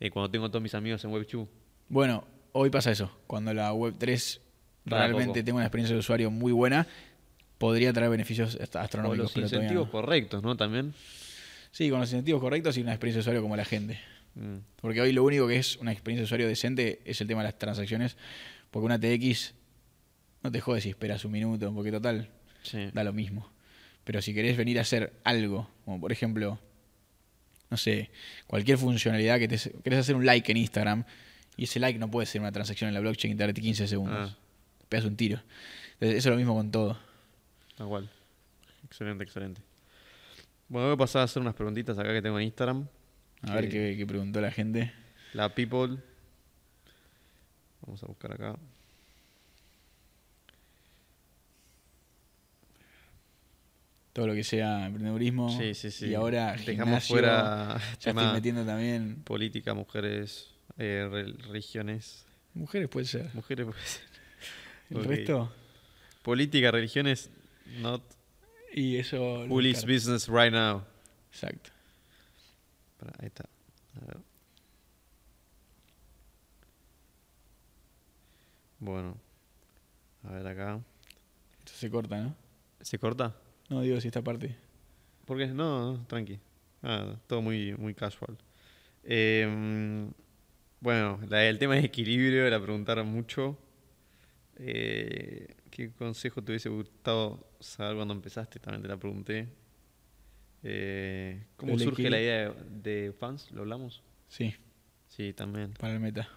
eh, 0.00 0.10
cuando 0.10 0.30
tengo 0.30 0.44
a 0.44 0.48
todos 0.50 0.62
mis 0.62 0.74
amigos 0.74 1.02
en 1.04 1.10
Web2? 1.10 1.46
Bueno, 1.88 2.24
hoy 2.52 2.68
pasa 2.68 2.90
eso. 2.90 3.10
Cuando 3.26 3.54
la 3.54 3.72
Web 3.72 3.94
3 3.98 4.40
Para 4.88 5.02
realmente 5.04 5.28
poco. 5.40 5.44
tenga 5.44 5.56
una 5.56 5.64
experiencia 5.64 5.94
de 5.94 6.00
usuario 6.00 6.30
muy 6.30 6.52
buena, 6.52 6.86
podría 7.56 7.92
traer 7.94 8.10
beneficios 8.10 8.58
astronómicos. 8.60 9.18
los 9.18 9.32
pero 9.32 9.46
todavía 9.46 9.56
incentivos 9.64 9.86
no. 9.86 9.92
correctos, 9.92 10.42
¿no? 10.42 10.54
También. 10.56 10.92
Sí, 11.70 11.88
con 11.88 12.00
los 12.00 12.10
incentivos 12.10 12.42
correctos 12.42 12.76
y 12.76 12.82
una 12.82 12.92
experiencia 12.92 13.18
de 13.18 13.22
usuario 13.22 13.40
como 13.42 13.56
la 13.56 13.64
gente. 13.64 13.98
Mm, 14.34 14.56
Porque 14.82 15.00
hoy 15.00 15.12
lo 15.12 15.24
único 15.24 15.48
que 15.48 15.56
es 15.56 15.76
una 15.78 15.92
experiencia 15.92 16.20
de 16.22 16.24
usuario 16.24 16.46
decente 16.46 17.00
es 17.06 17.20
el 17.22 17.26
tema 17.26 17.40
de 17.40 17.48
las 17.48 17.58
transacciones. 17.58 18.16
Porque 18.70 18.86
una 18.86 18.98
TX 18.98 19.54
no 20.42 20.52
te 20.52 20.60
jode 20.60 20.80
si 20.80 20.90
esperas 20.90 21.24
un 21.24 21.32
minuto, 21.32 21.72
porque 21.74 21.90
total, 21.90 22.30
sí. 22.62 22.90
da 22.92 23.04
lo 23.04 23.12
mismo. 23.12 23.50
Pero 24.04 24.22
si 24.22 24.34
querés 24.34 24.56
venir 24.56 24.78
a 24.78 24.82
hacer 24.82 25.12
algo, 25.24 25.68
como 25.84 26.00
por 26.00 26.12
ejemplo, 26.12 26.60
no 27.70 27.76
sé, 27.76 28.10
cualquier 28.46 28.78
funcionalidad 28.78 29.38
que 29.38 29.48
te 29.48 29.58
querés 29.82 30.00
hacer 30.00 30.14
un 30.14 30.24
like 30.24 30.50
en 30.50 30.58
Instagram 30.58 31.04
y 31.56 31.64
ese 31.64 31.80
like 31.80 31.98
no 31.98 32.10
puede 32.10 32.26
ser 32.26 32.40
una 32.40 32.52
transacción 32.52 32.88
en 32.88 32.94
la 32.94 33.00
blockchain 33.00 33.34
y 33.34 33.36
tardarte 33.36 33.60
15 33.60 33.88
segundos. 33.88 34.32
Ah. 34.32 34.38
Te 34.78 34.86
pegas 34.88 35.06
un 35.06 35.16
tiro. 35.16 35.42
Entonces, 35.94 36.18
eso 36.18 36.28
es 36.28 36.32
lo 36.32 36.36
mismo 36.36 36.54
con 36.54 36.70
todo. 36.70 36.98
Tal 37.76 37.88
cual. 37.88 38.10
Excelente, 38.84 39.24
excelente. 39.24 39.60
Bueno, 40.68 40.88
voy 40.88 40.94
a 40.94 40.98
pasar 40.98 41.22
a 41.22 41.24
hacer 41.24 41.40
unas 41.40 41.54
preguntitas 41.54 41.98
acá 41.98 42.12
que 42.12 42.22
tengo 42.22 42.38
en 42.38 42.44
Instagram. 42.44 42.86
A 43.42 43.54
ver 43.54 43.68
qué, 43.68 43.94
qué 43.96 44.06
preguntó 44.06 44.40
la 44.40 44.50
gente. 44.50 44.92
La 45.32 45.54
People. 45.54 45.98
Vamos 47.86 48.02
a 48.02 48.06
buscar 48.06 48.32
acá. 48.32 48.56
Todo 54.12 54.28
lo 54.28 54.34
que 54.34 54.44
sea 54.44 54.86
emprendedurismo. 54.86 55.50
Sí, 55.50 55.74
sí, 55.74 55.90
sí. 55.90 56.06
Y 56.08 56.14
ahora 56.14 56.52
Dejamos 56.52 56.64
gimnasio, 57.04 57.14
fuera 57.14 57.78
Ya 58.00 58.10
estoy 58.12 58.26
metiendo 58.32 58.64
también. 58.64 59.22
política, 59.24 59.74
mujeres, 59.74 60.48
eh, 60.78 61.06
re- 61.10 61.32
religiones. 61.46 62.24
Mujeres 62.54 62.88
puede 62.88 63.04
ser. 63.06 63.30
Mujeres, 63.34 63.66
pues. 63.66 64.00
El 64.90 64.98
Ok. 64.98 65.06
resto. 65.06 65.52
Política, 66.22 66.70
religiones, 66.70 67.30
not 67.78 68.02
Y 68.72 68.96
eso. 68.96 69.46
business 69.86 70.28
right 70.28 70.52
now. 70.52 70.82
Exacto. 71.30 71.70
Ahí 73.18 73.26
está. 73.26 73.44
A 74.00 74.06
ver. 74.06 74.16
Bueno. 78.78 79.16
A 80.24 80.32
ver 80.32 80.46
acá. 80.46 80.80
Esto 81.60 81.72
se 81.74 81.90
corta, 81.90 82.20
¿no? 82.20 82.34
¿Se 82.80 82.98
corta? 82.98 83.34
No 83.68 83.80
digo 83.82 84.00
si 84.00 84.08
esta 84.08 84.22
parte. 84.22 84.56
¿Por 85.24 85.38
qué? 85.38 85.46
No, 85.48 85.92
no, 85.94 86.06
tranqui. 86.06 86.38
Ah, 86.82 87.16
todo 87.26 87.42
muy, 87.42 87.74
muy 87.74 87.94
casual. 87.94 88.36
Eh, 89.02 90.08
bueno, 90.80 91.18
la- 91.28 91.44
el 91.48 91.58
tema 91.58 91.74
de 91.74 91.80
equilibrio 91.80 92.48
la 92.48 92.60
preguntaron 92.60 93.08
mucho. 93.08 93.58
Eh, 94.56 95.54
¿Qué 95.70 95.90
consejo 95.92 96.42
te 96.42 96.52
hubiese 96.52 96.68
gustado 96.68 97.46
saber 97.60 97.96
cuando 97.96 98.14
empezaste? 98.14 98.58
También 98.60 98.82
te 98.82 98.88
la 98.88 98.96
pregunté. 98.96 99.48
Eh, 100.62 101.44
¿Cómo 101.56 101.72
El 101.74 101.80
surge 101.80 102.08
la 102.10 102.20
idea 102.20 102.50
de, 102.50 103.04
de 103.06 103.12
fans? 103.12 103.50
¿Lo 103.52 103.62
hablamos? 103.62 104.02
Sí, 104.28 104.54
Sí, 105.08 105.32
también. 105.32 105.72
para 105.74 105.94
el 105.94 106.00
meta. 106.00 106.28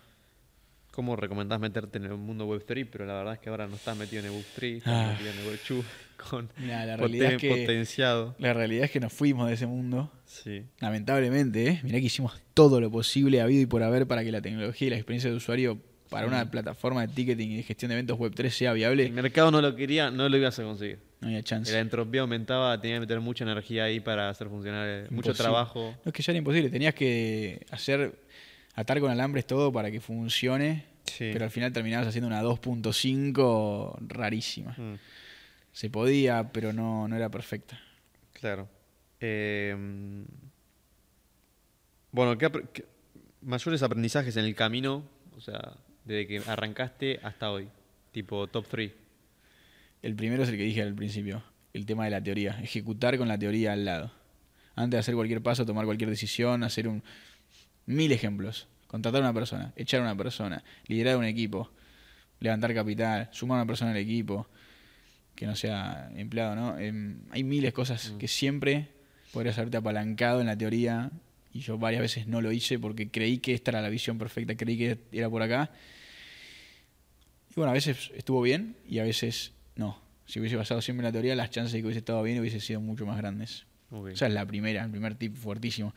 ¿Cómo 0.91 1.15
recomendás 1.15 1.59
meterte 1.59 1.97
en 1.97 2.05
el 2.05 2.15
mundo 2.15 2.47
Web3? 2.47 2.87
Pero 2.91 3.05
la 3.05 3.13
verdad 3.13 3.33
es 3.35 3.39
que 3.39 3.49
ahora 3.49 3.67
no 3.67 3.75
estás 3.75 3.95
metido 3.95 4.21
en 4.25 4.31
el 4.31 4.37
Web3, 4.37 4.77
estás 4.77 4.93
Ah. 4.93 5.11
metido 5.13 5.31
en 5.31 5.37
el 5.39 5.45
Web2 5.45 5.83
con 6.29 6.49
Mira, 6.57 6.85
la 6.85 6.97
poten- 6.97 7.23
es 7.33 7.37
que 7.37 7.49
potenciado. 7.49 8.35
la 8.39 8.53
realidad 8.53 8.85
es 8.85 8.91
que 8.91 8.99
nos 8.99 9.13
fuimos 9.13 9.47
de 9.47 9.53
ese 9.53 9.65
mundo. 9.67 10.11
Sí. 10.25 10.63
Lamentablemente, 10.79 11.67
¿eh? 11.67 11.79
mirá 11.83 11.99
que 11.99 12.05
hicimos 12.07 12.39
todo 12.53 12.81
lo 12.81 12.91
posible 12.91 13.39
habido 13.41 13.61
y 13.61 13.65
por 13.65 13.83
haber 13.83 14.07
para 14.07 14.23
que 14.23 14.31
la 14.31 14.41
tecnología 14.41 14.87
y 14.87 14.89
la 14.91 14.97
experiencia 14.97 15.29
de 15.29 15.37
usuario 15.37 15.79
para 16.09 16.25
una 16.25 16.49
plataforma 16.49 17.05
de 17.05 17.13
ticketing 17.13 17.51
y 17.51 17.57
de 17.57 17.63
gestión 17.63 17.89
de 17.89 17.93
eventos 17.93 18.17
Web3 18.17 18.49
sea 18.49 18.71
El 18.71 18.77
viable, 18.77 19.09
mercado 19.11 19.51
no 19.51 19.61
lo 19.61 19.75
quería, 19.75 20.09
no 20.09 20.27
lo 20.27 20.37
ibas 20.37 20.57
a 20.57 20.63
conseguir. 20.63 20.97
no 21.21 21.27
había 21.27 21.43
chance. 21.43 21.71
La 21.71 21.79
entropía 21.79 22.21
aumentaba, 22.21 22.81
tenía 22.81 22.95
que 22.97 23.01
meter 23.01 23.19
mucha 23.19 23.43
energía 23.43 23.83
ahí 23.83 23.99
para 23.99 24.27
hacer 24.29 24.47
funcionar, 24.47 24.87
eh, 24.89 25.07
mucho 25.11 25.33
trabajo. 25.35 25.95
No 26.03 26.09
es 26.09 26.13
que 26.13 26.23
ya 26.23 26.31
era 26.31 26.39
imposible, 26.39 26.69
tenías 26.69 26.95
que 26.95 27.63
hacer, 27.69 28.15
atar 28.79 28.99
con 28.99 29.11
alambres 29.11 29.45
todo 29.45 29.71
para 29.71 29.91
que 29.91 29.99
funcione, 30.01 30.85
Sí. 31.05 31.29
pero 31.33 31.45
al 31.45 31.51
final 31.51 31.71
terminabas 31.73 32.07
haciendo 32.07 32.27
una 32.27 32.41
2.5 32.43 33.97
rarísima. 34.07 34.75
Mm, 34.77 34.95
Se 35.71 35.89
podía, 35.89 36.51
pero 36.51 36.73
no, 36.73 37.07
no 37.07 37.15
era 37.15 37.29
perfecta. 37.29 37.79
claro. 38.33 38.67
Eh, 39.21 39.75
bueno, 42.11 42.37
¿qué, 42.37 42.47
apre- 42.51 42.67
qué- 42.73 42.85
mayores 43.41 43.83
aprendizajes 43.83 44.35
en 44.37 44.45
el 44.45 44.55
camino? 44.55 45.03
O 45.37 45.41
sea, 45.41 45.73
desde 46.05 46.27
que 46.27 46.41
arrancaste 46.49 47.19
hasta 47.23 47.51
hoy. 47.51 47.69
Tipo 48.11 48.47
top 48.47 48.65
3. 48.67 48.91
El 50.01 50.15
primero 50.15 50.43
es 50.43 50.49
el 50.49 50.57
que 50.57 50.63
dije 50.63 50.81
al 50.81 50.95
principio, 50.95 51.43
el 51.73 51.85
tema 51.85 52.05
de 52.05 52.11
la 52.11 52.23
teoría, 52.23 52.57
ejecutar 52.61 53.17
con 53.17 53.27
la 53.27 53.37
teoría 53.37 53.73
al 53.73 53.85
lado. 53.85 54.11
Antes 54.75 54.91
de 54.97 54.99
hacer 54.99 55.15
cualquier 55.15 55.41
paso, 55.41 55.65
tomar 55.65 55.85
cualquier 55.85 56.09
decisión, 56.09 56.63
hacer 56.63 56.87
un 56.87 57.03
mil 57.85 58.11
ejemplos. 58.11 58.67
Contratar 58.87 59.21
a 59.21 59.25
una 59.25 59.33
persona, 59.33 59.71
echar 59.75 59.99
a 59.99 60.03
una 60.03 60.15
persona, 60.17 60.63
liderar 60.87 61.17
un 61.17 61.25
equipo, 61.25 61.69
levantar 62.39 62.73
capital, 62.73 63.29
sumar 63.31 63.59
a 63.59 63.61
una 63.61 63.67
persona 63.67 63.91
al 63.91 63.97
equipo, 63.97 64.47
que 65.35 65.45
no 65.45 65.55
sea 65.55 66.09
empleado, 66.15 66.55
¿no? 66.55 66.77
Em, 66.79 67.19
hay 67.31 67.43
miles 67.43 67.69
de 67.69 67.73
cosas 67.73 68.11
Mm. 68.11 68.17
que 68.17 68.27
siempre 68.27 68.87
podrías 69.31 69.57
haberte 69.57 69.77
apalancado 69.77 70.41
en 70.41 70.47
la 70.47 70.57
teoría 70.57 71.11
y 71.53 71.59
yo 71.59 71.77
varias 71.77 72.01
veces 72.01 72.27
no 72.27 72.41
lo 72.41 72.51
hice 72.51 72.79
porque 72.79 73.09
creí 73.09 73.37
que 73.37 73.53
esta 73.53 73.71
era 73.71 73.81
la 73.81 73.89
visión 73.89 74.17
perfecta, 74.17 74.55
creí 74.57 74.77
que 74.77 74.97
era 75.11 75.29
por 75.29 75.41
acá. 75.43 75.69
Y 77.51 77.53
bueno, 77.55 77.71
a 77.71 77.73
veces 77.73 78.11
estuvo 78.15 78.41
bien 78.41 78.75
y 78.87 78.99
a 78.99 79.03
veces 79.03 79.53
no. 79.75 79.99
Si 80.25 80.39
hubiese 80.39 80.55
basado 80.55 80.81
siempre 80.81 81.01
en 81.01 81.05
la 81.05 81.11
teoría, 81.11 81.35
las 81.35 81.49
chances 81.51 81.73
de 81.73 81.79
que 81.79 81.85
hubiese 81.85 81.99
estado 81.99 82.21
bien 82.23 82.39
hubiesen 82.39 82.61
sido 82.61 82.81
mucho 82.81 83.05
más 83.05 83.17
grandes. 83.17 83.65
Ok. 83.91 84.09
Esa 84.09 84.27
es 84.27 84.33
la 84.33 84.45
primera, 84.45 84.83
el 84.83 84.91
primer 84.91 85.15
tip 85.15 85.35
fuertísimo. 85.35 85.93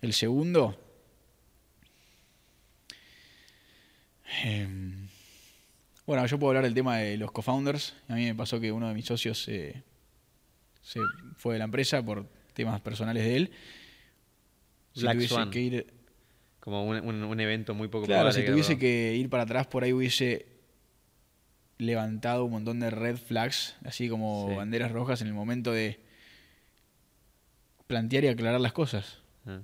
El 0.00 0.12
segundo. 0.12 0.82
Em, 4.44 5.08
bueno, 6.06 6.24
yo 6.26 6.38
puedo 6.38 6.50
hablar 6.50 6.64
del 6.64 6.74
tema 6.74 6.98
de 6.98 7.16
los 7.16 7.32
co-founders. 7.32 7.94
A 8.08 8.14
mí 8.14 8.24
me 8.24 8.34
pasó 8.34 8.60
que 8.60 8.70
uno 8.72 8.88
de 8.88 8.94
mis 8.94 9.04
socios 9.06 9.46
eh, 9.48 9.82
se 10.82 11.00
fue 11.36 11.54
de 11.54 11.58
la 11.58 11.64
empresa 11.64 12.02
por 12.04 12.26
temas 12.54 12.80
personales 12.80 13.24
de 13.24 13.36
él. 13.36 13.50
Si 14.94 15.02
Black 15.02 15.14
tuviese 15.16 15.34
Swan. 15.34 15.50
que 15.50 15.60
ir, 15.60 15.86
Como 16.60 16.84
un, 16.86 16.96
un- 17.04 17.24
un 17.24 17.40
evento 17.40 17.74
muy 17.74 17.88
poco 17.88 18.06
claro, 18.06 18.32
si 18.32 18.44
tuviese 18.44 18.78
que 18.78 19.14
ir 19.16 19.28
para 19.28 19.42
atrás 19.44 19.66
por 19.66 19.84
ahí 19.84 19.92
hubiese 19.92 20.46
levantado 21.78 22.44
un 22.46 22.52
montón 22.52 22.80
de 22.80 22.88
red 22.90 23.16
flags, 23.18 23.76
así 23.84 24.08
como 24.08 24.46
Sí. 24.48 24.56
banderas 24.56 24.90
rojas 24.92 25.20
en 25.20 25.26
el 25.28 25.34
momento 25.34 25.72
de 25.72 26.00
plantear 27.86 28.24
y 28.24 28.28
aclarar 28.28 28.60
las 28.60 28.72
cosas. 28.72 29.18
Ah, 29.46 29.60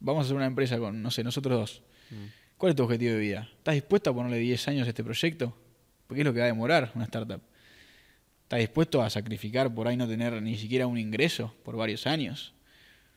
Vamos 0.00 0.22
a 0.22 0.24
hacer 0.26 0.36
una 0.36 0.46
empresa 0.46 0.78
con, 0.78 1.02
no 1.02 1.10
sé, 1.10 1.22
nosotros 1.24 1.58
dos. 1.58 1.82
mm. 2.10 2.41
¿Cuál 2.62 2.70
es 2.70 2.76
tu 2.76 2.84
objetivo 2.84 3.14
de 3.14 3.18
vida? 3.18 3.48
¿Estás 3.58 3.74
dispuesto 3.74 4.10
a 4.10 4.14
ponerle 4.14 4.38
10 4.38 4.68
años 4.68 4.86
a 4.86 4.90
este 4.90 5.02
proyecto? 5.02 5.52
Porque 6.06 6.20
es 6.20 6.24
lo 6.24 6.32
que 6.32 6.38
va 6.38 6.44
a 6.44 6.46
demorar 6.46 6.92
una 6.94 7.06
startup. 7.06 7.40
¿Estás 8.44 8.60
dispuesto 8.60 9.02
a 9.02 9.10
sacrificar 9.10 9.74
por 9.74 9.88
ahí 9.88 9.96
no 9.96 10.06
tener 10.06 10.40
ni 10.40 10.56
siquiera 10.56 10.86
un 10.86 10.96
ingreso 10.96 11.52
por 11.64 11.74
varios 11.74 12.06
años? 12.06 12.54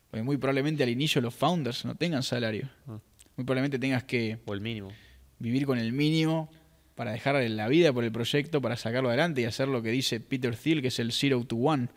Porque 0.09 0.23
muy 0.23 0.37
probablemente 0.37 0.81
al 0.81 0.89
inicio 0.89 1.21
los 1.21 1.35
founders 1.35 1.85
no 1.85 1.93
tengan 1.93 2.23
salario. 2.23 2.71
Ah. 2.87 2.97
Muy 3.35 3.45
probablemente 3.45 3.77
tengas 3.77 4.03
que 4.03 4.39
O 4.47 4.53
el 4.55 4.61
mínimo. 4.61 4.91
vivir 5.37 5.67
con 5.67 5.77
el 5.77 5.93
mínimo 5.93 6.49
para 6.95 7.11
dejar 7.11 7.35
la 7.47 7.67
vida 7.67 7.93
por 7.93 8.03
el 8.03 8.11
proyecto, 8.11 8.63
para 8.63 8.75
sacarlo 8.77 9.09
adelante 9.09 9.41
y 9.41 9.45
hacer 9.45 9.67
lo 9.67 9.83
que 9.83 9.91
dice 9.91 10.19
Peter 10.19 10.55
Thiel, 10.55 10.81
que 10.81 10.87
es 10.87 10.97
el 10.97 11.11
zero 11.11 11.43
to 11.43 11.55
one. 11.55 11.89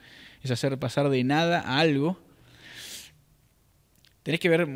Es 0.43 0.51
hacer 0.51 0.79
pasar 0.79 1.09
de 1.09 1.25
nada 1.25 1.63
a 1.63 1.79
algo. 1.79 2.21
Tenés 4.23 4.39
que 4.39 4.51
ver 4.51 4.69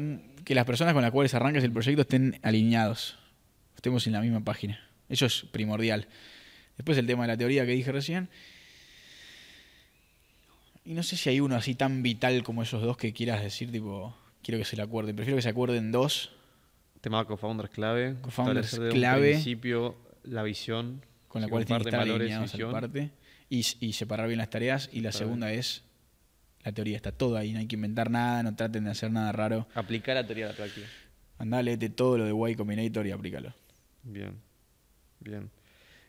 que 0.45 0.55
las 0.55 0.65
personas 0.65 0.95
con 0.95 1.03
las 1.03 1.11
cuales 1.11 1.35
arrancas 1.35 1.65
el 1.65 1.73
proyecto 1.73 2.03
estén 2.03 2.39
alineados. 2.43 3.19
Estemos 3.77 4.07
en 4.07 4.13
la 4.13 4.21
misma 4.21 4.45
página. 4.45 4.81
Eso 5.09 5.27
es 5.27 5.45
primordial. 5.53 6.09
Después 6.77 6.97
el 6.99 7.07
tema 7.07 7.23
de 7.23 7.29
la 7.29 7.37
teoría 7.37 7.67
que 7.67 7.73
dije 7.73 7.93
recién. 7.93 8.29
Y 10.85 10.95
no 10.95 11.03
sé 11.03 11.17
si 11.17 11.29
hay 11.29 11.41
uno 11.41 11.55
así 11.55 11.75
tan 11.75 12.03
vital 12.03 12.43
como 12.43 12.63
esos 12.63 12.83
dos 12.83 12.97
que 12.97 13.13
quieras 13.13 13.43
decir, 13.43 13.71
tipo, 13.71 14.17
quiero 14.43 14.59
que 14.59 14.65
se 14.65 14.77
le 14.77 14.83
acuerden. 14.83 15.15
Prefiero 15.15 15.37
que 15.37 15.43
se 15.43 15.49
acuerden 15.49 15.93
dos 15.93 16.33
Tema 17.01 17.19
de 17.19 17.27
co-founders 17.27 17.71
clave. 17.71 18.15
Co-founders 18.23 18.79
clave. 18.93 19.31
Un 19.31 19.33
principio 19.35 19.97
la 20.23 20.45
visión. 20.45 21.05
con 21.27 21.43
la 21.43 21.49
si 21.49 21.51
cual 21.51 21.65
tienen 21.65 21.83
que 21.83 21.89
estar 21.89 22.01
alineados 22.03 22.53
visión. 22.53 22.71
aparte 22.71 23.11
y, 23.51 23.67
y 23.81 23.93
separar 23.93 24.29
bien 24.29 24.39
las 24.39 24.51
tareas. 24.51 24.89
Y 24.93 25.01
la 25.01 25.13
segunda 25.13 25.53
es 25.53 25.83
la 26.65 26.73
teoría, 26.73 26.97
está 26.97 27.13
todo 27.13 27.37
ahí, 27.37 27.53
no 27.53 27.59
hay 27.59 27.67
que 27.67 27.77
inventar 27.77 28.11
nada, 28.11 28.43
no 28.43 28.55
traten 28.55 28.85
de 28.85 28.91
hacer 28.91 29.11
nada 29.11 29.33
raro. 29.33 29.67
Aplicar 29.75 30.15
la 30.15 30.27
teoría 30.27 30.47
a 30.47 30.49
la 30.51 30.55
práctica. 30.55 30.87
Andá, 31.39 31.63
léete 31.63 31.89
todo 31.91 32.19
lo 32.19 32.25
de 32.25 32.51
Y 32.51 32.55
Combinator 32.55 33.07
y 33.07 33.11
aplícalo. 33.11 33.53
Bien, 34.05 34.41
bien. 35.21 35.51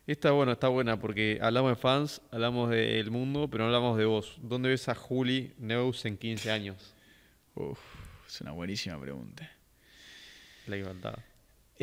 Esta, 0.05 0.31
bueno, 0.31 0.51
está 0.51 0.67
buena 0.67 0.99
porque 0.99 1.39
hablamos 1.41 1.71
de 1.71 1.75
fans, 1.77 2.21
hablamos 2.29 2.69
del 2.69 3.09
mundo, 3.09 3.47
pero 3.49 3.63
no 3.63 3.67
hablamos 3.69 3.97
de 3.97 4.05
vos. 4.05 4.37
¿Dónde 4.41 4.69
ves 4.69 4.89
a 4.89 4.95
Juli 4.95 5.53
Neus 5.57 6.05
en 6.05 6.17
15 6.17 6.51
años? 6.51 6.93
Uf, 7.55 7.79
es 8.27 8.41
una 8.41 8.51
buenísima 8.51 8.99
pregunta. 8.99 9.49
La 10.67 10.83
faltaba. 10.83 11.23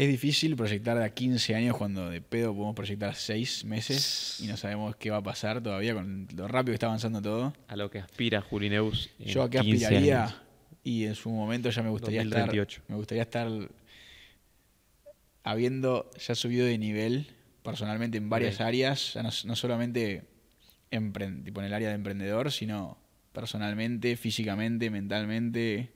Es 0.01 0.09
difícil 0.09 0.57
proyectar 0.57 0.97
de 0.97 1.05
a 1.05 1.11
15 1.11 1.55
años 1.55 1.77
cuando 1.77 2.09
de 2.09 2.23
pedo 2.23 2.55
podemos 2.55 2.75
proyectar 2.75 3.15
6 3.15 3.67
meses 3.67 4.41
y 4.41 4.47
no 4.47 4.57
sabemos 4.57 4.97
qué 4.97 5.11
va 5.11 5.19
a 5.19 5.23
pasar 5.23 5.63
todavía 5.63 5.93
con 5.93 6.27
lo 6.35 6.49
rápido 6.49 6.73
que 6.73 6.77
está 6.77 6.87
avanzando 6.87 7.21
todo. 7.21 7.53
A 7.69 7.77
lo 7.77 7.91
que 7.91 7.99
aspira 7.99 8.41
Juli 8.41 8.71
Neus. 8.71 9.11
Yo 9.19 9.43
a 9.43 9.51
qué 9.51 9.61
15 9.61 9.85
aspiraría 9.85 10.25
años. 10.25 10.41
y 10.83 11.05
en 11.05 11.15
su 11.15 11.29
momento 11.29 11.69
ya 11.69 11.83
me 11.83 11.91
gustaría 11.91 12.23
2038. 12.23 12.77
estar 12.77 12.91
me 12.91 12.97
gustaría 12.97 13.25
estar 13.25 13.51
habiendo 15.43 16.11
ya 16.19 16.35
subido 16.35 16.65
de 16.65 16.79
nivel 16.79 17.27
personalmente 17.63 18.17
en 18.17 18.31
varias 18.31 18.63
áreas, 18.63 19.13
ya 19.13 19.23
no, 19.23 19.29
no 19.45 19.55
solamente 19.55 20.25
tipo 21.45 21.61
en 21.61 21.67
el 21.67 21.75
área 21.75 21.91
de 21.91 21.95
emprendedor, 21.97 22.51
sino 22.51 22.97
personalmente, 23.35 24.17
físicamente, 24.17 24.89
mentalmente, 24.89 25.93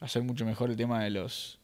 hacer 0.00 0.22
mucho 0.22 0.46
mejor 0.46 0.70
el 0.70 0.76
tema 0.78 1.04
de 1.04 1.10
los 1.10 1.58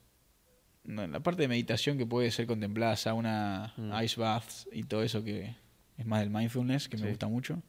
la 0.84 1.20
parte 1.20 1.42
de 1.42 1.48
meditación 1.48 1.96
que 1.98 2.06
puede 2.06 2.30
ser 2.30 2.46
contemplada, 2.46 2.96
sauna, 2.96 3.72
Mm. 3.76 3.92
ice 4.02 4.20
baths 4.20 4.68
y 4.72 4.82
todo 4.84 5.02
eso 5.02 5.22
que 5.22 5.54
es 5.96 6.06
más 6.06 6.20
del 6.20 6.30
mindfulness, 6.30 6.88
que 6.88 6.96
me 6.96 7.08
gusta 7.08 7.28
mucho. 7.28 7.62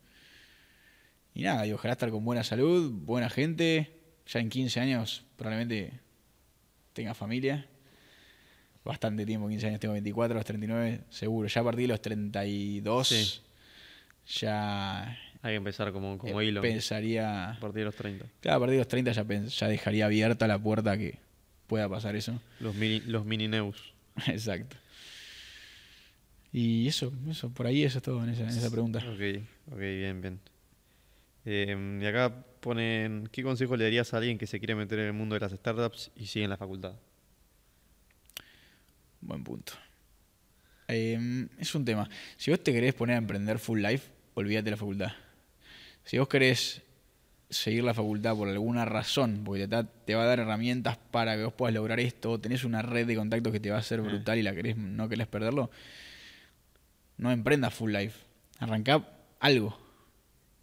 Y 1.35 1.43
nada, 1.43 1.65
y 1.65 1.71
ojalá 1.71 1.93
estar 1.93 2.09
con 2.11 2.23
buena 2.25 2.43
salud, 2.43 2.91
buena 2.91 3.29
gente. 3.29 3.99
Ya 4.27 4.39
en 4.39 4.49
15 4.49 4.79
años 4.79 5.25
probablemente 5.35 5.99
tenga 6.93 7.13
familia. 7.13 7.67
Bastante 8.85 9.25
tiempo, 9.25 9.47
15 9.47 9.67
años, 9.67 9.79
tengo 9.79 9.93
24, 9.93 10.33
a 10.35 10.37
los 10.39 10.45
39, 10.45 11.01
seguro. 11.09 11.47
Ya 11.47 11.61
a 11.61 11.63
partir 11.63 11.83
de 11.83 11.87
los 11.93 12.01
32, 12.01 13.07
Sí. 13.07 13.41
ya 14.41 15.17
Hay 15.41 15.51
que 15.51 15.55
empezar 15.55 15.91
como, 15.91 16.17
como 16.17 16.41
hilo. 16.41 16.61
pensaría... 16.61 17.51
A 17.51 17.59
partir 17.59 17.79
de 17.79 17.85
los 17.85 17.95
30. 17.95 18.25
Claro, 18.41 18.57
a 18.57 18.59
partir 18.59 18.73
de 18.73 18.77
los 18.79 18.87
30 18.87 19.11
ya, 19.11 19.23
ya 19.45 19.67
dejaría 19.67 20.05
abierta 20.05 20.47
la 20.47 20.57
puerta 20.59 20.97
que 20.97 21.19
pueda 21.67 21.89
pasar 21.89 22.15
eso. 22.15 22.39
Los 22.59 22.75
mini, 22.75 22.99
los 23.01 23.25
mini 23.25 23.47
Neus. 23.47 23.93
Exacto. 24.27 24.77
Y 26.51 26.87
eso, 26.87 27.11
eso, 27.29 27.49
por 27.49 27.65
ahí 27.65 27.83
eso 27.83 27.97
es 27.97 28.03
todo 28.03 28.23
en 28.23 28.29
esa, 28.29 28.43
en 28.43 28.49
esa 28.49 28.69
pregunta. 28.69 28.99
Ok, 28.99 29.41
ok, 29.71 29.79
bien, 29.79 30.21
bien. 30.21 30.39
Eh, 31.45 31.99
y 32.01 32.05
acá 32.05 32.45
ponen, 32.59 33.27
¿qué 33.31 33.43
consejo 33.43 33.75
le 33.75 33.85
darías 33.85 34.13
a 34.13 34.17
alguien 34.17 34.37
que 34.37 34.47
se 34.47 34.59
quiere 34.59 34.75
meter 34.75 34.99
en 34.99 35.07
el 35.07 35.13
mundo 35.13 35.33
de 35.33 35.41
las 35.41 35.51
startups 35.51 36.11
y 36.15 36.27
sigue 36.27 36.43
en 36.45 36.51
la 36.51 36.57
facultad? 36.57 36.93
Buen 39.21 39.43
punto. 39.43 39.73
Eh, 40.87 41.47
es 41.57 41.73
un 41.75 41.85
tema. 41.85 42.09
Si 42.37 42.51
vos 42.51 42.63
te 42.63 42.71
querés 42.71 42.93
poner 42.93 43.15
a 43.15 43.17
emprender 43.17 43.57
full 43.57 43.81
life, 43.81 44.11
olvídate 44.35 44.65
de 44.65 44.71
la 44.71 44.77
facultad. 44.77 45.11
Si 46.03 46.17
vos 46.17 46.27
querés 46.27 46.81
seguir 47.53 47.83
la 47.83 47.93
facultad 47.93 48.35
por 48.35 48.49
alguna 48.49 48.85
razón, 48.85 49.41
porque 49.45 49.67
te, 49.67 49.83
te 50.05 50.15
va 50.15 50.23
a 50.23 50.25
dar 50.25 50.39
herramientas 50.39 50.97
para 51.11 51.35
que 51.35 51.43
vos 51.45 51.53
puedas 51.53 51.73
lograr 51.73 51.99
esto, 51.99 52.39
tenés 52.39 52.63
una 52.63 52.81
red 52.81 53.07
de 53.07 53.15
contactos 53.15 53.53
que 53.53 53.59
te 53.59 53.69
va 53.69 53.77
a 53.77 53.79
hacer 53.79 53.99
Eh. 53.99 54.03
brutal 54.03 54.37
y 54.37 54.43
la 54.43 54.53
querés, 54.53 54.75
no 54.77 55.07
querés 55.07 55.27
perderlo, 55.27 55.69
no 57.17 57.31
emprendas 57.31 57.73
full 57.73 57.91
life. 57.91 58.19
Arrancá 58.59 59.07
algo, 59.39 59.77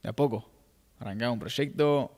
de 0.03 0.09
a 0.11 0.13
poco. 0.13 0.49
Arrancá 0.99 1.31
un 1.31 1.39
proyecto, 1.39 2.17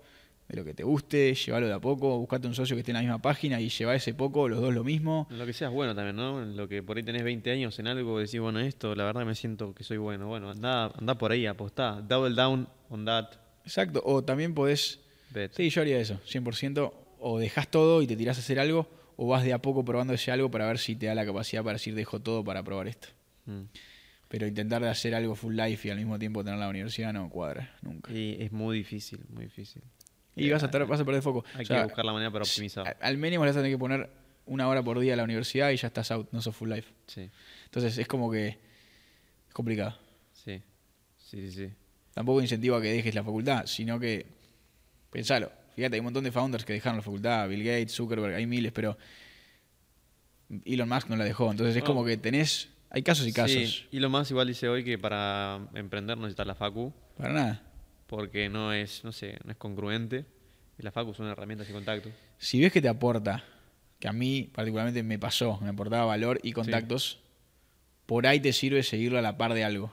de 0.48 0.56
lo 0.56 0.64
que 0.64 0.74
te 0.74 0.82
guste, 0.82 1.34
llévalo 1.34 1.66
de 1.68 1.72
a 1.72 1.78
poco, 1.80 2.18
buscate 2.18 2.46
un 2.46 2.54
socio 2.54 2.76
que 2.76 2.80
esté 2.80 2.90
en 2.90 2.96
la 2.96 3.00
misma 3.00 3.22
página 3.22 3.60
y 3.60 3.68
lleva 3.68 3.94
ese 3.94 4.12
poco, 4.12 4.48
los 4.48 4.60
dos 4.60 4.74
lo 4.74 4.84
mismo. 4.84 5.26
Lo 5.30 5.46
que 5.46 5.52
seas 5.52 5.70
bueno 5.70 5.94
también, 5.94 6.16
¿no? 6.16 6.44
Lo 6.44 6.68
que 6.68 6.82
por 6.82 6.96
ahí 6.96 7.02
tenés 7.02 7.22
20 7.24 7.50
años 7.52 7.78
en 7.78 7.86
algo, 7.86 8.18
decís, 8.18 8.40
bueno, 8.40 8.58
esto, 8.60 8.94
la 8.94 9.04
verdad 9.04 9.24
me 9.24 9.34
siento 9.34 9.72
que 9.74 9.84
soy 9.84 9.96
bueno. 9.98 10.26
Bueno, 10.26 10.50
anda, 10.50 10.86
anda 10.98 11.16
por 11.16 11.32
ahí, 11.32 11.46
apostá, 11.46 12.02
double 12.02 12.34
down 12.34 12.68
on 12.90 13.04
that. 13.04 13.41
Exacto, 13.64 14.02
o 14.04 14.22
también 14.22 14.54
podés... 14.54 15.00
bet. 15.30 15.52
Sí, 15.54 15.70
yo 15.70 15.82
haría 15.82 15.98
eso, 15.98 16.20
100%. 16.26 16.92
O 17.20 17.38
dejás 17.38 17.68
todo 17.68 18.02
y 18.02 18.06
te 18.06 18.16
tirás 18.16 18.36
a 18.36 18.40
hacer 18.40 18.58
algo, 18.58 18.88
o 19.16 19.26
vas 19.28 19.44
de 19.44 19.52
a 19.52 19.58
poco 19.58 19.84
probando 19.84 20.12
ese 20.14 20.32
algo 20.32 20.50
para 20.50 20.66
ver 20.66 20.78
si 20.78 20.96
te 20.96 21.06
da 21.06 21.14
la 21.14 21.24
capacidad 21.24 21.62
para 21.62 21.74
decir, 21.74 21.94
dejo 21.94 22.20
todo 22.20 22.42
para 22.42 22.62
probar 22.62 22.88
esto. 22.88 23.08
Mm. 23.46 23.62
Pero 24.28 24.46
intentar 24.46 24.82
de 24.82 24.88
hacer 24.88 25.14
algo 25.14 25.34
full 25.34 25.54
life 25.54 25.86
y 25.86 25.90
al 25.90 25.98
mismo 25.98 26.18
tiempo 26.18 26.42
tener 26.42 26.58
la 26.58 26.68
universidad 26.68 27.12
no 27.12 27.28
cuadra, 27.28 27.76
nunca. 27.82 28.10
Y 28.12 28.38
es 28.40 28.50
muy 28.50 28.78
difícil, 28.78 29.20
muy 29.28 29.44
difícil. 29.44 29.82
Y 30.34 30.48
vas 30.50 30.62
a, 30.62 30.66
estar, 30.66 30.86
vas 30.86 31.00
a 31.00 31.04
perder 31.04 31.22
foco. 31.22 31.44
Hay 31.54 31.64
O 31.64 31.66
sea, 31.66 31.76
que 31.78 31.84
buscar 31.84 32.04
la 32.04 32.12
manera 32.12 32.30
para 32.30 32.42
optimizar. 32.44 32.96
Al 33.00 33.18
mínimo 33.18 33.44
le 33.44 33.50
vas 33.50 33.56
a 33.56 33.60
tener 33.60 33.74
que 33.74 33.78
poner 33.78 34.08
una 34.46 34.66
hora 34.68 34.82
por 34.82 34.98
día 34.98 35.12
a 35.12 35.16
la 35.16 35.24
universidad 35.24 35.70
y 35.70 35.76
ya 35.76 35.88
estás 35.88 36.10
out, 36.10 36.28
no 36.32 36.40
sos 36.40 36.56
full 36.56 36.70
life. 36.70 36.90
Sí, 37.06 37.30
Entonces 37.66 37.98
es 37.98 38.08
como 38.08 38.30
que 38.30 38.48
es 38.48 39.54
complicado. 39.54 39.98
sí, 40.32 40.62
sí, 41.18 41.50
sí. 41.50 41.52
sí. 41.52 41.72
Tampoco 42.14 42.40
incentivo 42.42 42.76
a 42.76 42.82
que 42.82 42.92
dejes 42.92 43.14
la 43.14 43.24
facultad, 43.24 43.66
sino 43.66 43.98
que, 43.98 44.26
pensalo, 45.10 45.50
fíjate, 45.74 45.94
hay 45.96 46.00
un 46.00 46.04
montón 46.04 46.24
de 46.24 46.32
founders 46.32 46.64
que 46.64 46.72
dejaron 46.72 46.98
la 46.98 47.02
facultad, 47.02 47.48
Bill 47.48 47.64
Gates, 47.64 47.94
Zuckerberg, 47.94 48.34
hay 48.34 48.46
miles, 48.46 48.72
pero 48.72 48.98
Elon 50.64 50.88
Musk 50.88 51.08
no 51.08 51.16
la 51.16 51.24
dejó. 51.24 51.50
Entonces 51.50 51.76
es 51.76 51.82
como 51.82 52.04
que 52.04 52.16
tenés, 52.16 52.68
hay 52.90 53.02
casos 53.02 53.26
y 53.26 53.32
casos. 53.32 53.56
Sí, 53.56 53.86
y 53.90 54.00
lo 54.00 54.10
más 54.10 54.30
igual 54.30 54.48
dice 54.48 54.68
hoy 54.68 54.84
que 54.84 54.98
para 54.98 55.60
emprender 55.74 56.16
no 56.16 56.24
necesitas 56.24 56.46
la 56.46 56.54
facu, 56.54 56.92
Para 57.16 57.32
nada. 57.32 57.62
porque 58.06 58.48
no 58.48 58.72
es, 58.72 59.02
no 59.04 59.12
sé, 59.12 59.38
no 59.44 59.50
es 59.52 59.56
congruente. 59.56 60.26
La 60.78 60.90
facu 60.90 61.14
son 61.14 61.28
herramientas 61.28 61.70
y 61.70 61.72
contactos. 61.72 62.12
Si 62.38 62.60
ves 62.60 62.72
que 62.72 62.82
te 62.82 62.88
aporta, 62.88 63.44
que 64.00 64.08
a 64.08 64.12
mí 64.12 64.50
particularmente 64.52 65.04
me 65.04 65.16
pasó, 65.18 65.60
me 65.62 65.68
aportaba 65.68 66.04
valor 66.06 66.40
y 66.42 66.52
contactos, 66.52 67.20
por 68.04 68.26
ahí 68.26 68.40
te 68.40 68.52
sirve 68.52 68.82
seguirlo 68.82 69.16
a 69.18 69.22
la 69.22 69.38
par 69.38 69.54
de 69.54 69.62
algo. 69.62 69.92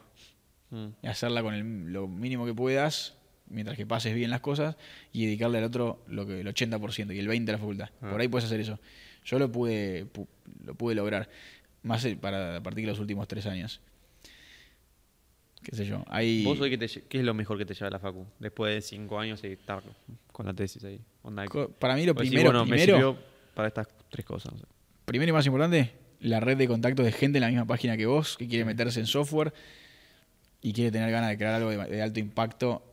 Mm. 0.71 0.87
hacerla 1.07 1.41
con 1.41 1.53
el- 1.53 1.91
lo 1.91 2.07
mínimo 2.07 2.45
que 2.45 2.53
puedas, 2.53 3.15
mientras 3.47 3.75
que 3.77 3.85
pases 3.87 4.13
bien 4.13 4.29
las 4.29 4.41
cosas, 4.41 4.75
y 5.11 5.25
dedicarle 5.25 5.57
al 5.57 5.63
otro 5.63 6.03
lo 6.07 6.25
que, 6.27 6.41
el 6.41 6.47
80% 6.47 7.13
y 7.13 7.19
el 7.19 7.27
20% 7.27 7.49
a 7.49 7.51
la 7.53 7.57
facultad. 7.57 7.89
Ah. 8.01 8.09
Por 8.11 8.21
ahí 8.21 8.27
puedes 8.27 8.45
hacer 8.45 8.59
eso. 8.59 8.79
Yo 9.25 9.39
lo 9.39 9.51
pude, 9.51 10.05
pu- 10.11 10.27
lo 10.65 10.75
pude 10.75 10.95
lograr, 10.95 11.29
más 11.83 12.03
eh, 12.05 12.15
para 12.15 12.57
a 12.57 12.61
partir 12.63 12.85
de 12.85 12.91
los 12.91 12.99
últimos 12.99 13.27
tres 13.27 13.45
años. 13.47 13.81
Qué 15.63 15.75
sé 15.75 15.85
yo. 15.85 16.03
Ahí, 16.07 16.43
¿Vos 16.45 16.59
hoy 16.61 16.69
qué, 16.69 16.77
te 16.77 16.87
qué 16.87 17.19
es 17.19 17.23
lo 17.23 17.33
mejor 17.33 17.57
que 17.57 17.65
te 17.65 17.73
lleva 17.73 17.89
la 17.89 17.99
facu? 17.99 18.25
Después 18.39 18.73
de 18.73 18.81
cinco 18.81 19.19
años 19.19 19.43
y 19.43 19.47
estar 19.47 19.83
con 20.31 20.45
la 20.45 20.53
tesis 20.53 20.83
ahí. 20.85 20.99
Onda, 21.21 21.45
para 21.79 21.95
mí 21.95 22.05
lo 22.05 22.15
primero, 22.15 22.45
bueno, 22.45 22.65
me 22.65 22.71
primero, 22.77 22.93
sirvió 22.95 23.17
para 23.53 23.67
estas 23.67 23.87
tres 24.09 24.25
cosas. 24.25 24.53
no 24.53 24.59
sé. 24.59 24.65
primero 25.05 25.29
y 25.29 25.33
más 25.33 25.45
importante, 25.45 25.91
la 26.21 26.39
red 26.39 26.57
de 26.57 26.67
contactos 26.67 27.05
de 27.05 27.11
gente 27.11 27.39
en 27.39 27.41
la 27.41 27.47
misma 27.49 27.65
página 27.65 27.97
que 27.97 28.05
vos, 28.05 28.37
que 28.37 28.47
quiere 28.47 28.63
meterse 28.63 28.99
en 29.01 29.05
software 29.05 29.53
y 30.61 30.73
quiere 30.73 30.91
tener 30.91 31.11
ganas 31.11 31.29
de 31.29 31.37
crear 31.37 31.53
algo 31.55 31.69
de, 31.69 31.77
de 31.77 32.01
alto 32.01 32.19
impacto 32.19 32.83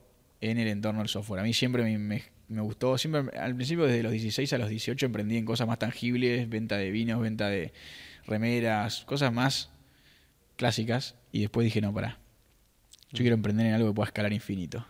en 0.41 0.57
el 0.57 0.67
entorno 0.67 0.99
del 1.01 1.09
software. 1.09 1.41
A 1.41 1.43
mí 1.43 1.53
siempre 1.53 1.83
me, 1.83 1.97
me- 1.97 2.23
me 2.49 2.61
gustó, 2.61 2.97
siempre 2.97 3.37
al 3.37 3.55
principio 3.55 3.85
desde 3.85 4.03
los 4.03 4.11
16 4.13 4.53
a 4.53 4.57
los 4.57 4.69
18 4.69 5.05
emprendí 5.07 5.35
en 5.37 5.43
cosas 5.45 5.67
más 5.67 5.79
tangibles, 5.79 6.47
venta 6.47 6.77
de 6.77 6.91
vinos, 6.91 7.19
venta 7.21 7.49
de 7.49 7.73
remeras, 8.25 9.03
cosas 9.05 9.33
más 9.33 9.69
clásicas 10.55 11.15
y 11.33 11.41
después 11.41 11.65
dije, 11.65 11.81
no, 11.81 11.93
pará. 11.93 12.19
Yo 13.11 13.19
quiero 13.19 13.33
emprender 13.35 13.65
en 13.67 13.73
algo 13.73 13.89
que 13.89 13.95
pueda 13.95 14.07
escalar 14.07 14.31
infinito. 14.33 14.85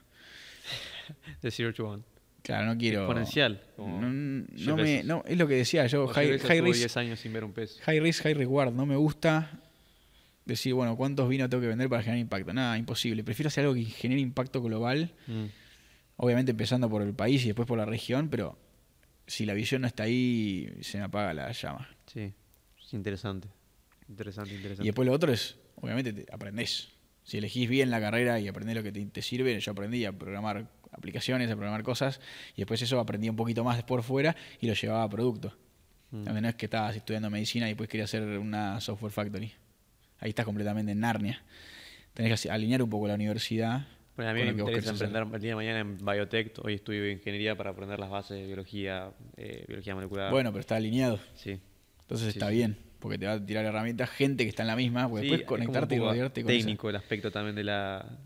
De 1.41 1.51
zero 1.51 1.73
to 1.73 1.88
one. 1.89 2.03
Claro, 2.43 2.65
no 2.67 2.78
quiero... 2.78 3.01
Exponencial. 3.01 3.61
como 3.75 4.01
No, 4.01 4.78
me, 4.78 5.03
no, 5.03 5.23
es 5.28 5.38
lo 5.38 5.47
que 5.47 5.55
decía 5.55 5.86
yo, 5.88 6.07
high, 6.07 6.30
Bezos 6.32 6.47
high 6.47 6.57
tuvo 6.59 6.67
risk, 6.67 6.80
10 6.80 6.97
años 6.97 7.19
sin 7.19 7.34
ver 7.34 7.43
un 7.43 7.51
peso. 7.53 7.80
High 7.84 7.99
risk, 7.99 8.23
high 8.23 8.34
reward. 8.36 8.71
No 8.73 8.86
me 8.86 8.95
gusta 8.95 9.59
decir, 10.48 10.74
bueno, 10.74 10.95
¿cuántos 10.95 11.28
vinos 11.30 11.50
tengo 11.50 11.62
que 11.62 11.68
vender 11.68 11.89
para 11.89 12.02
generar 12.02 12.20
impacto? 12.20 12.54
Nada, 12.54 12.78
imposible. 12.78 13.24
Prefiero 13.24 13.48
hacer 13.48 13.64
algo 13.66 13.76
que 13.76 13.84
genere 13.86 14.22
impacto 14.22 14.62
global, 14.62 15.14
Mm. 15.28 15.45
obviamente 16.18 16.52
empezando 16.52 16.89
por 16.89 17.02
el 17.02 17.14
país 17.14 17.43
y 17.43 17.48
después 17.48 17.68
por 17.68 17.78
la 17.78 17.86
región, 17.86 18.30
pero 18.30 18.58
si 19.28 19.45
la 19.45 19.54
visión 19.54 19.82
no 19.82 19.88
está 19.88 20.04
ahí, 20.04 20.72
se 20.82 20.98
me 20.98 21.04
apaga 21.04 21.34
la 21.34 21.52
llama. 21.52 21.88
Sí, 22.12 22.32
es 22.82 22.93
interesante. 22.93 23.50
Interesante, 24.10 24.54
interesante. 24.56 24.84
Y 24.84 24.86
después 24.88 25.06
lo 25.06 25.12
otro 25.14 25.32
es, 25.34 25.58
obviamente, 25.76 26.14
te 26.14 26.34
aprendés. 26.34 26.89
Si 27.24 27.38
elegís 27.38 27.68
bien 27.68 27.89
la 27.91 28.00
carrera 28.00 28.39
y 28.39 28.48
aprendés 28.48 28.76
lo 28.78 28.84
que 28.84 28.93
te, 28.93 29.06
te 29.06 29.22
sirve, 29.22 29.60
yo 29.60 29.72
aprendí 29.74 30.06
a 30.06 30.14
programar 30.18 30.72
aplicaciones, 30.93 31.52
a 31.52 31.56
programar 31.56 31.84
cosas, 31.84 32.22
y 32.56 32.62
después 32.62 32.82
eso 32.82 33.00
aprendí 33.02 33.28
un 33.28 33.36
poquito 33.36 33.66
más 33.66 33.84
por 33.84 34.02
fuera 34.02 34.34
y 34.62 34.68
lo 34.68 34.74
llevaba 34.74 35.04
a 35.04 35.10
producto. 35.10 35.54
Mm. 36.12 36.24
También 36.24 36.43
no 36.43 36.48
es 36.50 36.56
que 36.56 36.68
estabas 36.68 36.95
estudiando 36.95 37.30
medicina 37.30 37.66
y 37.68 37.72
después 37.72 37.89
querías 37.89 38.10
hacer 38.10 38.24
una 38.39 38.80
software 38.80 39.12
factory. 39.12 39.52
Ahí 40.20 40.30
estás 40.30 40.45
completamente 40.45 40.91
en 40.91 40.99
Narnia. 40.99 41.41
Tenés 42.13 42.41
que 42.41 42.49
alinear 42.49 42.82
un 42.82 42.89
poco 42.89 43.07
la 43.07 43.13
universidad. 43.15 43.88
Bueno, 44.15 44.32
a 44.32 44.34
mí 44.34 44.41
me 44.43 44.49
interesa 44.49 44.89
emprender 44.91 45.28
el 45.32 45.39
día 45.41 45.51
de 45.51 45.55
mañana 45.55 45.80
en 45.80 45.97
biotech. 45.97 46.57
Hoy 46.63 46.74
estudio 46.76 47.09
ingeniería 47.11 47.55
para 47.55 47.70
aprender 47.70 47.99
las 47.99 48.09
bases 48.09 48.38
de 48.39 48.47
biología, 48.47 49.11
eh, 49.38 49.63
biología 49.68 49.93
molecular. 49.93 50.32
Bueno, 50.32 50.51
pero 50.51 50.61
está 50.61 50.76
alineado. 50.76 51.20
sí. 51.36 51.59
Entonces 52.01 52.32
Sí, 52.34 52.39
está 52.39 52.49
sí. 52.49 52.55
bien. 52.55 52.78
Porque 52.99 53.18
te 53.20 53.26
va 53.28 53.34
a 53.34 53.45
tirar 53.45 53.65
herramientas, 53.65 54.09
gente 54.09 54.43
que 54.45 54.49
está 54.49 54.63
en 54.63 54.68
la 54.68 54.76
misma. 54.78 55.07
Porque 55.09 55.26
Sí, 55.26 55.32
después 55.32 55.47
conectarte 55.59 55.95
y 55.95 55.99
rodearte 55.99 56.41
con 56.41 56.47
técnico 56.47 56.89
el 56.89 56.95
aspecto 56.95 57.30
también 57.32 57.53
de 57.55 57.63
la, 57.65 58.18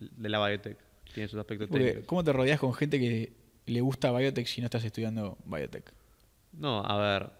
de 0.00 0.28
la 0.28 0.44
biotech. 0.44 0.76
Tiene 1.14 1.28
sus 1.28 1.38
aspectos 1.38 1.68
Porque, 1.68 1.84
técnicos. 1.84 2.06
¿Cómo 2.08 2.24
te 2.24 2.32
rodeas 2.32 2.58
con 2.58 2.72
gente 2.74 2.98
que 2.98 3.32
le 3.66 3.80
gusta 3.82 4.10
biotech 4.10 4.46
si 4.46 4.60
no 4.60 4.64
estás 4.64 4.82
estudiando 4.82 5.38
biotech? 5.44 5.92
No, 6.54 6.82
a 6.84 6.96
ver. 6.98 7.30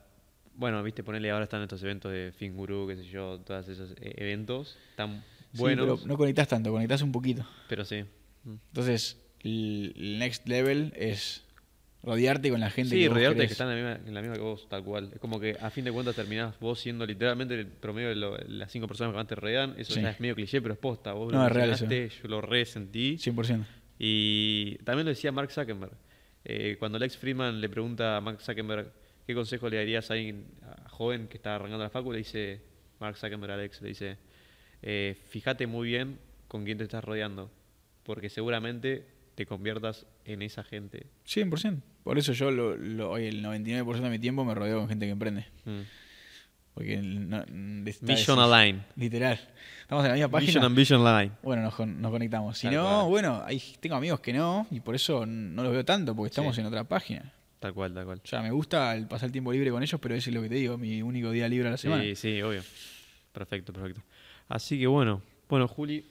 Bueno, 0.59 0.83
viste, 0.83 1.03
ponerle 1.05 1.31
ahora 1.31 1.45
están 1.45 1.63
estos 1.63 1.83
eventos 1.83 2.11
de 2.13 2.33
Finguru, 2.37 2.87
qué 2.89 2.97
sé 2.97 3.05
yo, 3.05 3.39
todos 3.41 3.67
esos 3.69 3.93
eh, 3.93 4.15
eventos. 4.17 4.77
Están 4.91 5.23
Sí, 5.53 5.59
buenos, 5.59 6.01
pero 6.01 6.09
no 6.09 6.17
conectás 6.19 6.49
tanto, 6.49 6.71
conectás 6.73 7.01
un 7.01 7.13
poquito. 7.13 7.47
pero 7.69 7.85
sí. 7.85 8.05
Mm. 8.45 8.55
Entonces, 8.69 9.19
el 9.41 10.17
next 10.19 10.47
level 10.49 10.93
es 10.97 11.45
rodearte 12.03 12.51
con 12.51 12.61
la 12.61 12.71
gente 12.71 12.95
Sí, 12.97 13.03
que 13.03 13.09
vos 13.09 13.17
rodearte 13.17 13.37
que 13.37 13.41
querés. 13.43 13.53
están 13.53 13.71
en 13.71 13.85
la, 13.85 13.91
misma, 13.95 14.09
en 14.09 14.15
la 14.15 14.21
misma 14.21 14.35
que 14.37 14.43
vos, 14.43 14.69
tal 14.69 14.83
cual. 14.85 15.11
Es 15.15 15.21
como 15.21 15.39
que 15.41 15.57
a 15.61 15.71
fin 15.71 15.85
de 15.85 15.93
cuentas 15.93 16.17
terminás 16.17 16.59
vos 16.61 16.81
siendo 16.81 17.07
literalmente 17.07 17.55
el 17.55 17.67
promedio 17.69 18.09
de 18.09 18.17
lo- 18.17 18.37
las 18.49 18.71
cinco 18.73 18.87
personas 18.89 19.13
que 19.13 19.17
más 19.17 19.27
te 19.29 19.37
rodean. 19.37 19.75
Eso 19.79 19.95
Sí. 19.95 20.03
ya 20.03 20.11
es 20.11 20.19
medio 20.21 20.35
cliché, 20.35 20.61
pero 20.61 20.75
es 20.75 20.81
posta. 20.81 21.13
Vos 21.13 21.33
No, 21.33 21.39
lo 21.41 21.47
es 21.47 21.53
real 21.53 21.71
eso. 21.71 21.87
mencionaste, 21.87 22.23
yo 22.23 22.29
lo 22.29 22.41
resentí. 22.41 23.17
100%. 23.17 23.65
Y 23.99 24.77
también 24.79 25.07
lo 25.07 25.11
decía 25.11 25.31
Mark 25.33 25.51
Zuckerberg. 25.53 25.93
Eh, 26.45 26.77
cuando 26.81 26.99
Lex 26.99 27.17
Friedman 27.17 27.61
le 27.61 27.69
pregunta 27.69 28.17
a 28.17 28.21
Mark 28.21 28.41
Zuckerberg 28.41 28.93
qué 29.29 29.35
consejo 29.35 29.69
le 29.69 29.77
darías 29.77 30.11
a 30.11 30.15
alguien 30.15 30.47
a 30.63 30.89
joven 30.89 31.29
que 31.29 31.37
está 31.37 31.55
arrancando 31.55 31.85
la 31.85 31.91
facu, 31.91 32.11
le 32.13 32.19
dice 32.19 32.63
Mark 32.99 33.17
Zuckerberg 33.19 33.53
a 33.53 33.57
Lex, 33.59 33.83
le 33.83 33.89
dice, 33.91 34.17
eh, 34.81 35.17
fíjate 35.29 35.67
muy 35.67 35.87
bien 35.87 36.19
con 36.49 36.65
quién 36.65 36.79
te 36.79 36.85
estás 36.85 37.05
rodeando, 37.05 37.51
porque 38.05 38.31
seguramente 38.31 39.07
te 39.35 39.45
conviertas 39.45 40.07
en 40.25 40.41
esa 40.41 40.65
gente. 40.65 41.07
100%. 41.27 41.83
Por 42.03 42.17
eso 42.19 42.33
yo 42.33 42.51
lo, 42.51 42.75
lo- 42.75 43.11
hoy 43.11 43.27
el 43.27 43.45
99% 43.45 44.01
de 44.01 44.09
mi 44.11 44.19
tiempo 44.19 44.47
me 44.47 44.55
rodeo 44.55 44.79
con 44.79 44.89
gente 44.89 45.05
que 45.05 45.13
emprende. 45.13 45.47
Mm. 45.67 45.81
Porque 46.73 46.97
no- 47.03 47.45
Vision 48.03 48.39
Align. 48.39 48.83
Literal. 48.97 49.39
Estamos 49.83 50.05
en 50.05 50.09
la 50.11 50.15
misma 50.15 50.29
página. 50.31 50.47
Vision 50.49 50.65
and 50.65 50.77
Vision 50.77 51.05
Line. 51.05 51.33
Bueno, 51.43 51.63
nos, 51.63 51.75
con- 51.75 52.01
nos 52.01 52.11
conectamos. 52.11 52.57
Si 52.57 52.69
no, 52.69 53.09
bueno, 53.09 53.43
hay, 53.45 53.61
tengo 53.81 53.97
amigos 53.97 54.21
que 54.21 54.33
no, 54.33 54.67
y 54.71 54.81
por 54.81 54.95
eso 54.95 55.27
no 55.27 55.63
los 55.63 55.73
veo 55.73 55.85
tanto, 55.85 56.17
porque 56.17 56.29
estamos 56.31 56.55
Sí. 56.55 56.63
en 56.63 56.67
otra 56.69 56.85
página. 56.85 57.33
Tal 57.61 57.75
cual, 57.75 57.93
tal 57.93 58.05
cual. 58.05 58.21
O 58.23 58.27
sea, 58.27 58.41
me 58.43 58.51
gusta 58.53 58.95
el 58.95 59.07
pasar 59.09 59.31
tiempo 59.31 59.53
libre 59.53 59.71
con 59.71 59.83
ellos, 59.83 60.01
pero 60.01 60.15
ese 60.15 60.31
es 60.31 60.35
lo 60.35 60.43
que 60.43 60.49
te 60.49 60.55
digo, 60.57 60.79
mi 60.79 61.03
único 61.03 61.31
día 61.31 61.49
libre 61.49 61.69
a 61.69 61.73
la 61.73 61.77
semana. 61.77 62.03
Sí, 62.03 62.15
sí, 62.15 62.43
obvio. 62.43 62.63
Perfecto, 63.33 63.73
perfecto. 63.73 64.03
Así 64.49 64.79
que 64.79 64.87
bueno, 64.87 65.23
bueno, 65.49 65.67
Juli, 65.69 66.05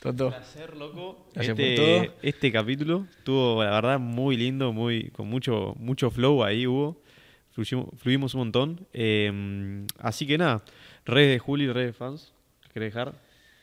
Toto, 0.00 0.30
placer, 0.30 0.76
loco. 0.76 1.28
Gracias 1.34 1.54
por 1.54 1.64
este, 1.64 1.76
todo. 2.06 2.14
Este 2.22 2.52
capítulo 2.52 3.06
estuvo, 3.18 3.62
la 3.62 3.70
verdad, 3.70 3.98
muy 4.00 4.36
lindo, 4.36 4.72
muy 4.72 5.10
con 5.10 5.28
mucho 5.28 5.74
mucho 5.78 6.10
flow 6.10 6.42
ahí 6.42 6.66
hubo. 6.66 7.00
Fluyimos, 7.50 7.88
fluimos 7.98 8.34
un 8.34 8.38
montón. 8.40 8.86
Eh, 8.94 9.86
así 9.98 10.26
que 10.26 10.38
nada, 10.38 10.64
redes 11.04 11.32
de 11.32 11.38
Juli, 11.38 11.70
redes 11.70 11.88
de 11.88 11.92
fans. 11.92 12.32
¿Querés 12.72 12.94
dejar? 12.94 13.14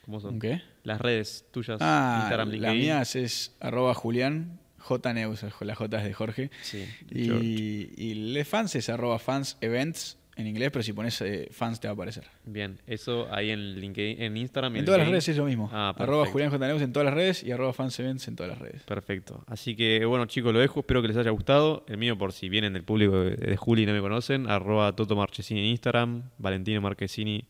¿Cómo 0.06 0.20
son? 0.20 0.40
¿qué? 0.40 0.62
Las 0.84 1.02
redes 1.02 1.46
tuyas, 1.52 1.80
Ah, 1.82 2.20
Instagram, 2.22 2.50
LinkedIn. 2.50 2.80
mía 2.80 3.02
es 3.02 3.56
arroba 3.60 3.94
Julián, 3.96 4.60
J 4.90 5.14
Neus, 5.14 5.44
la 5.62 5.76
J 5.76 5.98
es 6.00 6.04
de 6.04 6.14
Jorge. 6.14 6.50
Sí. 6.64 6.84
Y, 7.12 7.92
y 7.96 8.14
le 8.34 8.44
fans 8.44 8.76
es 8.76 8.90
arroba 8.90 9.20
fans 9.20 9.58
events 9.62 10.18
en 10.36 10.48
inglés, 10.48 10.72
pero 10.72 10.82
si 10.82 10.94
pones 10.94 11.22
eh, 11.22 11.50
fans 11.52 11.80
te 11.80 11.88
va 11.88 11.92
a 11.92 11.94
aparecer. 11.94 12.24
Bien, 12.46 12.80
eso 12.88 13.28
ahí 13.32 13.52
en 13.52 13.80
LinkedIn, 13.80 14.22
en 14.22 14.38
Instagram. 14.38 14.76
y 14.76 14.80
En 14.80 14.86
todas 14.86 15.00
las 15.00 15.10
redes 15.10 15.28
es 15.28 15.38
lo 15.38 15.46
mismo. 15.46 15.70
Ah, 15.72 15.94
arroba. 15.98 16.26
Julián 16.26 16.50
J 16.50 16.66
Neus 16.66 16.82
en 16.82 16.92
todas 16.92 17.06
las 17.06 17.14
redes 17.14 17.44
y 17.44 17.52
arroba 17.52 17.74
fans 17.74 18.00
events 18.00 18.28
en 18.28 18.36
todas 18.36 18.50
las 18.52 18.60
redes. 18.60 18.82
Perfecto. 18.84 19.44
Así 19.48 19.76
que 19.76 20.06
bueno, 20.06 20.26
chicos, 20.26 20.52
lo 20.54 20.60
dejo. 20.60 20.80
Espero 20.80 21.02
que 21.04 21.10
les 21.10 21.18
haya 21.18 21.30
gustado. 21.32 21.86
El 21.88 21.98
mío, 21.98 22.18
por 22.18 22.32
si 22.34 22.50
vienen 22.50 22.74
del 22.74 22.84
público 22.84 23.20
de, 23.20 23.36
de 23.36 23.58
Juli 23.58 23.84
y 23.84 23.86
no 23.86 23.94
me 23.94 24.02
conocen, 24.02 24.50
arroba 24.50 24.96
Toto 24.96 25.16
Marchesini 25.16 25.60
en 25.60 25.66
Instagram, 25.68 26.24
Valentino 26.38 26.82
Marchesini 26.82 27.46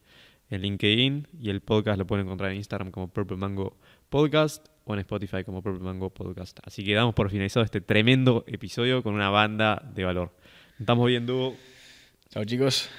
en 0.50 0.62
LinkedIn 0.62 1.28
y 1.40 1.50
el 1.52 1.62
podcast 1.62 2.00
lo 2.00 2.08
pueden 2.08 2.26
encontrar 2.26 2.50
en 2.52 2.58
Instagram 2.58 2.92
como 2.92 3.08
Purple 3.08 3.38
Mango 3.38 3.78
Podcast 4.10 4.68
o 4.90 4.94
en 4.96 5.00
Spotify 5.02 5.44
como 5.44 5.62
Purple 5.62 5.84
Mango 5.84 6.10
Podcast. 6.10 6.60
Así 6.64 6.84
que 6.84 6.96
damos 6.96 7.14
por 7.14 7.30
finalizado 7.30 7.64
este 7.64 7.80
tremendo 7.80 8.44
episodio 8.48 9.04
con 9.04 9.14
una 9.14 9.30
banda 9.30 9.82
de 9.94 10.04
valor. 10.04 10.32
Estamos 10.80 11.08
viendo. 11.08 11.56
Chao 12.32 12.44
chicos. 12.44 12.90